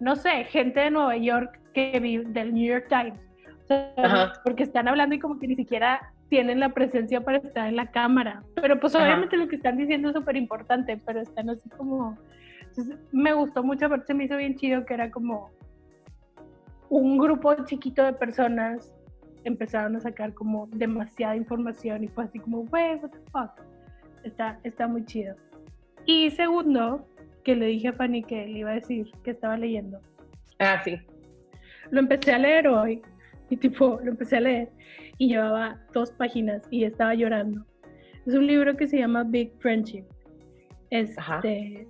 no 0.00 0.16
sé, 0.16 0.44
gente 0.44 0.80
de 0.80 0.90
Nueva 0.90 1.16
York 1.16 1.60
que 1.72 1.98
vive 2.00 2.24
del 2.24 2.52
New 2.52 2.66
York 2.66 2.86
Times. 2.88 3.20
O 3.62 3.66
sea, 3.66 4.32
porque 4.44 4.64
están 4.64 4.88
hablando 4.88 5.14
y 5.14 5.18
como 5.18 5.38
que 5.38 5.46
ni 5.46 5.54
siquiera 5.54 6.12
tienen 6.28 6.58
la 6.60 6.70
presencia 6.70 7.20
para 7.20 7.38
estar 7.38 7.68
en 7.68 7.76
la 7.76 7.90
cámara. 7.90 8.42
Pero 8.56 8.80
pues 8.80 8.94
Ajá. 8.94 9.04
obviamente 9.04 9.36
lo 9.36 9.46
que 9.46 9.56
están 9.56 9.76
diciendo 9.76 10.08
es 10.08 10.14
súper 10.14 10.36
importante, 10.36 11.00
pero 11.06 11.20
están 11.20 11.50
así 11.50 11.68
como... 11.70 12.18
Entonces, 12.62 12.98
me 13.12 13.32
gustó 13.32 13.62
mucho, 13.62 13.86
aparte 13.86 14.06
se 14.08 14.14
me 14.14 14.24
hizo 14.24 14.36
bien 14.36 14.56
chido 14.56 14.84
que 14.84 14.94
era 14.94 15.10
como 15.10 15.50
un 16.90 17.18
grupo 17.18 17.54
chiquito 17.64 18.02
de 18.02 18.12
personas 18.12 18.92
empezaron 19.44 19.96
a 19.96 20.00
sacar 20.00 20.34
como 20.34 20.66
demasiada 20.72 21.36
información 21.36 22.04
y 22.04 22.08
fue 22.08 22.24
así 22.24 22.38
como, 22.38 22.62
wey, 22.72 22.96
what 22.96 23.10
the 23.10 23.18
fuck. 23.30 23.50
Está, 24.24 24.58
está 24.64 24.88
muy 24.88 25.04
chido. 25.04 25.36
Y 26.08 26.30
segundo, 26.30 27.06
que 27.44 27.54
le 27.54 27.66
dije 27.66 27.88
a 27.88 27.92
Fanny 27.92 28.22
que 28.22 28.46
le 28.46 28.60
iba 28.60 28.70
a 28.70 28.76
decir 28.76 29.10
que 29.22 29.32
estaba 29.32 29.58
leyendo. 29.58 30.00
Ah, 30.58 30.80
sí. 30.82 30.98
Lo 31.90 32.00
empecé 32.00 32.32
a 32.32 32.38
leer 32.38 32.66
hoy 32.66 33.02
y 33.50 33.58
tipo, 33.58 34.00
lo 34.02 34.12
empecé 34.12 34.38
a 34.38 34.40
leer 34.40 34.70
y 35.18 35.28
llevaba 35.28 35.78
dos 35.92 36.10
páginas 36.12 36.62
y 36.70 36.84
estaba 36.84 37.14
llorando. 37.14 37.62
Es 38.24 38.32
un 38.32 38.46
libro 38.46 38.74
que 38.74 38.88
se 38.88 38.96
llama 38.96 39.22
Big 39.22 39.52
Friendship. 39.58 40.04
Ajá. 41.18 41.36
Este, 41.36 41.86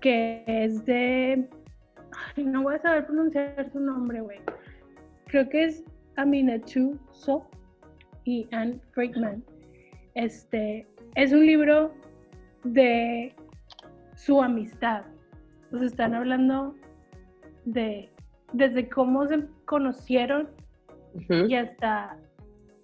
que 0.00 0.42
es 0.46 0.82
de... 0.86 1.46
Ay, 2.36 2.44
no 2.44 2.62
voy 2.62 2.76
a 2.76 2.78
saber 2.78 3.04
pronunciar 3.04 3.70
su 3.70 3.78
nombre, 3.78 4.22
güey. 4.22 4.38
Creo 5.26 5.46
que 5.50 5.64
es 5.64 5.84
Aminatou 6.16 6.98
So 7.12 7.46
y 8.24 8.48
Anne 8.52 8.80
Friedman. 8.92 9.44
Este, 10.14 10.86
es 11.14 11.30
un 11.34 11.44
libro 11.44 11.92
de 12.64 13.34
su 14.14 14.42
amistad. 14.42 15.04
Nos 15.70 15.82
están 15.82 16.14
hablando 16.14 16.74
de 17.64 18.10
desde 18.52 18.88
cómo 18.88 19.26
se 19.26 19.44
conocieron 19.64 20.48
y 21.28 21.54
hasta, 21.54 22.16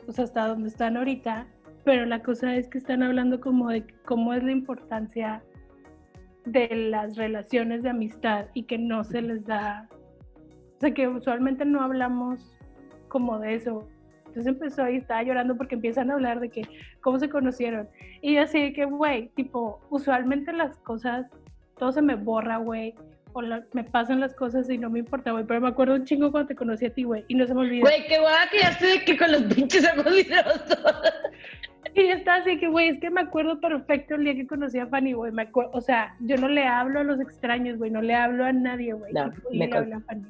sea, 0.08 0.24
hasta 0.24 0.48
donde 0.48 0.68
están 0.68 0.96
ahorita, 0.96 1.46
pero 1.84 2.06
la 2.06 2.22
cosa 2.22 2.54
es 2.54 2.68
que 2.68 2.78
están 2.78 3.02
hablando 3.02 3.40
como 3.40 3.68
de 3.68 3.86
cómo 4.04 4.34
es 4.34 4.42
la 4.42 4.52
importancia 4.52 5.42
de 6.44 6.68
las 6.90 7.16
relaciones 7.16 7.82
de 7.82 7.90
amistad 7.90 8.46
y 8.54 8.64
que 8.64 8.78
no 8.78 9.04
se 9.04 9.22
les 9.22 9.44
da, 9.44 9.88
o 10.76 10.80
sea, 10.80 10.92
que 10.92 11.08
usualmente 11.08 11.64
no 11.64 11.82
hablamos 11.82 12.56
como 13.08 13.38
de 13.38 13.54
eso. 13.54 13.88
Entonces 14.30 14.46
empezó 14.54 14.88
y 14.88 14.96
estaba 14.96 15.22
llorando 15.24 15.56
porque 15.56 15.74
empiezan 15.74 16.10
a 16.10 16.14
hablar 16.14 16.38
de 16.38 16.48
que 16.50 16.62
cómo 17.00 17.18
se 17.18 17.28
conocieron. 17.28 17.88
Y 18.22 18.34
yo 18.34 18.42
así 18.42 18.72
que, 18.72 18.84
güey, 18.84 19.28
tipo, 19.34 19.80
usualmente 19.90 20.52
las 20.52 20.78
cosas, 20.78 21.26
todo 21.78 21.90
se 21.90 22.00
me 22.00 22.14
borra, 22.14 22.58
güey. 22.58 22.94
O 23.32 23.42
la- 23.42 23.64
me 23.74 23.82
pasan 23.84 24.20
las 24.20 24.34
cosas 24.34 24.70
y 24.70 24.78
no 24.78 24.88
me 24.88 25.00
importa, 25.00 25.32
güey. 25.32 25.44
Pero 25.44 25.60
me 25.60 25.68
acuerdo 25.68 25.94
un 25.94 26.04
chingo 26.04 26.30
cuando 26.30 26.48
te 26.48 26.54
conocí 26.54 26.86
a 26.86 26.94
ti, 26.94 27.02
güey. 27.02 27.24
Y 27.28 27.34
no 27.34 27.44
se 27.46 27.54
me 27.54 27.60
olvida. 27.60 27.80
Güey, 27.82 28.06
qué 28.06 28.18
guay 28.20 28.48
que 28.52 28.58
ya 28.60 28.68
estoy 28.68 29.00
que 29.04 29.16
con 29.16 29.32
los 29.32 29.42
pinches 29.52 29.84
ojos. 29.96 30.14
Y 31.94 32.06
yo 32.06 32.14
estaba 32.14 32.38
así 32.38 32.56
que, 32.58 32.68
güey, 32.68 32.90
es 32.90 33.00
que 33.00 33.10
me 33.10 33.20
acuerdo 33.20 33.60
perfecto 33.60 34.14
el 34.14 34.22
día 34.24 34.34
que 34.34 34.46
conocí 34.46 34.78
a 34.78 34.86
Fanny, 34.86 35.12
güey. 35.12 35.32
O 35.72 35.80
sea, 35.80 36.14
yo 36.20 36.36
no 36.36 36.48
le 36.48 36.64
hablo 36.66 37.00
a 37.00 37.04
los 37.04 37.20
extraños, 37.20 37.78
güey. 37.78 37.90
No 37.90 38.00
le 38.00 38.14
hablo 38.14 38.44
a 38.44 38.52
nadie, 38.52 38.92
güey. 38.92 39.12
No, 39.12 39.32
me 39.52 39.64
a 39.66 40.00
Fanny. 40.00 40.24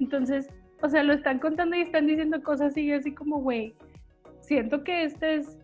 Entonces, 0.00 0.48
o 0.82 0.88
sea, 0.88 1.02
lo 1.02 1.12
están 1.12 1.38
contando 1.38 1.76
y 1.76 1.80
están 1.80 2.06
diciendo 2.06 2.42
cosas 2.42 2.76
y 2.76 2.86
yo 2.86 2.96
así 2.96 3.14
como, 3.14 3.40
güey, 3.40 3.74
siento 4.40 4.84
que 4.84 5.04
este 5.04 5.36
es... 5.36 5.58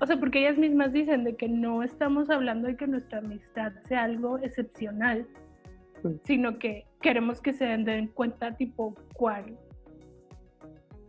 O 0.00 0.06
sea, 0.06 0.18
porque 0.18 0.40
ellas 0.40 0.58
mismas 0.58 0.92
dicen 0.92 1.24
de 1.24 1.36
que 1.36 1.48
no 1.48 1.82
estamos 1.82 2.28
hablando 2.28 2.68
de 2.68 2.76
que 2.76 2.86
nuestra 2.86 3.18
amistad 3.18 3.72
sea 3.84 4.04
algo 4.04 4.38
excepcional, 4.38 5.26
sino 6.24 6.58
que, 6.58 6.86
queremos 7.00 7.40
que 7.40 7.54
se 7.54 7.64
den 7.64 8.08
cuenta, 8.08 8.56
tipo, 8.56 8.94
cuál. 9.14 9.56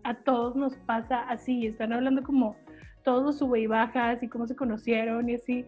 A 0.03 0.15
todos 0.15 0.56
nos 0.56 0.78
pasa 0.78 1.28
así, 1.28 1.68
están 1.68 1.91
hablando 1.91 2.24
como 2.24 2.56
todos 3.03 3.24
los 3.24 3.38
sube 3.38 3.60
y 3.60 3.68
bajas 3.68 4.24
y 4.24 4.30
cómo 4.30 4.48
se 4.48 4.56
conocieron 4.56 5.30
y 5.30 5.36
así. 5.36 5.65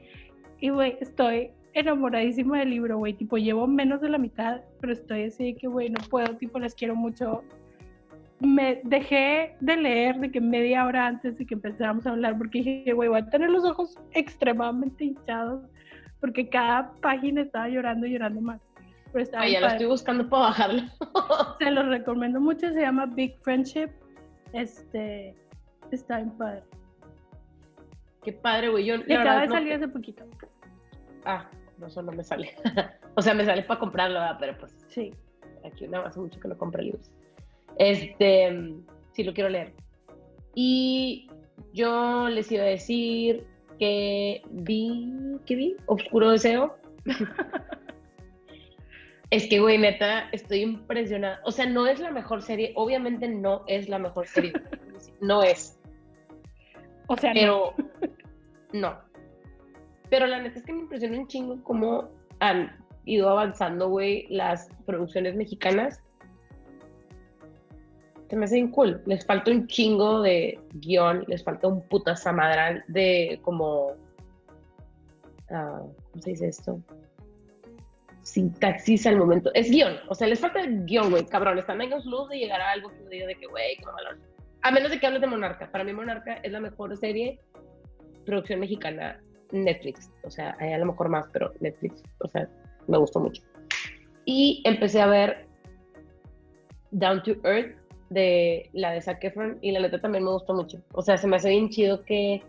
Y, 0.59 0.69
güey, 0.69 0.97
estoy 1.01 1.51
enamoradísima 1.73 2.59
del 2.59 2.71
libro, 2.71 2.97
güey. 2.97 3.13
Tipo, 3.13 3.37
llevo 3.37 3.67
menos 3.67 4.01
de 4.01 4.09
la 4.09 4.17
mitad, 4.17 4.61
pero 4.79 4.93
estoy 4.93 5.23
así 5.25 5.45
de 5.45 5.55
que, 5.55 5.67
güey, 5.67 5.89
no 5.89 5.99
puedo, 6.09 6.35
tipo, 6.37 6.59
las 6.59 6.75
quiero 6.75 6.95
mucho. 6.95 7.43
Me 8.39 8.81
dejé 8.83 9.55
de 9.59 9.77
leer 9.77 10.19
de 10.19 10.31
que 10.31 10.39
media 10.39 10.85
hora 10.85 11.07
antes 11.07 11.37
de 11.37 11.45
que 11.45 11.55
empezáramos 11.55 12.07
a 12.07 12.11
hablar, 12.11 12.37
porque 12.37 12.59
dije, 12.59 12.93
güey, 12.93 13.09
voy 13.09 13.19
a 13.19 13.29
tener 13.29 13.49
los 13.49 13.65
ojos 13.65 13.97
extremadamente 14.13 15.05
hinchados, 15.05 15.63
porque 16.21 16.47
cada 16.47 16.91
página 17.01 17.41
estaba 17.41 17.67
llorando 17.67 18.07
y 18.07 18.13
llorando 18.13 18.41
más. 18.41 18.61
Pero 19.11 19.23
estaba 19.23 19.43
Ay, 19.43 19.53
ya 19.53 19.61
lo 19.61 19.67
estoy 19.67 19.87
buscando 19.87 20.29
para 20.29 20.43
bajarlo. 20.43 20.83
se 21.59 21.71
los 21.71 21.87
recomiendo 21.87 22.39
mucho, 22.39 22.71
se 22.71 22.81
llama 22.81 23.07
Big 23.07 23.37
Friendship. 23.41 23.89
Este, 24.53 25.35
está 25.91 26.19
en 26.19 26.31
padre. 26.31 26.63
Qué 28.23 28.33
padre, 28.33 28.69
güey. 28.69 28.85
Yo, 28.85 28.95
y 29.07 29.13
acaba 29.13 29.41
de 29.41 29.47
salir 29.49 29.73
hace 29.73 29.87
poquito. 29.87 30.23
Ah, 31.25 31.45
no, 31.79 31.87
eso 31.87 32.01
no 32.01 32.11
me 32.11 32.23
sale. 32.23 32.53
o 33.15 33.21
sea, 33.21 33.33
me 33.33 33.45
sale 33.45 33.63
para 33.63 33.79
comprarlo, 33.79 34.19
¿verdad? 34.19 34.37
pero 34.39 34.57
pues. 34.57 34.85
Sí. 34.89 35.13
Aquí 35.65 35.87
nada 35.87 36.07
hace 36.07 36.19
mucho 36.19 36.39
que 36.39 36.47
no 36.47 36.57
compro 36.57 36.81
libros. 36.81 37.11
Este, 37.77 38.75
sí 39.11 39.23
lo 39.23 39.33
quiero 39.33 39.49
leer. 39.49 39.73
Y 40.55 41.29
yo 41.73 42.29
les 42.29 42.51
iba 42.51 42.63
a 42.63 42.67
decir 42.67 43.45
que 43.77 44.41
vi, 44.49 45.37
¿qué 45.45 45.55
vi? 45.55 45.75
Oscuro 45.85 46.31
Deseo. 46.31 46.77
es 49.29 49.47
que, 49.47 49.59
güey, 49.59 49.77
neta, 49.77 50.29
estoy 50.31 50.61
impresionada. 50.61 51.41
O 51.45 51.51
sea, 51.51 51.65
no 51.65 51.87
es 51.87 51.99
la 51.99 52.11
mejor 52.11 52.41
serie, 52.41 52.71
obviamente 52.75 53.27
no 53.27 53.63
es 53.67 53.89
la 53.89 53.99
mejor 53.99 54.27
serie. 54.27 54.53
no 55.21 55.43
es. 55.43 55.79
O 57.07 57.17
sea, 57.17 57.31
pero 57.33 57.73
no. 58.73 59.08
Pero 60.09 60.27
la 60.27 60.41
neta 60.41 60.59
es 60.59 60.65
que 60.65 60.73
me 60.73 60.81
impresiona 60.81 61.17
un 61.17 61.27
chingo 61.27 61.63
cómo 61.63 62.09
han 62.39 62.75
ido 63.05 63.29
avanzando, 63.29 63.89
güey, 63.89 64.27
las 64.29 64.69
producciones 64.85 65.35
mexicanas. 65.35 66.01
Se 68.29 68.35
me 68.35 68.45
hace 68.45 68.55
bien 68.55 68.71
cool. 68.71 69.01
Les 69.05 69.25
falta 69.25 69.51
un 69.51 69.67
chingo 69.67 70.21
de 70.21 70.59
guion, 70.73 71.25
les 71.27 71.43
falta 71.43 71.67
un 71.67 71.81
puta 71.87 72.15
zamadral 72.15 72.83
de 72.87 73.39
como. 73.41 73.87
Uh, 75.49 75.91
¿Cómo 76.11 76.21
se 76.21 76.29
dice 76.31 76.47
esto? 76.47 76.79
Sintaxis 78.21 79.07
al 79.07 79.17
momento. 79.17 79.51
Es 79.55 79.71
guion, 79.71 79.95
o 80.07 80.13
sea, 80.13 80.27
les 80.27 80.39
falta 80.39 80.61
guion, 80.67 81.09
güey, 81.09 81.25
cabrón. 81.25 81.57
Están 81.57 81.81
años 81.81 82.05
luz 82.05 82.29
de 82.29 82.37
llegar 82.37 82.61
a 82.61 82.71
algo 82.71 82.91
que 82.91 83.09
diga 83.09 83.25
de 83.25 83.35
que, 83.35 83.47
güey, 83.47 83.75
qué 83.77 83.85
valor. 83.85 84.19
A 84.61 84.71
menos 84.71 84.91
de 84.91 84.99
que 84.99 85.07
hables 85.07 85.21
de 85.21 85.27
Monarca. 85.27 85.71
Para 85.71 85.83
mí, 85.83 85.93
Monarca 85.93 86.35
es 86.43 86.51
la 86.51 86.59
mejor 86.59 86.95
serie, 86.97 87.39
producción 88.25 88.59
mexicana, 88.59 89.19
Netflix. 89.51 90.11
O 90.23 90.29
sea, 90.29 90.55
hay 90.59 90.73
a 90.73 90.77
lo 90.77 90.85
mejor 90.85 91.09
más, 91.09 91.27
pero 91.31 91.51
Netflix, 91.59 92.03
o 92.19 92.27
sea, 92.27 92.47
me 92.87 92.97
gustó 92.97 93.19
mucho. 93.19 93.41
Y 94.25 94.61
empecé 94.65 95.01
a 95.01 95.07
ver 95.07 95.47
Down 96.91 97.23
to 97.23 97.31
Earth 97.43 97.75
de 98.09 98.69
la 98.73 98.91
de 98.91 99.01
Zac 99.01 99.23
Efron 99.23 99.59
y 99.61 99.71
la 99.71 99.79
neta 99.79 99.99
también 100.01 100.23
me 100.23 100.31
gustó 100.31 100.53
mucho. 100.53 100.81
O 100.93 101.01
sea, 101.01 101.17
se 101.17 101.27
me 101.27 101.35
hace 101.35 101.49
bien 101.49 101.69
chido 101.69 102.03
que 102.03 102.41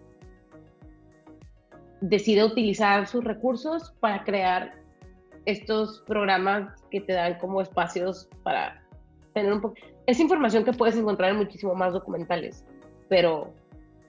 decide 2.00 2.44
utilizar 2.44 3.06
sus 3.06 3.22
recursos 3.24 3.92
para 4.00 4.24
crear 4.24 4.74
estos 5.44 6.02
programas 6.06 6.82
que 6.90 7.00
te 7.00 7.12
dan 7.12 7.38
como 7.38 7.60
espacios 7.60 8.28
para 8.42 8.82
tener 9.34 9.52
un 9.52 9.60
poco 9.60 9.74
es 10.06 10.18
información 10.18 10.64
que 10.64 10.72
puedes 10.72 10.96
encontrar 10.96 11.30
en 11.30 11.36
muchísimo 11.36 11.74
más 11.74 11.92
documentales, 11.92 12.64
pero 13.08 13.52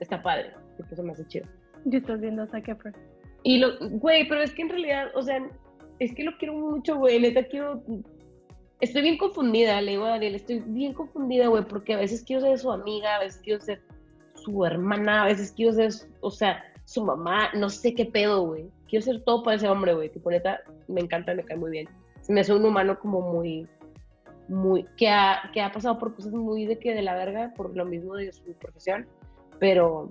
está 0.00 0.20
padre, 0.20 0.52
eso 0.90 1.02
me 1.02 1.12
hace 1.12 1.26
chido. 1.28 1.46
Y 1.84 1.96
estás 1.96 2.20
viendo 2.20 2.42
a 2.42 2.46
Zac 2.46 2.68
Efron. 2.68 2.94
Y 3.42 3.58
lo, 3.58 3.78
güey, 3.78 4.28
pero 4.28 4.42
es 4.42 4.52
que 4.52 4.62
en 4.62 4.68
realidad, 4.68 5.08
o 5.14 5.22
sea, 5.22 5.44
es 5.98 6.14
que 6.14 6.24
lo 6.24 6.36
quiero 6.38 6.54
mucho, 6.54 6.96
güey, 6.96 7.20
neta 7.20 7.44
quiero, 7.44 7.82
estoy 8.80 9.02
bien 9.02 9.18
confundida, 9.18 9.80
le 9.80 9.92
digo 9.92 10.04
a 10.04 10.10
Daniel, 10.10 10.34
estoy 10.34 10.60
bien 10.66 10.92
confundida, 10.92 11.48
güey, 11.48 11.64
porque 11.64 11.94
a 11.94 11.98
veces 11.98 12.22
quiero 12.24 12.42
ser 12.42 12.58
su 12.58 12.70
amiga, 12.70 13.16
a 13.16 13.20
veces 13.20 13.40
quiero 13.42 13.60
ser 13.60 13.82
su 14.34 14.64
hermana, 14.64 15.22
a 15.22 15.26
veces 15.26 15.52
quiero 15.52 15.72
ser, 15.72 15.92
o 16.20 16.30
sea, 16.30 16.64
su 16.84 17.04
mamá, 17.04 17.50
no 17.54 17.70
sé 17.70 17.94
qué 17.94 18.06
pedo, 18.06 18.42
güey. 18.42 18.68
Quiero 18.88 19.04
ser 19.04 19.22
todo 19.24 19.42
para 19.42 19.56
ese 19.56 19.68
hombre, 19.68 19.94
güey, 19.94 20.10
que 20.10 20.20
por 20.20 20.32
neta 20.32 20.60
me 20.88 21.00
encanta, 21.00 21.34
me 21.34 21.44
cae 21.44 21.56
muy 21.56 21.70
bien. 21.70 21.88
Se 22.20 22.32
me 22.32 22.40
hace 22.40 22.52
un 22.52 22.64
humano 22.64 22.98
como 22.98 23.20
muy, 23.20 23.66
muy, 24.48 24.84
que 24.96 25.08
ha, 25.08 25.50
que 25.52 25.60
ha 25.60 25.72
pasado 25.72 25.98
por 25.98 26.14
cosas 26.14 26.32
muy 26.32 26.66
de 26.66 26.78
que 26.78 26.94
de 26.94 27.02
la 27.02 27.14
verga, 27.14 27.52
por 27.56 27.76
lo 27.76 27.84
mismo 27.84 28.14
de 28.16 28.32
su 28.32 28.52
profesión, 28.54 29.06
pero 29.58 30.10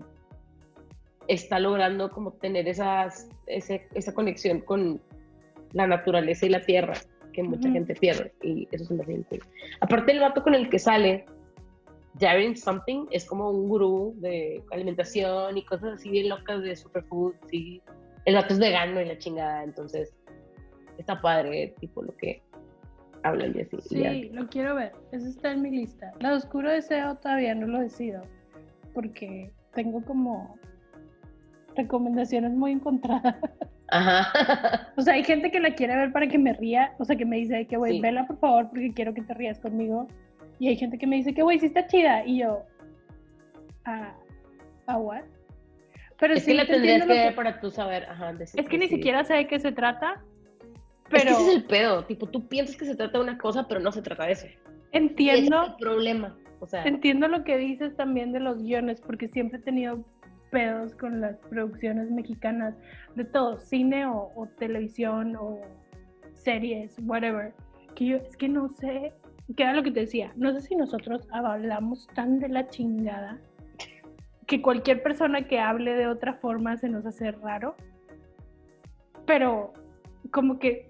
está 1.28 1.60
logrando 1.60 2.10
como 2.10 2.32
tener 2.34 2.68
esas, 2.68 3.30
esa 3.48 4.14
conexión 4.14 4.62
con 4.62 5.02
la 5.74 5.88
naturaleza 5.88 6.46
y 6.46 6.50
la 6.50 6.62
tierra 6.62 6.94
que 7.32 7.44
mucha 7.44 7.70
gente 7.70 7.96
pierde 7.96 8.34
y 8.42 8.68
eso 8.72 8.84
es 8.84 8.92
me 8.92 9.04
hace 9.04 9.40
Aparte 9.80 10.12
el 10.12 10.20
vato 10.20 10.44
con 10.44 10.54
el 10.54 10.70
que 10.70 10.80
sale, 10.80 11.26
Darren 12.16 12.58
Something, 12.58 13.06
es 13.12 13.26
como 13.26 13.50
un 13.50 13.70
gurú 13.70 14.14
de 14.18 14.62
alimentación 14.72 15.58
y 15.58 15.64
cosas 15.64 15.94
así 15.94 16.10
bien 16.10 16.28
locas 16.28 16.62
de 16.62 16.76
superfood, 16.76 17.36
y 17.52 17.82
el 18.26 18.36
vato 18.36 18.54
es 18.54 18.60
vegano 18.60 19.02
y 19.02 19.06
la 19.06 19.18
chingada, 19.18 19.64
entonces 19.64 20.14
está 20.98 21.22
padre, 21.22 21.74
tipo 21.80 22.02
lo 22.02 22.16
que 22.18 22.42
hablan 23.24 23.56
y 23.56 23.62
así. 23.62 23.78
Sí, 23.82 24.30
lo 24.34 24.48
quiero 24.48 24.76
ver. 24.76 24.94
Eso 25.12 25.28
está 25.28 25.52
en 25.52 25.62
mi 25.62 25.72
lista. 25.72 26.12
La 26.20 26.34
Oscuro 26.34 26.70
Deseo 26.70 27.16
todavía 27.16 27.56
no 27.56 27.68
lo 27.68 27.80
decido. 27.80 28.22
Porque 28.94 29.52
tengo 29.74 30.04
como 30.04 30.58
recomendaciones 31.76 32.52
muy 32.52 32.72
encontradas. 32.72 33.36
Ajá. 33.90 34.92
o 34.96 35.02
sea, 35.02 35.16
hay 35.16 35.24
gente 35.24 35.52
que 35.52 35.60
la 35.60 35.76
quiere 35.76 35.96
ver 35.96 36.12
para 36.14 36.28
que 36.28 36.38
me 36.38 36.54
ría. 36.54 36.94
O 36.98 37.06
sea, 37.06 37.16
que 37.16 37.26
me 37.26 37.38
dice 37.38 37.66
que, 37.68 37.78
güey, 37.78 38.00
vela 38.00 38.26
por 38.26 38.40
favor 38.40 38.70
porque 38.70 38.94
quiero 38.94 39.14
que 39.14 39.22
te 39.22 39.34
rías 39.34 39.60
conmigo. 39.60 40.08
Y 40.60 40.70
hay 40.70 40.78
gente 40.78 40.98
que 40.98 41.08
me 41.08 41.18
dice 41.18 41.34
que, 41.34 41.42
güey, 41.42 41.60
sí 41.60 41.66
está 41.66 41.88
chida. 41.88 42.26
Y 42.26 42.40
yo, 42.40 42.64
¿ah, 43.86 44.14
¿a 44.88 44.98
what? 44.98 45.24
Pero 46.20 46.36
es 46.36 46.44
sí, 46.44 46.52
que 46.52 46.58
la 46.58 46.68
tendrías 46.68 47.06
que 47.06 47.14
ver 47.14 47.36
para 47.36 47.60
tú 47.60 47.72
saber. 47.72 48.06
Ajá, 48.06 48.34
es 48.40 48.70
que, 48.70 48.78
ni 48.78 48.88
siquiera 48.88 49.24
sé 49.24 49.34
de 49.34 49.48
qué 49.48 49.60
se 49.60 49.72
trata. 49.72 50.22
Pero... 51.10 51.32
ese 51.32 51.50
es 51.50 51.56
el 51.56 51.64
pedo, 51.66 52.06
tipo, 52.06 52.28
tú 52.28 52.48
piensas 52.48 52.78
que 52.78 52.86
se 52.86 52.96
trata 52.96 53.18
de 53.18 53.24
una 53.24 53.38
cosa, 53.38 53.68
pero 53.68 53.80
no 53.82 53.92
se 53.92 54.02
trata 54.02 54.26
de 54.28 54.34
eso. 54.34 54.48
Entiendo. 54.92 55.64
es 55.64 55.70
el 55.70 55.76
problema. 55.76 56.38
O 56.60 56.68
sea, 56.68 56.84
entiendo 56.84 57.28
lo 57.28 57.44
que 57.44 57.58
dices 57.58 57.96
también 57.96 58.32
de 58.32 58.40
los 58.40 58.62
guiones, 58.62 59.02
porque 59.02 59.28
siempre 59.28 59.58
he 59.58 59.62
tenido 59.64 60.06
pedos 60.52 60.96
con 60.96 61.22
las 61.22 61.38
producciones 61.38 62.12
mexicanas, 62.12 62.76
de 63.16 63.26
todo, 63.26 63.58
cine 63.58 64.06
o, 64.06 64.48
televisión 64.60 65.36
o 65.36 65.62
series, 66.34 66.96
whatever. 67.04 67.54
Que 67.96 68.06
yo, 68.06 68.18
es 68.18 68.38
que 68.38 68.48
no 68.48 68.70
sé, 68.70 69.14
que 69.56 69.64
era 69.64 69.74
lo 69.74 69.84
que 69.84 69.92
te 69.92 70.02
decía, 70.02 70.32
no 70.36 70.54
sé 70.54 70.62
si 70.62 70.76
nosotros 70.76 71.28
hablamos 71.32 72.08
tan 72.14 72.40
de 72.40 72.50
la 72.50 72.68
chingada 72.70 73.40
que 74.46 74.62
cualquier 74.62 75.02
persona 75.02 75.48
que 75.48 75.60
hable 75.60 75.94
de 75.94 76.08
otra 76.08 76.34
forma 76.36 76.76
se 76.78 76.90
nos 76.90 77.06
hace 77.06 77.32
raro, 77.32 77.76
pero 79.26 79.74
como 80.32 80.60
que 80.60 80.90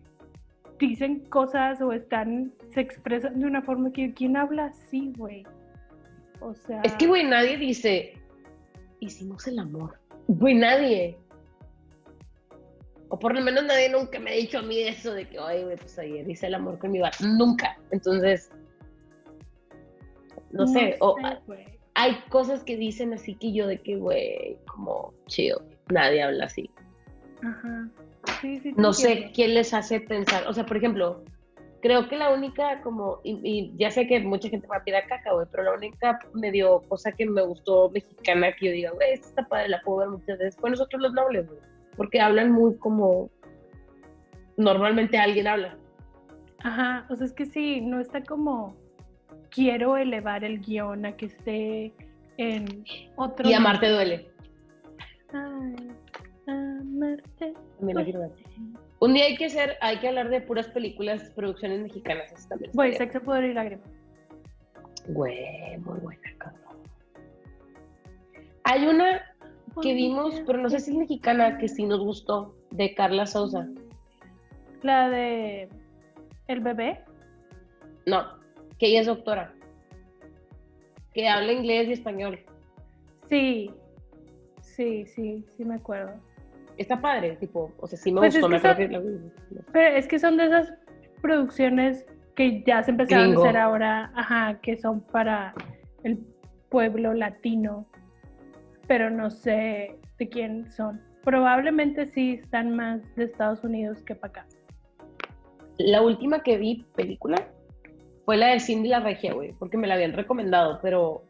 dicen 0.79 1.19
cosas 1.29 1.79
o 1.81 1.93
están, 1.93 2.53
se 2.69 2.81
expresan 2.81 3.39
de 3.39 3.45
una 3.45 3.61
forma 3.61 3.91
que, 3.91 4.13
¿quién 4.13 4.35
habla 4.35 4.65
así, 4.65 5.13
güey? 5.15 5.45
O 6.39 6.55
sea... 6.55 6.81
Es 6.81 6.93
que, 6.95 7.05
güey, 7.05 7.23
nadie 7.23 7.57
dice, 7.57 8.13
hicimos 9.01 9.45
el 9.47 9.59
amor. 9.59 9.99
Güey, 10.27 10.55
nadie. 10.55 11.17
O 13.09 13.19
por 13.19 13.35
lo 13.35 13.41
menos 13.41 13.65
nadie 13.65 13.89
nunca 13.89 14.19
me 14.19 14.31
ha 14.31 14.35
dicho 14.35 14.59
a 14.59 14.61
mí 14.61 14.79
eso 14.79 15.13
de 15.13 15.27
que, 15.27 15.37
oye, 15.37 15.65
güey, 15.65 15.75
pues 15.75 15.99
ayer 15.99 16.29
hice 16.29 16.47
el 16.47 16.55
amor 16.55 16.79
con 16.79 16.91
mi 16.91 16.99
bar. 16.99 17.11
Nunca. 17.19 17.77
Entonces, 17.91 18.49
no, 20.51 20.65
sé. 20.65 20.95
o, 21.01 21.17
hay 21.95 22.15
cosas 22.29 22.63
que 22.63 22.77
dicen 22.77 23.13
así 23.13 23.35
que 23.35 23.51
yo 23.51 23.67
de 23.67 23.81
que, 23.81 23.97
güey, 23.97 24.57
como 24.65 25.13
chido. 25.27 25.61
Nadie 25.89 26.23
habla 26.23 26.45
así. 26.45 26.69
Ajá 27.43 27.91
no 28.75 28.93
sé 28.93 29.31
quién 29.33 29.53
les 29.53 29.73
hace 29.73 29.99
pensar, 29.99 30.47
o 30.47 30.53
sea, 30.53 30.65
por 30.65 30.77
ejemplo, 30.77 31.23
creo 31.81 32.07
que 32.07 32.15
la 32.15 32.31
única 32.31 32.81
como, 32.81 33.19
y, 33.23 33.73
ya 33.77 33.91
sé 33.91 34.07
que 34.07 34.19
mucha 34.19 34.49
gente 34.49 34.67
va 34.67 34.77
a 34.77 34.83
tirar 34.83 35.07
caca, 35.07 35.33
güey, 35.33 35.47
pero 35.51 35.63
la 35.63 35.73
única 35.73 36.19
medio 36.33 36.81
cosa 36.87 37.11
que 37.11 37.25
me 37.25 37.41
gustó 37.41 37.89
mexicana 37.89 38.53
que 38.53 38.67
yo 38.67 38.71
diga, 38.71 38.91
güey, 38.91 39.13
esta 39.13 39.27
está 39.27 39.47
padre, 39.47 39.69
la 39.69 39.81
puedo 39.81 39.99
ver 39.99 40.09
muchas 40.09 40.37
veces, 40.39 40.57
fue 40.59 40.69
nosotros 40.69 41.01
los 41.01 41.13
nobles, 41.13 41.47
güey, 41.47 41.59
porque 41.97 42.21
hablan 42.21 42.51
muy 42.51 42.77
como, 42.77 43.29
normalmente 44.57 45.17
alguien 45.17 45.47
habla. 45.47 45.77
Ajá, 46.63 47.07
o 47.09 47.15
sea, 47.15 47.25
es 47.25 47.33
que 47.33 47.45
sí, 47.45 47.81
no 47.81 47.99
está 47.99 48.23
como, 48.23 48.75
quiero 49.49 49.97
elevar 49.97 50.43
el 50.43 50.61
guion 50.61 51.05
a 51.05 51.15
que 51.17 51.25
esté 51.25 51.93
en 52.37 52.83
otro... 53.15 53.49
Y 53.49 53.53
amarte 53.53 53.89
duele. 53.89 54.31
Ay, 55.33 55.75
quiero 58.03 58.19
ver. 58.19 58.31
Un 59.01 59.15
día 59.15 59.25
hay 59.25 59.35
que 59.35 59.45
hacer, 59.45 59.77
hay 59.81 59.97
que 59.97 60.09
hablar 60.09 60.29
de 60.29 60.41
puras 60.41 60.67
películas, 60.67 61.31
producciones 61.35 61.81
mexicanas. 61.81 62.31
eso 62.31 62.47
también 62.47 62.71
Güey, 62.73 62.93
sexo, 62.93 63.19
poder 63.19 63.45
y 63.45 63.53
lágrimas. 63.55 63.89
Güey, 65.07 65.77
muy 65.79 65.99
buena, 65.99 66.21
cabrón. 66.37 66.77
Hay 68.63 68.85
una 68.85 69.23
que 69.81 69.95
vimos, 69.95 70.39
pero 70.45 70.59
no 70.59 70.69
sé 70.69 70.79
si 70.79 70.91
es 70.91 70.97
mexicana, 70.97 71.57
que 71.57 71.67
sí 71.67 71.83
nos 71.85 71.99
gustó, 71.99 72.55
de 72.69 72.93
Carla 72.93 73.25
Souza. 73.25 73.67
La 74.83 75.09
de 75.09 75.67
El 76.47 76.59
bebé. 76.59 77.03
No, 78.05 78.37
que 78.77 78.85
ella 78.85 79.01
es 79.01 79.07
doctora. 79.07 79.51
Que 81.15 81.27
habla 81.27 81.53
inglés 81.53 81.87
y 81.87 81.93
español. 81.93 82.39
Sí. 83.29 83.71
Sí, 84.61 85.07
sí, 85.07 85.43
sí 85.57 85.65
me 85.65 85.75
acuerdo. 85.75 86.21
Está 86.81 86.99
padre, 86.99 87.35
tipo, 87.37 87.71
o 87.79 87.87
sea, 87.87 87.97
sí 87.97 88.11
me 88.11 88.19
Pues 88.19 88.35
es 88.35 88.41
gustó, 88.41 88.49
me 88.49 88.59
son-. 88.59 89.31
Pero 89.71 89.95
es 89.95 90.07
que 90.07 90.19
son 90.19 90.37
de 90.37 90.45
esas 90.45 90.73
producciones 91.21 92.05
que 92.35 92.63
ya 92.63 92.81
se 92.83 92.91
empezaron 92.91 93.25
Gringo. 93.25 93.43
a 93.43 93.45
hacer 93.45 93.57
ahora, 93.57 94.11
ajá, 94.15 94.59
que 94.61 94.77
son 94.77 95.01
para 95.01 95.53
el 96.03 96.19
pueblo 96.69 97.13
latino, 97.13 97.85
pero 98.87 99.09
no 99.09 99.29
sé 99.29 99.95
de 100.17 100.29
quién 100.29 100.71
son. 100.71 101.01
Probablemente 101.23 102.07
sí 102.07 102.39
están 102.41 102.75
más 102.75 103.01
de 103.15 103.25
Estados 103.25 103.63
Unidos 103.63 104.01
que 104.03 104.15
para 104.15 104.31
acá. 104.31 104.47
La 105.77 106.01
última 106.01 106.41
que 106.41 106.57
vi 106.57 106.85
película 106.95 107.47
fue 108.25 108.37
la 108.37 108.47
de 108.47 108.59
Cindy 108.59 108.89
la 108.89 109.01
Regia, 109.01 109.33
güey, 109.33 109.53
porque 109.53 109.77
me 109.77 109.87
la 109.87 109.95
habían 109.95 110.13
recomendado, 110.13 110.79
pero. 110.81 111.23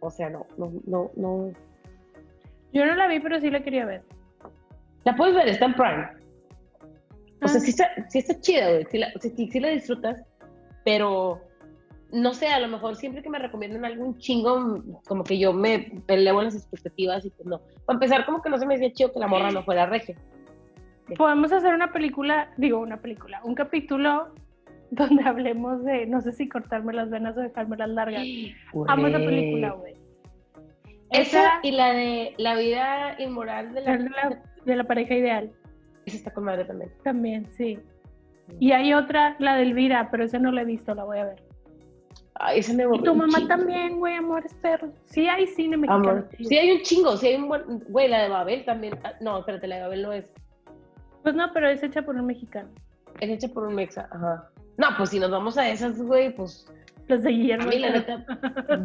O 0.00 0.10
sea, 0.10 0.28
no, 0.28 0.46
no, 0.58 0.72
no, 0.86 1.10
no. 1.16 1.52
Yo 2.72 2.84
no 2.86 2.94
la 2.94 3.06
vi, 3.08 3.20
pero 3.20 3.40
sí 3.40 3.50
la 3.50 3.62
quería 3.62 3.84
ver. 3.86 4.02
La 5.04 5.14
puedes 5.16 5.34
ver, 5.34 5.48
está 5.48 5.66
en 5.66 5.74
Prime. 5.74 6.08
O 7.42 7.48
sea, 7.48 7.58
Ah. 7.58 7.60
sí 7.60 7.70
está, 7.70 7.88
sí 8.08 8.18
está 8.18 8.40
chida, 8.40 8.70
güey. 8.70 8.86
Sí 8.90 8.98
la, 8.98 9.12
sí- 9.20 9.60
la 9.60 9.68
disfrutas, 9.68 10.22
pero 10.84 11.40
no 12.12 12.32
sé, 12.34 12.48
a 12.48 12.60
lo 12.60 12.68
mejor 12.68 12.96
siempre 12.96 13.22
que 13.22 13.28
me 13.30 13.38
recomiendan 13.38 13.84
algún 13.84 14.16
chingo, 14.18 14.82
como 15.06 15.24
que 15.24 15.38
yo 15.38 15.52
me 15.52 15.92
elevo 16.08 16.42
las 16.42 16.54
expectativas 16.54 17.24
y 17.24 17.30
pues 17.30 17.46
no. 17.46 17.60
Para 17.84 17.96
empezar, 17.96 18.24
como 18.24 18.40
que 18.42 18.48
no 18.50 18.58
se 18.58 18.66
me 18.66 18.74
decía 18.74 18.92
chido 18.92 19.12
que 19.12 19.18
la 19.20 19.26
morra 19.28 19.50
no 19.50 19.62
fuera 19.64 19.86
regia. 19.86 20.16
Podemos 21.16 21.52
hacer 21.52 21.74
una 21.74 21.92
película, 21.92 22.50
digo 22.56 22.78
una 22.78 22.96
película, 23.00 23.40
un 23.44 23.54
capítulo 23.54 24.32
donde 24.90 25.22
hablemos 25.24 25.84
de, 25.84 26.06
no 26.06 26.20
sé 26.20 26.32
si 26.32 26.48
cortarme 26.48 26.92
las 26.92 27.10
venas 27.10 27.36
o 27.36 27.40
dejarme 27.40 27.76
las 27.76 27.90
largas. 27.90 28.22
Amo 28.88 29.06
esa 29.08 29.18
película, 29.18 29.72
güey. 29.72 29.95
Esa 31.10 31.20
Esa 31.20 31.60
y 31.62 31.72
la 31.72 31.92
de 31.92 32.34
la 32.38 32.56
vida 32.56 33.16
inmoral 33.20 33.72
de 33.74 33.80
la, 33.82 33.96
de 33.96 34.10
la, 34.10 34.42
de 34.64 34.76
la 34.76 34.84
pareja 34.84 35.14
ideal. 35.14 35.50
Esa 36.04 36.16
está 36.16 36.30
con 36.32 36.44
madre 36.44 36.64
también. 36.64 36.90
También, 37.04 37.46
sí. 37.52 37.78
Y 38.60 38.72
hay 38.72 38.92
otra, 38.94 39.36
la 39.38 39.56
de 39.56 39.62
Elvira, 39.62 40.08
pero 40.10 40.24
esa 40.24 40.38
no 40.38 40.52
la 40.52 40.62
he 40.62 40.64
visto, 40.64 40.94
la 40.94 41.04
voy 41.04 41.18
a 41.18 41.24
ver. 41.24 41.42
Ay, 42.38 42.58
esa 42.60 42.74
me 42.74 42.84
Y 42.84 43.02
tu 43.02 43.14
mamá 43.14 43.32
chingo. 43.38 43.48
también, 43.48 43.98
güey, 43.98 44.14
amores 44.14 44.52
perros. 44.54 44.90
Sí 45.06 45.26
hay 45.26 45.46
cine 45.46 45.76
mexicano. 45.76 46.10
Amor. 46.10 46.28
sí. 46.36 46.44
Sí, 46.44 46.58
hay 46.58 46.70
un 46.72 46.82
chingo, 46.82 47.16
sí 47.16 47.28
hay 47.28 47.36
un 47.36 47.48
buen. 47.48 47.62
Güey, 47.88 48.08
la 48.08 48.22
de 48.22 48.28
Babel 48.28 48.64
también. 48.64 48.98
Ah, 49.04 49.14
No, 49.20 49.38
espérate, 49.38 49.66
la 49.66 49.76
de 49.76 49.82
Babel 49.82 50.02
no 50.02 50.12
es. 50.12 50.32
Pues 51.22 51.34
no, 51.34 51.50
pero 51.52 51.68
es 51.68 51.82
hecha 51.82 52.02
por 52.02 52.14
un 52.14 52.26
mexicano. 52.26 52.68
Es 53.20 53.30
hecha 53.30 53.48
por 53.48 53.66
un 53.66 53.74
mexa. 53.74 54.08
Ajá. 54.12 54.48
No, 54.76 54.86
pues 54.98 55.10
si 55.10 55.18
nos 55.18 55.30
vamos 55.30 55.56
a 55.56 55.68
esas, 55.68 56.00
güey, 56.00 56.32
pues. 56.36 56.70
Los 57.08 57.22
de 57.22 57.28
A 57.28 57.32
Guillermo. 57.32 57.68
mí, 57.68 57.78
la 57.78 57.90
neta, 57.90 58.24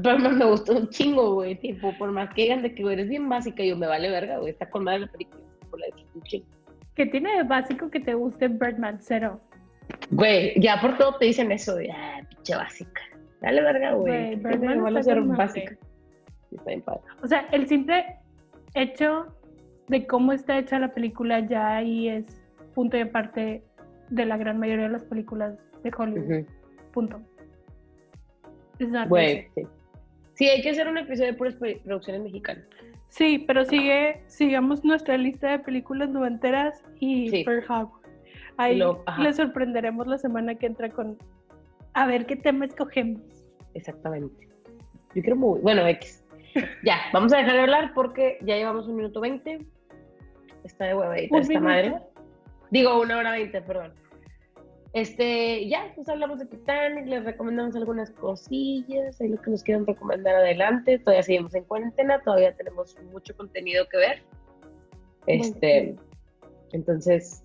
Batman 0.03 0.37
me 0.37 0.45
gustó 0.45 0.73
un 0.77 0.89
chingo, 0.89 1.33
güey. 1.35 1.55
Tipo, 1.55 1.91
por 1.97 2.11
más 2.11 2.33
que 2.33 2.43
digan 2.43 2.61
de 2.61 2.73
que 2.75 2.83
güey, 2.83 2.93
eres 2.93 3.09
bien 3.09 3.27
básica, 3.27 3.63
yo 3.63 3.75
me 3.75 3.87
vale 3.87 4.09
verga, 4.09 4.37
güey. 4.37 4.51
Está 4.51 4.69
con 4.69 4.83
madre 4.83 4.99
la 5.01 5.07
película. 5.07 5.41
Por 5.69 5.79
la 5.79 5.85
disfruté 5.87 6.11
un 6.17 6.23
chingo. 6.23 6.45
Que 6.95 7.05
tiene 7.07 7.37
de 7.37 7.43
básico 7.43 7.89
que 7.89 7.99
te 7.99 8.13
guste 8.13 8.47
Birdman, 8.47 8.97
cero. 9.01 9.39
Güey, 10.11 10.53
ya 10.61 10.79
por 10.79 10.97
todo 10.97 11.15
te 11.17 11.25
dicen 11.25 11.51
eso 11.51 11.75
de, 11.75 11.91
ah, 11.91 12.19
pinche 12.29 12.55
básica. 12.55 13.01
Dale 13.41 13.61
verga, 13.61 13.93
Güey. 13.93 14.35
Birdman 14.35 14.83
vale 14.83 15.03
ser 15.03 15.21
básica. 15.21 15.75
Está 16.51 16.65
bien 16.65 16.81
padre. 16.81 17.01
O 17.23 17.27
sea, 17.27 17.47
el 17.51 17.67
simple 17.67 18.05
hecho 18.75 19.25
de 19.87 20.05
cómo 20.05 20.31
está 20.31 20.59
hecha 20.59 20.79
la 20.79 20.93
película 20.93 21.39
ya 21.39 21.75
ahí 21.77 22.07
es 22.07 22.25
punto 22.75 22.97
y 22.97 23.01
aparte 23.01 23.63
de 24.09 24.25
la 24.25 24.37
gran 24.37 24.59
mayoría 24.59 24.85
de 24.85 24.91
las 24.91 25.03
películas 25.05 25.57
de 25.83 25.91
Hollywood. 25.97 26.39
Ujú. 26.39 26.45
Punto. 26.93 27.21
Not 28.89 29.09
sí. 29.55 29.67
Sí, 30.33 30.47
hay 30.49 30.61
que 30.61 30.69
hacer 30.71 30.87
un 30.87 30.97
episodio 30.97 31.31
de 31.31 31.37
puras 31.37 31.55
producciones 31.55 32.21
mexicanas. 32.23 32.65
Sí, 33.09 33.43
pero 33.45 33.65
sigue, 33.65 34.23
sigamos 34.27 34.83
nuestra 34.85 35.17
lista 35.17 35.51
de 35.51 35.59
películas 35.59 36.09
noventeras 36.09 36.81
y 36.99 37.29
Sí. 37.29 37.43
Pearl 37.43 37.63
Harbor. 37.67 37.99
Ahí 38.57 38.81
ajá. 38.81 39.21
les 39.21 39.35
sorprenderemos 39.35 40.07
la 40.07 40.17
semana 40.17 40.55
que 40.55 40.65
entra 40.67 40.89
con 40.89 41.17
a 41.93 42.05
ver 42.07 42.25
qué 42.25 42.35
tema 42.37 42.65
escogemos. 42.65 43.21
Exactamente. 43.73 44.47
Yo 45.13 45.21
quiero 45.21 45.35
muy. 45.35 45.59
Bueno, 45.59 45.85
X. 45.87 46.23
Ya, 46.83 46.97
vamos 47.13 47.31
a 47.33 47.37
dejar 47.37 47.53
de 47.53 47.61
hablar 47.61 47.91
porque 47.93 48.37
ya 48.41 48.55
llevamos 48.55 48.87
un 48.87 48.95
minuto 48.97 49.21
veinte. 49.21 49.59
Está 50.63 50.85
de 50.85 50.95
huevadita 50.95 51.35
¿Un 51.35 51.41
esta 51.41 51.53
minuto? 51.59 51.69
madre. 51.69 51.95
Digo, 52.71 53.01
una 53.01 53.17
hora 53.17 53.31
veinte, 53.31 53.61
perdón. 53.61 53.93
Este, 54.93 55.67
ya, 55.69 55.91
pues 55.95 56.09
hablamos 56.09 56.39
de 56.39 56.45
Titanic, 56.45 57.07
les 57.07 57.23
recomendamos 57.23 57.75
algunas 57.75 58.11
cosillas, 58.11 59.21
ahí 59.21 59.29
lo 59.29 59.41
que 59.41 59.51
nos 59.51 59.63
quieran 59.63 59.87
recomendar 59.87 60.35
adelante. 60.35 60.99
Todavía 60.99 61.23
seguimos 61.23 61.55
en 61.55 61.63
cuarentena, 61.63 62.21
todavía 62.21 62.53
tenemos 62.55 62.97
mucho 63.11 63.35
contenido 63.37 63.87
que 63.89 63.97
ver. 63.97 64.23
Este, 65.27 65.95
entonces, 66.73 67.43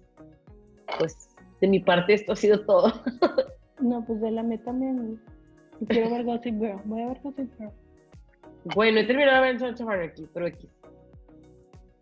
pues 0.99 1.29
de 1.61 1.69
mi 1.69 1.81
parte 1.81 2.15
esto 2.15 2.33
ha 2.33 2.37
sido 2.37 2.65
todo. 2.65 2.93
No, 3.79 4.03
pues 4.07 4.23
de 4.23 4.31
la 4.31 4.43
meta 4.43 4.65
también. 4.65 5.21
Y 5.81 5.87
Quiero 5.87 6.11
ver 6.11 6.25
Gossip 6.25 6.59
Girl. 6.59 6.81
Voy 6.87 7.03
a 7.03 7.09
ver 7.09 7.21
Gossip 7.23 7.59
Girl. 7.59 7.71
Bueno, 8.75 9.01
he 9.01 9.05
terminado 9.05 9.43
de 9.43 9.53
ver 9.53 9.61
Sons 9.61 9.81
of 9.83 9.89
Anarchy, 9.91 10.27
pero 10.33 10.47
X. 10.47 10.71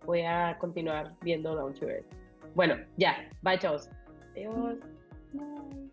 Voy 0.06 0.22
a 0.22 0.56
continuar 0.60 1.12
viendo 1.22 1.54
Down 1.54 1.74
to 1.74 1.88
Earth. 1.88 2.06
Bueno, 2.54 2.76
ya. 2.96 3.28
Bye, 3.42 3.58
chavos. 3.58 3.90
Adiós. 4.36 4.78
Bye. 5.34 5.83